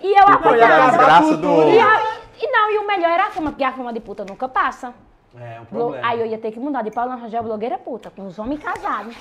[0.00, 1.70] e eu com do.
[1.70, 2.02] E, a-
[2.40, 4.94] e não, e o melhor era a fama, porque a fama de puta nunca passa.
[5.38, 6.06] É, um problema.
[6.06, 9.14] Aí eu ia ter que mudar de Paula Rangel blogueira puta, com os homens casados.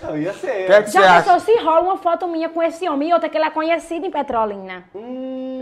[0.00, 0.66] Não, ia ser.
[0.66, 1.44] Que é que você Já pensou acha?
[1.44, 4.10] se rola uma foto minha com esse homem e outra que ele é conhecido em
[4.10, 4.84] Petrolina?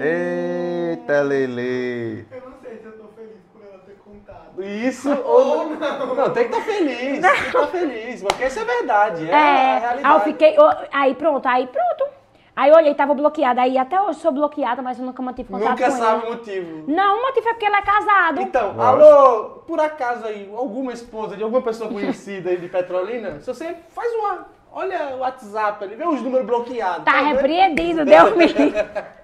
[0.00, 2.26] Eita, Lele.
[2.30, 4.62] Eu não sei se eu tô feliz por ela ter contado.
[4.62, 6.14] Isso ou não.
[6.14, 7.20] Não, tem que estar feliz.
[7.20, 8.22] Tem que estar feliz.
[8.22, 9.28] Porque isso é verdade.
[9.30, 10.06] É, a É, realidade.
[10.06, 10.56] aí eu fiquei.
[10.92, 12.04] aí pronto, aí pronto.
[12.54, 13.62] Aí eu olhei, tava bloqueada.
[13.62, 16.34] Aí até hoje sou bloqueada, mas eu nunca mantive contato Nunca com sabe o ele.
[16.36, 16.84] motivo.
[16.86, 18.40] Não, o motivo é porque ele é casado.
[18.42, 18.82] Então, Lógico.
[18.82, 23.76] alô, por acaso aí, alguma esposa de alguma pessoa conhecida aí de Petrolina, se você
[23.88, 24.46] faz uma.
[24.74, 27.04] Olha o WhatsApp ali, vê os números bloqueados.
[27.04, 27.36] tá vendo?
[27.36, 28.72] repreendido, Deus me livre.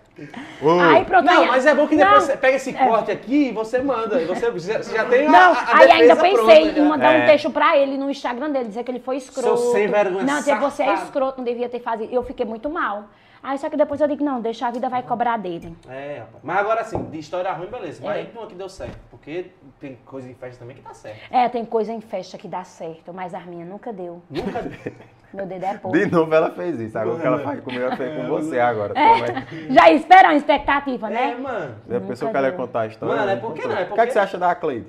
[0.62, 2.86] Ô, Aí pronto, Não, aí- mas é bom que Não, depois você pega esse é.
[2.86, 4.20] corte aqui e você manda.
[4.20, 6.82] e Você já, você já tem a, Não, a aí ainda pensei pronta em já.
[6.84, 7.22] mandar É.
[7.22, 9.56] um texto pra ele no Instagram dele, dizer que ele foi escroto.
[9.56, 12.12] Seu sem vergonha, Não, dizer que você é escroto, não devia ter fazido.
[12.12, 13.04] Eu fiquei muito mal.
[13.40, 15.72] Aí só que depois eu digo, não, deixa a vida vai cobrar dele.
[15.88, 16.42] É, rapaz.
[16.42, 18.00] Mas agora assim, de história ruim, beleza.
[18.04, 18.20] Mas É.
[18.20, 18.98] aí uma que deu certo.
[19.12, 19.46] Porque
[19.80, 21.20] tem coisa em festa também que tá certo.
[21.30, 24.20] É, tem coisa em festa que dá certo, mas a minha nunca deu.
[24.28, 24.60] Nunca
[25.32, 26.06] Meu dedo é podre.
[26.06, 26.98] De novo ela fez isso.
[26.98, 28.94] Agora o que ela faz comigo, ela fez com você agora.
[28.98, 31.34] É, já espera uma expectativa, É, né?
[31.38, 31.74] mano.
[31.88, 33.14] Já pensou Nunca que ela ia contar a história?
[33.16, 34.86] Mano, é porque não, é O que, é porque- que você acha da Cleide?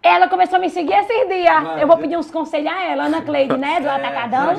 [0.00, 1.62] Ela começou a me seguir esses dias.
[1.62, 3.80] Mas, eu vou pedir uns conselhos a ela, Ana Cleide, né?
[3.80, 4.50] Do é, Atacadão.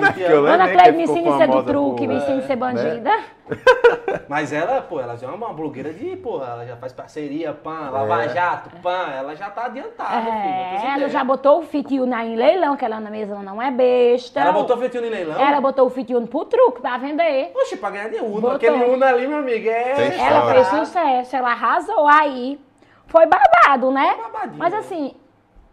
[0.47, 3.09] Ana Cleide me ensina a ser do truque, me ensina a ser bandida.
[3.09, 3.23] Né?
[4.27, 7.89] Mas ela, pô, ela já é uma blogueira de, pô, ela já faz parceria, pã,
[7.89, 8.29] lava é.
[8.29, 12.77] jato, pã, ela já tá adiantada, é, filho, Ela já botou o Fitiuna em leilão,
[12.77, 14.41] que ela na mesa não é besta.
[14.41, 15.39] Ela botou o Fitiuna em leilão?
[15.39, 17.51] Ela botou o Fitiuna pro truque pra vender.
[17.55, 18.41] Oxe, pra ganhar de Uno.
[18.41, 18.51] Botou.
[18.51, 20.15] Aquele Uno ali, meu amigo, é...
[20.19, 22.59] Ela fez sucesso, ela arrasou aí.
[23.07, 24.15] Foi babado, né?
[24.31, 25.15] Foi Mas assim,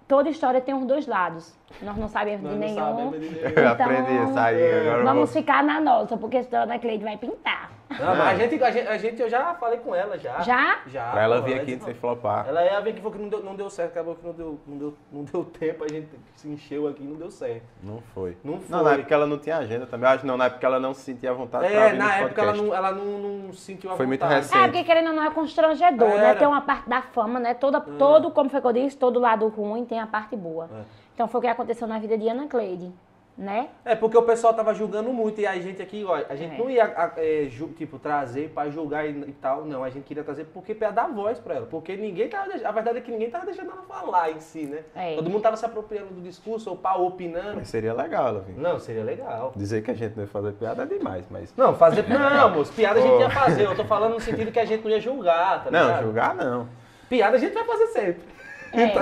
[0.07, 1.53] toda história tem os dois lados.
[1.83, 2.77] Nós não sabemos Nós de nenhum.
[2.77, 3.49] Sabemos de nenhum.
[3.49, 4.81] Então, aprendi a sair.
[4.81, 7.71] Agora vamos ficar na nossa, porque a história da Cleide vai pintar.
[7.89, 10.41] Não, mas a gente, a, gente, a gente, eu já falei com ela já.
[10.41, 10.79] Já?
[10.87, 11.11] Já.
[11.13, 12.47] Pra ela vir aqui sem flopar.
[12.49, 14.61] Ela ia vir aqui falou que não deu, não deu certo, acabou que não deu,
[14.67, 17.63] não, deu, não deu tempo, a gente se encheu aqui e não deu certo.
[17.83, 18.37] Não foi.
[18.43, 18.69] Não foi.
[18.69, 20.09] Não, na época ela não tinha agenda também.
[20.09, 22.75] Acho não, na época ela não se sentia à vontade É, na época ela não,
[22.75, 24.19] ela não, não sentiu a foi vontade.
[24.21, 24.59] Foi muito recente.
[24.59, 26.35] É, porque querendo ou não é constrangedor, né?
[26.35, 27.55] Tem uma parte da fama, né?
[27.55, 27.97] Toda, é.
[27.97, 30.69] Todo, como foi que eu disse, todo lado ruim tem a parte boa.
[30.73, 31.06] É.
[31.17, 32.93] Então foi o que aconteceu na vida de Ana Cleide
[33.37, 33.69] né?
[33.85, 36.59] É, porque o pessoal tava julgando muito e a gente aqui, ó, a gente é.
[36.59, 39.85] não ia, é, ju, tipo, trazer para julgar e, e, tal, não.
[39.85, 41.67] A gente queria trazer porque para dar voz para ela.
[41.67, 44.85] Porque ninguém tava A verdade é que ninguém tava deixando ela falar em si, né?
[44.95, 45.17] É.
[45.17, 47.57] Todo mundo tava se apropriando do discurso ou pá, opinando.
[47.57, 49.53] Mas seria legal, ela Não, seria legal.
[49.55, 51.53] Dizer que a gente não ia fazer piada é demais, mas.
[51.57, 52.07] Não, fazer.
[52.09, 53.67] Não, moço, piada a gente ia fazer.
[53.67, 56.69] Eu tô falando no sentido que a gente não ia julgar, tá Não, julgar não.
[57.09, 58.36] Piada a gente vai fazer sempre.
[58.77, 58.89] É.
[58.89, 59.01] Tá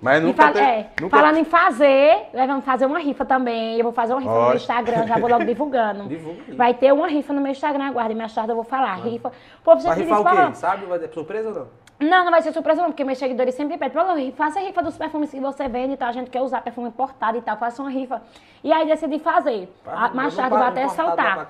[0.00, 1.16] Mas nunca, fala, tem, é, nunca...
[1.16, 3.76] Falando em fazer, nós vamos fazer uma rifa também.
[3.76, 6.08] Eu vou fazer uma rifa no meu Instagram, já vou logo divulgando.
[6.08, 8.94] Divulga Vai ter uma rifa no meu Instagram, aguarde minha tarde eu vou falar.
[8.96, 9.32] Rifa.
[9.64, 10.54] Pô, você vai rifar o quê?
[10.54, 10.86] Sabe?
[10.86, 11.88] Vai ter surpresa ou não?
[12.00, 14.96] Não, não vai ser surpresa não, porque meus seguidores sempre pedem, faça a rifa dos
[14.96, 17.82] perfumes que você vende e tal, a gente quer usar perfume importado e tal, faça
[17.82, 18.22] uma rifa.
[18.62, 19.68] E aí decidi fazer.
[19.82, 21.48] Pra, mais tarde eu vou até saltar.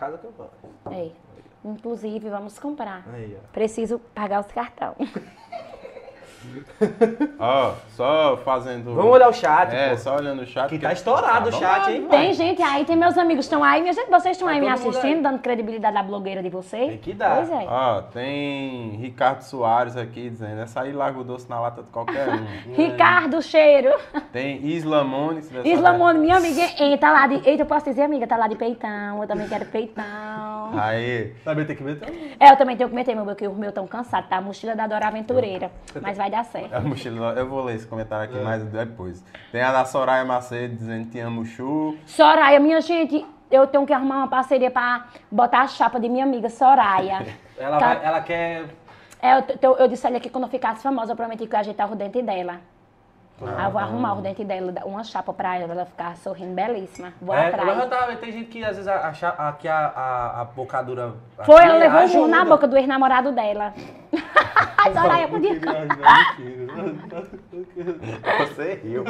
[0.91, 1.11] É.
[1.65, 3.05] Inclusive, vamos comprar.
[3.13, 4.97] Aí, Preciso pagar os cartões.
[7.39, 8.95] Ó, só fazendo.
[8.95, 9.75] Vamos olhar o chat.
[9.75, 9.97] É, pô.
[9.99, 10.69] só olhando o chat.
[10.69, 12.07] Que tá estourado tá o chat, hein?
[12.09, 13.81] Tem gente aí, tem meus amigos estão aí.
[13.81, 15.23] Minha gente, vocês estão tá aí me assistindo, aí.
[15.23, 16.89] dando credibilidade à blogueira de vocês?
[16.89, 17.37] Tem que dar.
[17.37, 17.67] Pois é.
[17.69, 22.29] Ó, tem Ricardo Soares aqui dizendo: essa aí larga o doce na lata de qualquer
[22.29, 22.45] um.
[22.75, 23.93] Ricardo Cheiro.
[24.33, 25.43] Tem Islamone.
[25.65, 26.63] Islamone, minha amiga.
[26.79, 27.49] Eita, tá lá de.
[27.49, 29.21] Eita, eu posso dizer, amiga, tá lá de peitão.
[29.21, 30.05] Eu também quero peitão.
[30.75, 31.33] Aí.
[31.45, 32.37] Também tem que meter?
[32.39, 34.37] É, eu também tenho que meter, meu, porque o meu tão cansado, tá?
[34.37, 35.71] A mochila da Dora Aventureira.
[36.01, 36.73] Mas vai dar certo.
[36.73, 38.43] A mochila, eu vou ler esse comentário aqui é.
[38.43, 39.25] mais depois.
[39.51, 41.97] Tem a da Soraya Macedo dizendo te amo, Chu.
[42.07, 46.25] Soraya, minha gente, eu tenho que arrumar uma parceria pra botar a chapa de minha
[46.25, 47.27] amiga Soraya.
[47.59, 48.65] ela, vai, ela quer.
[49.21, 51.57] É, eu, eu, eu disse ali que quando eu ficasse famosa, eu prometi que eu
[51.57, 52.61] ia ajeitar o dente dela.
[53.41, 57.13] Ah, eu vou arrumar o dente dela, uma chapa pra ela, ela ficar sorrindo belíssima.
[57.21, 57.79] Vou é, atrás.
[57.79, 61.15] Eu tava, tem gente que às vezes a, a, a, a, a bocadura.
[61.45, 62.25] Foi, ela levou ajuda.
[62.25, 63.73] um na boca do ex-namorado dela.
[64.79, 65.59] Ai, Soraya, podia.
[68.39, 69.05] Você riu.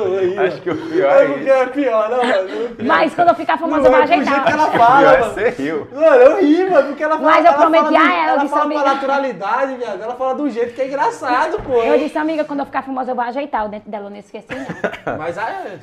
[0.46, 1.48] Acho que o pior é isso.
[1.50, 2.76] é pior, não, mano.
[2.84, 4.44] Mas quando eu ficar famosa, eu vou ajeitar.
[4.46, 5.24] que ela fala, mano.
[5.24, 5.88] Você riu.
[5.92, 7.30] Mano, eu ri, mano, porque ela fala.
[7.30, 10.02] Mas eu prometi a ela, ela, fala com naturalidade, viado.
[10.02, 11.82] Ela fala do jeito que é engraçado, pô.
[11.82, 15.16] Eu disse, amiga, quando eu ficar famosa, eu vou ajeitar o dente dela, esqueci, não.
[15.18, 15.78] Mas ah, é.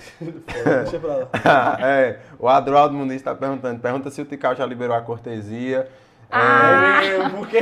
[0.83, 1.77] Deixa pra lá.
[1.81, 3.79] é, o Adroaldo Muniz tá perguntando.
[3.79, 5.89] Pergunta se o Tical já liberou a cortesia.
[6.31, 7.57] Ah, é, porque...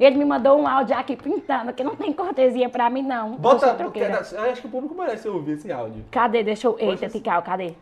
[0.00, 3.36] Ele me mandou um áudio aqui pintando, que não tem cortesia pra mim, não.
[3.36, 6.04] Bota, porque, eu acho que o público merece ouvir esse áudio.
[6.10, 6.42] Cadê?
[6.42, 6.76] Deixa eu...
[6.78, 7.74] Eita, Tical, cadê?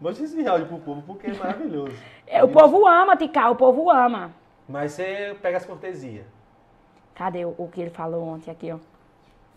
[0.00, 1.96] Mostra esse áudio pro povo, porque é maravilhoso.
[2.26, 4.30] É, o povo ama, Tical, o povo ama.
[4.68, 6.26] Mas você pega as cortesias.
[7.14, 8.78] Cadê o, o, que ele falou ontem aqui, ó?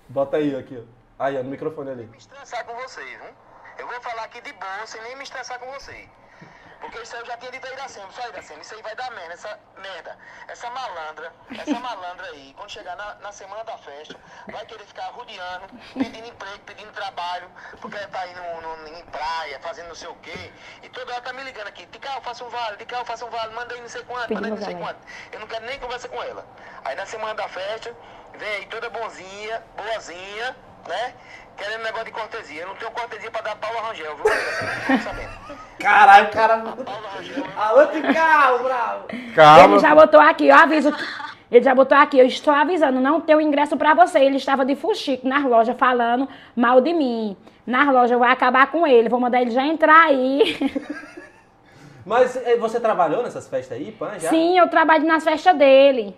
[0.09, 1.01] Bota aí, aqui, ó.
[1.22, 2.07] Aí, ó, no microfone ali.
[2.07, 3.30] Me estressar com vocês, viu?
[3.77, 6.10] Eu vou falar aqui de boa, sem nem me estressar com vocês.
[6.80, 9.11] Porque isso aí eu já tinha dito a Iracema, só Iracema, isso aí vai dar
[9.11, 10.18] merda, essa merda,
[10.48, 14.19] essa malandra, essa malandra aí, quando chegar na, na semana da festa,
[14.52, 19.06] vai querer ficar rodeando, pedindo emprego, pedindo trabalho, porque ela tá aí no, no, em
[19.06, 22.43] praia, fazendo não sei o quê, e toda hora tá me ligando aqui, Ticau, faça
[22.43, 24.73] um vale, Ticau, faça um vale, manda aí não sei quanto, manda aí não sei
[24.73, 24.99] quanto.
[25.31, 26.43] Eu não quero nem conversar com ela.
[26.84, 27.95] Aí na semana da festa,
[28.39, 30.56] vem aí toda bonzinha, boazinha,
[30.88, 31.14] né?
[31.58, 32.62] Querendo negócio de cortesia.
[32.62, 34.26] Eu não tenho cortesia pra dar Paulo Rangel, viu?
[35.80, 36.58] Caralho, cara.
[36.58, 37.45] Paulo Rangel.
[37.58, 39.08] Alô, Ticau, bravo.
[39.36, 39.64] Calma.
[39.76, 40.94] Ele já botou aqui, eu aviso.
[41.52, 44.20] Ele já botou aqui, eu estou avisando, não tenho ingresso pra você.
[44.20, 47.36] Ele estava de fuxico nas lojas falando mal de mim.
[47.68, 50.58] Nas lojas eu vou acabar com ele, vou mandar ele já entrar aí.
[52.06, 54.18] Mas eh, você trabalhou nessas festas aí, Pan?
[54.18, 54.30] Já?
[54.30, 56.16] Sim, eu trabalho nas festas dele.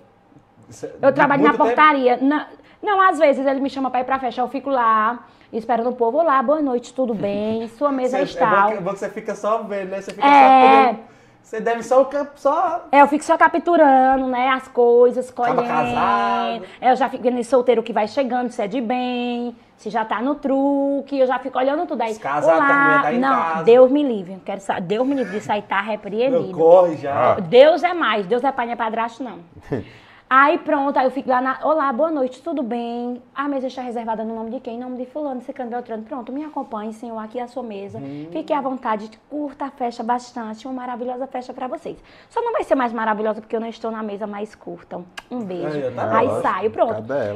[1.01, 2.17] Eu trabalho na portaria.
[2.17, 2.47] Na,
[2.83, 5.95] não, às vezes ele me chama pra ir pra festa, eu fico lá, esperando o
[5.95, 8.45] povo lá, boa noite, tudo bem, sua mesa você, está.
[8.45, 10.01] É bom, que, é bom que você fica só vendo, né?
[10.01, 10.31] Você fica é...
[10.31, 10.99] só podendo
[11.41, 12.85] Você deve só, só.
[12.91, 14.49] É, eu fico só capturando, né?
[14.49, 15.61] As coisas, colhendo.
[15.63, 16.65] Tava casado.
[16.81, 20.05] É, eu já fico vendo solteiro que vai chegando, se é de bem, se já
[20.05, 22.15] tá no truque, eu já fico olhando tudo aí.
[22.15, 22.67] Casado, Olá.
[22.67, 23.63] a mulher tá Não, casa.
[23.63, 24.41] Deus me livre.
[24.45, 26.57] Quero sa- Deus me livre de sair tá Não, repreendido.
[26.57, 27.35] corre já.
[27.35, 29.39] Deus é mais, Deus é pai, não é padrasto, não.
[30.35, 31.59] Aí pronto, aí eu fico lá na.
[31.63, 33.21] Olá, boa noite, tudo bem?
[33.35, 34.77] A mesa está reservada no nome de quem?
[34.77, 36.01] Em nome de fulano, secando Beltrano.
[36.01, 37.99] Pronto, me acompanhe, senhor, aqui é a sua mesa.
[37.99, 38.29] Hum.
[38.31, 40.65] Fique à vontade, curta a festa bastante.
[40.67, 42.03] Uma maravilhosa festa para vocês.
[42.31, 45.01] Só não vai ser mais maravilhosa porque eu não estou na mesa mais curta.
[45.29, 45.67] Um beijo.
[45.67, 46.93] Aí, tá Aí saio, pronto.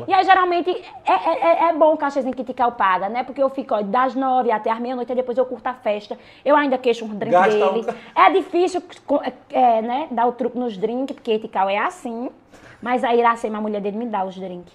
[0.08, 0.72] E aí, geralmente,
[1.06, 3.24] é, é, é- é bom o cachezinho que Tical paga, né?
[3.24, 6.18] Porque eu fico ó, das nove até as meia-noite, aí depois eu curto a festa.
[6.44, 7.86] Eu ainda queixo um drink Gasta um dele.
[7.86, 8.82] ca- É difícil
[9.52, 12.32] é, né, dar o truque nos drinks, porque Tical é assim.
[12.82, 14.74] Mas a Iracema, a mulher dele, me dá os drinks.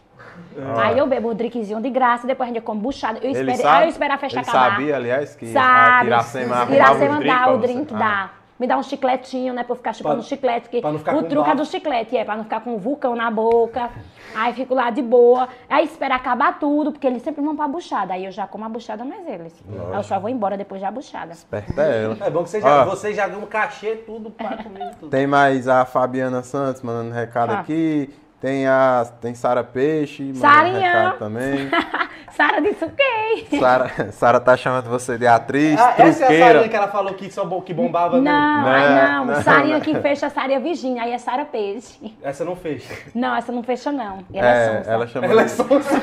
[0.79, 3.19] Aí eu bebo o drinkzinho de graça, depois a gente come buchada.
[3.23, 4.71] Eu esperei, aí eu espero a festa ele acabar.
[4.71, 6.07] sabia, aliás, que a Sabe.
[6.07, 8.31] Iracema arrumava Iracema drinks dá o drink, Ah.
[8.61, 9.65] Me dá um chicletinho, né?
[9.65, 10.61] Pra eu ficar chupando Pra- chiclete.
[10.69, 12.75] Porque pra não ficar o com truque é do chiclete, é, pra não ficar com
[12.75, 13.91] um vulcão na boca.
[14.35, 15.49] Aí fico lá de boa.
[15.69, 18.15] Aí espero acabar tudo, porque eles sempre vão pra buchada.
[18.15, 19.53] Aí eu já como a buchada mais eles.
[19.91, 21.33] Aí eu só vou embora depois da buchada.
[21.33, 22.17] Esperta é ela.
[22.21, 22.85] É bom que você já, Ó.
[22.85, 25.11] você já ganhou um cachê, tudo pra comer tudo.
[25.11, 27.61] Tem mais a Fabiana Santos mandando recado Ah.
[27.61, 28.11] aqui.
[28.43, 30.81] Tem a tem Sara Peixe mandando Sarinha.
[30.81, 31.71] recado também.
[32.37, 33.47] Sara disse o quê?
[33.61, 36.47] Sara, Sara tá chamando você de atriz, Ah, essa é a truqueira.
[36.47, 38.23] sarinha que ela falou que, só, que bombava no...
[38.23, 39.25] Não, Não, ai, não.
[39.27, 41.05] não, Sarinha que fecha, Sarinha Virgínia.
[41.05, 42.17] Aí é Sara Peixe.
[42.23, 42.93] Essa não fecha.
[43.15, 44.25] Não, essa não fecha, não.
[44.33, 44.91] E ela é, É, sonsa.
[44.91, 45.31] ela chamou.
[45.31, 45.91] Ela é sonsa.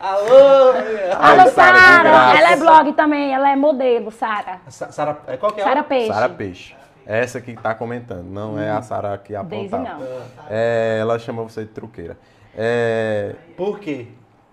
[0.00, 0.72] Alô!
[1.18, 2.38] Ai, Alô, Sara.
[2.38, 4.60] Ela é blog também, ela é modelo, Sara.
[4.68, 5.64] Sa- Sara, é, qual que é?
[5.64, 5.82] Sara?
[5.82, 6.06] Peixe.
[6.12, 6.77] Sara Peixe.
[7.08, 9.98] Essa que tá comentando, não é a Sara que Daisy apontava.
[9.98, 10.06] não.
[10.50, 12.18] É, ela chamou você de truqueira.
[12.54, 14.08] É, Por quê?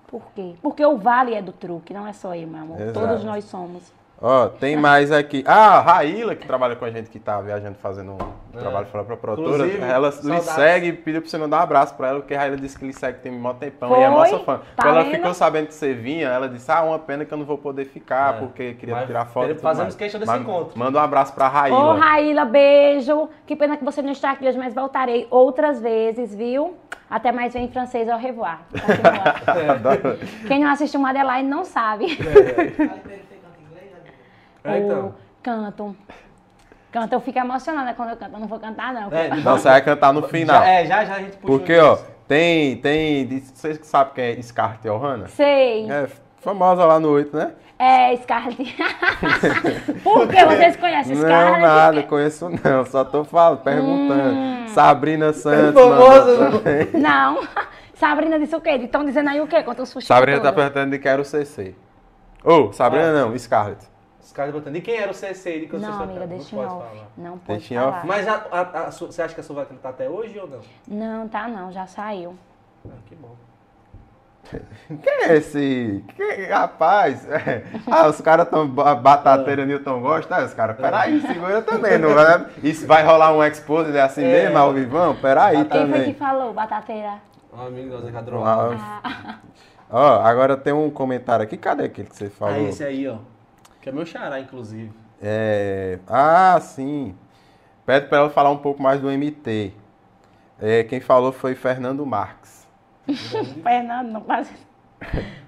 [0.08, 0.54] Por quê?
[0.62, 2.80] Porque o vale é do truque, não é só eu, meu amor.
[2.80, 2.98] Exato.
[2.98, 3.92] Todos nós somos.
[4.22, 5.44] Ó, tem mais aqui.
[5.46, 9.04] Ah, a Raíla, que trabalha com a gente, que tá viajando fazendo um trabalho fora
[9.04, 9.66] pra produtora.
[9.68, 12.40] Inclusive, Ela lhe segue e pediu pra você mandar um abraço pra ela, porque a
[12.40, 14.16] Raíla disse que lhe segue tem mó tempão e é Foi?
[14.32, 14.58] nossa fã.
[14.76, 15.16] Tá Quando ela vendo?
[15.18, 17.86] ficou sabendo que você vinha, ela disse, ah, uma pena que eu não vou poder
[17.86, 18.38] ficar, É.
[18.40, 19.54] porque queria Mas tirar foto.
[19.60, 20.80] fazemos questão desse Mas encontro.
[20.80, 21.96] Manda um abraço pra Ô, Raíla.
[22.00, 23.30] Raíla, beijo.
[23.46, 26.78] Que pena que você não está aqui hoje, mas voltarei outras vezes, viu?
[27.10, 28.60] Até mais vem em francês ao revoir.
[28.72, 29.74] Continua.
[29.76, 30.18] Adoro.
[30.48, 32.16] Quem não assistiu Madeline não sabe.
[32.16, 34.16] Fale pra ele que você canta inglês, amigo.
[34.66, 35.06] É, então.
[35.08, 35.14] O-
[35.44, 35.96] Canto.
[36.92, 38.34] Canto, eu fico emocionada quando eu canto.
[38.34, 39.12] Eu não vou cantar, não.
[39.12, 40.62] É, Não, você vai cantar no final.
[40.62, 41.98] Já, é, já, já a gente puxa Porque, ó,
[42.28, 45.28] tem, tem, vocês que sabem quem é Scarlett Johansson?
[45.28, 45.92] Sei.
[45.92, 46.08] É
[46.40, 47.52] famosa lá no 8, né?
[47.78, 48.76] É, Scarlett.
[50.04, 51.62] Por que vocês conhecem Não, Scarlett?
[51.62, 54.30] nada, conheço não, só tô falando, perguntando.
[54.36, 54.68] Hum.
[54.70, 55.82] Sabrina Santos.
[55.82, 56.90] famosa, mandou também.
[57.02, 57.46] Não.
[57.96, 58.72] Sabrina disse o quê?
[58.72, 59.62] Estão dizendo aí o quê?
[59.64, 60.56] Quanto fuxicos Sabrina tá todos?
[60.64, 61.76] perguntando de que era o CC.
[62.44, 63.14] Ô, Sabrina Ah.
[63.26, 63.86] não, Scarlett.
[64.26, 64.76] Os caras botando.
[64.76, 66.90] E quem era o CC de quando Não, amiga, deixa Não em pode off.
[66.90, 67.08] falar.
[67.16, 67.98] Não pode Deixa falar.
[67.98, 68.08] off.
[68.08, 70.60] Mas a, a- a você acha que a sua vai cantar até hoje ou não?
[70.88, 72.36] Não, tá não, já saiu.
[72.88, 73.36] Ah, que bom.
[75.02, 76.04] Quem é esse?
[76.16, 77.64] Que, rapaz, é.
[77.90, 80.36] Ah, os caras tão ba- batateira Newton gosta.
[80.38, 82.48] Ah, os caras, peraí, segura também, não vai?
[82.64, 84.32] Isso vai rolar um expose é assim É.
[84.44, 85.16] mesmo, ao vivão?
[85.16, 86.14] Peraí Batata- Quem foi que também.
[86.16, 87.14] falou, batateira?
[87.54, 88.76] Um amigo nosso adorava.
[89.04, 89.36] Ah,
[89.90, 92.56] Ó, agora tem um comentário aqui, cadê aquele que você falou?
[92.56, 93.18] Ah, esse aí, ó.
[93.86, 94.92] Que é meu xará, inclusive.
[95.22, 97.16] É, Ah, sim.
[97.86, 99.74] Pede para ela falar um pouco mais do MT.
[100.60, 102.68] É, quem falou foi Fernando Marques.
[103.62, 104.66] Fernando, não faz isso.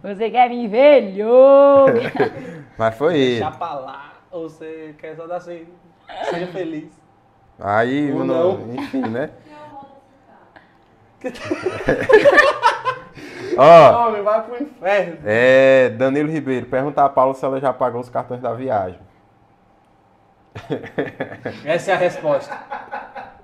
[0.03, 1.93] Você quer me ver, louco?
[2.77, 3.39] Mas foi ele.
[3.39, 4.14] Deixa pra lá.
[4.30, 5.65] Ou você quer só dar assim.
[6.30, 6.91] Seja feliz.
[7.59, 8.76] Aí, Ou mano, não.
[8.76, 9.31] enfim, né?
[13.57, 15.17] Ó, Homem, vai pro inferno.
[15.25, 18.99] é, Danilo Ribeiro, pergunta a Paula se ela já pagou os cartões da viagem.
[21.65, 22.57] Essa é a resposta.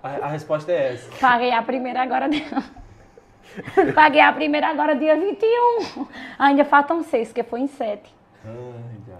[0.01, 1.09] A, a resposta é essa.
[1.19, 2.27] Paguei a primeira agora.
[3.95, 6.07] Paguei a primeira agora, dia 21.
[6.39, 8.13] Ainda faltam seis, que foi em sete.
[8.45, 9.12] Ai.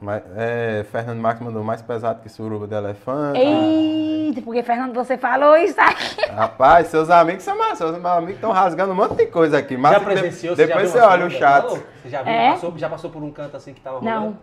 [0.00, 3.38] Mas, é, Fernando Marques mandou mais pesado que suruba de elefante.
[3.38, 6.22] Eita, porque, Fernando, você falou isso aqui.
[6.30, 9.76] Rapaz, seus amigos são mais, seus amigos estão rasgando um monte de coisa aqui.
[9.76, 10.56] Mas já de- presenciou?
[10.56, 11.68] depois já você viu uma olha o chat.
[12.02, 12.32] Você já viu?
[12.32, 12.50] É?
[12.52, 14.20] Passou, já passou por um canto assim que tava rolando?
[14.26, 14.38] Não.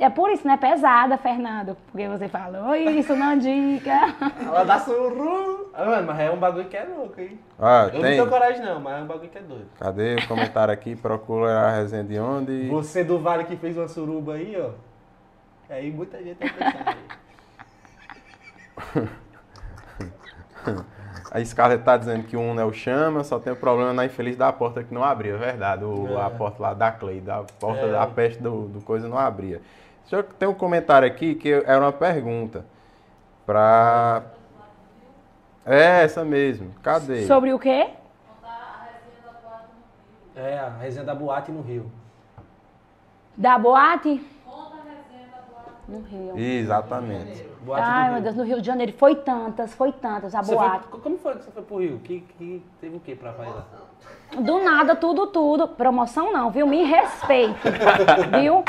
[0.00, 1.76] É por isso, não é pesada, Fernando.
[1.92, 4.14] Porque você falou isso, não dica.
[4.42, 5.70] Ela dá surru.
[5.74, 7.38] Ah, mano, mas é um bagulho que é louco, hein?
[7.58, 8.12] Ah, Eu não tem.
[8.12, 9.68] tenho coragem não, mas é um bagulho que é doido.
[9.78, 10.96] Cadê o comentário aqui?
[10.96, 12.68] Procura a resenha de onde.
[12.68, 14.70] Você do Vale que fez uma suruba aí, ó.
[15.72, 16.96] Aí muita gente vai pensar.
[18.96, 19.08] aí.
[21.30, 24.04] A Scarlett tá dizendo que o Uno é o chama, só tem o problema na
[24.04, 25.84] infeliz da porta que não abria, é verdade.
[25.84, 26.22] O, É.
[26.26, 27.92] A porta lá da Clay, da porta É.
[27.92, 29.60] da peste do, do coisa não abria.
[30.40, 32.64] Tem um comentário aqui que era uma pergunta.
[33.46, 34.22] Pra.
[35.64, 36.74] É, essa mesmo.
[36.82, 37.26] Cadê?
[37.26, 37.90] Sobre o quê?
[40.34, 41.90] É, a resenha da boate no Rio.
[43.36, 44.24] Da boate?
[45.86, 46.38] No Rio.
[46.38, 47.49] Exatamente.
[47.62, 48.22] Boate Ai, meu Rio.
[48.22, 48.92] Deus, no Rio de Janeiro.
[48.92, 50.88] Foi tantas, foi tantas, a você boate.
[50.88, 51.98] Foi, como foi que você foi pro Rio?
[51.98, 53.66] Que, que teve o que pra fazer lá?
[54.40, 55.68] Do nada, tudo, tudo.
[55.68, 56.66] Promoção não, viu?
[56.66, 57.58] Me respeito.
[58.40, 58.64] viu?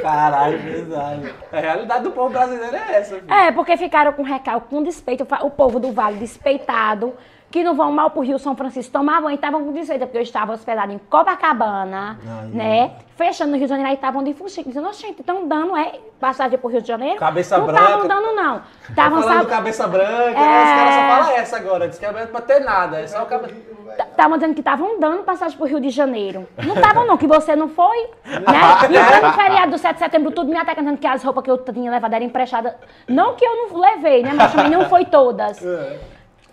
[0.00, 1.34] Caralho, verdade.
[1.52, 3.16] A realidade do povo brasileiro é essa.
[3.16, 3.32] Filho.
[3.32, 5.26] É, porque ficaram com recalque, com despeito.
[5.42, 7.14] O povo do Vale despeitado
[7.50, 10.22] que não vão mal pro Rio São Francisco tomar banho, estavam com desfeita, porque eu
[10.22, 12.92] estava hospedado em Copacabana, Ai, né?
[13.16, 16.70] Fechando no Rio de Janeiro, estavam de fuxico, dizendo, gente, estão dando, é, passagem pro
[16.70, 17.18] Rio de Janeiro?
[17.18, 17.80] Cabeça não branca.
[17.80, 18.62] Não estavam dando, não.
[18.88, 19.50] Estavam falando sabe...
[19.50, 20.62] cabeça branca, é...
[20.62, 23.26] os caras só falam essa agora, diz que é pra ter nada, é só o
[23.26, 23.54] cabeça...
[23.98, 26.46] Estavam dizendo que estavam dando passagem pro Rio de Janeiro.
[26.64, 29.20] Não estavam, não, que você não foi, né?
[29.20, 31.58] E no feriado do 7 de setembro, tudo me atacando que as roupas que eu
[31.58, 32.74] tinha levado eram emprestadas.
[33.08, 34.32] Não que eu não levei, né?
[34.32, 35.62] Mas também não foi todas.
[35.62, 35.98] É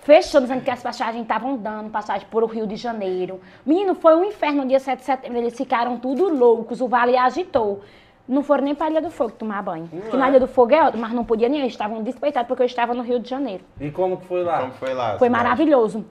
[0.07, 3.41] fechando, dizendo que as passagens estavam dando passagem por o Rio de Janeiro.
[3.65, 5.37] Menino, foi um inferno no dia 7 de setembro.
[5.37, 7.81] Eles ficaram tudo loucos, o vale agitou.
[8.25, 9.89] Não foram nem para a Ilha do Fogo tomar banho.
[9.91, 10.19] Não porque é.
[10.19, 12.65] na Ilha do Fogo é outro, mas não podia nem, eles estavam despeitados porque eu
[12.65, 13.65] estava no Rio de Janeiro.
[13.81, 14.61] E como que foi lá?
[14.61, 15.17] Como foi lá?
[15.19, 16.05] Foi maravilhoso.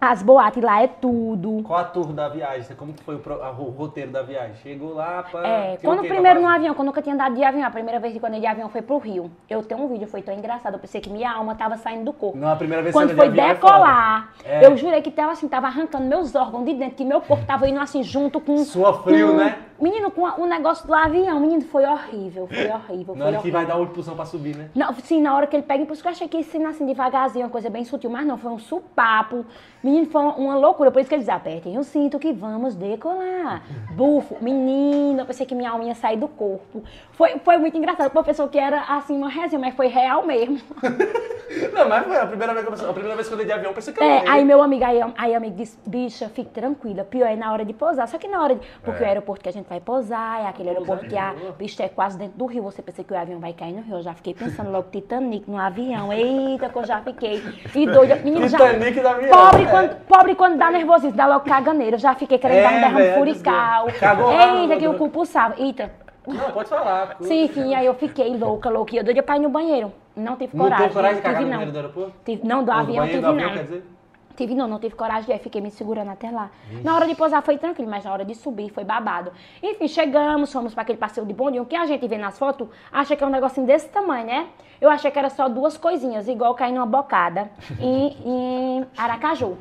[0.00, 1.62] As boates lá é tudo.
[1.62, 2.74] Qual a tour da viagem?
[2.74, 4.54] Como que foi o, o roteiro da viagem?
[4.62, 5.46] Chegou lá para...
[5.46, 8.16] É, quando primeiro no avião, quando eu nunca tinha andado de avião, a primeira vez
[8.16, 9.30] que eu de avião foi pro Rio.
[9.48, 12.12] Eu tenho um vídeo, foi tão engraçado, eu pensei que minha alma tava saindo do
[12.14, 12.38] corpo.
[12.38, 15.66] Não, a primeira vez Quando foi de decolar, é eu jurei que tava assim, tava
[15.66, 18.56] arrancando meus órgãos de dentro, que meu corpo tava indo assim junto com...
[18.64, 19.58] Sua frio, com, né?
[19.80, 23.16] Menino, com o negócio do avião, menino, foi horrível, foi horrível.
[23.16, 24.68] Na hora que vai dar uma impulsão pra subir, né?
[24.74, 26.84] Não, sim, na hora que ele pega, por isso que eu achei que ia assim
[26.84, 29.46] devagarzinho, uma coisa bem sutil, mas não, foi um supapo.
[29.82, 33.62] Menino, foi uma loucura, por isso que eles apertem o cinto que vamos decolar.
[33.96, 36.84] Bufo, menino, eu pensei que minha alma ia sair do corpo.
[37.12, 40.60] Foi, foi muito engraçado, o professor que era assim uma resenha, mas foi real mesmo.
[41.72, 43.52] não, mas foi a primeira vez que eu, a primeira vez que eu dei de
[43.52, 46.50] avião, eu pensei que eu É, aí meu amigo, aí, aí amigo disse, bicha, fique
[46.50, 49.06] tranquila, pior é na hora de pousar, só que na hora de, porque é.
[49.06, 52.18] o aeroporto que a gente vai pousar, é aquele aeroporto que a bicha é quase
[52.18, 54.34] dentro do rio, você pensa que o avião vai cair no rio, eu já fiquei
[54.34, 57.40] pensando logo Titanic no avião, eita que eu já fiquei,
[57.72, 59.66] e doida, menino, Titanic já, avião, pobre, é.
[59.66, 62.80] quando, pobre quando dá nervosismo, dá logo caganeiro, eu já fiquei querendo é, dar um
[62.80, 65.92] derrame furical, eita que o cu pulsava, eita.
[66.26, 67.16] Não, pode falar.
[67.20, 70.34] Sim, enfim, aí eu fiquei louca, louca, e eu doida pra ir no banheiro, não
[70.34, 70.78] tive coragem.
[70.78, 72.12] Não teve coragem de cagar no banheiro do aeroporto?
[72.24, 73.99] Tive, não, do avião tive não.
[74.40, 76.50] Tive não, não tive coragem de ir, fiquei me segurando até lá.
[76.72, 76.82] Ixi.
[76.82, 79.30] Na hora de pousar foi tranquilo, mas na hora de subir foi babado.
[79.62, 83.14] Enfim, chegamos, fomos para aquele passeio de bondinho, que a gente vê nas fotos, acha
[83.14, 84.46] que é um negocinho desse tamanho, né?
[84.80, 89.58] Eu achei que era só duas coisinhas, igual cair numa bocada em, em Aracaju.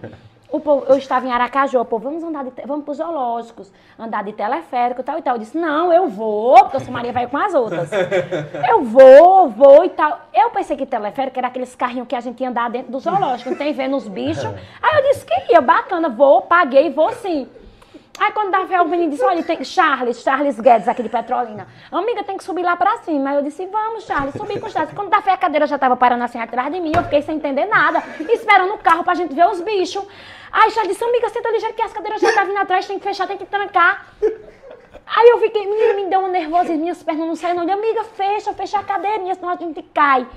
[0.51, 3.71] O povo, eu estava em Aracaju, o povo, vamos andar de, vamos para os zoológicos,
[3.99, 5.35] andar de teleférico e tal e tal.
[5.35, 7.89] Eu disse, não, eu vou, porque a Maria vai com as outras.
[8.67, 10.21] Eu vou, vou e tal.
[10.33, 13.51] Eu pensei que teleférico era aqueles carrinhos que a gente ia andar dentro do zoológico,
[13.51, 14.45] não tem vendo os bichos.
[14.81, 17.47] Aí eu disse que ia, bacana, vou, paguei, vou sim.
[18.17, 21.67] Aí quando da fé, o menino disse, olha, tem Charles, Charles Guedes, aqui de Petrolina.
[21.91, 23.29] Amiga, tem que subir lá pra cima.
[23.29, 24.93] Aí eu disse, vamos, Charles, subir com o Charles.
[24.93, 27.37] Quando da fé, a cadeira já tava parando assim atrás de mim, eu fiquei sem
[27.37, 30.03] entender nada, esperando o carro pra gente ver os bichos.
[30.51, 33.05] Aí Charles disse, amiga, senta ligeiro que as cadeiras já tá vindo atrás, tem que
[33.05, 34.05] fechar, tem que trancar.
[34.21, 37.67] Aí eu fiquei, menina, me deu um nervoso, minhas pernas não saíram.
[37.67, 40.27] Eu, amiga, fecha, fecha a cadeirinha, senão a gente cai.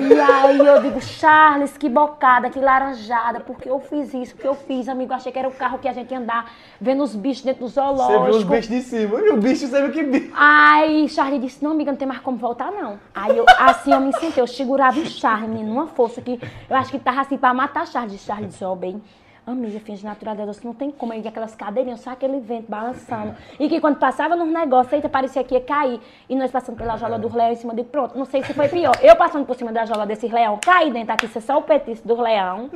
[0.00, 4.54] E aí eu digo, Charles, que bocada, que laranjada, porque eu fiz isso, que eu
[4.54, 5.12] fiz, amigo.
[5.12, 6.50] Achei que era o carro que a gente ia andar
[6.80, 8.20] vendo os bichos dentro do zoológico.
[8.20, 10.32] Você viu os bichos de cima, e o bicho você viu que bicho.
[10.34, 12.98] Aí Charles disse, não, amiga, não tem mais como voltar, não.
[13.14, 16.76] Aí eu, assim eu me sentei, eu segurava o Charles, menino, numa força que eu
[16.76, 18.20] acho que tava assim pra matar Charles.
[18.22, 19.02] Charles disse, ó, oh, bem
[19.44, 21.12] Amiga, finge natureza, Deus, não tem como.
[21.12, 23.34] Aí aquelas cadeirinhas, só aquele vento balançando.
[23.58, 26.00] E que quando passava nos negócios, eita, parecia que ia cair.
[26.28, 28.16] E nós passando pela jola do leão em cima de pronto.
[28.16, 28.96] Não sei se foi pior.
[29.02, 32.06] Eu passando por cima da jola desses leão, cair dentro aqui, ser só o petisco
[32.06, 32.70] do leão.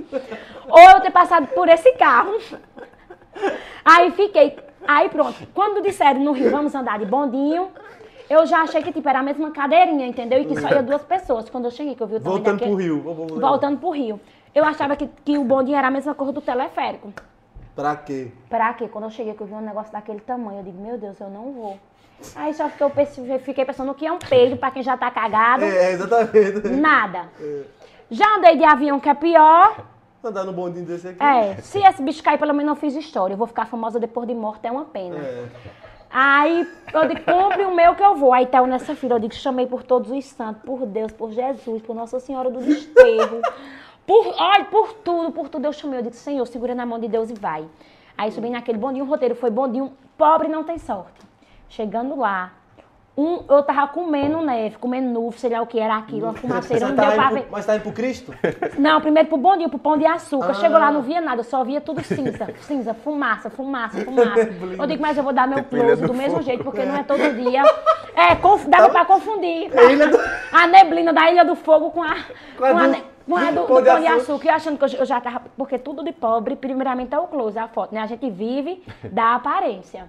[0.68, 2.36] ou eu ter passado por esse carro.
[3.84, 4.58] Aí fiquei.
[4.88, 5.46] Aí pronto.
[5.54, 7.68] Quando disseram no Rio, vamos andar de bondinho.
[8.28, 10.40] Eu já achei que tipo, era a mesma cadeirinha, entendeu?
[10.40, 11.48] E que só ia duas pessoas.
[11.48, 12.74] Quando eu cheguei, que eu vi o tamanho Voltando daquele...
[12.74, 13.40] pro Rio.
[13.40, 14.20] Voltando pro Rio.
[14.56, 17.12] Eu achava que, que o bondinho era a mesma cor do teleférico.
[17.74, 18.32] Pra quê?
[18.48, 18.88] Pra quê?
[18.88, 21.28] Quando eu cheguei, que eu vi um negócio daquele tamanho, eu digo, meu Deus, eu
[21.28, 21.78] não vou.
[22.34, 22.90] Aí só que eu
[23.40, 25.62] fiquei pensando que é um peido pra quem já tá cagado.
[25.62, 26.70] É, exatamente.
[26.70, 27.28] Nada.
[27.38, 27.64] É.
[28.10, 29.84] Já andei de avião, que é pior.
[30.24, 31.22] Andar no bondinho desse aqui.
[31.22, 33.34] É, se esse bicho cair, pelo menos eu fiz história.
[33.34, 35.18] Eu vou ficar famosa depois de morte, é uma pena.
[35.18, 35.44] É.
[36.10, 38.32] Aí eu digo, compre o meu que eu vou.
[38.32, 41.30] Aí tá eu nessa fila, eu digo, chamei por todos os santos, por Deus, por
[41.30, 43.42] Jesus, por Nossa Senhora do Desterro.
[44.06, 45.98] Por, olha, por tudo, por tudo eu chamei.
[45.98, 47.66] Eu disse, Senhor, segura na mão de Deus e vai.
[48.16, 51.20] Aí subi naquele bondinho, o roteiro foi bondinho, pobre não tem sorte.
[51.68, 52.52] Chegando lá,
[53.18, 56.88] Um, eu tava comendo neve, comendo nuvem, sei lá o que era aquilo, uma fumaceira.
[56.88, 57.48] Não deu pra ver.
[57.50, 58.34] Mas tá indo pro Cristo?
[58.78, 60.50] Não, primeiro pro bondinho, pro pão de açúcar.
[60.50, 60.54] Ah.
[60.54, 62.46] Chegou lá, não via nada, só via tudo cinza.
[62.60, 64.40] cinza, fumaça, fumaça, fumaça.
[64.78, 67.02] eu digo, mas eu vou dar meu close do, do mesmo jeito, porque não é
[67.02, 67.62] todo dia.
[68.14, 69.70] É, conf, dava pra confundir.
[70.52, 72.16] A, a neblina da Ilha do Fogo com a.
[72.58, 74.16] Com a, com a, com a do, do, pão de açúcar.
[74.16, 74.54] açúcar.
[74.54, 75.42] achando que eu, eu já tava.
[75.56, 78.00] Porque tudo de pobre, primeiramente é o close, a foto, né?
[78.00, 80.08] A gente vive da aparência.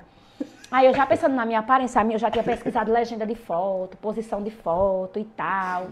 [0.69, 4.43] Aí eu já pensando na minha aparência, eu já tinha pesquisado legenda de foto, posição
[4.43, 5.87] de foto e tal,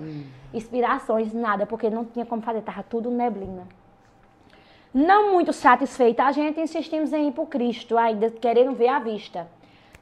[0.53, 3.65] inspirações, nada, porque não tinha como fazer, tava tudo neblina.
[4.93, 9.47] Não muito satisfeita, a gente insistimos em ir pro Cristo, ainda querendo ver a vista.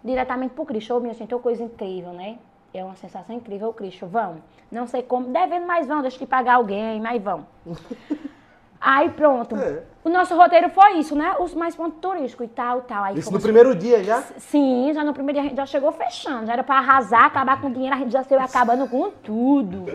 [0.03, 0.95] Diretamente pro Cristo.
[0.95, 2.37] Ô, minha gente, é uma coisa incrível, né?
[2.73, 4.07] É uma sensação incrível, Cristo.
[4.07, 4.41] Vão.
[4.71, 7.45] Não sei como, devendo, mas vão, deixa de pagar alguém, mas vão.
[8.83, 9.55] Aí pronto.
[9.55, 9.81] É.
[10.03, 11.33] O nosso roteiro foi isso, né?
[11.39, 13.05] Os mais pontos turísticos e tal, tal.
[13.05, 14.21] Aí isso no primeiro dia já?
[14.37, 16.45] Sim, já no primeiro dia a gente já chegou fechando.
[16.45, 19.85] Já era pra arrasar, acabar com o dinheiro, a gente já saiu acabando com tudo.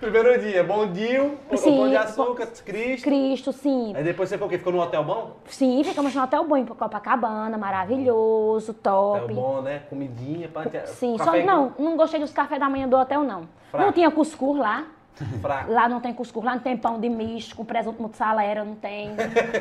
[0.00, 3.02] primeiro dia, bondinho, sim, pão de açúcar, Cristo.
[3.02, 3.92] Cristo, sim.
[3.96, 5.32] Aí depois você ficou, ficou no hotel bom?
[5.46, 9.24] Sim, ficamos no hotel bom, em Copacabana, maravilhoso, top.
[9.24, 9.82] Hotel bom, né?
[9.90, 10.86] Comidinha, pra...
[10.86, 13.48] Sim, só não, não gostei dos cafés da manhã do hotel, não.
[13.72, 13.86] Fraco.
[13.86, 14.84] Não tinha cuscuz lá.
[15.40, 15.72] Fraco.
[15.72, 19.10] Lá não tem cuscuz, lá não tem pão de misto, com presunto mussarela, não tem.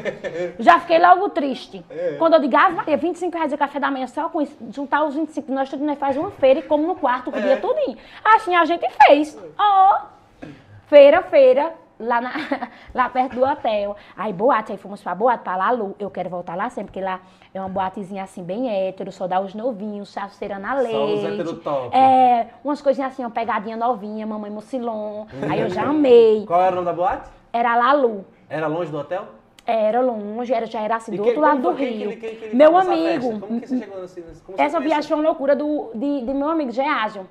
[0.60, 1.84] Já fiquei logo triste.
[1.90, 2.16] É.
[2.18, 5.04] Quando eu digo, ah, Maria, 25 reais de café da manhã só com isso, juntar
[5.06, 7.42] os 25, nós tudo, nós faz uma feira e como no quarto o é.
[7.42, 7.98] dia tudinho.
[8.24, 9.38] Assim a gente fez.
[9.58, 9.98] Ó,
[10.44, 10.46] oh,
[10.88, 12.32] feira, feira, lá, na,
[12.94, 13.96] lá perto do hotel.
[14.16, 15.96] Aí boate, aí fomos pra boate, pra Lalu.
[16.00, 17.20] Eu quero voltar lá sempre, porque lá
[17.54, 20.92] é uma boatezinha assim, bem hétero, só dá os novinhos, chaceira na leite.
[20.92, 21.96] Só os hétero top.
[21.96, 25.26] É, umas coisinhas assim, uma pegadinha novinha, mamãe Mucilon.
[25.50, 26.46] Aí eu já amei.
[26.46, 27.30] Qual era o nome da boate?
[27.52, 28.24] Era Lalu.
[28.48, 29.26] Era longe do hotel?
[29.66, 32.18] Era longe, era, já era assim, do outro lado do Rio.
[32.54, 33.40] Meu amigo.
[33.40, 34.24] Como que você chegou assim?
[34.58, 37.28] Essa viagem foi uma loucura do, de, de meu amigo Geásio.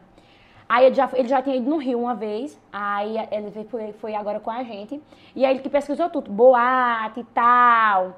[0.69, 4.15] Aí ele já, ele já tinha ido no Rio uma vez, aí ele foi, foi
[4.15, 5.01] agora com a gente.
[5.35, 8.16] E aí ele que pesquisou tudo, boate e tal.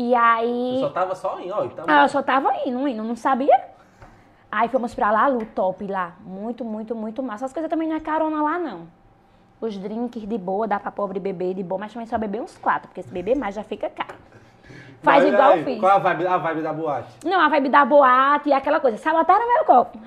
[0.00, 0.76] E aí.
[0.76, 1.68] Você só tava só indo, ó.
[1.68, 1.92] Tava...
[1.92, 3.68] Ah, eu só tava indo, indo, não sabia.
[4.50, 6.14] Aí fomos pra lá, Lu, top lá.
[6.20, 7.44] Muito, muito, muito massa.
[7.44, 8.88] As coisas também não é carona lá, não.
[9.60, 12.56] Os drinks de boa, dá pra pobre beber de boa, mas também só beber uns
[12.56, 14.14] quatro, porque se beber mais já fica caro.
[15.02, 15.80] Faz Mas, igual aí, eu fiz.
[15.80, 17.08] Qual a vibe, a vibe da boate?
[17.24, 18.98] Não, a vibe da boate é aquela coisa.
[18.98, 19.98] Sabotaram meu copo.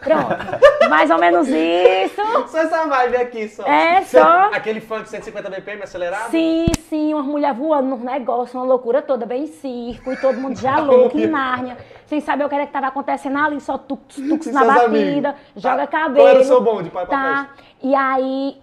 [0.00, 0.88] Pronto.
[0.88, 2.20] Mais ou menos isso.
[2.50, 3.64] Só essa vibe aqui, só.
[3.64, 4.50] É, só.
[4.52, 6.30] Aquele funk 150 BPM acelerado?
[6.30, 7.14] Sim, sim.
[7.14, 10.12] Uma mulher voando no negócio, uma loucura toda, bem circo.
[10.12, 11.76] E todo mundo já louco, em Nárnia.
[12.06, 13.60] Sem saber o que era que estava acontecendo ali.
[13.60, 15.28] Só tux, tux na batida.
[15.30, 15.34] Amigos.
[15.56, 15.86] Joga tá.
[15.86, 16.16] cabelo.
[16.16, 17.50] Qual era o seu bonde, pai, tá.
[17.80, 18.60] E aí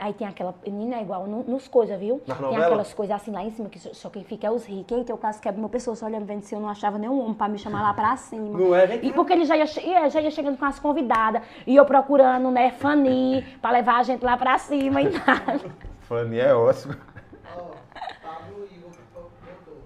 [0.00, 0.54] Aí tem aquela.
[0.66, 2.22] Menina é igual no, nos coisas, viu?
[2.26, 2.64] Na tem novela?
[2.64, 4.96] aquelas coisas assim lá em cima, que só quem fica é os ricos.
[4.96, 7.34] Eita, o caso quebra uma pessoa só olhando, vendo se eu não achava nenhum homem
[7.34, 8.58] pra me chamar lá pra cima.
[8.58, 9.66] Não é, E porque ele já ia,
[10.08, 11.42] já ia chegando com as convidadas.
[11.66, 15.60] E eu procurando, né, Fanny, pra levar a gente lá pra cima e nada.
[16.08, 16.94] Fanny é ótimo.
[17.54, 17.60] Ó,
[18.22, 19.30] Pablo Igor botou.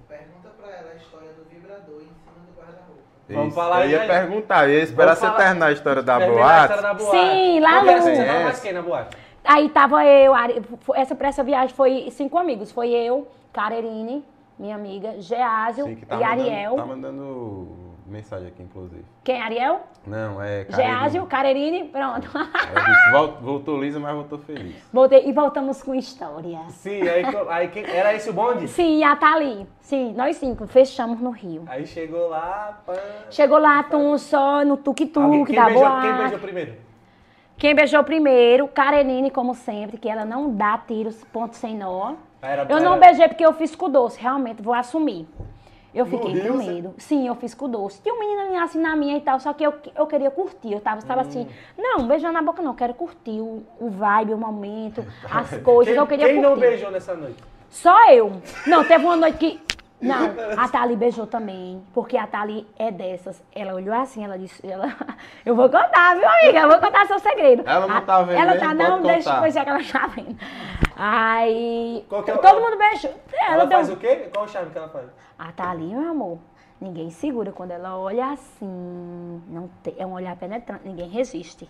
[0.09, 3.03] Pergunta pra ela a história do vibrador em cima do guarda-roupa.
[3.29, 4.07] Vamos falar Eu ia aí.
[4.09, 6.75] perguntar, eu ia esperar você terminar a história da boate.
[7.11, 7.93] Sim, lá no.
[8.03, 9.17] Você tava mais quem na boate?
[9.45, 10.33] Aí tava eu,
[10.95, 12.71] essa, pra essa viagem foi cinco amigos.
[12.71, 14.25] Foi eu, Carerine,
[14.59, 16.77] minha amiga, Geásio Sim, tá e mandando, Ariel.
[16.77, 17.69] Tá mandando
[18.07, 19.05] mensagem aqui, inclusive.
[19.25, 19.81] Quem, Ariel?
[20.07, 20.93] Não, é Carerine.
[20.93, 22.29] Geásio, Carerine, pronto.
[22.29, 24.77] Disse, voltou lisa, mas voltou feliz.
[24.93, 26.61] Voltei, e voltamos com história.
[26.69, 28.69] Sim, aí, aí quem, era esse o bonde?
[28.69, 29.67] Sim, a Thali.
[29.81, 31.63] Sim, nós cinco, fechamos no Rio.
[31.67, 32.81] Aí chegou lá...
[32.85, 32.95] Pã,
[33.31, 36.90] chegou lá, tum, só no tuk-tuk da beijou, Quem beijou primeiro?
[37.61, 42.15] Quem beijou primeiro, Karenine, como sempre, que ela não dá tiros, ponto sem nó.
[42.41, 45.29] Era, eu não beijei porque eu fiz com doce, realmente, vou assumir.
[45.95, 46.95] Eu fiquei com medo.
[46.97, 48.01] Sim, eu fiz com doce.
[48.01, 50.73] Tinha um menino assim na minha e tal, só que eu, eu queria curtir.
[50.73, 51.47] Eu tava, tava assim, hum.
[51.77, 55.93] não, beijando na boca não, eu quero curtir o, o vibe, o momento, as coisas.
[55.93, 56.49] Quem, eu queria quem curtir.
[56.49, 57.45] não beijou nessa noite?
[57.69, 58.41] Só eu.
[58.67, 59.61] Não, teve uma noite que
[60.01, 63.43] não, a Thali beijou também, porque a Thali é dessas.
[63.55, 64.87] Ela olhou assim, ela disse, ela,
[65.45, 66.61] eu vou contar, viu, amiga?
[66.61, 67.63] Eu vou contar seu segredo.
[67.67, 68.39] Ela não tá vendo.
[68.39, 70.37] Ela tá, não, deixa eu já que ela tá vendo.
[70.97, 72.05] Aí.
[72.11, 73.15] É todo ela, mundo beijou.
[73.33, 74.29] Ela, ela faz o quê?
[74.33, 75.07] Qual o charme que ela faz?
[75.39, 76.39] A Thali, meu amor.
[76.81, 77.53] Ninguém segura.
[77.53, 81.69] Quando ela olha assim, não tem, é um olhar penetrante, ninguém resiste.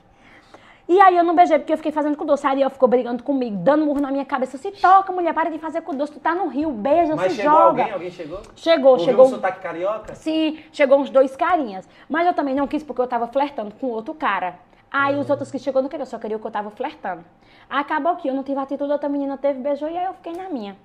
[0.90, 2.44] E aí eu não beijei porque eu fiquei fazendo com doce.
[2.44, 4.58] Aí Ariel ficou brigando comigo, dando murro na minha cabeça.
[4.58, 6.14] Se toca, mulher, para de fazer com doce.
[6.14, 7.64] Tu tá no Rio, beija, Mas se chegou joga.
[7.68, 7.92] alguém?
[7.92, 8.40] Alguém chegou?
[8.56, 9.26] Chegou, Ouviu chegou.
[9.26, 10.16] um sotaque carioca?
[10.16, 11.88] Sim, chegou uns dois carinhas.
[12.08, 14.58] Mas eu também não quis porque eu tava flertando com outro cara.
[14.90, 17.24] Aí os outros que chegou não queriam, só queriam que eu tava flertando.
[17.68, 20.48] Acabou que eu não tive atitude, outra menina teve, beijou e aí eu fiquei na
[20.48, 20.76] minha.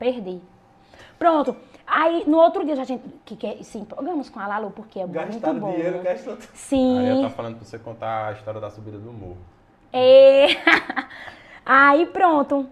[0.00, 0.40] Perdi.
[1.16, 1.56] Pronto.
[1.86, 5.06] Aí, no outro dia, a gente que, que, se empolgamos com a Lalu, porque é
[5.06, 5.72] Gastaram muito bom.
[5.72, 6.98] dinheiro, gastou Sim.
[6.98, 9.38] Aí eu tô falando pra você contar a história da subida do morro.
[9.92, 10.46] É.
[11.64, 12.66] Aí, pronto.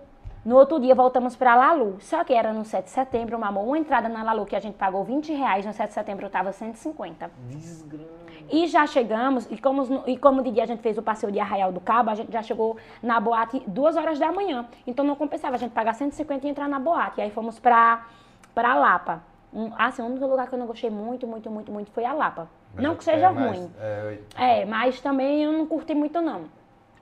[0.45, 1.99] No outro dia voltamos para Lalu.
[2.01, 4.75] Só que era no 7 de setembro, uma, uma entrada na Lalu que a gente
[4.75, 7.31] pagou 20 reais, no 7 de setembro estava 150.
[7.49, 8.23] Desgrama.
[8.51, 11.39] E já chegamos, e como, e como de dia a gente fez o passeio de
[11.39, 14.67] Arraial do Cabo, a gente já chegou na boate duas horas da manhã.
[14.85, 17.21] Então não compensava a gente pagar 150 e entrar na boate.
[17.21, 18.05] E aí fomos para
[18.55, 19.23] para Lapa.
[19.53, 22.13] Um, assim, o único lugar que eu não gostei muito, muito, muito, muito foi a
[22.13, 22.49] Lapa.
[22.75, 23.71] Mas não que seja é, ruim.
[23.79, 26.45] é, é, mas também eu não curti muito não.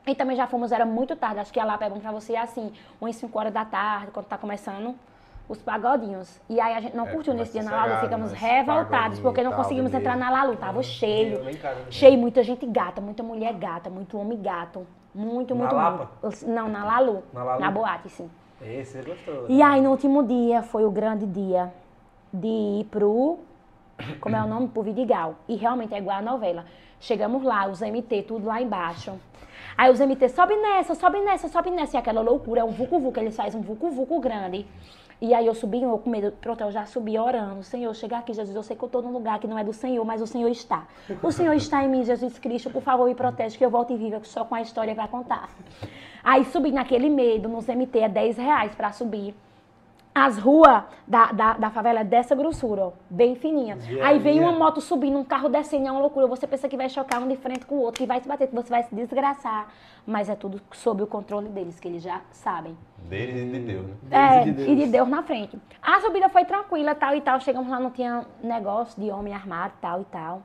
[0.07, 1.41] E também já fomos, era muito tarde.
[1.41, 4.27] Acho que a Lapa é bom pra você assim, umas 5 horas da tarde, quando
[4.27, 4.97] tá começando
[5.51, 6.41] os pagodinhos.
[6.49, 9.53] E aí a gente não é, curtiu nesse dia na Lalu, ficamos revoltados porque não
[9.53, 10.83] conseguimos entrar na Lalu, tava uhum.
[10.83, 11.41] cheio.
[11.91, 14.87] Cheio, muita gente gata, muita mulher gata, muito homem gato.
[15.13, 16.01] Muito, muito, na muito.
[16.01, 16.11] Lapa?
[16.47, 17.61] Não, na Lalu, na Lalu.
[17.61, 18.31] Na boate, sim.
[18.63, 19.47] Esse é gostoso.
[19.49, 21.73] E aí no último dia foi o grande dia
[22.33, 23.39] de ir pro.
[24.21, 24.69] Como é o nome?
[24.69, 25.37] Pro Vidigal.
[25.49, 26.65] E realmente é igual a novela.
[26.99, 29.13] Chegamos lá, os MT, tudo lá embaixo.
[29.77, 31.97] Aí os MT, sobe nessa, sobe nessa, sobe nessa.
[31.97, 34.67] E aquela loucura, é um vucu-vucu, eles fazem um vucu-vucu grande.
[35.23, 37.63] E aí eu subi, eu com medo, pronto, eu já subi orando.
[37.63, 39.73] Senhor, chegar aqui, Jesus, eu sei que eu estou num lugar que não é do
[39.73, 40.87] Senhor, mas o Senhor está.
[41.23, 44.21] O Senhor está em mim, Jesus Cristo, por favor, me protege, que eu volte viva,
[44.25, 45.51] só com a história vai contar.
[46.23, 49.35] Aí subi naquele medo, nos MT, é 10 reais para subir
[50.15, 53.79] as ruas da, da, da, favela é dessa grossura, ó, bem fininha.
[53.83, 54.51] Yeah, Aí vem yeah.
[54.51, 56.27] uma moto subindo, um carro descendo, é uma loucura.
[56.27, 58.49] Você pensa que vai chocar um de frente com o outro, que vai se bater,
[58.49, 59.73] que você vai se desgraçar.
[60.05, 62.77] Mas é tudo sob o controle deles, que eles já sabem.
[63.09, 63.95] Deles e de Deus, né?
[64.11, 64.69] É, de Deus.
[64.69, 65.59] e de Deus na frente.
[65.81, 67.41] A subida foi tranquila, tal e tal.
[67.41, 70.43] Chegamos lá, não tinha negócio de homem armado, tal e tal.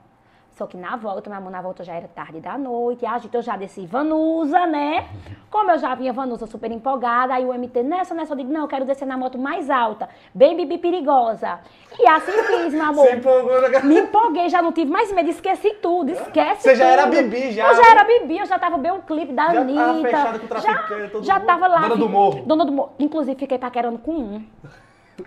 [0.55, 3.05] Só que na volta, meu amor, na volta já era tarde da noite.
[3.05, 5.05] A gente, eu já desci Vanusa, né?
[5.51, 8.61] Como eu já vinha Vanusa super empolgada, aí o MT, nessa, nessa, eu digo, não,
[8.61, 11.59] eu quero descer na moto mais alta, bem bibi perigosa.
[11.99, 13.05] E assim fiz, meu amor.
[13.05, 13.79] Se empolgou, né?
[13.83, 16.79] Me empolguei, já não tive mais medo, esqueci tudo, esquece Você tudo.
[16.79, 17.67] já era bibi, já?
[17.67, 19.81] Eu já era bibi, eu já tava bem um clipe da já Anitta.
[19.81, 21.81] Tava fechado com o traficante, já, já tava lá.
[21.81, 22.43] Dona do morro.
[22.45, 22.93] Dona do morro.
[22.97, 24.45] Inclusive, fiquei paquerando com um.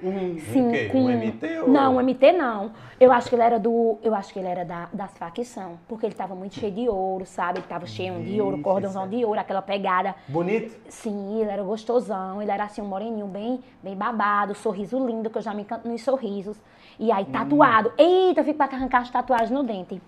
[0.02, 0.98] Um, Sim, um, com...
[0.98, 1.68] um MT ou...
[1.68, 2.72] Não, um MT não.
[3.00, 3.98] Eu acho que ele era do.
[4.02, 5.78] Eu acho que ele era da, das facção.
[5.88, 7.60] Porque ele tava muito cheio de ouro, sabe?
[7.60, 10.14] Ele tava cheio de ouro, cordãozão de ouro, aquela pegada.
[10.28, 10.76] Bonito?
[10.88, 12.42] Sim, ele era gostosão.
[12.42, 15.88] Ele era assim, um moreninho bem, bem babado, sorriso lindo, que eu já me encanto
[15.88, 16.60] nos sorrisos.
[16.98, 17.90] E aí, tatuado.
[17.90, 17.92] Hum.
[18.28, 20.02] Eita, eu fico pra arrancar as tatuagens no dente.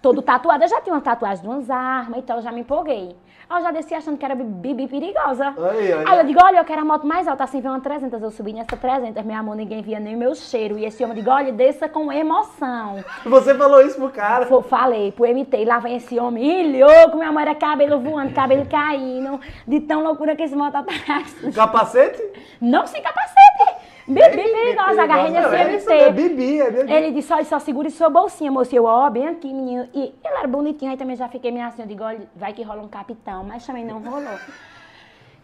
[0.00, 0.64] Todo tatuado.
[0.64, 3.14] Eu já tinha uma tatuagem de umas armas, então eu já me empolguei.
[3.50, 5.52] Eu já desci achando que era bibi perigosa.
[5.70, 6.04] Aí, aí.
[6.06, 8.22] aí eu digo, olha, eu quero a moto mais alta, assim, vem uma 300.
[8.22, 10.78] Eu subi nessa 300, meu amor, ninguém via nem o meu cheiro.
[10.78, 13.04] E esse homem, digo, olha, desça com emoção.
[13.26, 14.44] Você falou isso pro cara?
[14.46, 18.32] F falei, pro MT, lá vem esse homem, ih, louco, minha mãe era cabelo voando,
[18.32, 21.34] cabelo caindo, de tão loucura que esse moto atrás.
[21.52, 22.22] Capacete?
[22.60, 23.69] Não sem capacete.
[24.06, 25.92] Bibi perigosa, agarrei nesse MT.
[25.92, 26.92] É bibi, é bibi.
[26.92, 28.74] Ele disse, olha, só segure sua bolsinha, moço.
[28.74, 29.88] Eu, ó, bem aqui, menino.
[29.94, 32.62] E ele era bonitinho, aí também já fiquei meio assim, eu digo, olha, vai que
[32.62, 34.38] rola um capitão, mas também não rolou.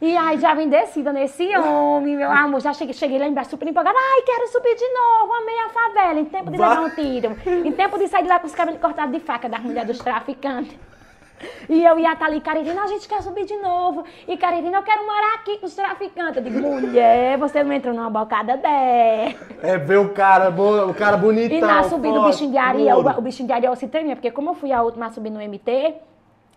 [0.00, 2.60] E aí já vim descida nesse homem, meu amor.
[2.60, 3.96] Já cheguei, cheguei lá embaixo super empolgada.
[3.98, 6.20] Ai, quero subir de novo, amei a favela.
[6.20, 7.36] Em tempo de levar um tiro.
[7.46, 9.98] Em tempo de sair de lá com os cabelos cortados de faca das mulheres dos
[9.98, 10.76] traficantes.
[11.68, 14.04] E eu ia estar ali, Caririna, a gente quer subir de novo.
[14.26, 16.36] E Caririna, eu quero morar aqui com os traficantes.
[16.36, 19.36] Eu digo, mulher, você não entrou numa bocada dessa.
[19.62, 21.56] É ver o cara, o cara bonitão.
[21.56, 24.30] E na subida, o bichinho de areia, o, o bichinho de areia se tremia, porque
[24.30, 25.94] como eu fui a última a subir no MT,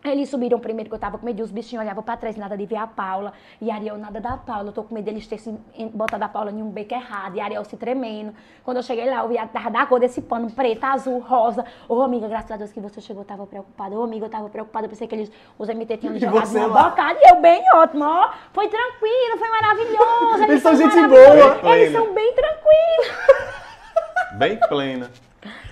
[0.03, 2.65] eles subiram primeiro que eu tava com medo, os bichinhos olhavam pra trás, nada de
[2.65, 3.33] ver a Paula.
[3.61, 4.69] E Ariel, nada da Paula.
[4.69, 5.59] Eu tô com medo deles terem
[5.93, 7.35] botado a Paula em um beco errado.
[7.35, 8.33] E Ariel se tremendo.
[8.63, 11.65] Quando eu cheguei lá, eu vi a tava da cor desse pano, preto, azul, rosa.
[11.87, 13.93] Ô, oh, amiga, graças a Deus que você chegou, eu tava preocupada.
[13.95, 14.85] Ô, oh, amiga, eu tava preocupada.
[14.85, 17.19] Eu pensei que eles, os MT tinham me jogado uma bocada.
[17.21, 18.31] E eu bem ótimo, ó.
[18.53, 20.35] Foi tranquilo, foi maravilhoso.
[20.35, 21.73] Eles, eles são gente boa.
[21.75, 23.19] Eles são bem tranquilos.
[24.37, 25.11] Bem plena.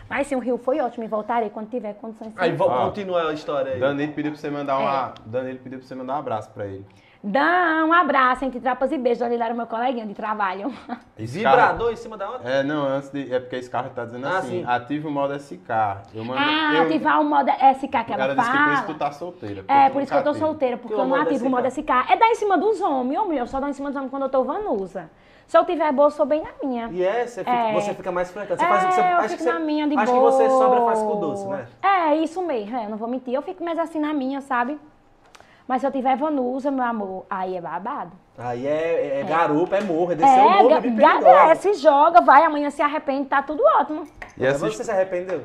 [0.09, 2.33] Mas sim, o Rio foi ótimo e voltarei quando tiver condições.
[2.37, 3.79] Aí ah, continua a história aí.
[3.79, 5.13] Danilo pediu pra você mandar uma.
[5.25, 5.29] É.
[5.29, 6.85] Danilo pediu pra você mandar um abraço pra ele.
[7.23, 9.19] Dá um abraço entre trapas e beijos.
[9.19, 10.71] Danilo era meu coleguinha de trabalho.
[11.17, 12.49] Vibrador em cima da outra?
[12.49, 13.33] É, não, antes de.
[13.33, 14.65] É porque esse carro tá dizendo ah, assim: sim.
[14.65, 15.69] ative o modo SK.
[16.13, 18.35] Eu mando, ah, eu, ativar o modo SK que ela, ela.
[18.35, 19.65] Disse que por isso que tu tá solteira.
[19.67, 21.89] É, por isso que eu tô solteira, porque eu não ativo o modo SK.
[22.09, 23.39] É dar em cima dos homens, homem.
[23.39, 25.09] Eu só dou em cima dos homens quando eu tô vanusa.
[25.47, 26.89] Se eu tiver boa, eu sou bem na minha.
[26.91, 27.73] E é, você fica, é.
[27.73, 28.59] Você fica mais flertando.
[28.59, 30.27] Você é, faz o que você eu acho fico na você, minha de acho boa.
[30.27, 31.67] Acho que você sobra faz com doce, né?
[31.81, 32.75] É, isso mesmo.
[32.75, 33.33] É, não vou mentir.
[33.33, 34.77] Eu fico mais assim na minha, sabe?
[35.65, 38.11] Mas se eu tiver vanusa, meu amor, aí é babado.
[38.37, 39.23] Aí é, é, é.
[39.23, 43.27] garupa, é morro, é descer é, o morro e se joga, vai, amanhã se arrepende,
[43.27, 44.07] tá tudo ótimo.
[44.37, 44.59] E essa...
[44.59, 45.43] Você se arrependeu?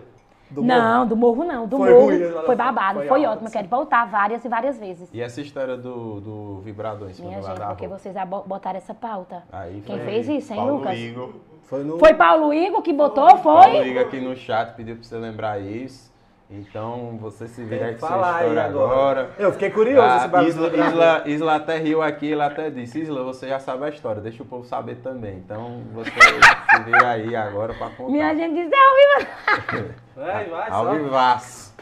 [0.52, 1.08] Do não, morro.
[1.08, 1.66] do morro não.
[1.66, 3.48] Do foi morro ruim, foi babado, foi, foi ótimo.
[3.48, 5.08] Eu quero voltar várias e várias vezes.
[5.12, 8.14] E essa história do, do vibrador em cima Minha do gente, porque vocês
[8.46, 9.42] botaram essa pauta.
[9.50, 10.98] Aí Quem fez isso, hein, Paulo Lucas?
[10.98, 11.30] Igor.
[11.64, 11.98] Foi, no...
[11.98, 13.62] foi Paulo Igor que botou, foi?
[13.62, 16.11] Paulo Igor aqui no chat pediu pra você lembrar isso.
[16.54, 19.20] Então você se vira aí com sua história agora.
[19.22, 19.30] agora.
[19.38, 20.06] Eu fiquei curioso.
[20.06, 23.88] Ah, Isla, Isla, Isla até riu aqui, ele até disse, Isla, você já sabe a
[23.88, 25.38] história, deixa o povo saber também.
[25.38, 26.10] Então você
[26.76, 28.12] se vira aí agora pra contar.
[28.12, 29.94] Minha gente disse, é ao vivo.
[30.14, 31.74] Vai, vai, Ao vivaço.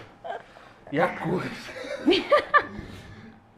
[0.92, 1.42] E a cor.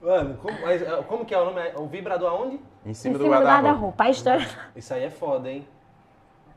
[0.00, 1.60] Mano, como, eh, como que é o nome?
[1.76, 2.58] O vibrador aonde?
[2.86, 3.62] Em cima, em do cima guarda-roupa.
[3.62, 4.04] guarda-roupa.
[4.04, 4.48] A história...
[4.74, 5.68] Isso aí é foda, hein?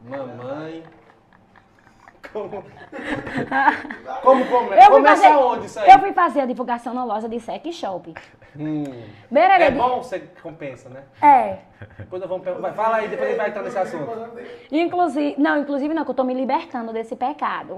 [0.01, 0.81] Mamãe...
[2.31, 2.49] Como,
[4.23, 4.75] como come...
[4.77, 5.89] eu começa fazer, onde isso aí?
[5.89, 8.13] Eu fui fazer a divulgação na loja de sex shop.
[8.57, 8.83] Hum.
[9.29, 11.03] Bererê É bom, você compensa, né?
[11.21, 11.57] É.
[11.97, 12.61] Depois nós vamos.
[12.61, 14.11] Vai, Fala aí, depois a gente vai entrar nesse assunto.
[14.71, 17.77] Inclusive, não, inclusive não, que eu tô me libertando desse pecado.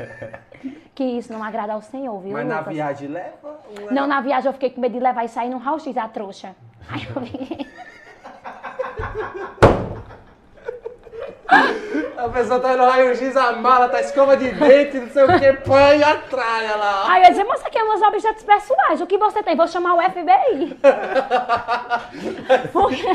[0.94, 2.74] que isso não agrada ao Senhor, viu, Mas na Lucas?
[2.74, 3.60] viagem leva?
[3.76, 3.92] leva?
[3.92, 6.54] Não, na viagem eu fiquei com medo de levar isso aí no raio-x, a trouxa.
[6.88, 7.66] Aí eu fiquei...
[12.16, 15.52] A pessoa tá no raio-x, a mala, tá escova de dente, não sei o que,
[15.64, 17.04] põe e atrai lá.
[17.10, 19.56] Aí eu disse, moça, aqui é meus objetos pessoais, o que você tem?
[19.56, 20.76] Vou chamar o FBI.
[22.72, 23.14] Porque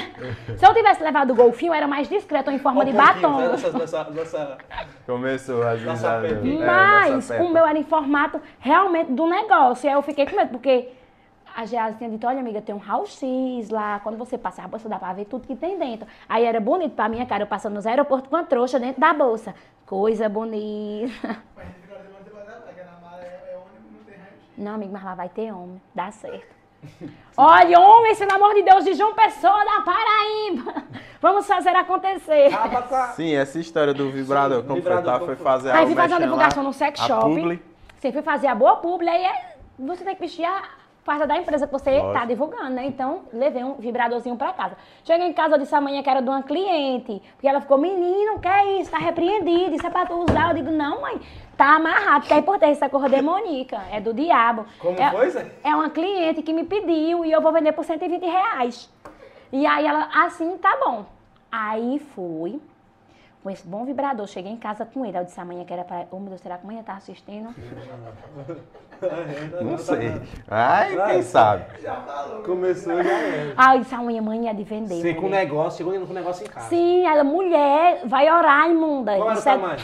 [0.57, 3.37] se eu tivesse levado o golfinho, era mais discreto, em forma Um de batom.
[3.37, 4.57] né, Nessa, nessa, nessa...
[5.05, 6.31] Começou as Nossa risadas.
[6.31, 6.61] Pepe.
[6.61, 7.45] É, Mas nossa Pepe.
[7.45, 9.85] o meu era em formato realmente do negócio.
[9.85, 10.89] E aí eu fiquei com medo, porque
[11.55, 14.89] a Geasa tinha dito, olha amiga, tem um raio-x lá, quando você passa a bolsa
[14.89, 16.05] dá pra ver tudo que tem dentro.
[16.27, 19.13] Aí era bonito pra minha cara, eu passando nos aeroportos com a trouxa dentro da
[19.13, 19.55] bolsa.
[19.85, 21.27] Coisa bonita.
[21.27, 21.35] Não
[24.05, 24.27] tem raio
[24.57, 26.53] Não, amigo, mas lá vai ter homem, dá certo.
[27.37, 30.83] Olha, homens, pelo amor de Deus, de João Pessoa da Paraíba.
[31.21, 32.53] Vamos fazer acontecer.
[32.53, 33.07] Acaba com a...
[33.13, 36.21] Sim, essa história do vibrador, Sim, foi, tá, foi fazer Aí a fui fazer uma
[36.21, 37.21] divulgação lá, no sex shop.
[37.21, 37.61] publi.
[37.99, 40.61] Você foi fazer a boa publi, aí é- você tem que vestir a
[41.05, 42.13] farda da empresa que você Lógico.
[42.13, 42.85] tá divulgando, né?
[42.87, 44.75] Então, levei um vibradorzinho pra casa.
[45.03, 47.21] Cheguei em casa, eu disse amanhã que era de uma cliente.
[47.33, 48.89] Porque ela ficou, menino, que é isso?
[48.89, 50.49] Tá repreendido, isso é pra tu usar.
[50.49, 51.21] Eu digo, não, mãe,
[51.55, 54.65] tá amarrado, porque aí por ter essa cor demoníaca, é do diabo.
[54.79, 55.51] Como é, foi, Zé?
[55.63, 58.91] É uma cliente que me pediu e eu vou vender por 120 reais.
[59.53, 61.05] E aí ela, assim, tá bom.
[61.51, 62.59] Aí fui,
[63.45, 65.15] com esse bom vibrador, cheguei em casa com ele.
[65.15, 66.07] Eu disse amanhã que era pra.
[66.09, 67.53] Ô meu Deus, será que amanhã tá assistindo?
[69.61, 70.19] Não sei.
[70.47, 71.65] Ai, quem sabe?
[72.43, 73.53] Começou já é.
[73.55, 74.99] Aí eu disse amanhã, mãe é de vender.
[74.99, 75.45] Você com mulher.
[75.45, 76.69] negócio, chegou com negócio em casa.
[76.69, 79.15] Sim, ela, mulher, vai orar, imunda.
[79.15, 79.77] Qual era o é, tamanho?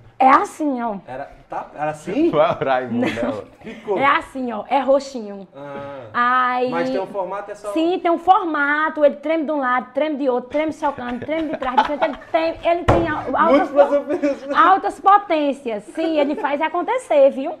[0.18, 0.96] é assim, ó.
[1.06, 2.30] Era, tá, era assim?
[2.34, 3.44] Dela.
[3.60, 3.98] Ficou.
[3.98, 4.64] É assim, ó.
[4.68, 5.46] É roxinho.
[5.54, 6.54] Ah.
[6.56, 6.70] Aí.
[6.70, 7.72] Mas tem um formato, é só...
[7.72, 11.50] Sim, tem um formato, ele treme de um lado, treme de outro, treme socando, treme
[11.50, 14.56] de trás, de frente, ele tem, ele tem al- altas, ofensas.
[14.56, 15.84] altas potências.
[15.94, 17.54] Sim, ele faz acontecer, viu?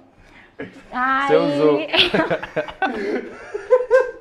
[0.92, 1.28] Aí...
[1.28, 1.78] Você usou.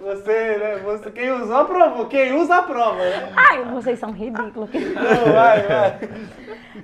[0.00, 0.76] Você, né?
[0.84, 2.06] Você, quem usou, aprovou.
[2.06, 3.32] Quem usa, aprova, né?
[3.34, 4.68] Ai, vocês são ridículos.
[4.72, 5.98] Não, vai, vai.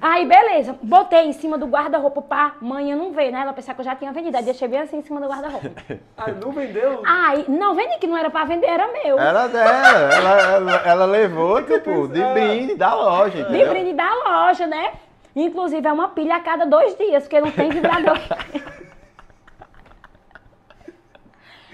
[0.00, 3.40] Aí, beleza, botei em cima do guarda-roupa pra mãe não ver, né?
[3.40, 4.36] Ela pensava que eu já tinha vendido.
[4.36, 5.68] Aí deixei bem assim em cima do guarda-roupa.
[6.16, 7.02] Ah, não vendeu?
[7.06, 9.18] Aí, não vendi que não era pra vender, era meu.
[9.18, 13.68] Era dela, ela, ela, ela levou, tipo, de brinde da loja, De entendeu?
[13.68, 14.92] brinde da loja, né?
[15.34, 18.18] Inclusive, é uma pilha a cada dois dias, porque não tem vibrador.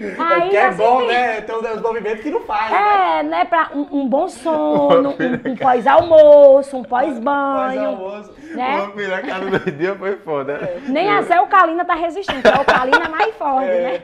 [0.07, 1.41] É que é assim, bom, né?
[1.41, 3.19] Tem uns movimentos que não faz, né?
[3.19, 3.45] É, né?
[3.45, 7.85] Pra um, um bom sono, um, um pós-almoço, um pós-banho.
[7.85, 8.33] almoço.
[8.55, 8.75] né?
[8.81, 10.57] Uma filha a cada dois dias foi foda.
[10.57, 10.81] né?
[10.87, 14.01] Nem a Zé Alcalina tá resistindo, a Alcalina é mais forte, né?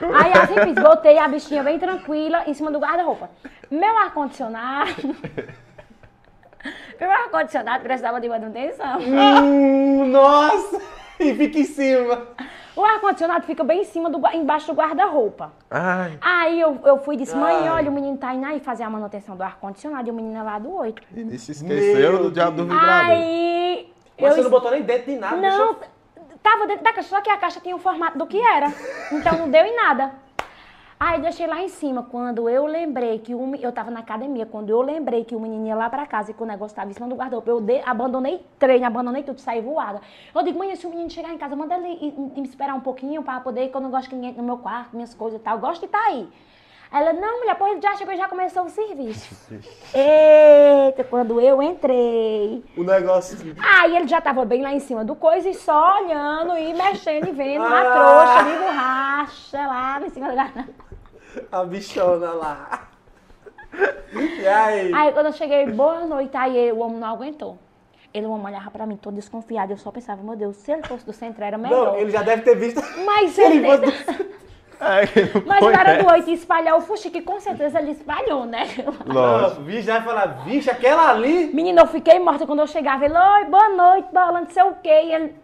[0.00, 3.30] Aí assim fiz, botei a bichinha bem tranquila em cima do guarda-roupa.
[3.70, 4.94] Meu ar-condicionado.
[7.00, 8.98] Meu ar-condicionado precisava de manutenção.
[9.00, 10.80] Hum, nossa!
[11.18, 12.28] E fica em cima.
[12.78, 15.52] O ar-condicionado fica bem em cima do, embaixo do guarda-roupa.
[16.20, 17.70] Aí eu, eu fui e disse, mãe, Ai.
[17.70, 20.42] olha, o menino tá indo aí fazer a manutenção do ar-condicionado e o menino é
[20.44, 21.02] lá do 8.
[21.12, 22.88] ele se esqueceu Meu do diabo do vibrador.
[22.88, 23.92] Aí.
[24.20, 25.80] Mas você eu não botou nem dentro de nada, Não, deixou-
[26.40, 28.72] tava dentro da caixa, só que a caixa tinha o formato do que era.
[29.10, 30.12] Então não deu em nada.
[31.00, 34.82] Aí deixei lá em cima, quando eu lembrei que eu tava na academia, quando eu
[34.82, 37.06] lembrei que o menino ia lá pra casa e que o negócio tava em cima
[37.06, 40.00] do guarda-roupa, eu de- abandonei treino, abandonei tudo, saí voada.
[40.34, 43.22] Eu digo, mãe, se o menino chegar em casa, manda ele me esperar um pouquinho
[43.22, 45.54] pra poder, que eu não gosto que ninguém no meu quarto, minhas coisas e tal,
[45.54, 46.16] eu gosto de estar aí.
[46.16, 46.32] Aí
[46.90, 49.28] Ela, não, mulher, pois ele já chegou e já começou o serviço.
[49.94, 52.64] Eita, quando eu entrei.
[52.76, 53.36] O negócio.
[53.60, 57.28] Aí ele já tava bem lá em cima do coisa e só olhando e mexendo
[57.28, 58.40] e vendo uma Ah.
[58.40, 60.64] trouxa de borracha lá em cima da.
[61.52, 62.88] A bichona lá.
[64.40, 64.92] E aí?
[64.94, 67.58] Aí quando eu cheguei, boa noite, aí o homem não aguentou.
[68.14, 69.70] Ele não olhava pra mim todo desconfiado.
[69.72, 71.88] Eu só pensava, meu Deus, se ele fosse do centro era melhor.
[71.88, 72.80] Não, ele já deve ter visto.
[73.04, 73.68] Mas ele.
[74.80, 78.66] É, Mas na hora do oito espalhar o fuxique, com certeza ele espalhou, né?
[79.04, 79.62] Lógico.
[79.62, 81.50] Vixe, vai falar, vixe, aquela ali.
[81.52, 83.04] Menina, eu fiquei morta quando eu chegava.
[83.04, 85.02] Ele, oi, boa noite, balando, não sei o quê.
[85.04, 85.34] E ele,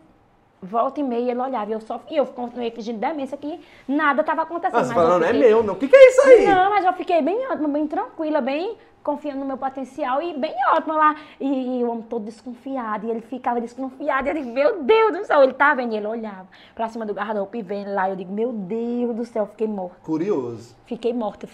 [0.63, 1.71] volta e meia, ele olhava.
[1.71, 4.77] E eu só e eu continuei fingindo demência que nada estava acontecendo.
[4.77, 5.75] Ah, mas falando, não é meu, não.
[5.75, 6.47] O que, que é isso aí?
[6.47, 7.39] Não, mas eu fiquei bem
[7.69, 11.17] bem tranquila, bem confiando no meu potencial e bem ótima lá.
[11.39, 14.27] E, e, o homem todo desconfiado, e ele ficava desconfiado.
[14.27, 17.05] E eu digo, meu Deus do céu, ele tá vendo, e ele olhava pra cima
[17.05, 18.09] do guarda-roupa e vendo lá.
[18.09, 19.97] Eu digo, meu Deus do céu, fiquei morta.
[20.03, 20.75] Curioso.
[20.87, 21.47] Fiquei morta.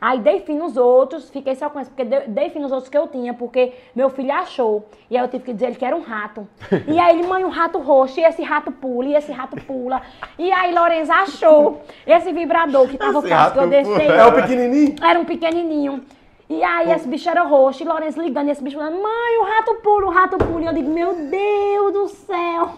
[0.00, 2.96] Aí dei fim nos outros, fiquei só com isso, porque dei fim nos outros que
[2.96, 4.86] eu tinha, porque meu filho achou.
[5.10, 6.48] E aí eu tive que dizer ele que era um rato.
[6.88, 10.00] E aí ele, mãe, um rato roxo, e esse rato pula, e esse rato pula.
[10.38, 14.06] E aí Lorenza achou esse vibrador que tava o que eu deixei.
[14.06, 14.94] É o pequenininho?
[15.02, 16.02] Era um pequenininho.
[16.48, 19.44] E aí esse bicho era roxo, e Lourenço ligando, e esse bicho falando, mãe, o
[19.44, 20.62] rato pula, o rato pula.
[20.62, 22.70] E eu digo, meu Deus do céu.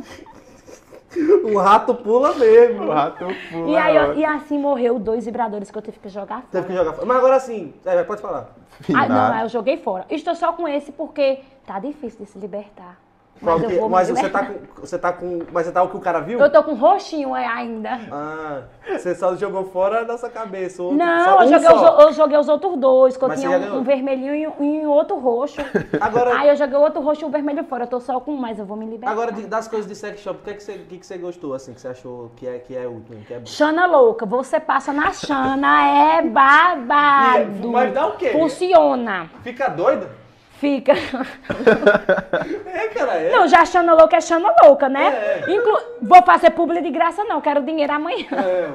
[1.45, 2.85] O rato pula mesmo.
[2.85, 3.71] O rato pula.
[3.71, 6.49] E, aí, eu, e assim morreu dois vibradores que eu tive que jogar fora.
[6.51, 7.07] Teve que jogar fora.
[7.07, 8.51] Mas agora sim, é, pode falar.
[8.95, 10.05] Ah, não, eu joguei fora.
[10.11, 12.97] Estou só com esse porque tá difícil de se libertar.
[13.43, 14.55] Mas, mas você tá com.
[14.81, 15.39] Você tá com.
[15.51, 16.39] Mas você tá o que o cara viu?
[16.39, 17.99] Eu tô com roxinho ainda.
[18.13, 20.83] Ah, você só jogou fora da sua cabeça.
[20.83, 23.83] Outro, não, eu, joguei os, eu, joguei os, outros dois, que eu tinha um, um,
[23.83, 25.61] vermelhinho e um, outro roxo.
[26.01, 27.85] Agora, Aí eu joguei outro roxo e um vermelho fora.
[27.85, 29.13] Eu tô só com um, mas eu vou me libertar.
[29.13, 31.55] Agora, das coisas de sex shop, o que, é que, você, que, que você gostou,
[31.55, 33.17] assim, que você achou que é, que é útil?
[33.27, 34.27] Que é Xana louca.
[34.27, 37.63] Você passa na Xana, é babado.
[37.63, 38.31] E, mas dá o quê?
[38.31, 39.31] Funciona.
[39.43, 40.20] Fica doida?
[40.61, 40.93] Fica.
[42.67, 43.33] é, cara, é.
[43.33, 45.07] Não, já achando louca é achando louca, né?
[45.07, 45.51] É.
[45.51, 45.75] Inclu...
[46.03, 47.41] Vou fazer publi de graça, não.
[47.41, 48.27] Quero dinheiro amanhã.
[48.31, 48.69] É.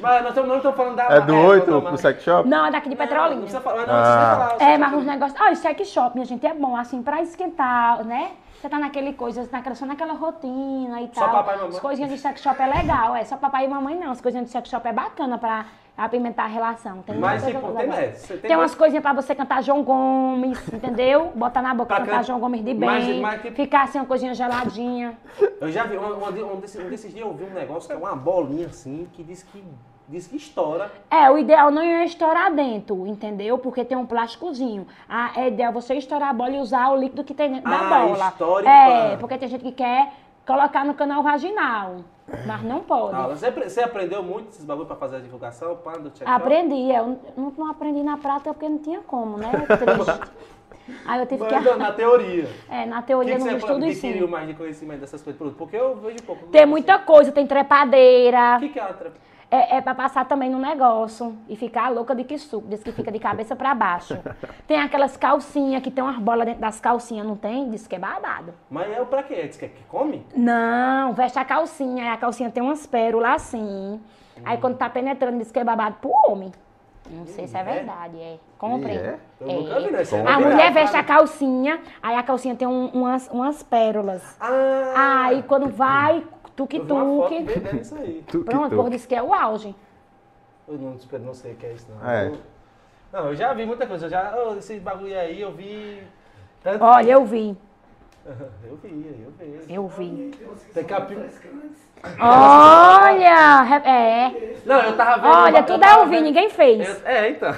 [0.00, 1.04] Mas nós não estamos falando da.
[1.04, 2.48] É do 8 pro sex shop?
[2.48, 3.40] Não, é daqui de Petrolina.
[3.40, 4.56] Não, não, falar, não, ah.
[4.58, 5.40] falar, É, mas uns negócios.
[5.40, 8.32] Ah, o sex shop, minha gente, é bom, assim, pra esquentar, né?
[8.60, 11.24] Você tá naquele coisa, naquela, só naquela rotina e tal.
[11.24, 11.76] Só papai e mamãe?
[11.76, 13.24] As coisinhas de sex shop é legal, é.
[13.24, 14.10] Só papai e mamãe não.
[14.10, 15.66] As coisinhas de sex shop é bacana pra
[15.96, 17.02] apimentar a relação.
[17.02, 21.32] Tem Mas tipo, tem, tem, tem umas coisinhas pra você cantar João Gomes, entendeu?
[21.34, 22.22] Botar na boca, cantar can...
[22.22, 22.88] João Gomes de bem.
[22.88, 23.56] Mas, mas, tipo...
[23.56, 25.16] Ficar assim, uma coisinha geladinha.
[25.60, 27.94] Eu já vi, um, um, um, desses, um desses dias eu vi um negócio que
[27.94, 29.62] é uma bolinha assim, que diz que
[30.08, 30.92] diz que estoura.
[31.10, 33.56] É, o ideal não é estourar dentro, entendeu?
[33.58, 34.86] Porque tem um plásticozinho.
[35.08, 37.78] Ah, é ideal você estourar a bola e usar o líquido que tem dentro ah,
[37.78, 38.28] da bola.
[38.28, 39.16] Estoure, é, pá.
[39.18, 40.12] porque tem gente que quer
[40.46, 41.96] colocar no canal vaginal.
[42.46, 43.14] Mas não pode.
[43.14, 45.76] Ah, você, você, aprendeu muito esses bagulho para fazer a divulgação?
[45.76, 46.90] Pá, do aprendi.
[46.90, 49.50] Eu não, não aprendi na prática porque não tinha como, né?
[49.66, 50.32] Triste.
[51.06, 51.74] Aí eu tive Mas, que...
[51.76, 52.48] Na teoria.
[52.68, 54.26] É, na teoria, que no estudo e sim.
[54.26, 55.54] mais de conhecimento dessas coisas?
[55.54, 56.46] Porque eu vejo pouco.
[56.46, 58.56] Tem muita coisa, tem trepadeira.
[58.56, 59.31] O que, que é a trepadeira?
[59.52, 62.90] É, é para passar também no negócio e ficar louca de que suco, diz que
[62.90, 64.18] fica de cabeça para baixo.
[64.66, 67.68] Tem aquelas calcinhas que tem umas bolas dentro das calcinhas, não tem?
[67.68, 68.54] Diz que é babado.
[68.70, 69.46] Mas é pra quê?
[69.46, 70.24] Diz que, é que come?
[70.34, 73.60] Não, veste a calcinha, aí a calcinha tem umas pérolas assim.
[73.60, 74.00] Hum.
[74.42, 76.50] Aí quando tá penetrando, diz que é babado pro homem.
[77.10, 78.38] Não sei se é, é verdade, é.
[78.56, 78.96] Comprei.
[78.96, 79.18] É?
[79.40, 80.22] É.
[80.22, 80.30] né?
[80.30, 84.22] A mulher veste a calcinha, aí a calcinha tem um, umas, umas pérolas.
[84.40, 85.24] Ah.
[85.26, 86.24] Aí quando vai
[88.26, 88.44] Tuk-tuk.
[88.44, 89.74] Pronto, por isso que é o auge.
[90.68, 92.08] Eu não, não sei o que é isso, não.
[92.08, 92.28] É.
[92.28, 92.38] Eu,
[93.12, 94.06] não, eu já vi muita coisa.
[94.06, 96.02] Eu já, oh, esse bagulho aí, eu vi.
[96.62, 97.56] Tanto Olha, eu vi.
[98.64, 99.74] eu vi, eu vi.
[99.74, 100.30] Eu vi.
[100.72, 101.16] Tem capi...
[102.18, 104.56] Olha, é.
[104.64, 105.34] Não, eu tava vendo.
[105.34, 106.88] Olha, tudo é eu vi, ninguém fez.
[106.88, 107.52] Eu, é, então.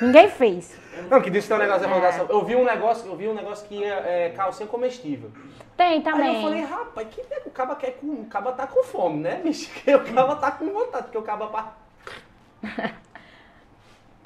[0.00, 0.78] Ninguém fez.
[1.10, 2.34] Não, que disse que tem um negócio de é.
[2.34, 5.30] Eu vi um negócio, eu vi um negócio que é, é calcinha comestível.
[5.76, 6.28] Tem também.
[6.28, 8.06] Aí eu falei, rapaz, que o caba quer com.
[8.06, 9.70] O caba tá com fome, né, bicho?
[9.94, 11.72] O caba tá com vontade, porque o caba pá.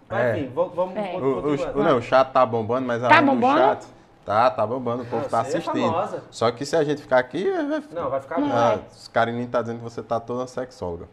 [0.08, 0.38] Mas é.
[0.38, 0.96] enfim, vamos.
[0.96, 1.16] É.
[1.16, 3.58] O, o, não, o chat tá bombando, mas tá bombando?
[3.58, 3.86] chat.
[4.24, 6.00] Tá, tá bombando, o povo tá é assistindo.
[6.00, 7.44] É Só que se a gente ficar aqui.
[7.90, 8.36] Não, vai ficar.
[8.38, 11.08] Ah, os carinhos tá dizendo que você tá toda sexóloga.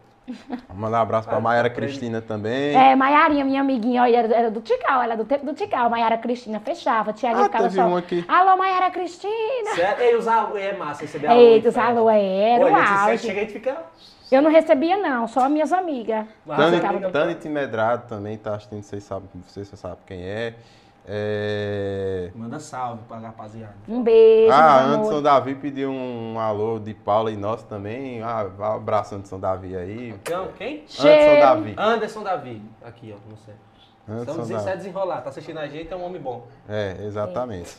[0.47, 2.76] Vamos mandar um abraço pra Maiara Cristina também.
[2.76, 5.89] É, Maiarinha, minha amiguinha, olha, era, era do Tical, ela é do tempo do Tical.
[5.89, 7.85] Maiara Cristina fechava, tia ah, ficava só.
[7.85, 8.23] Um aqui.
[8.27, 9.76] Alô, Maiara Cristina.
[9.76, 10.01] Certo?
[10.01, 11.39] Ei, os alô, é massa receber alô.
[11.39, 13.27] Eita, os alô, é, era o auge.
[13.27, 13.77] Chega e fica...
[14.31, 16.26] Eu não recebia, não, só minhas amigas.
[17.11, 20.53] Tânia, Timedrado também tá assistindo, vocês sabem, vocês sabem quem é.
[21.11, 22.30] É...
[22.36, 23.73] Manda salve pra rapaziada.
[23.88, 24.53] Um beijo.
[24.53, 28.22] Ah, Anderson Davi pediu um alô de Paula e nós também.
[28.22, 30.10] Ah, um abraço, Anderson Davi aí.
[30.10, 30.84] Então, quem?
[30.99, 31.76] Anderson Davi.
[31.76, 32.61] Anderson Davi.
[32.86, 33.56] Aqui, ó, não sei.
[34.07, 34.77] Anderson Então, Davi.
[34.77, 35.22] desenrolar.
[35.22, 36.45] Tá assistindo a gente, é um homem bom.
[36.68, 37.76] É, exatamente.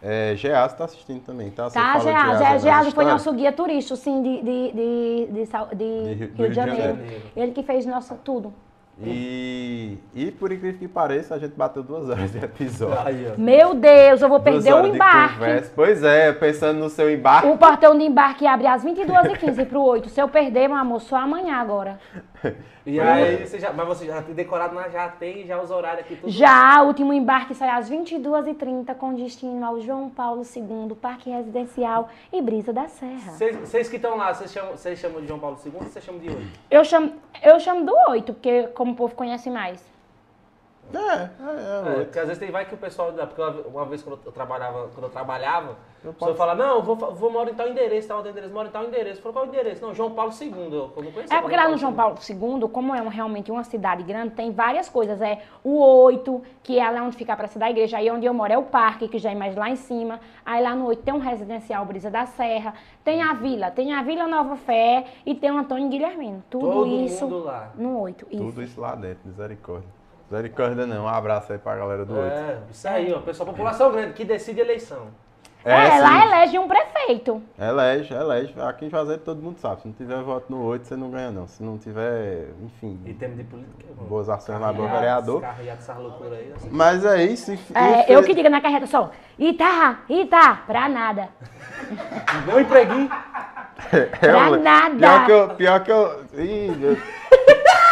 [0.00, 1.68] É, Geazi tá assistindo também, tá?
[1.68, 2.62] Você tá, Geazi.
[2.62, 6.54] Geazi foi nosso guia turístico, sim, de, de, de, de, de, de Rio, Rio, de
[6.54, 6.96] Janeiro.
[6.96, 7.22] Janeiro.
[7.34, 8.52] Ele que fez nosso tudo.
[9.00, 13.34] E, e por incrível que pareça, a gente bateu duas horas de episódio.
[13.38, 15.70] Meu Deus, eu vou perder o de embarque.
[15.74, 17.46] Pois é, pensando no seu embarque.
[17.48, 20.08] O portão de embarque abre às 22h15 pro 8.
[20.08, 21.98] Se eu perder, meu amor, só amanhã agora.
[22.86, 26.00] E aí, você já, mas você já tem decorado, mas já tem já os horários
[26.00, 26.30] aqui tudo.
[26.30, 32.08] Já, o último embarque sai às 22h30 com destino ao João Paulo II, Parque Residencial
[32.32, 33.32] e Brisa da Serra.
[33.32, 36.30] Vocês que estão lá, vocês chamam, chamam de João Paulo II ou vocês chamam de
[36.30, 36.40] 8?
[36.70, 37.12] Eu chamo,
[37.42, 39.97] eu chamo do 8, porque como o povo conhece mais.
[40.94, 41.28] É, é,
[41.96, 42.04] É, é.
[42.04, 45.04] porque às vezes tem, vai que o pessoal, porque uma- vez quando eu trabalhava, quando
[45.04, 48.54] eu trabalhava, Eu o pessoal fala, não, vou, vou morar em tal endereço, tal endereço,
[48.54, 49.20] moro em tal endereço.
[49.20, 49.82] Falou, qual o endereço?
[49.84, 51.36] Não, João Paulo II, eu eu não conhecia.
[51.36, 54.50] É porque lá no João Paulo II, como é um- realmente uma cidade grande, tem
[54.52, 55.20] várias coisas.
[55.20, 57.98] É o 8, que é lá onde fica a praça da igreja.
[57.98, 60.20] Aí onde eu moro é o parque, que já é mais lá em cima.
[60.46, 62.74] Aí lá no 8 tem um residencial Brisa da Serra.
[63.04, 66.42] Tem a vila, tem a Vila Nova Fé e tem o Antônio Guilhermino.
[66.48, 67.72] Tudo Todo isso mundo lá.
[67.74, 68.26] no 8.
[68.30, 68.42] Isso.
[68.44, 69.97] Tudo isso lá dentro, misericórdia.
[70.30, 72.24] Misericórdia não, um abraço aí pra galera do 8.
[72.32, 75.06] É, isso aí, ó, pessoal, população grande, que decide a eleição.
[75.64, 76.28] É, lá sim.
[76.28, 77.42] elege um prefeito.
[77.58, 78.54] Elege, elege.
[78.60, 79.82] Aqui em Juazeiro todo mundo sabe.
[79.82, 81.48] Se não tiver voto no 8, você não ganha não.
[81.48, 83.84] Se não tiver, enfim, E temos de política.
[84.08, 85.42] boas ações lá do vereador.
[85.44, 85.68] Aí.
[86.54, 86.68] assim.
[86.70, 87.52] Mas é isso.
[87.52, 91.28] inf- É, eu que digo na carreta só, Ita, Ita, pra nada.
[92.46, 93.10] Deu um empreguinho.
[93.92, 94.96] É, Pra nada.
[94.96, 95.48] Pior que eu...
[95.56, 96.24] Pior que eu...
[96.34, 96.96] Ih, meu...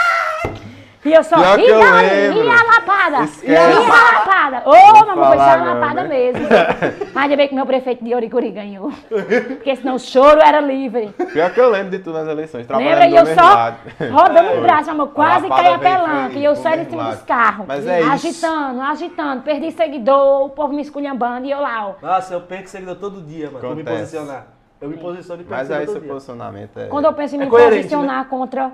[1.06, 2.44] E eu só, Pior que eu lembro.
[2.44, 3.24] e a lapada?
[3.24, 3.52] Esquece.
[3.52, 4.62] E a lapada?
[4.66, 6.08] Ô, Vou mamãe, foi só falar a não, lapada né?
[6.08, 6.46] mesmo.
[7.14, 8.90] Mas ainda bem que meu prefeito de Oricuri ganhou.
[9.48, 11.08] Porque senão o choro era livre.
[11.32, 12.66] Pior que eu lembro de tudo nas eleições.
[12.68, 12.84] Lembra?
[12.96, 13.76] trabalhando E do eu só lado.
[14.10, 16.34] rodando o braço, amor, quase caí a pelanca.
[16.38, 17.66] E eu saí em mesmo cima dos carros.
[17.68, 18.10] Mas é isso.
[18.12, 19.42] agitando, agitando.
[19.42, 21.94] Perdi seguidor, o povo me esculhambando e eu lá, ó.
[22.04, 23.60] Nossa, eu perco seguidor todo dia, mano.
[23.60, 24.46] Pra me posicionar.
[24.80, 26.12] Eu me posiciono e perco Mas aí seguidor seu dia.
[26.12, 26.86] posicionamento é...
[26.88, 28.72] Quando eu penso em É me posicionar contra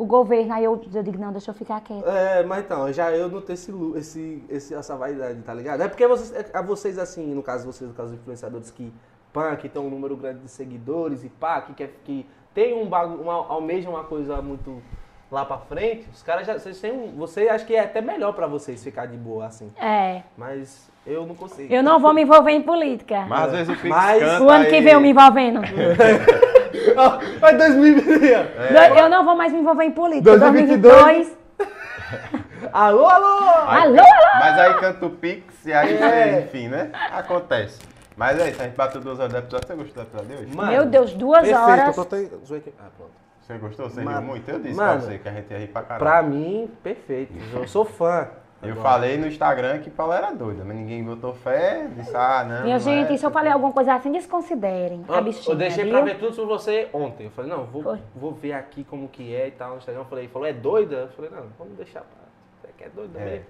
[0.00, 2.08] o governo, aí eu, eu digo, não, deixa eu ficar quieta.
[2.08, 5.82] É, mas então, já eu não tenho esse, esse, esse, essa vaidade, tá ligado?
[5.82, 8.90] É porque vocês, é, a vocês, assim, no caso vocês, no caso dos influenciadores que,
[9.30, 12.88] pá, que tem um número grande de seguidores e pá, que, quer, que tem um
[12.88, 14.82] bagulho, uma, almejam uma coisa muito
[15.30, 18.32] lá pra frente, os caras já, vocês têm um, você acha que é até melhor
[18.32, 19.70] pra vocês ficar de boa, assim.
[19.78, 20.22] É.
[20.34, 21.72] Mas eu não consigo.
[21.72, 23.24] Eu não vou me envolver em política.
[23.28, 25.60] Mas às vezes o Pix Mas- canta O ano que aí- vem eu me envolvendo.
[27.40, 28.98] Mas 2020.
[28.98, 30.38] Eu não vou mais me envolver em política.
[30.38, 31.36] 2022.
[31.36, 31.40] 2022.
[32.72, 33.38] Alô, alô!
[33.66, 34.38] Aí Alô, alô!
[34.40, 36.40] Mas aí canta o Pix e aí, É.
[36.42, 36.90] enfim, né?
[37.12, 37.78] Acontece.
[38.16, 39.66] Mas é isso, a gente bateu duas horas do episódio.
[39.66, 40.56] Você gostou do episódio de hoje?
[40.56, 41.96] Mano, Meu Deus, duas perfeito, horas.
[41.96, 42.30] eu tô te-.
[42.78, 43.10] Ah, pronto.
[43.40, 43.88] Você gostou?
[43.90, 44.48] Você Mano, riu muito?
[44.50, 45.98] Eu disse mano, pra você que a gente ia rir pra caralho.
[46.04, 47.32] Pra mim, perfeito.
[47.54, 48.28] Eu sou fã.
[48.62, 48.88] Eu Agora.
[48.90, 51.86] falei no Instagram que Paulo era doida, mas ninguém botou fé.
[51.96, 52.64] Disse, ah, não.
[52.64, 53.16] Minha gente, é.
[53.16, 55.92] se eu falei alguma coisa assim, desconsiderem Ó, a bichinha, eu deixei viu?
[55.94, 57.24] pra ver tudo sobre você ontem.
[57.24, 57.98] Eu falei, não, vou, Foi.
[58.14, 60.02] vou ver aqui como que é e tal no Instagram.
[60.02, 60.96] Eu falei, falou, é doida?
[60.96, 62.20] Eu falei, não, vamos deixar pra.
[62.60, 63.24] Você que é doida É.
[63.24, 63.46] mesmo?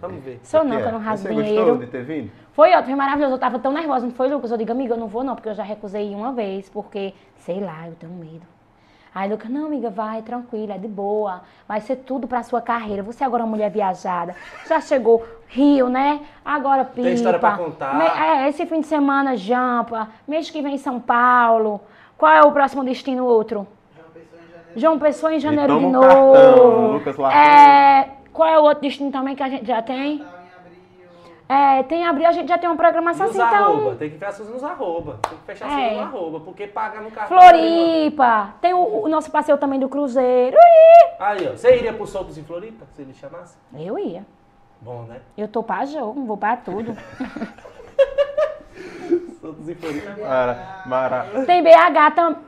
[0.00, 0.40] Vamos ver.
[0.42, 0.92] Sou não, que que eu é?
[0.92, 2.32] não rasgo Você gostou de ter vindo?
[2.52, 3.34] Foi ótimo, foi maravilhoso.
[3.34, 4.50] Eu tava tão nervosa, não foi, Lucas?
[4.50, 7.60] Eu digo, amiga, eu não vou não, porque eu já recusei uma vez, porque, sei
[7.60, 8.57] lá, eu tenho medo.
[9.14, 11.42] Aí Lucas, não, amiga, vai, tranquila, é de boa.
[11.66, 13.02] Vai ser tudo pra sua carreira.
[13.02, 14.34] Você agora é uma mulher viajada.
[14.68, 16.20] Já chegou Rio, né?
[16.44, 17.02] Agora Pipa.
[17.02, 18.18] Tem história pra contar.
[18.18, 20.08] É, esse fim de semana, Jampa.
[20.26, 21.80] Mês que vem São Paulo.
[22.16, 23.66] Qual é o próximo destino outro?
[24.76, 26.92] João Pessoa em janeiro toma de um cartão, novo.
[26.92, 30.24] Lucas lá é, qual é o outro destino também que a gente já tem?
[31.48, 33.64] É, tem abril, a gente já tem uma programação Nos assim, então.
[33.72, 35.18] arroba, tem que fechar nos arroba.
[35.28, 35.94] Tem que fechar É.
[35.94, 35.96] é.
[35.96, 37.38] no arroba, porque paga no cartão.
[37.38, 40.56] Floripa, tem o, o nosso passeio também do Cruzeiro.
[40.56, 41.14] Ih!
[41.18, 43.56] Aí, ó, você iria pro Soltos em Floripa, se ele chamasse?
[43.74, 44.26] Eu ia.
[44.82, 45.20] Bom, né?
[45.38, 46.94] Eu tô pra jogo, vou pra tudo.
[49.40, 50.20] Soltos em Floripa.
[50.20, 51.26] Mara, Mara.
[51.46, 52.47] Tem BH também.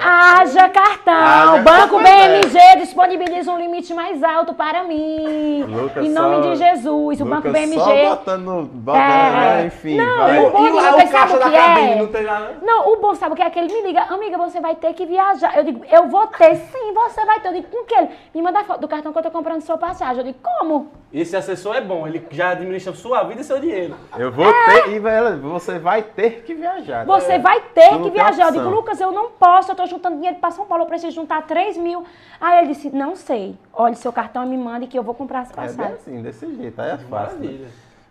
[0.00, 1.14] Haja cartão.
[1.14, 2.02] Haja Banco cartão.
[2.02, 5.62] BMG disponibiliza um limite mais alto para mim.
[5.64, 7.20] Lucas em nome só- de Jesus.
[7.20, 7.80] O Banco Lucas BMG.
[7.80, 9.30] Só botando, botando É.
[9.30, 9.96] né, enfim.
[9.96, 10.38] Não, vai.
[10.44, 11.96] o bom E sabe caixa o da que cabine, é?
[11.96, 12.56] não tem nada.
[12.62, 14.92] Não, o bom sabe o que é que ele me liga, amiga, você vai ter
[14.94, 15.56] que viajar.
[15.56, 17.48] Eu digo, eu vou ter sim, você vai ter.
[17.48, 18.08] Eu digo, com que ele?
[18.34, 20.18] Me manda foto do cartão que eu tô comprando sua passagem.
[20.18, 20.90] Eu digo, como?
[21.12, 23.94] Esse assessor é bom, ele já administra sua vida e seu dinheiro.
[24.18, 24.98] Eu vou ter, e
[25.40, 27.06] você vai ter que viajar.
[27.06, 28.46] Você vai ter que viajar.
[28.48, 31.42] Eu digo, Lucas, eu não posso, tô juntando dinheiro pra São Paulo, eu preciso juntar
[31.46, 32.04] 3 mil.
[32.40, 33.56] Aí ele disse, não sei.
[33.72, 35.94] Olha seu cartão e me mande que eu vou comprar as É bem passagens.
[36.00, 37.38] assim, desse jeito, aí é fácil.
[37.38, 37.46] né?
[37.46, 37.68] Maravilha.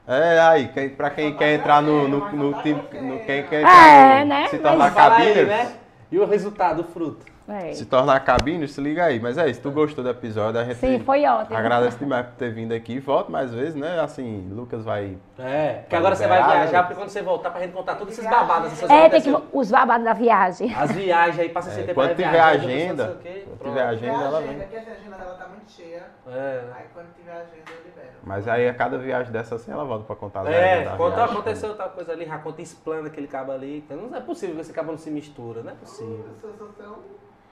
[0.07, 3.61] É, aí, quem, pra quem quer entrar no, no, no time, no quem quer É,
[3.61, 4.47] entrar no, né?
[4.47, 5.73] se Mas tornar Fala aí, né?
[6.09, 7.25] E o resultado, o fruto?
[7.47, 7.73] É.
[7.73, 9.19] se tornar cabine, se liga aí.
[9.19, 11.57] Mas é isso, tu gostou do episódio, a gente Sim, foi ótimo.
[11.57, 12.99] agradece demais por ter vindo aqui.
[12.99, 13.99] Volta mais vezes, né?
[13.99, 15.17] Assim, Lucas vai...
[15.39, 18.29] É, que agora você vai viajar, porque quando você voltar pra gente contar todos esses
[18.29, 18.73] babados.
[18.73, 20.73] Essas é, tem que os babados da viagem.
[20.75, 23.17] As viagens aí, passa é, tempo Quando tiver agenda,
[23.57, 24.57] quando tiver agenda, ela vem.
[24.57, 26.03] Porque a agenda dela tá muito cheia.
[26.27, 26.63] É.
[26.75, 28.07] Aí quando tiver agenda, eu libero.
[28.23, 31.75] Mas aí a cada viagem dessa assim, ela volta pra contar as É, conta, aconteceu
[31.75, 33.77] tal coisa ali, já conta explana aquele cabo ali.
[33.77, 36.25] Então não é possível que esse cabo não se mistura, não é possível.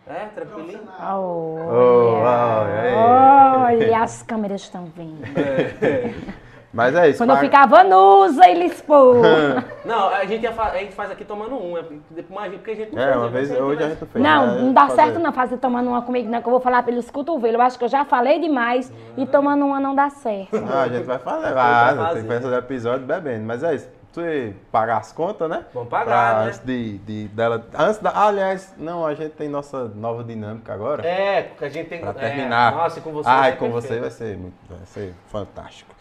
[0.07, 0.81] É, tranquilinho?
[0.99, 5.21] Oh, oh, oh, olha, as câmeras estão vendo.
[5.81, 6.45] É.
[6.75, 7.19] Mas é isso.
[7.19, 9.21] Quando eu ficava nusa, ele expôs.
[9.85, 13.15] não, a gente, a gente faz aqui tomando um, é porque a gente não É,
[13.15, 14.21] uma vez, hoje a gente fez.
[14.21, 14.61] Não, né?
[14.61, 14.95] não dá fazer.
[14.95, 17.55] certo não fazer tomando uma comigo, não, que eu vou falar pelos cotovelos.
[17.55, 20.59] Eu acho que eu já falei demais e tomando uma não dá certo.
[20.59, 24.55] Não, a gente vai falar, vai, tem que fazer episódio bebendo, mas é isso você
[24.71, 25.65] pagar as contas, né?
[25.73, 26.47] Vamos pagar, pra, né?
[26.47, 27.67] Antes de, de, dela.
[27.77, 31.05] Antes da, aliás, não, a gente tem nossa nova dinâmica agora.
[31.05, 31.99] É, porque a gente tem.
[31.99, 32.73] Pra terminar.
[32.73, 33.29] É, nossa, e com você.
[33.29, 33.73] Ah, com perfeito.
[33.73, 35.93] você vai ser, muito, vai ser fantástico.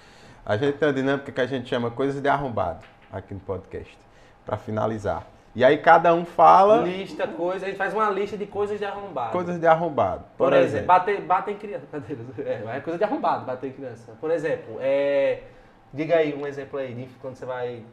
[0.47, 3.99] A gente tem uma dinâmica que a gente chama coisas de arrombado aqui no podcast.
[4.47, 5.27] Para finalizar.
[5.55, 6.83] E aí cada um fala.
[6.83, 9.33] Lista, coisa, a gente faz uma lista de coisas de arrombado.
[9.33, 10.25] Coisas de arrombado.
[10.37, 11.87] Por, Por exemplo, exemplo, bater, bater em criança.
[12.45, 14.13] É, é coisa de arrombado, bater em criança.
[14.21, 15.43] Por exemplo, é,
[15.93, 17.85] diga aí um exemplo aí de quando você vai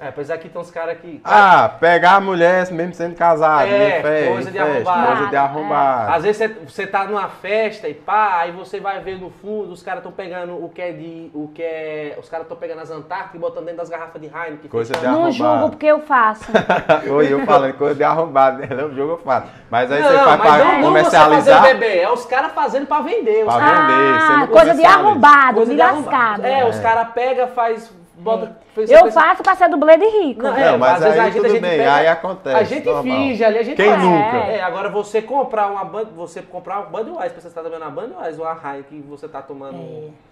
[0.00, 1.20] é, apesar que tem uns caras que.
[1.22, 3.68] Ah, pegar a mulher mesmo sendo casado.
[3.68, 5.06] É, festa, coisa de arrombar.
[5.06, 6.08] Coisa de arrombar.
[6.08, 6.16] É.
[6.16, 9.82] Às vezes você, tá numa festa e pá, aí você vai ver no fundo, os
[9.82, 11.30] caras estão pegando o que é de.
[11.34, 12.16] O que é.
[12.18, 14.70] Os caras estão pegando as Antárticas e botando dentro das garrafas de Heineken.
[14.70, 15.22] Coisa de arrombado.
[15.22, 16.50] Não julgo porque eu faço.
[17.12, 18.74] Oi, eu falando coisa de arrombado.
[18.74, 19.48] Não jogo eu faço.
[19.68, 21.60] Mas aí não, você faz pra não, comercializar.
[21.60, 23.44] Não você bebê, é os caras fazendo pra vender.
[23.44, 24.16] Pra vender.
[24.18, 26.46] Ah, coisa de arrombado, coisa de lascado.
[26.46, 28.56] É, é, os caras pegam, faz bota.
[28.76, 29.02] É.
[29.02, 30.42] Eu faço pra ser dublê de rico.
[30.42, 32.56] Não, é, mas às vezes a gente, tudo a gente bem, pega, aí acontece.
[32.56, 33.02] A gente normal.
[33.02, 34.36] finge ali, a gente Quem nunca?
[34.36, 38.40] É, agora você comprar uma band, você comprar uma Budweiser, você está tomando uma Budweiser
[38.40, 39.76] ou a Heineken que você está tomando.
[39.76, 40.30] É.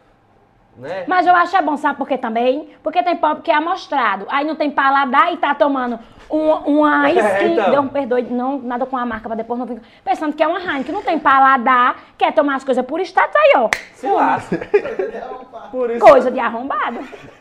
[0.79, 1.05] Né?
[1.09, 2.71] Mas eu acho é bom, sabe por quê também?
[2.83, 4.27] Porque tem pobre que é amostrado.
[4.29, 5.99] Aí não tem paladar e tá tomando
[6.31, 7.53] uma, uma é, skin.
[7.53, 7.73] então.
[7.73, 9.81] Não, perdoe, não, nada com a marca pra depois não vir.
[10.05, 13.53] Pensando que é uma Heineken, não tem paladar, quer tomar as coisas por status aí,
[13.57, 13.69] ó.
[13.95, 14.57] Se lasca.
[16.01, 17.01] Coisa de arrombado.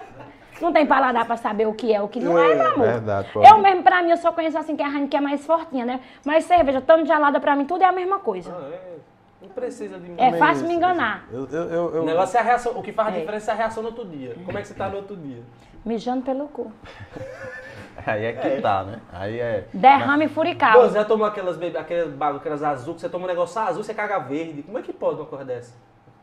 [0.61, 2.88] Não tem paladar pra saber o que é, o que não é, meu amor.
[2.88, 3.47] Verdade, pode.
[3.47, 5.99] Eu mesmo, pra mim, eu só conheço assim que a Heineken é mais fortinha, né?
[6.25, 8.55] Mas cerveja, tanto gelada, pra mim, tudo é a mesma coisa.
[8.55, 8.97] Ah, é.
[9.41, 11.27] Não precisa de É fácil me enganar.
[11.31, 12.03] Eu, eu, eu, eu...
[12.03, 12.71] O negócio é a reação.
[12.77, 13.19] O que faz a é.
[13.19, 14.35] diferença é a reação no outro dia.
[14.45, 15.43] Como é que você tá no outro dia?
[15.85, 16.71] Mijando pelo cu.
[18.05, 18.61] Aí é que é.
[18.61, 18.99] tá, né?
[19.11, 19.65] Aí é.
[19.73, 20.81] Derrame furical.
[20.81, 24.19] Você já tomou aquelas, aquelas, aquelas azul, que você toma um negócio azul, você caga
[24.19, 24.63] verde.
[24.63, 25.73] Como é que pode uma coisa dessa?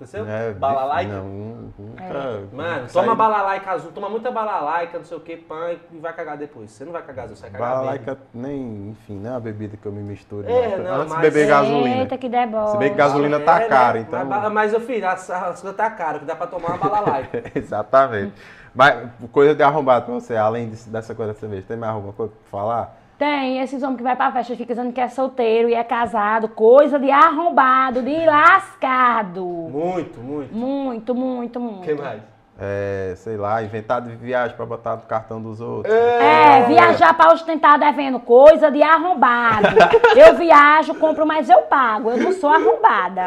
[0.05, 0.29] Aconteceu?
[0.29, 1.13] É, balalaica?
[1.13, 2.03] Não, nunca.
[2.03, 2.55] É.
[2.55, 6.37] Mano, toma balalaica azul, toma muita balalaica, não sei o que, pã, e vai cagar
[6.37, 6.71] depois.
[6.71, 9.77] Você não vai cagar azul, você vai cagar Balalaica nem, enfim, não é uma bebida
[9.77, 10.49] que eu me misturo.
[10.49, 11.97] É, não, Antes de beber gasolina.
[12.03, 12.73] Eita, que deboche.
[12.73, 14.07] Se bem que gasolina tá é, cara, né?
[14.07, 14.25] então...
[14.25, 17.43] Mas, mas eu fiz, as, as coisas tá caro, que dá pra tomar uma balalaica.
[17.59, 18.35] Exatamente.
[18.75, 22.33] Mas coisa de arrombado pra você, além dessa coisa da cerveja, tem mais alguma coisa
[22.33, 23.04] pra falar?
[23.25, 26.47] Tem, esses homens que vai pra festa fica dizendo que é solteiro e é casado,
[26.47, 29.43] coisa de arrombado, de lascado.
[29.43, 30.55] Muito, muito.
[30.55, 31.81] Muito, muito, muito.
[31.81, 32.21] O que mais?
[32.61, 35.93] É, sei lá, inventar de viagem pra botar no cartão dos outros.
[35.93, 39.69] É, é viajar pra ostentar devendo, coisa de arrombado.
[40.15, 42.11] eu viajo, compro, mas eu pago.
[42.11, 43.23] Eu não sou arrombada.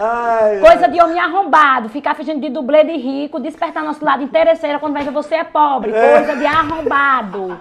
[0.00, 0.90] Ai, coisa ai.
[0.90, 5.10] de homem arrombado, ficar fingindo de dublê de rico, despertar nosso lado interesseiro quando ver
[5.10, 5.92] você é pobre.
[5.92, 7.58] Coisa de arrombado.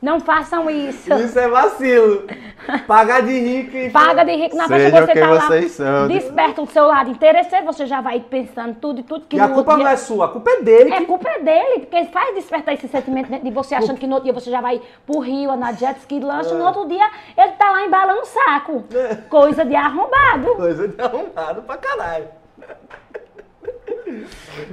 [0.00, 1.12] Não façam isso.
[1.14, 2.26] Isso é vacilo.
[2.86, 3.90] Paga de rico e.
[3.90, 5.68] Paga de rico na vez que você tá lá.
[5.68, 6.08] São.
[6.08, 9.48] Desperta o seu lado interesseiro, você já vai pensando tudo e tudo que E a
[9.48, 9.84] culpa dia...
[9.84, 10.92] não é sua, a culpa é dele.
[10.92, 11.06] É, que...
[11.06, 14.30] culpa é dele, porque faz despertar esse sentimento dentro de você, achando que no outro
[14.30, 16.54] dia você já vai pro rio, na jet ski, lanche, é.
[16.54, 18.84] no outro dia ele tá lá embalando o saco.
[18.94, 19.14] É.
[19.28, 20.54] Coisa de arrombado.
[20.56, 22.26] Coisa de arrombado pra caralho.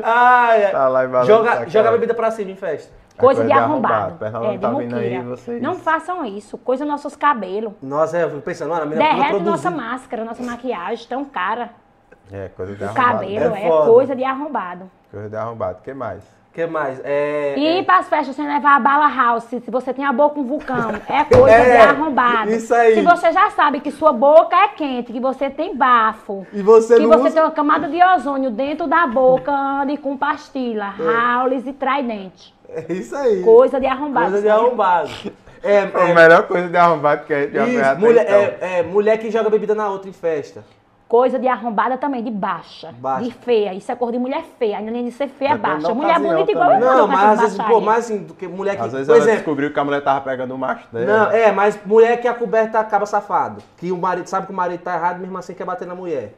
[0.04, 3.03] Ai, tá lá embalando joga, joga a bebida pra cima em festa.
[3.18, 4.26] Coisa, coisa de, de arrombado.
[4.26, 4.46] arrombado.
[4.46, 5.62] É, de tá aí, vocês...
[5.62, 6.58] Não façam isso.
[6.58, 7.74] Coisa nossos cabelos.
[7.82, 11.70] Nossa, eu fico pensando, mano, a Derrete nossa máscara, nossa maquiagem, tão cara.
[12.32, 13.12] É, coisa de o arrombado.
[13.12, 14.92] cabelo é, é coisa de arrombado.
[15.12, 15.80] Coisa de arrombado.
[15.80, 16.24] O que mais?
[16.24, 17.00] O que mais?
[17.04, 17.84] É, e é...
[17.84, 20.92] para as festas sem levar a bala house, se você tem a boca um vulcão,
[21.08, 22.52] é coisa é, de arrombado.
[22.52, 22.96] Isso aí.
[22.96, 26.98] Se você já sabe que sua boca é quente, que você tem bafo, e você
[26.98, 27.32] que você usa...
[27.32, 31.56] tem uma camada de ozônio dentro da boca, ande com pastilha, é.
[31.56, 32.54] e tridente.
[32.76, 33.42] É isso aí.
[33.42, 34.32] Coisa de arrombado.
[34.32, 35.10] Coisa de arrombado.
[35.66, 38.68] É, é, a melhor coisa de arrombado que a gente já mulher, então.
[38.68, 40.62] é, é, mulher que joga bebida na outra em festa.
[41.08, 43.24] Coisa de arrombada também, de baixa, baixa.
[43.24, 43.74] de feia.
[43.74, 44.80] Isso é cor de mulher feia.
[44.80, 45.94] Ainda nem de ser feia, baixa.
[45.94, 46.80] Mulher bonita igual eu.
[46.80, 48.82] Não, mas às vezes, pô, mais assim, do que mulher que...
[48.82, 51.06] Às vezes ela descobriu que a mulher tava pegando o macho dela.
[51.06, 53.62] Não, é, mas mulher que a coberta acaba safado.
[53.78, 56.34] Que o marido sabe que o marido tá errado, mesmo assim quer bater na mulher.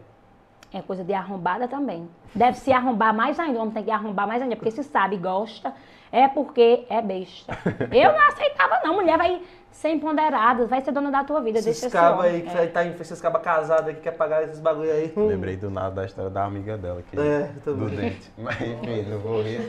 [0.73, 2.09] É coisa de arrombada também.
[2.33, 3.59] Deve se arrombar mais ainda.
[3.59, 5.73] O homem tem que arrombar mais ainda, porque se sabe, gosta,
[6.11, 7.57] é porque é besta.
[7.91, 8.95] Eu não aceitava, não.
[8.95, 9.41] Mulher vai
[9.71, 11.59] ser empoderada, vai ser dona da tua vida.
[11.59, 12.67] Esses cabas aí, que é.
[12.67, 15.13] tá em esses cabas casados aí, que quer pagar esses bagulho aí.
[15.15, 17.19] Lembrei do nada da história da amiga dela aqui.
[17.19, 18.31] É, do dente.
[18.37, 19.59] Mas enfim, não vou rir.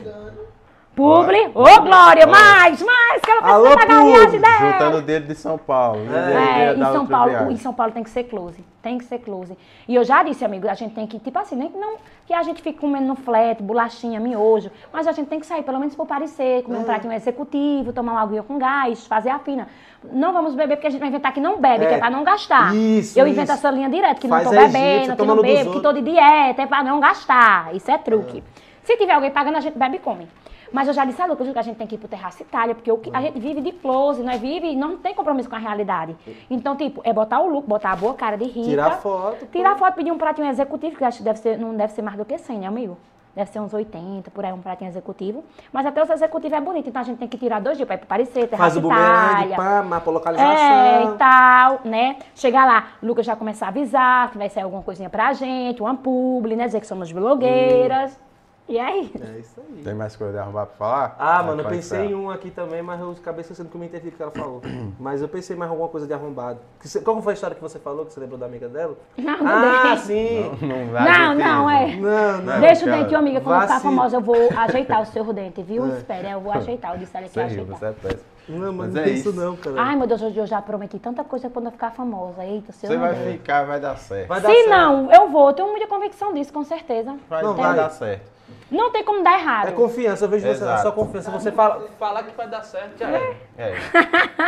[0.97, 1.51] Publi.
[1.53, 4.71] Ô, oh, Glória, mais, mais, que ela precisa Alô, pagar a viagem dela.
[4.71, 6.01] Juntando o dedo de São Paulo.
[6.11, 8.65] É, é em São Paulo, em São Paulo tem que ser close.
[8.81, 9.55] Tem que ser close.
[9.87, 12.33] E eu já disse, amigo, a gente tem que, tipo assim, nem que, não, que
[12.33, 15.77] a gente fique comendo no flat, bolachinha, miojo, mas a gente tem que sair, pelo
[15.77, 16.79] menos por parecer, comer é.
[16.79, 19.67] um pratinho executivo, tomar uma aguinha com gás, fazer a fina.
[20.11, 21.89] Não vamos beber porque a gente vai inventar que não bebe, é.
[21.89, 22.75] que é pra não gastar.
[22.75, 23.53] Isso, Eu invento isso.
[23.53, 26.63] essa linha direto, que Faz não tô bebendo, que não bebo, que tô de dieta,
[26.63, 27.75] é pra não gastar.
[27.75, 28.39] Isso é truque.
[28.39, 28.57] É.
[28.83, 30.27] Se tiver alguém pagando, a gente bebe e come.
[30.71, 32.75] Mas eu já disse a Lucas que a gente tem que ir pro Terraço Itália,
[32.75, 35.59] porque o que, a gente vive de close, nós vive não tem compromisso com a
[35.59, 36.15] realidade.
[36.49, 38.69] Então, tipo, é botar o look, botar a boa cara de rica.
[38.69, 39.45] Tirar foto.
[39.47, 42.17] Tirar foto, pedir um pratinho executivo, que acho que deve ser, não deve ser mais
[42.17, 42.97] do que 100, né, amigo?
[43.37, 45.45] Deve ser uns 80, por aí, um pratinho executivo.
[45.71, 47.95] Mas até os executivos é bonito, então a gente tem que tirar dois dias pra
[47.95, 49.55] ir parecer, Terraço Faz o Itália.
[49.55, 50.51] Pá, mapa, localização.
[50.51, 52.15] É, e tal, né?
[52.33, 55.79] Chegar lá, o Lucas já começar a avisar que vai sair alguma coisinha pra gente,
[55.83, 56.65] uma publi, né?
[56.65, 58.13] Dizer que somos blogueiras.
[58.13, 58.26] Hum.
[58.67, 59.09] E aí?
[59.21, 59.81] É isso aí.
[59.81, 61.15] Tem mais coisa de arrumar pra falar?
[61.17, 63.87] Ah, mano, eu pensei em um aqui também, mas eu acabei esquecendo que eu me
[63.87, 64.61] entendi o que ela falou.
[64.99, 66.59] mas eu pensei mais alguma coisa de arrombado.
[67.03, 68.97] Qual foi a história que você falou, que você lembrou da amiga dela?
[69.17, 70.41] Não, ah, sim.
[70.61, 71.95] Não, não, não, não, é.
[71.95, 72.59] Não, não.
[72.59, 73.39] Deixa o dente, amiga.
[73.39, 75.85] Quando ficar famosa, eu vou ajeitar o seu dente, viu?
[75.85, 75.97] É.
[75.97, 76.93] Espera, eu vou ajeitar.
[76.93, 77.77] Eu disse ela que ia ajeitar.
[77.77, 78.37] Você é péssimo.
[78.49, 79.75] Não, mas, mas não é isso não, cara.
[79.81, 82.45] Ai, meu Deus, eu já prometi tanta coisa quando eu ficar famosa.
[82.45, 84.27] Eita, se Você vai ficar, vai dar certo.
[84.27, 84.69] Vai dar Se certo.
[84.69, 85.49] não, eu vou.
[85.49, 87.15] Eu tenho muita convicção disso, com certeza.
[87.29, 88.36] Vai, não, vai dar certo.
[88.69, 89.69] Não tem como dar errado.
[89.69, 90.71] É confiança, eu vejo Exato.
[90.71, 91.31] você, a sua confiança.
[91.31, 93.37] Você fala, falar que vai dar certo, já é.
[93.57, 93.73] É.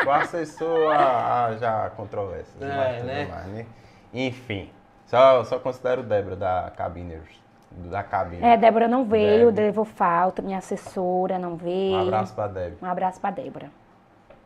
[0.06, 2.54] O assessor a, a já controvérsia.
[2.62, 3.26] É, né?
[3.26, 3.66] Mais, né?
[4.14, 4.70] Enfim,
[5.06, 7.40] só, só considero Débora da Cabiners.
[7.72, 8.44] Da cabine.
[8.44, 11.98] É, Débora não veio, levou falta, minha assessora não veio.
[11.98, 12.78] Um abraço pra Débora.
[12.82, 13.72] Um abraço pra Débora.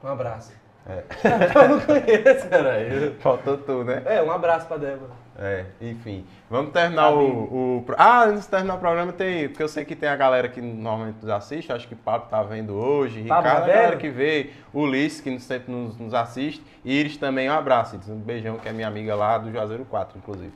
[0.03, 0.53] Um abraço.
[0.85, 1.03] É.
[1.63, 3.15] eu não conheço, caralho.
[3.19, 4.03] Faltou tu, né?
[4.05, 5.11] É, um abraço pra Débora.
[5.37, 6.25] É, enfim.
[6.49, 9.47] Vamos terminar o, o, Ah, antes de terminar o programa tem.
[9.47, 12.27] Porque eu sei que tem a galera que normalmente nos assiste, acho que o Pablo
[12.29, 16.63] tá vendo hoje, Pablo Ricardo, a galera que vê, Ulisses, que sempre nos, nos assiste,
[16.85, 20.17] e Iris também, um abraço, um beijão, que é minha amiga lá do Juazeiro 4,
[20.19, 20.53] inclusive.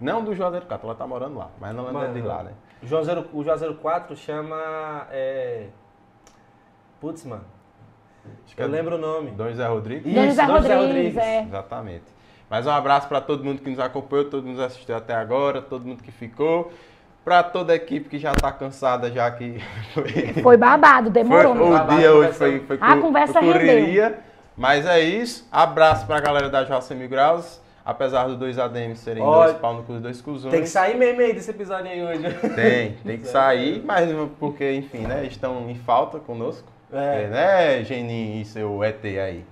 [0.00, 2.52] Não do Juazeiro 4, ela tá morando lá, mas não é de lá, né?
[2.82, 5.06] O Juazeiro, o Juazeiro 4 chama.
[5.10, 5.66] É...
[7.00, 7.44] Putz, mano.
[8.44, 9.30] Acho que eu é lembro o nome.
[9.32, 10.14] Dom José Rodrigues?
[10.14, 11.16] Dom José Rodrigues, Rodrigues.
[11.18, 11.42] É.
[11.42, 12.04] Exatamente.
[12.50, 15.62] Mais um abraço para todo mundo que nos acompanhou, todo mundo que assistiu até agora,
[15.62, 16.72] todo mundo que ficou.
[17.24, 19.58] Para toda a equipe que já está cansada, já que
[19.94, 21.56] foi, foi babado, demorou.
[21.56, 24.08] Foi, o babado, dia hoje foi, foi, a conversa correria.
[24.08, 24.18] Rendeu.
[24.56, 25.48] Mas é isso.
[25.50, 27.62] Abraço para a galera da Jossa Mil Graus.
[27.84, 30.52] Apesar dos dois ADMs serem Olha, dois pau no cu, dois cuzões.
[30.52, 32.22] Tem que sair mesmo aí desse episódio aí hoje.
[32.54, 34.08] Tem, tem que sair, mas
[34.38, 35.26] porque, enfim, né?
[35.26, 36.66] Estão em falta conosco.
[36.94, 37.24] É.
[37.24, 39.44] é né, Geninho e seu ET aí?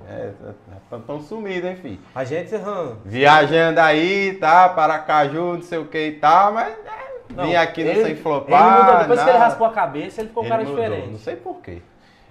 [0.93, 1.98] Estão é, sumidos, hein, filho?
[2.14, 4.69] A gente, hum, Viajando aí, tá?
[4.69, 8.16] Paracaju, não sei o que e tal, mas é, não, vim aqui ele, não sei
[8.16, 8.73] flopar.
[8.73, 11.09] Ele mudou, depois que ele raspou a cabeça, ele ficou um cara mudou, diferente.
[11.10, 11.82] Não sei porquê.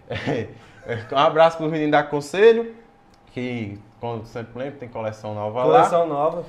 [1.12, 2.74] um abraço pro menino da Conselho,
[3.34, 5.90] que, como sempre lembro, tem coleção nova coleção lá.
[5.90, 6.46] Coleção nova.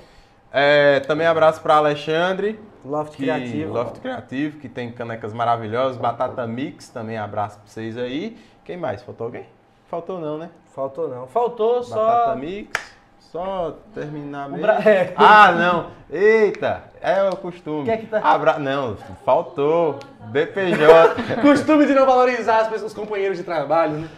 [0.52, 2.60] É, também abraço para Alexandre.
[2.84, 3.72] Loft que, Criativo.
[3.72, 5.96] Loft Criativo, que tem canecas maravilhosas.
[5.96, 8.36] Batata Mix, também abraço para vocês aí.
[8.64, 9.02] Quem mais?
[9.02, 9.46] Faltou alguém?
[9.88, 10.50] Faltou não, né?
[10.74, 11.26] Faltou não.
[11.26, 12.06] Faltou Batata só.
[12.06, 12.92] Batata Mix.
[13.18, 14.62] Só terminar mesmo.
[14.62, 14.74] Bra...
[14.88, 15.14] É.
[15.16, 15.90] Ah, não.
[16.10, 17.84] Eita, é o costume.
[17.84, 18.20] Quem é que tá?
[18.22, 18.58] Abra...
[18.58, 19.98] Não, faltou.
[20.26, 21.14] BPJ.
[21.40, 24.08] costume de não valorizar as pessoas, os companheiros de trabalho, né?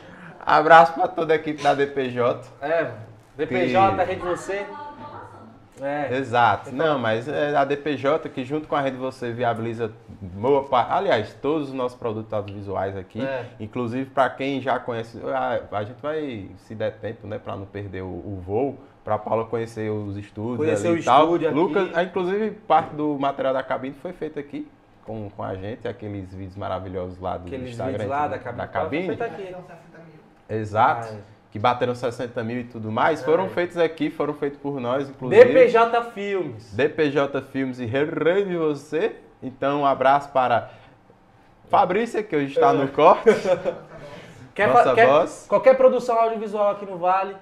[0.45, 2.45] Abraço para toda a equipe da DPJ.
[2.61, 2.91] É,
[3.37, 4.01] DPJ, que...
[4.01, 4.66] a rede você.
[5.80, 6.16] É.
[6.16, 6.70] Exato.
[6.70, 9.90] Então, não, mas é a DPJ que junto com a Rede Você viabiliza
[10.20, 10.92] boa parte.
[10.92, 13.46] Aliás, todos os nossos produtos audiovisuais aqui, é.
[13.59, 17.66] inclusive para quem já conhece, a, a, gente vai, se der tempo, né, para não
[17.66, 21.34] perder o, o voo, para Paula conhecer os estúdios conhecer ali o e tal.
[21.34, 21.48] Aqui.
[21.48, 24.68] Lucas, inclusive parte do material da cabine foi feito aqui
[25.05, 27.92] com, com a gente, aqueles vídeos maravilhosos lá do aqueles Instagram.
[27.92, 28.59] Vídeos lá da cabine.
[28.59, 29.06] Da cabine.
[29.06, 29.55] Foi feito aqui.
[30.48, 31.09] Exato.
[31.12, 33.24] Ah, que bateram 60 mil e tudo mais, é.
[33.24, 35.44] foram feitos aqui, foram feitos por nós, inclusive.
[35.44, 36.74] DPJ Filmes.
[36.74, 38.05] DPJ Filmes e Rei
[38.59, 39.14] Você.
[39.40, 40.70] Então, um abraço para
[41.68, 43.31] Fabrícia, que hoje está no corte.
[44.52, 45.47] quer, Nossa quer, voz.
[45.48, 47.36] Qualquer produção audiovisual aqui no Vale.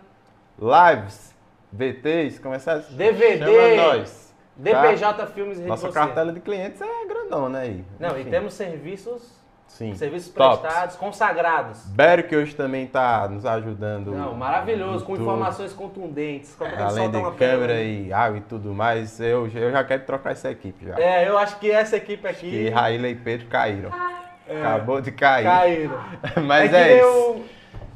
[0.59, 1.34] Lives,
[1.72, 3.47] VTs, começar DVD.
[3.47, 4.34] Chama nós.
[4.55, 5.26] DPJ tá?
[5.26, 7.62] Filmes e Nossa cartela de clientes é grandão, né?
[7.62, 7.84] Aí.
[7.98, 8.28] Não, Enfim.
[8.28, 9.41] e temos serviços
[9.73, 9.94] Sim.
[9.94, 10.61] Serviços Tops.
[10.61, 11.86] prestados, consagrados.
[11.86, 14.12] Bério que hoje também está nos ajudando.
[14.12, 16.55] Não, maravilhoso, com informações contundentes.
[16.78, 20.85] Além de câmera e água e tudo mais, eu, eu já quero trocar essa equipe
[20.86, 20.99] já.
[20.99, 22.47] É, eu acho que essa equipe aqui...
[22.47, 23.90] E Raíla e Pedro caíram.
[24.47, 25.44] É, Acabou de cair.
[25.44, 26.05] Caíram.
[26.44, 27.44] Mas é, é isso.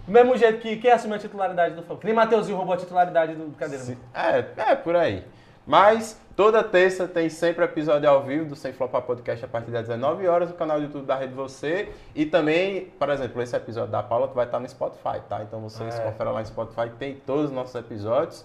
[0.06, 2.00] Do mesmo jeito que quem assumiu a titularidade do Flamengo.
[2.00, 3.84] Que nem Mateuzinho roubou a titularidade do Cadeira.
[4.14, 5.24] É, é, por aí.
[5.66, 9.88] Mas toda terça tem sempre episódio ao vivo do Sem Flopar Podcast a partir das
[9.88, 11.88] 19 horas no canal do YouTube da Rede Você.
[12.14, 15.42] E também, por exemplo, esse episódio da Paula vai estar no Spotify, tá?
[15.42, 16.02] Então vocês é.
[16.02, 18.44] conferam lá no Spotify, tem todos os nossos episódios.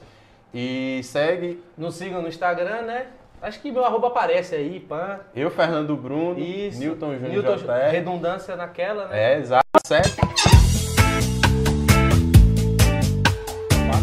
[0.54, 1.64] E segue.
[1.78, 3.08] Nos sigam no Instagram, né?
[3.42, 5.20] Acho que meu arroba aparece aí, pã.
[5.36, 6.80] Eu, Fernando Bruno, Isso.
[6.80, 9.34] Newton Júnior Newton, Redundância naquela, né?
[9.34, 9.66] É, exato.
[9.86, 10.51] Certo.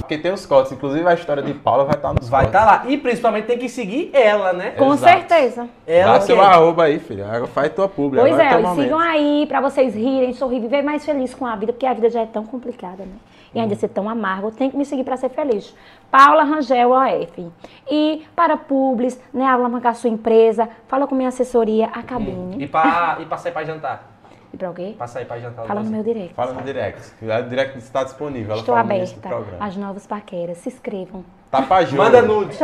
[0.09, 0.73] Porque tem os cortes.
[0.73, 2.85] Inclusive a história de Paula vai estar tá nos Vai estar tá lá.
[2.87, 4.71] E principalmente tem que seguir ela, né?
[4.71, 5.13] Com Exato.
[5.13, 5.69] certeza.
[5.87, 7.47] Ela Dá seu arroba aí, filha.
[7.49, 8.27] Faz tua pública.
[8.27, 11.75] Pois Agora é, sigam aí pra vocês rirem, sorrir, viver mais feliz com a vida,
[11.75, 13.17] porque a vida já é tão complicada, né?
[13.55, 13.79] E ainda hum.
[13.79, 15.75] ser tão amargo, tem que me seguir para ser feliz.
[16.11, 17.47] Paula Rangel OF.
[17.91, 22.57] E para Publis, né, alavancar sua empresa, fala com minha assessoria, a cabine.
[22.57, 22.61] Hum.
[22.61, 24.18] E para e sair para jantar?
[24.53, 24.95] E pra o quê?
[24.97, 25.67] Pra sair pra jantar.
[25.67, 26.35] Fala no meu direct.
[26.35, 27.13] Fala no direct.
[27.23, 28.57] O direct está disponível.
[28.57, 29.29] Estou aberta
[29.61, 30.59] às novas paqueras.
[30.59, 31.25] Se inscrevam.
[31.51, 32.03] Tá pra jogo.
[32.03, 32.59] Manda nude.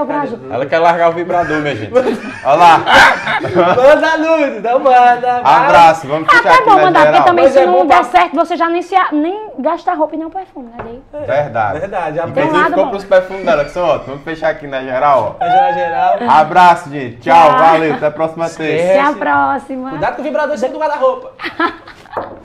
[0.50, 1.92] Ela quer largar o vibrador, minha gente.
[1.94, 2.80] Olha lá.
[3.76, 5.36] manda nude, não manda.
[5.38, 8.00] Abraço, vamos ficar ah, tá aqui bom, mandar, porque também Mas se é não der
[8.00, 8.04] pra...
[8.04, 11.00] certo, você já nem, se, nem gasta roupa e nem o perfume, né?
[11.26, 11.78] Verdade.
[11.80, 12.18] Verdade.
[12.18, 14.06] Inclusive, um compra os perfumes dela, que são ótimos.
[14.06, 15.44] Vamos fechar aqui na geral, ó.
[15.44, 16.36] Na geral, geral.
[16.36, 17.16] Abraço, gente.
[17.20, 17.94] Tchau, valeu.
[17.94, 18.92] Até a próxima terça.
[18.92, 19.90] Até a próxima.
[19.90, 21.32] Cuidado com o vibrador, sempre do guarda-roupa.